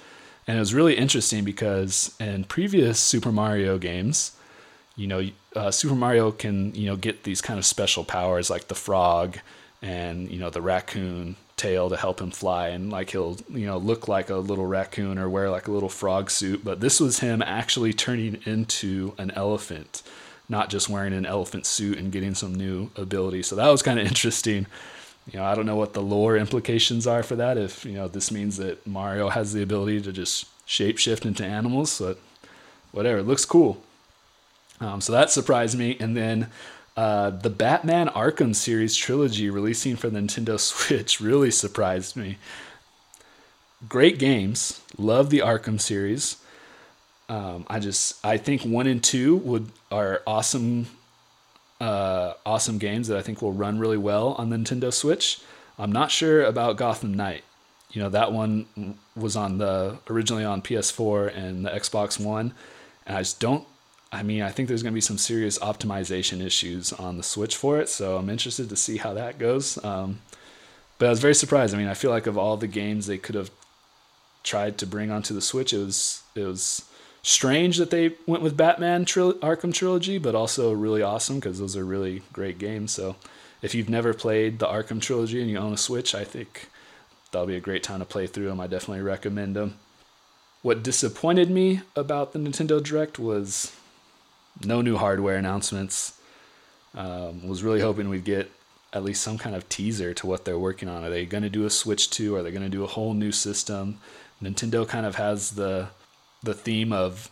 And 0.46 0.56
it 0.56 0.60
was 0.60 0.74
really 0.74 0.96
interesting 0.96 1.44
because 1.44 2.14
in 2.20 2.44
previous 2.44 3.00
Super 3.00 3.32
Mario 3.32 3.78
games, 3.78 4.36
you 4.94 5.06
know, 5.06 5.28
uh, 5.54 5.70
Super 5.70 5.94
Mario 5.94 6.30
can, 6.30 6.74
you 6.74 6.86
know, 6.86 6.96
get 6.96 7.24
these 7.24 7.40
kind 7.40 7.58
of 7.58 7.66
special 7.66 8.04
powers 8.04 8.48
like 8.48 8.68
the 8.68 8.74
frog 8.74 9.38
and, 9.82 10.30
you 10.30 10.38
know, 10.38 10.50
the 10.50 10.62
raccoon 10.62 11.36
tail 11.56 11.88
to 11.90 11.96
help 11.96 12.20
him 12.20 12.30
fly. 12.30 12.68
And 12.68 12.90
like 12.90 13.10
he'll 13.10 13.38
you 13.48 13.66
know 13.66 13.78
look 13.78 14.08
like 14.08 14.30
a 14.30 14.36
little 14.36 14.66
raccoon 14.66 15.18
or 15.18 15.28
wear 15.28 15.50
like 15.50 15.68
a 15.68 15.72
little 15.72 15.88
frog 15.88 16.30
suit. 16.30 16.64
But 16.64 16.80
this 16.80 17.00
was 17.00 17.20
him 17.20 17.42
actually 17.42 17.92
turning 17.92 18.40
into 18.44 19.14
an 19.18 19.30
elephant 19.32 20.02
not 20.48 20.70
just 20.70 20.88
wearing 20.88 21.12
an 21.12 21.26
elephant 21.26 21.66
suit 21.66 21.98
and 21.98 22.12
getting 22.12 22.34
some 22.34 22.54
new 22.54 22.90
ability 22.96 23.42
so 23.42 23.56
that 23.56 23.68
was 23.68 23.82
kind 23.82 23.98
of 23.98 24.06
interesting 24.06 24.66
you 25.30 25.38
know 25.38 25.44
i 25.44 25.54
don't 25.54 25.66
know 25.66 25.76
what 25.76 25.94
the 25.94 26.02
lore 26.02 26.36
implications 26.36 27.06
are 27.06 27.22
for 27.22 27.36
that 27.36 27.56
if 27.58 27.84
you 27.84 27.92
know 27.92 28.08
this 28.08 28.30
means 28.30 28.56
that 28.56 28.86
mario 28.86 29.28
has 29.28 29.52
the 29.52 29.62
ability 29.62 30.00
to 30.00 30.12
just 30.12 30.46
shapeshift 30.66 31.24
into 31.24 31.44
animals 31.44 31.98
but 31.98 32.18
whatever 32.92 33.18
it 33.18 33.24
looks 33.24 33.44
cool 33.44 33.82
um, 34.80 35.00
so 35.00 35.12
that 35.12 35.30
surprised 35.30 35.78
me 35.78 35.96
and 36.00 36.16
then 36.16 36.50
uh, 36.96 37.28
the 37.28 37.50
Batman 37.50 38.08
Arkham 38.08 38.54
series 38.54 38.96
trilogy 38.96 39.50
releasing 39.50 39.96
for 39.96 40.08
the 40.08 40.18
Nintendo 40.18 40.58
Switch 40.58 41.20
really 41.20 41.50
surprised 41.50 42.16
me. 42.16 42.38
Great 43.86 44.18
games, 44.18 44.80
love 44.96 45.28
the 45.28 45.40
Arkham 45.40 45.78
series. 45.78 46.38
Um, 47.28 47.66
I 47.68 47.80
just 47.80 48.24
I 48.24 48.38
think 48.38 48.62
one 48.62 48.86
and 48.86 49.04
two 49.04 49.36
would 49.36 49.70
are 49.92 50.22
awesome, 50.26 50.86
uh, 51.80 52.34
awesome 52.44 52.78
games 52.78 53.08
that 53.08 53.18
I 53.18 53.22
think 53.22 53.42
will 53.42 53.52
run 53.52 53.78
really 53.78 53.98
well 53.98 54.34
on 54.34 54.50
the 54.50 54.56
Nintendo 54.56 54.92
Switch. 54.92 55.40
I'm 55.78 55.92
not 55.92 56.10
sure 56.10 56.42
about 56.44 56.76
Gotham 56.76 57.14
Knight. 57.14 57.44
You 57.90 58.02
know 58.02 58.08
that 58.10 58.32
one 58.32 58.66
was 59.14 59.36
on 59.36 59.58
the 59.58 59.98
originally 60.10 60.44
on 60.44 60.60
PS4 60.60 61.34
and 61.36 61.64
the 61.64 61.70
Xbox 61.70 62.22
One, 62.22 62.52
and 63.06 63.16
I 63.16 63.20
just 63.20 63.40
don't 63.40 63.66
I 64.12 64.22
mean, 64.22 64.42
I 64.42 64.50
think 64.50 64.68
there's 64.68 64.82
going 64.82 64.92
to 64.92 64.96
be 64.96 65.00
some 65.00 65.18
serious 65.18 65.58
optimization 65.58 66.40
issues 66.40 66.92
on 66.92 67.16
the 67.16 67.22
Switch 67.22 67.56
for 67.56 67.78
it, 67.78 67.88
so 67.88 68.16
I'm 68.16 68.30
interested 68.30 68.68
to 68.68 68.76
see 68.76 68.98
how 68.98 69.12
that 69.14 69.38
goes. 69.38 69.82
Um, 69.84 70.20
but 70.98 71.06
I 71.06 71.10
was 71.10 71.20
very 71.20 71.34
surprised. 71.34 71.74
I 71.74 71.78
mean, 71.78 71.88
I 71.88 71.94
feel 71.94 72.10
like 72.10 72.26
of 72.26 72.38
all 72.38 72.56
the 72.56 72.68
games 72.68 73.06
they 73.06 73.18
could 73.18 73.34
have 73.34 73.50
tried 74.44 74.78
to 74.78 74.86
bring 74.86 75.10
onto 75.10 75.34
the 75.34 75.42
Switch, 75.42 75.72
it 75.72 75.78
was 75.78 76.22
it 76.34 76.44
was 76.44 76.84
strange 77.26 77.76
that 77.78 77.90
they 77.90 78.12
went 78.24 78.40
with 78.40 78.56
Batman 78.56 79.04
Arkham 79.04 79.74
trilogy, 79.74 80.16
but 80.16 80.36
also 80.36 80.72
really 80.72 81.02
awesome 81.02 81.40
because 81.40 81.58
those 81.58 81.76
are 81.76 81.84
really 81.84 82.22
great 82.32 82.56
games. 82.56 82.92
So 82.92 83.16
if 83.62 83.74
you've 83.74 83.90
never 83.90 84.14
played 84.14 84.60
the 84.60 84.66
Arkham 84.66 85.02
trilogy 85.02 85.40
and 85.40 85.50
you 85.50 85.58
own 85.58 85.72
a 85.72 85.76
Switch, 85.76 86.14
I 86.14 86.22
think 86.22 86.68
that'll 87.32 87.48
be 87.48 87.56
a 87.56 87.60
great 87.60 87.82
time 87.82 87.98
to 87.98 88.04
play 88.04 88.28
through 88.28 88.46
them. 88.46 88.60
I 88.60 88.68
definitely 88.68 89.02
recommend 89.02 89.56
them. 89.56 89.76
What 90.62 90.84
disappointed 90.84 91.50
me 91.50 91.80
about 91.96 92.32
the 92.32 92.38
Nintendo 92.38 92.80
Direct 92.80 93.18
was 93.18 93.74
no 94.64 94.80
new 94.80 94.96
hardware 94.96 95.36
announcements. 95.36 96.20
Um, 96.94 97.48
was 97.48 97.64
really 97.64 97.80
hoping 97.80 98.08
we'd 98.08 98.24
get 98.24 98.52
at 98.92 99.02
least 99.02 99.22
some 99.22 99.36
kind 99.36 99.56
of 99.56 99.68
teaser 99.68 100.14
to 100.14 100.28
what 100.28 100.44
they're 100.44 100.58
working 100.58 100.88
on. 100.88 101.02
Are 101.02 101.10
they 101.10 101.26
going 101.26 101.42
to 101.42 101.50
do 101.50 101.66
a 101.66 101.70
Switch 101.70 102.08
2? 102.08 102.36
Are 102.36 102.44
they 102.44 102.52
going 102.52 102.62
to 102.62 102.68
do 102.68 102.84
a 102.84 102.86
whole 102.86 103.14
new 103.14 103.32
system? 103.32 103.98
Nintendo 104.40 104.86
kind 104.86 105.04
of 105.04 105.16
has 105.16 105.50
the 105.50 105.88
the 106.46 106.54
theme 106.54 106.92
of 106.92 107.30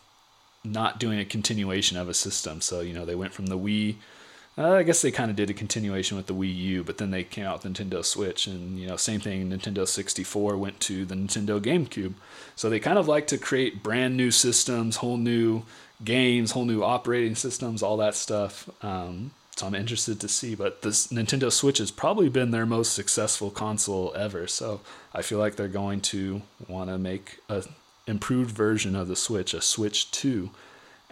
not 0.63 0.99
doing 0.99 1.19
a 1.19 1.25
continuation 1.25 1.97
of 1.97 2.09
a 2.09 2.15
system. 2.15 2.61
So, 2.61 2.81
you 2.81 2.93
know, 2.93 3.05
they 3.05 3.15
went 3.15 3.33
from 3.33 3.47
the 3.47 3.59
Wii 3.59 3.97
Uh, 4.57 4.75
I 4.75 4.85
guess 4.85 5.03
they 5.03 5.11
kind 5.11 5.31
of 5.31 5.37
did 5.37 5.51
a 5.51 5.55
continuation 5.55 6.17
with 6.17 6.27
the 6.27 6.35
Wii 6.35 6.55
U, 6.55 6.85
but 6.85 6.99
then 6.99 7.11
they 7.11 7.25
came 7.25 7.45
out 7.45 7.65
with 7.65 7.73
Nintendo 7.73 8.05
Switch, 8.05 8.47
and 8.47 8.79
you 8.79 8.87
know, 8.87 8.97
same 8.97 9.21
thing. 9.21 9.51
Nintendo 9.51 9.85
64 9.87 10.57
went 10.57 10.79
to 10.81 11.05
the 11.05 11.17
Nintendo 11.17 11.61
GameCube, 11.61 12.15
so 12.55 12.71
they 12.71 12.79
kind 12.79 12.97
of 12.97 13.09
like 13.09 13.27
to 13.29 13.39
create 13.39 13.83
brand 13.83 14.17
new 14.17 14.31
systems, 14.31 14.97
whole 14.99 15.17
new 15.17 15.65
games, 16.05 16.53
whole 16.53 16.67
new 16.67 16.85
operating 16.85 17.35
systems, 17.35 17.83
all 17.83 17.97
that 17.97 18.15
stuff. 18.15 18.71
Um, 18.81 19.33
so 19.57 19.67
I'm 19.67 19.75
interested 19.75 20.21
to 20.21 20.29
see. 20.29 20.55
But 20.55 20.83
this 20.83 21.09
Nintendo 21.09 21.51
Switch 21.51 21.79
has 21.79 21.91
probably 21.91 22.29
been 22.29 22.51
their 22.53 22.67
most 22.67 22.93
successful 22.93 23.51
console 23.51 24.13
ever. 24.17 24.47
So 24.47 24.81
I 25.13 25.23
feel 25.23 25.39
like 25.39 25.57
they're 25.57 25.69
going 25.69 26.01
to 26.13 26.43
want 26.69 26.91
to 26.91 26.99
make 26.99 27.39
a 27.49 27.65
improved 28.07 28.51
version 28.51 28.95
of 28.95 29.09
the 29.09 29.17
Switch, 29.17 29.55
a 29.55 29.61
Switch 29.61 30.11
2 30.11 30.51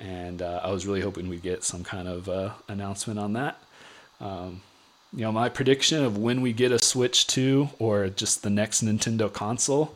and 0.03 0.43
uh, 0.43 0.61
I 0.63 0.71
was 0.71 0.87
really 0.87 1.01
hoping 1.01 1.29
we'd 1.29 1.43
get 1.43 1.63
some 1.63 1.85
kind 1.85 2.09
of 2.09 2.29
uh, 2.29 2.51
announcement 2.69 3.19
on 3.19 3.35
that. 3.35 3.63
Um, 4.21 4.63
you 5.13 5.21
know, 5.21 5.33
my 5.33 5.49
prediction 5.49 6.05
of 6.05 6.17
when 6.19 6.41
we 6.41 6.53
get 6.53 6.73
a 6.73 6.83
Switch 6.83 7.27
2 7.29 7.69
or 7.79 8.09
just 8.09 8.43
the 8.43 8.51
next 8.51 8.83
Nintendo 8.83 9.33
console, 9.33 9.95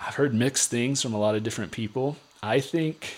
I've 0.00 0.14
heard 0.14 0.34
mixed 0.34 0.70
things 0.70 1.02
from 1.02 1.12
a 1.12 1.18
lot 1.18 1.34
of 1.34 1.42
different 1.42 1.72
people. 1.72 2.16
I 2.42 2.60
think 2.60 3.16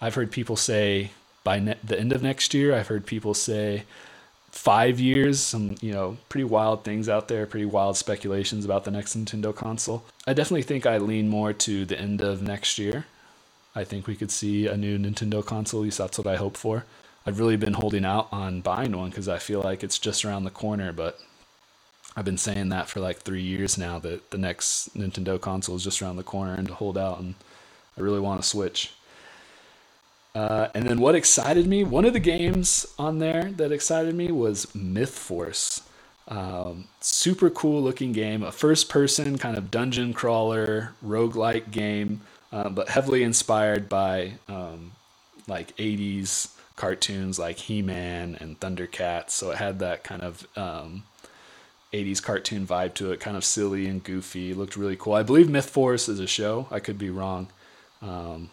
I've 0.00 0.14
heard 0.14 0.30
people 0.30 0.56
say 0.56 1.10
by 1.42 1.58
ne- 1.58 1.78
the 1.82 1.98
end 1.98 2.12
of 2.12 2.22
next 2.22 2.54
year. 2.54 2.74
I've 2.74 2.88
heard 2.88 3.06
people 3.06 3.34
say 3.34 3.84
five 4.60 5.00
years. 5.00 5.40
Some 5.40 5.76
you 5.80 5.92
know 5.92 6.18
pretty 6.28 6.44
wild 6.44 6.84
things 6.84 7.08
out 7.08 7.28
there, 7.28 7.46
pretty 7.46 7.64
wild 7.64 7.96
speculations 7.96 8.64
about 8.64 8.84
the 8.84 8.90
next 8.90 9.16
Nintendo 9.16 9.54
console. 9.54 10.04
I 10.26 10.34
definitely 10.34 10.62
think 10.62 10.84
I 10.84 10.98
lean 10.98 11.28
more 11.28 11.52
to 11.54 11.84
the 11.86 11.98
end 11.98 12.20
of 12.20 12.42
next 12.42 12.78
year. 12.78 13.06
I 13.74 13.84
think 13.84 14.06
we 14.06 14.16
could 14.16 14.30
see 14.30 14.66
a 14.66 14.76
new 14.76 14.98
Nintendo 14.98 15.44
console. 15.44 15.80
At 15.80 15.84
least 15.84 15.98
that's 15.98 16.18
what 16.18 16.26
I 16.26 16.36
hope 16.36 16.56
for. 16.58 16.84
I've 17.24 17.38
really 17.38 17.56
been 17.56 17.74
holding 17.74 18.04
out 18.04 18.28
on 18.32 18.60
buying 18.60 18.96
one 18.96 19.10
because 19.10 19.28
I 19.28 19.38
feel 19.38 19.62
like 19.62 19.82
it's 19.82 19.98
just 19.98 20.24
around 20.24 20.44
the 20.44 20.50
corner. 20.50 20.92
But 20.92 21.18
I've 22.14 22.24
been 22.26 22.38
saying 22.38 22.68
that 22.68 22.88
for 22.88 23.00
like 23.00 23.18
three 23.18 23.42
years 23.42 23.78
now 23.78 23.98
that 24.00 24.30
the 24.30 24.38
next 24.38 24.94
Nintendo 24.94 25.40
console 25.40 25.76
is 25.76 25.84
just 25.84 26.02
around 26.02 26.16
the 26.16 26.22
corner 26.22 26.54
and 26.54 26.68
to 26.68 26.74
hold 26.74 26.98
out. 26.98 27.18
And 27.18 27.34
I 27.96 28.02
really 28.02 28.20
want 28.20 28.42
to 28.42 28.46
switch. 28.46 28.92
Uh, 30.34 30.68
and 30.74 30.86
then 30.86 31.00
what 31.00 31.14
excited 31.14 31.66
me, 31.66 31.82
one 31.82 32.04
of 32.04 32.12
the 32.12 32.20
games 32.20 32.86
on 32.98 33.18
there 33.18 33.50
that 33.56 33.72
excited 33.72 34.14
me 34.14 34.30
was 34.30 34.72
Myth 34.74 35.18
Force. 35.18 35.82
Um, 36.28 36.84
super 37.00 37.50
cool 37.50 37.82
looking 37.82 38.12
game, 38.12 38.42
a 38.42 38.52
first 38.52 38.88
person 38.88 39.38
kind 39.38 39.56
of 39.56 39.70
dungeon 39.70 40.12
crawler, 40.12 40.92
roguelike 41.04 41.72
game 41.72 42.20
uh, 42.52 42.68
but 42.68 42.88
heavily 42.88 43.22
inspired 43.22 43.88
by 43.88 44.32
um, 44.48 44.92
like 45.46 45.76
80s 45.76 46.54
cartoons 46.76 47.38
like 47.38 47.58
He-Man 47.58 48.36
and 48.40 48.58
Thundercats. 48.58 49.30
So 49.30 49.50
it 49.50 49.58
had 49.58 49.78
that 49.80 50.02
kind 50.02 50.22
of 50.22 50.46
um, 50.56 51.04
80s 51.92 52.22
cartoon 52.22 52.66
vibe 52.66 52.94
to 52.94 53.12
it, 53.12 53.20
kind 53.20 53.36
of 53.36 53.44
silly 53.44 53.86
and 53.86 54.02
goofy. 54.02 54.50
It 54.50 54.56
looked 54.56 54.76
really 54.76 54.96
cool. 54.96 55.14
I 55.14 55.22
believe 55.22 55.48
Myth 55.48 55.70
Force 55.70 56.08
is 56.08 56.20
a 56.20 56.26
show. 56.26 56.66
I 56.70 56.80
could 56.80 56.98
be 56.98 57.10
wrong. 57.10 57.48
Um, 58.02 58.50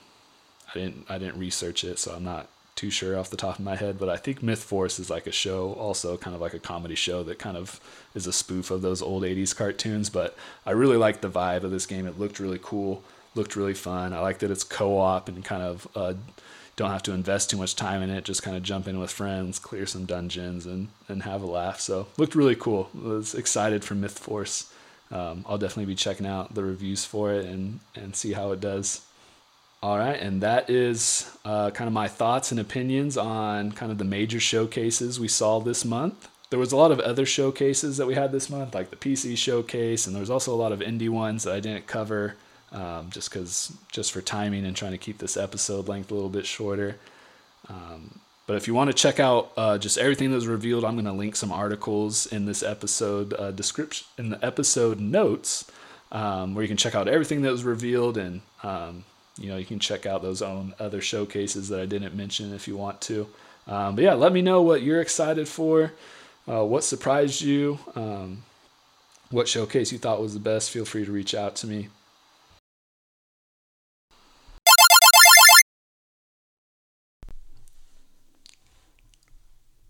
I 0.74 0.80
didn't 0.80 1.06
I 1.10 1.18
didn't 1.18 1.40
research 1.40 1.84
it, 1.84 2.00
so 2.00 2.14
I'm 2.14 2.24
not 2.24 2.48
too 2.76 2.92
sure 2.92 3.18
off 3.18 3.32
the 3.32 3.38
top 3.38 3.58
of 3.58 3.66
my 3.66 3.76
head. 3.76 3.98
But 3.98 4.10
I 4.10 4.18
think 4.18 4.44
Myth 4.44 4.64
Force 4.64 5.00
is 5.00 5.10
like 5.10 5.28
a 5.28 5.32
show, 5.32 5.74
also 5.74 6.18
kind 6.18 6.36
of 6.36 6.42
like 6.42 6.54
a 6.54 6.60
comedy 6.60 6.96
show 6.96 7.24
that 7.24 7.40
kind 7.40 7.58
of 7.58 7.80
is 8.14 8.28
a 8.28 8.34
spoof 8.34 8.70
of 8.70 8.82
those 8.82 9.02
old 9.02 9.24
80s 9.24 9.56
cartoons. 9.56 10.10
But 10.10 10.38
I 10.66 10.72
really 10.72 10.98
like 10.98 11.22
the 11.22 11.30
vibe 11.30 11.64
of 11.64 11.72
this 11.72 11.86
game. 11.86 12.06
It 12.06 12.20
looked 12.20 12.40
really 12.40 12.60
cool 12.62 13.04
looked 13.38 13.56
really 13.56 13.74
fun. 13.74 14.12
I 14.12 14.20
like 14.20 14.40
that 14.40 14.52
it's 14.52 14.64
co-op 14.64 15.30
and 15.30 15.46
kind 15.46 15.62
of 15.62 15.88
uh, 15.96 16.16
don't 16.76 16.92
have 16.92 17.04
to 17.04 17.14
invest 17.14 17.50
too 17.50 17.58
much 17.58 17.76
time 17.76 18.02
in 18.02 18.10
it. 18.10 18.26
Just 18.26 18.44
kind 18.44 18.58
of 18.58 18.64
jump 18.64 18.88
in 18.88 19.00
with 19.00 19.12
friends, 19.12 19.60
clear 19.60 19.86
some 19.86 20.06
dungeons, 20.06 20.66
and 20.66 20.90
and 21.08 21.24
have 21.24 21.42
a 21.42 21.46
laugh. 21.46 21.80
So 21.80 22.08
looked 22.18 22.36
really 22.36 22.56
cool. 22.56 22.90
Was 22.94 23.34
excited 23.34 23.86
for 23.86 23.96
Myth 23.96 24.20
Force. 24.20 24.74
Um, 25.10 25.46
I'll 25.48 25.58
definitely 25.58 25.86
be 25.86 25.96
checking 25.96 26.28
out 26.28 26.54
the 26.54 26.64
reviews 26.64 27.06
for 27.06 27.32
it 27.32 27.46
and 27.46 27.80
and 27.96 28.16
see 28.16 28.34
how 28.34 28.52
it 28.52 28.60
does. 28.60 29.02
All 29.82 30.00
right, 30.00 30.20
and 30.20 30.42
that 30.42 30.72
is 30.72 31.32
uh, 31.46 31.70
kind 31.70 31.88
of 31.88 31.94
my 31.94 32.08
thoughts 32.08 32.52
and 32.52 32.60
opinions 32.60 33.16
on 33.16 33.72
kind 33.72 33.92
of 33.92 34.00
the 34.00 34.04
major 34.04 34.40
showcases 34.40 35.20
we 35.20 35.28
saw 35.28 35.60
this 35.60 35.86
month. 35.86 36.30
There 36.50 36.58
was 36.58 36.72
a 36.72 36.78
lot 36.78 36.92
of 36.92 37.00
other 37.02 37.26
showcases 37.26 37.98
that 37.98 38.08
we 38.08 38.16
had 38.16 38.32
this 38.32 38.50
month, 38.50 38.74
like 38.74 38.90
the 38.90 38.96
PC 38.96 39.38
showcase, 39.38 40.08
and 40.08 40.16
there 40.16 40.22
was 40.22 40.32
also 40.32 40.54
a 40.54 40.58
lot 40.58 40.72
of 40.72 40.80
indie 40.80 41.10
ones 41.10 41.44
that 41.44 41.54
I 41.54 41.60
didn't 41.60 41.86
cover 41.86 42.36
um, 42.72 43.10
just 43.12 43.30
because 43.30 43.72
just 43.92 44.12
for 44.12 44.22
timing 44.22 44.66
and 44.66 44.76
trying 44.76 44.94
to 44.94 44.98
keep 44.98 45.20
this 45.20 45.38
episode 45.38 45.88
length 45.88 46.10
a 46.10 46.16
little 46.16 46.30
bit 46.30 46.48
shorter. 46.48 46.98
Um, 47.70 48.20
but 48.48 48.56
if 48.56 48.68
you 48.68 48.74
want 48.74 48.90
to 48.90 48.94
check 48.96 49.20
out 49.20 49.52
uh, 49.58 49.78
just 49.78 49.98
everything 49.98 50.30
that 50.32 50.36
was 50.36 50.48
revealed, 50.48 50.86
I'm 50.86 50.96
going 50.96 51.06
to 51.06 51.12
link 51.12 51.36
some 51.36 51.52
articles 51.52 52.26
in 52.26 52.46
this 52.46 52.64
episode 52.64 53.34
uh, 53.34 53.52
description 53.52 54.08
in 54.18 54.30
the 54.30 54.44
episode 54.44 55.00
notes 55.00 55.70
um, 56.12 56.56
where 56.56 56.64
you 56.64 56.68
can 56.68 56.78
check 56.78 56.96
out 56.96 57.08
everything 57.08 57.42
that 57.44 57.52
was 57.52 57.64
revealed 57.64 58.18
and 58.18 58.42
um, 58.64 59.04
you 59.38 59.50
know 59.50 59.58
you 59.58 59.66
can 59.66 59.80
check 59.80 60.06
out 60.06 60.22
those 60.22 60.42
own 60.42 60.74
other 60.80 61.02
showcases 61.02 61.70
that 61.70 61.80
I 61.80 61.86
didn't 61.86 62.16
mention 62.16 62.54
if 62.54 62.68
you 62.68 62.78
want 62.78 63.02
to. 63.02 63.28
Um, 63.68 63.96
but 63.96 64.04
yeah, 64.04 64.14
let 64.14 64.32
me 64.32 64.42
know 64.42 64.62
what 64.62 64.82
you're 64.82 65.02
excited 65.02 65.48
for, 65.48 65.94
uh, 66.48 66.64
what 66.64 66.84
surprised 66.84 67.42
you, 67.42 67.80
um, 67.96 68.44
what 69.30 69.48
showcase 69.48 69.92
you 69.92 69.98
thought 69.98 70.22
was 70.22 70.34
the 70.34 70.40
best. 70.40 70.72
Feel 70.72 70.86
free 70.86 71.06
to 71.06 71.12
reach 71.12 71.36
out 71.36 71.56
to 71.58 71.68
me. 71.68 71.90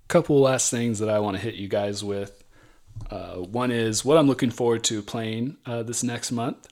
couple 0.07 0.39
last 0.39 0.71
things 0.71 0.99
that 0.99 1.09
I 1.09 1.19
want 1.19 1.35
to 1.37 1.43
hit 1.43 1.55
you 1.55 1.67
guys 1.67 2.03
with. 2.03 2.43
Uh, 3.11 3.35
one 3.35 3.71
is 3.71 4.03
what 4.03 4.17
I'm 4.17 4.27
looking 4.27 4.49
forward 4.49 4.83
to 4.85 5.01
playing 5.01 5.57
uh, 5.65 5.83
this 5.83 6.01
next 6.01 6.31
month. 6.31 6.67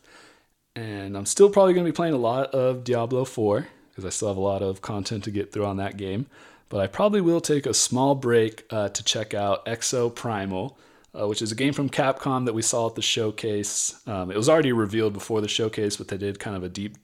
And 0.76 1.18
I'm 1.18 1.26
still 1.26 1.50
probably 1.50 1.74
going 1.74 1.86
to 1.86 1.92
be 1.92 1.96
playing 1.96 2.14
a 2.14 2.18
lot 2.18 2.54
of 2.54 2.84
Diablo 2.84 3.24
4 3.24 3.68
because 3.90 4.06
I 4.06 4.10
still 4.10 4.28
have 4.28 4.38
a 4.38 4.42
lot 4.42 4.62
of 4.62 4.82
content 4.82 5.24
to 5.24 5.32
get 5.32 5.54
through 5.54 5.66
on 5.66 5.78
that 5.78 5.96
game. 5.96 6.26
But 6.68 6.82
I 6.82 6.88
probably 6.88 7.22
will 7.22 7.42
take 7.42 7.66
a 7.66 7.74
small 7.74 8.16
break 8.16 8.66
uh, 8.70 8.90
to 8.90 9.04
check 9.04 9.34
out 9.34 9.66
Exoprimal, 9.66 10.76
uh, 11.18 11.28
which 11.28 11.42
is 11.42 11.52
a 11.52 11.56
game 11.56 11.72
from 11.72 11.90
Capcom 11.90 12.46
that 12.46 12.54
we 12.54 12.62
saw 12.62 12.90
at 12.90 12.96
the 12.96 13.02
showcase. 13.02 13.96
Um, 14.06 14.32
it 14.32 14.38
was 14.38 14.50
already 14.50 14.74
revealed 14.74 15.14
before 15.14 15.40
the 15.40 15.48
showcase, 15.48 15.96
but 15.96 16.10
they 16.10 16.18
did 16.18 16.40
kind 16.40 16.58
of 16.58 16.64
a 16.64 16.70
deep 16.70 16.98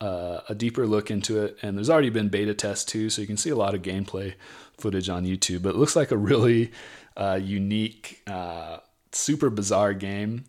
uh, 0.00 0.40
a 0.48 0.54
deeper 0.54 0.86
look 0.86 1.10
into 1.10 1.42
it. 1.42 1.58
And 1.60 1.76
there's 1.76 1.90
already 1.90 2.08
been 2.08 2.28
beta 2.28 2.54
tests 2.54 2.84
too, 2.84 3.10
so 3.10 3.20
you 3.20 3.26
can 3.26 3.36
see 3.36 3.50
a 3.50 3.56
lot 3.56 3.74
of 3.74 3.82
gameplay 3.82 4.34
footage 4.78 5.10
on 5.10 5.26
YouTube. 5.26 5.62
But 5.62 5.70
it 5.70 5.76
looks 5.76 5.94
like 5.94 6.10
a 6.10 6.16
really 6.16 6.72
uh, 7.16 7.38
unique, 7.42 8.22
uh, 8.26 8.78
super 9.12 9.50
bizarre 9.50 9.92
game 9.92 10.44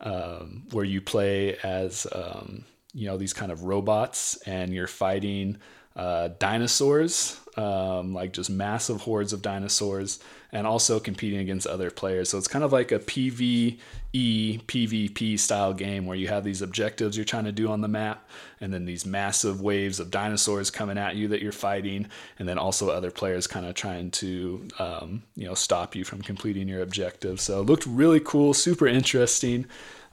um, 0.00 0.64
where 0.70 0.84
you 0.84 1.00
play 1.00 1.56
as 1.62 2.06
um, 2.12 2.64
you 2.92 3.06
know 3.06 3.16
these 3.16 3.32
kind 3.32 3.52
of 3.52 3.64
robots 3.64 4.36
and 4.46 4.72
you're 4.72 4.86
fighting 4.86 5.58
uh, 5.96 6.28
dinosaurs, 6.38 7.38
um, 7.60 8.14
like 8.14 8.32
just 8.32 8.48
massive 8.48 9.02
hordes 9.02 9.32
of 9.32 9.42
dinosaurs, 9.42 10.18
and 10.50 10.66
also 10.66 10.98
competing 10.98 11.40
against 11.40 11.66
other 11.66 11.90
players. 11.90 12.30
So 12.30 12.38
it's 12.38 12.48
kind 12.48 12.64
of 12.64 12.72
like 12.72 12.90
a 12.90 12.98
PvE, 12.98 13.78
PvP 14.14 15.38
style 15.38 15.74
game 15.74 16.06
where 16.06 16.16
you 16.16 16.28
have 16.28 16.42
these 16.42 16.62
objectives 16.62 17.16
you're 17.16 17.26
trying 17.26 17.44
to 17.44 17.52
do 17.52 17.68
on 17.68 17.82
the 17.82 17.88
map, 17.88 18.28
and 18.60 18.72
then 18.72 18.86
these 18.86 19.04
massive 19.04 19.60
waves 19.60 20.00
of 20.00 20.10
dinosaurs 20.10 20.70
coming 20.70 20.96
at 20.96 21.16
you 21.16 21.28
that 21.28 21.42
you're 21.42 21.52
fighting, 21.52 22.08
and 22.38 22.48
then 22.48 22.58
also 22.58 22.88
other 22.88 23.10
players 23.10 23.46
kind 23.46 23.66
of 23.66 23.74
trying 23.74 24.10
to 24.12 24.66
um, 24.78 25.22
you 25.36 25.46
know 25.46 25.54
stop 25.54 25.94
you 25.94 26.04
from 26.04 26.22
completing 26.22 26.66
your 26.66 26.82
objective. 26.82 27.40
So 27.40 27.60
it 27.60 27.66
looked 27.66 27.86
really 27.86 28.20
cool, 28.20 28.54
super 28.54 28.86
interesting, 28.86 29.66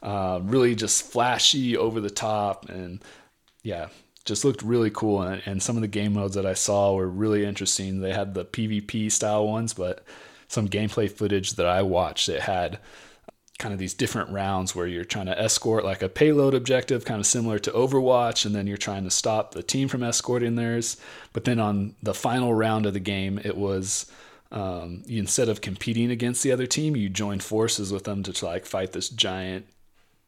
uh, 0.04 0.42
really 0.44 0.76
just 0.76 1.10
flashy, 1.12 1.78
over 1.78 2.02
the 2.02 2.10
top, 2.10 2.68
and 2.68 3.02
yeah, 3.64 3.88
just 4.28 4.46
looked 4.46 4.62
really 4.62 4.92
cool 4.92 5.22
and, 5.22 5.42
and 5.46 5.64
some 5.64 5.76
of 5.78 5.82
the 5.82 5.88
game 5.88 6.14
modes 6.14 6.36
that 6.36 6.46
I 6.46 6.54
saw 6.54 6.94
were 6.94 7.08
really 7.08 7.46
interesting. 7.46 8.02
They 8.02 8.14
had 8.14 8.34
the 8.34 8.46
PvP 8.46 9.12
style 9.12 9.48
ones, 9.48 9.74
but 9.74 10.04
some 10.48 10.68
gameplay 10.68 11.10
footage 11.10 11.54
that 11.54 11.66
I 11.66 11.82
watched 11.82 12.30
it 12.30 12.42
had 12.42 12.80
kind 13.58 13.74
of 13.74 13.80
these 13.80 13.96
different 13.96 14.30
rounds 14.30 14.76
where 14.76 14.86
you're 14.86 15.04
trying 15.04 15.26
to 15.26 15.40
escort 15.42 15.84
like 15.84 16.04
a 16.04 16.10
payload 16.10 16.54
objective 16.54 17.06
kind 17.06 17.20
of 17.20 17.26
similar 17.26 17.58
to 17.58 17.72
Overwatch 17.72 18.46
and 18.46 18.54
then 18.54 18.68
you're 18.68 18.78
trying 18.78 19.04
to 19.04 19.10
stop 19.10 19.54
the 19.54 19.64
team 19.64 19.88
from 19.88 20.04
escorting 20.04 20.56
theirs. 20.56 20.98
But 21.34 21.46
then 21.46 21.60
on 21.60 21.96
the 22.04 22.14
final 22.14 22.54
round 22.54 22.86
of 22.86 22.94
the 22.94 23.00
game 23.00 23.40
it 23.44 23.58
was 23.58 24.12
um, 24.52 25.04
instead 25.08 25.50
of 25.50 25.62
competing 25.62 26.12
against 26.12 26.44
the 26.44 26.52
other 26.52 26.68
team, 26.68 26.96
you 26.96 27.10
join 27.10 27.40
forces 27.40 27.92
with 27.92 28.04
them 28.04 28.24
to 28.24 28.46
like 28.46 28.66
fight 28.66 28.92
this 28.92 29.10
giant 29.10 29.66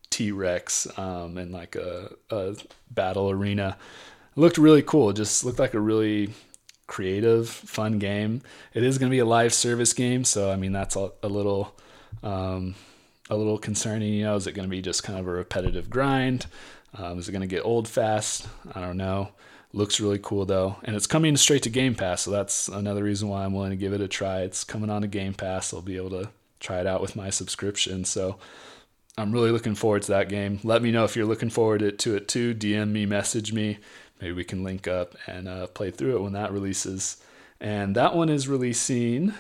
T 0.10 0.32
Rex 0.32 0.88
um, 0.98 1.38
in 1.38 1.52
like 1.52 1.76
a, 1.76 2.14
a 2.30 2.56
battle 2.92 3.30
arena. 3.30 3.78
It 4.36 4.40
looked 4.40 4.58
really 4.58 4.82
cool. 4.82 5.10
It 5.10 5.16
just 5.16 5.44
looked 5.46 5.60
like 5.60 5.74
a 5.74 5.80
really 5.80 6.34
creative, 6.88 7.48
fun 7.50 8.00
game. 8.00 8.42
It 8.74 8.84
is 8.84 8.98
going 8.98 9.10
to 9.10 9.14
be 9.14 9.20
a 9.20 9.26
live 9.26 9.54
service 9.54 9.94
game, 9.94 10.24
so 10.24 10.52
I 10.52 10.56
mean 10.56 10.72
that's 10.72 10.96
a, 10.96 11.12
a 11.24 11.30
little 11.30 11.76
um, 12.24 12.76
a 13.30 13.38
little 13.38 13.58
concerning. 13.58 14.14
You 14.14 14.26
know, 14.26 14.36
is 14.36 14.48
it 14.48 14.54
going 14.54 14.68
to 14.68 14.72
be 14.72 14.82
just 14.82 15.04
kind 15.04 15.20
of 15.20 15.28
a 15.28 15.32
repetitive 15.32 15.90
grind? 15.90 16.48
Um, 16.98 17.20
is 17.20 17.30
it 17.30 17.32
going 17.32 17.42
to 17.42 17.48
get 17.48 17.64
old 17.64 17.88
fast? 17.88 18.48
I 18.74 18.82
don't 18.82 18.98
know. 18.98 19.30
Looks 19.72 20.00
really 20.00 20.20
cool 20.20 20.46
though, 20.46 20.78
and 20.84 20.96
it's 20.96 21.06
coming 21.06 21.38
straight 21.38 21.62
to 21.64 21.70
Game 21.70 21.94
Pass, 21.94 22.24
so 22.24 22.32
that's 22.32 22.70
another 22.70 23.04
reason 23.04 23.30
why 23.30 23.46
I'm 23.46 23.54
willing 23.54 23.70
to 23.70 23.76
give 23.76 23.94
it 23.94 24.02
a 24.02 24.08
try. 24.08 24.42
It's 24.42 24.64
coming 24.64 24.90
on 24.90 25.04
to 25.04 25.08
Game 25.08 25.36
Pass. 25.36 25.72
I'll 25.72 25.84
be 25.84 25.96
able 25.96 26.10
to 26.10 26.30
try 26.60 26.80
it 26.80 26.88
out 26.88 27.02
with 27.02 27.16
my 27.16 27.30
subscription. 27.30 28.04
So 28.04 28.40
I'm 29.20 29.34
really 29.34 29.52
looking 29.52 29.76
forward 29.76 30.04
to 30.04 30.12
that 30.14 30.30
game. 30.30 30.60
Let 30.64 30.82
me 30.82 30.92
know 30.92 31.04
if 31.04 31.18
you're 31.18 31.26
looking 31.26 31.50
forward 31.50 32.00
to 32.00 32.16
it 32.16 32.28
too. 32.30 32.56
DM 32.56 32.92
me, 32.92 33.06
message 33.06 33.52
me. 33.52 33.80
Maybe 34.22 34.32
we 34.32 34.46
can 34.46 34.64
link 34.64 34.88
up 34.88 35.16
and 35.28 35.48
uh, 35.48 35.68
play 35.68 35.92
through 35.92 36.16
it 36.16 36.22
when 36.22 36.34
that 36.34 36.54
releases. 36.54 37.18
And 37.60 37.96
that 37.96 38.16
one 38.16 38.30
is 38.30 38.48
releasing. 38.48 39.34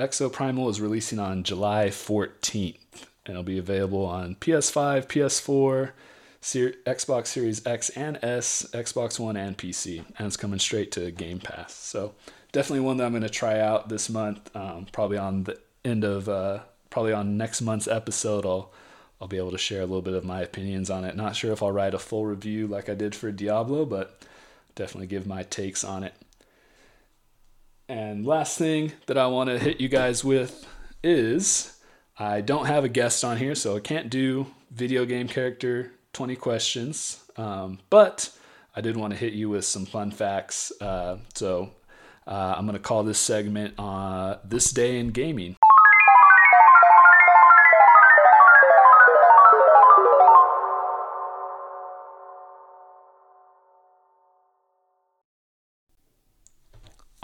Exoprimal 0.00 0.68
is 0.68 0.80
releasing 0.80 1.20
on 1.20 1.44
July 1.44 1.86
14th, 1.90 2.76
and 3.24 3.34
it'll 3.34 3.44
be 3.44 3.58
available 3.58 4.04
on 4.04 4.34
PS5, 4.34 5.06
PS4, 5.06 5.92
Ser- 6.40 6.74
Xbox 6.84 7.28
Series 7.28 7.64
X 7.64 7.90
and 7.90 8.18
S, 8.20 8.66
Xbox 8.72 9.20
One, 9.20 9.36
and 9.36 9.56
PC, 9.56 10.04
and 10.18 10.26
it's 10.26 10.36
coming 10.36 10.58
straight 10.58 10.90
to 10.92 11.12
Game 11.12 11.38
Pass. 11.38 11.72
So 11.72 12.14
definitely 12.50 12.80
one 12.80 12.96
that 12.96 13.04
I'm 13.04 13.12
going 13.12 13.22
to 13.22 13.28
try 13.28 13.60
out 13.60 13.88
this 13.88 14.10
month. 14.10 14.50
Um, 14.56 14.88
probably 14.90 15.18
on 15.18 15.44
the 15.44 15.60
end 15.84 16.02
of, 16.02 16.28
uh, 16.28 16.60
probably 16.90 17.12
on 17.12 17.36
next 17.36 17.60
month's 17.60 17.86
episode, 17.86 18.44
I'll 18.44 18.72
I'll 19.20 19.28
be 19.28 19.38
able 19.38 19.52
to 19.52 19.58
share 19.58 19.80
a 19.80 19.86
little 19.86 20.02
bit 20.02 20.14
of 20.14 20.24
my 20.24 20.42
opinions 20.42 20.90
on 20.90 21.04
it. 21.04 21.16
Not 21.16 21.36
sure 21.36 21.52
if 21.52 21.62
I'll 21.62 21.72
write 21.72 21.94
a 21.94 21.98
full 21.98 22.26
review 22.26 22.66
like 22.66 22.88
I 22.88 22.94
did 22.94 23.14
for 23.14 23.30
Diablo, 23.30 23.84
but 23.84 24.22
definitely 24.74 25.06
give 25.06 25.26
my 25.26 25.44
takes 25.44 25.84
on 25.84 26.04
it. 26.04 26.14
And 27.88 28.26
last 28.26 28.58
thing 28.58 28.92
that 29.06 29.18
I 29.18 29.26
want 29.26 29.50
to 29.50 29.58
hit 29.58 29.80
you 29.80 29.88
guys 29.88 30.24
with 30.24 30.66
is 31.02 31.78
I 32.18 32.40
don't 32.40 32.66
have 32.66 32.84
a 32.84 32.88
guest 32.88 33.24
on 33.24 33.36
here, 33.36 33.54
so 33.54 33.76
I 33.76 33.80
can't 33.80 34.10
do 34.10 34.46
video 34.70 35.04
game 35.04 35.28
character 35.28 35.92
20 36.12 36.36
questions. 36.36 37.22
Um, 37.36 37.78
but 37.90 38.30
I 38.74 38.80
did 38.80 38.96
want 38.96 39.12
to 39.12 39.18
hit 39.18 39.32
you 39.32 39.48
with 39.48 39.64
some 39.64 39.86
fun 39.86 40.10
facts. 40.10 40.72
Uh, 40.80 41.18
so 41.34 41.70
uh, 42.26 42.54
I'm 42.56 42.66
going 42.66 42.76
to 42.76 42.82
call 42.82 43.02
this 43.04 43.18
segment 43.18 43.74
uh, 43.78 44.36
This 44.44 44.70
Day 44.70 44.98
in 44.98 45.10
Gaming. 45.10 45.56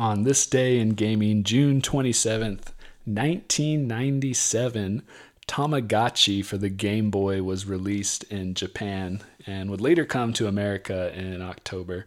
On 0.00 0.22
this 0.22 0.46
day 0.46 0.78
in 0.78 0.94
gaming, 0.94 1.44
June 1.44 1.82
27th, 1.82 2.72
1997, 3.04 5.02
Tamagotchi 5.46 6.42
for 6.42 6.56
the 6.56 6.70
Game 6.70 7.10
Boy 7.10 7.42
was 7.42 7.66
released 7.66 8.24
in 8.24 8.54
Japan 8.54 9.20
and 9.46 9.68
would 9.68 9.82
later 9.82 10.06
come 10.06 10.32
to 10.32 10.46
America 10.46 11.14
in 11.14 11.42
October. 11.42 12.06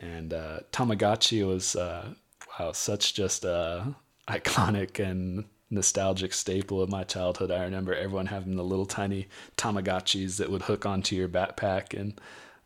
And 0.00 0.34
uh, 0.34 0.62
Tamagotchi 0.72 1.46
was 1.46 1.76
uh, 1.76 2.14
wow, 2.58 2.72
such 2.72 3.14
just 3.14 3.44
a 3.44 3.94
iconic 4.26 4.98
and 4.98 5.44
nostalgic 5.70 6.32
staple 6.32 6.82
of 6.82 6.90
my 6.90 7.04
childhood. 7.04 7.52
I 7.52 7.62
remember 7.62 7.94
everyone 7.94 8.26
having 8.26 8.56
the 8.56 8.64
little 8.64 8.86
tiny 8.86 9.28
Tamagotchis 9.56 10.38
that 10.38 10.50
would 10.50 10.62
hook 10.62 10.84
onto 10.84 11.14
your 11.14 11.28
backpack, 11.28 11.96
and 11.96 12.20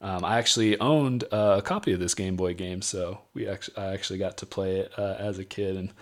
um, 0.04 0.22
I 0.22 0.36
actually 0.36 0.78
owned 0.80 1.24
a 1.32 1.62
copy 1.64 1.92
of 1.92 1.98
this 1.98 2.14
Game 2.14 2.36
Boy 2.36 2.52
game, 2.52 2.82
so 2.82 3.20
we 3.32 3.48
actually 3.48 3.78
I 3.78 3.94
actually 3.94 4.18
got 4.18 4.36
to 4.36 4.46
play 4.46 4.80
it 4.80 4.92
uh, 4.98 5.16
as 5.18 5.38
a 5.38 5.46
kid, 5.46 5.76
and 5.78 5.94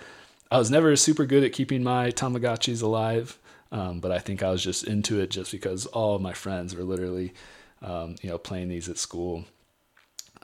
I 0.50 0.58
was 0.58 0.72
never 0.72 0.96
super 0.96 1.24
good 1.24 1.44
at 1.44 1.52
keeping 1.52 1.84
my 1.84 2.10
Tamagotchis 2.10 2.82
alive. 2.82 3.38
Um, 3.70 4.00
but 4.00 4.10
I 4.10 4.18
think 4.18 4.42
I 4.42 4.50
was 4.50 4.62
just 4.62 4.84
into 4.84 5.20
it 5.20 5.30
just 5.30 5.52
because 5.52 5.86
all 5.86 6.16
of 6.16 6.20
my 6.20 6.32
friends 6.32 6.74
were 6.74 6.82
literally, 6.82 7.32
um, 7.80 8.16
you 8.20 8.28
know, 8.28 8.38
playing 8.38 8.68
these 8.68 8.88
at 8.88 8.98
school. 8.98 9.44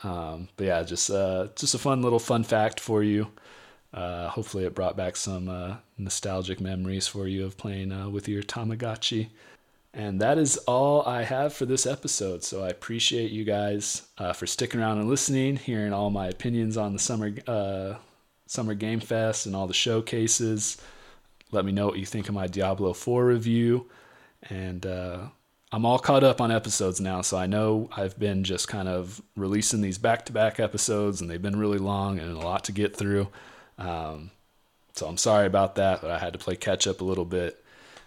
Um, 0.04 0.48
but 0.56 0.66
yeah, 0.68 0.82
just 0.84 1.10
uh, 1.10 1.48
just 1.56 1.74
a 1.74 1.78
fun 1.78 2.00
little 2.00 2.20
fun 2.20 2.44
fact 2.44 2.78
for 2.78 3.02
you. 3.02 3.26
Uh, 3.92 4.28
hopefully, 4.28 4.66
it 4.66 4.74
brought 4.74 4.96
back 4.96 5.16
some 5.16 5.48
uh, 5.48 5.78
nostalgic 5.98 6.60
memories 6.60 7.08
for 7.08 7.26
you 7.26 7.44
of 7.44 7.56
playing 7.56 7.90
uh, 7.90 8.08
with 8.08 8.28
your 8.28 8.44
Tamagotchi. 8.44 9.30
And 9.94 10.20
that 10.20 10.38
is 10.38 10.58
all 10.58 11.02
I 11.06 11.22
have 11.22 11.52
for 11.52 11.64
this 11.66 11.86
episode. 11.86 12.44
So 12.44 12.62
I 12.62 12.68
appreciate 12.68 13.30
you 13.30 13.44
guys 13.44 14.02
uh, 14.18 14.32
for 14.32 14.46
sticking 14.46 14.80
around 14.80 14.98
and 14.98 15.08
listening, 15.08 15.56
hearing 15.56 15.92
all 15.92 16.10
my 16.10 16.28
opinions 16.28 16.76
on 16.76 16.92
the 16.92 16.98
summer 16.98 17.32
uh, 17.46 17.94
summer 18.46 18.74
game 18.74 19.00
fest 19.00 19.46
and 19.46 19.56
all 19.56 19.66
the 19.66 19.74
showcases. 19.74 20.80
Let 21.50 21.64
me 21.64 21.72
know 21.72 21.86
what 21.86 21.98
you 21.98 22.06
think 22.06 22.28
of 22.28 22.34
my 22.34 22.46
Diablo 22.46 22.92
4 22.92 23.26
review. 23.26 23.86
And 24.50 24.84
uh, 24.86 25.18
I'm 25.72 25.84
all 25.84 25.98
caught 25.98 26.24
up 26.24 26.40
on 26.40 26.50
episodes 26.50 27.00
now, 27.00 27.20
so 27.20 27.36
I 27.36 27.46
know 27.46 27.90
I've 27.94 28.18
been 28.18 28.44
just 28.44 28.68
kind 28.68 28.88
of 28.88 29.20
releasing 29.36 29.80
these 29.80 29.98
back 29.98 30.24
to 30.26 30.32
back 30.32 30.60
episodes, 30.60 31.20
and 31.20 31.28
they've 31.28 31.42
been 31.42 31.58
really 31.58 31.78
long 31.78 32.18
and 32.18 32.32
a 32.32 32.38
lot 32.38 32.64
to 32.64 32.72
get 32.72 32.96
through. 32.96 33.28
Um, 33.78 34.30
so 34.94 35.06
I'm 35.06 35.18
sorry 35.18 35.46
about 35.46 35.74
that, 35.74 36.00
but 36.00 36.10
I 36.10 36.18
had 36.18 36.32
to 36.32 36.38
play 36.38 36.56
catch 36.56 36.86
up 36.86 37.00
a 37.00 37.04
little 37.04 37.24
bit. 37.24 37.62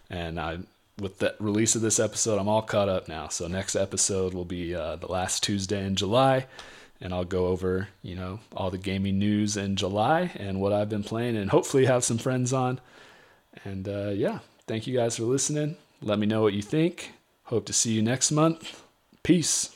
And 0.09 0.39
I, 0.39 0.59
with 1.01 1.17
the 1.17 1.35
release 1.39 1.73
of 1.73 1.81
this 1.81 1.99
episode, 1.99 2.37
I'm 2.37 2.47
all 2.47 2.61
caught 2.61 2.87
up 2.87 3.07
now. 3.07 3.27
So 3.27 3.47
next 3.47 3.75
episode 3.75 4.35
will 4.35 4.45
be 4.45 4.75
uh, 4.75 4.97
the 4.97 5.07
last 5.07 5.41
Tuesday 5.41 5.83
in 5.83 5.95
July, 5.95 6.45
and 7.01 7.11
I'll 7.11 7.25
go 7.25 7.47
over, 7.47 7.87
you 8.03 8.15
know, 8.15 8.39
all 8.55 8.69
the 8.69 8.77
gaming 8.77 9.17
news 9.17 9.57
in 9.57 9.75
July 9.75 10.31
and 10.35 10.61
what 10.61 10.71
I've 10.71 10.89
been 10.89 11.03
playing, 11.03 11.35
and 11.35 11.49
hopefully 11.49 11.85
have 11.85 12.03
some 12.03 12.19
friends 12.19 12.53
on. 12.53 12.79
And 13.65 13.87
uh, 13.87 14.09
yeah, 14.09 14.39
thank 14.67 14.85
you 14.85 14.95
guys 14.95 15.17
for 15.17 15.23
listening. 15.23 15.75
Let 16.03 16.19
me 16.19 16.27
know 16.27 16.43
what 16.43 16.53
you 16.53 16.61
think. 16.61 17.11
Hope 17.45 17.65
to 17.65 17.73
see 17.73 17.93
you 17.93 18.03
next 18.03 18.31
month. 18.31 18.83
Peace. 19.23 19.75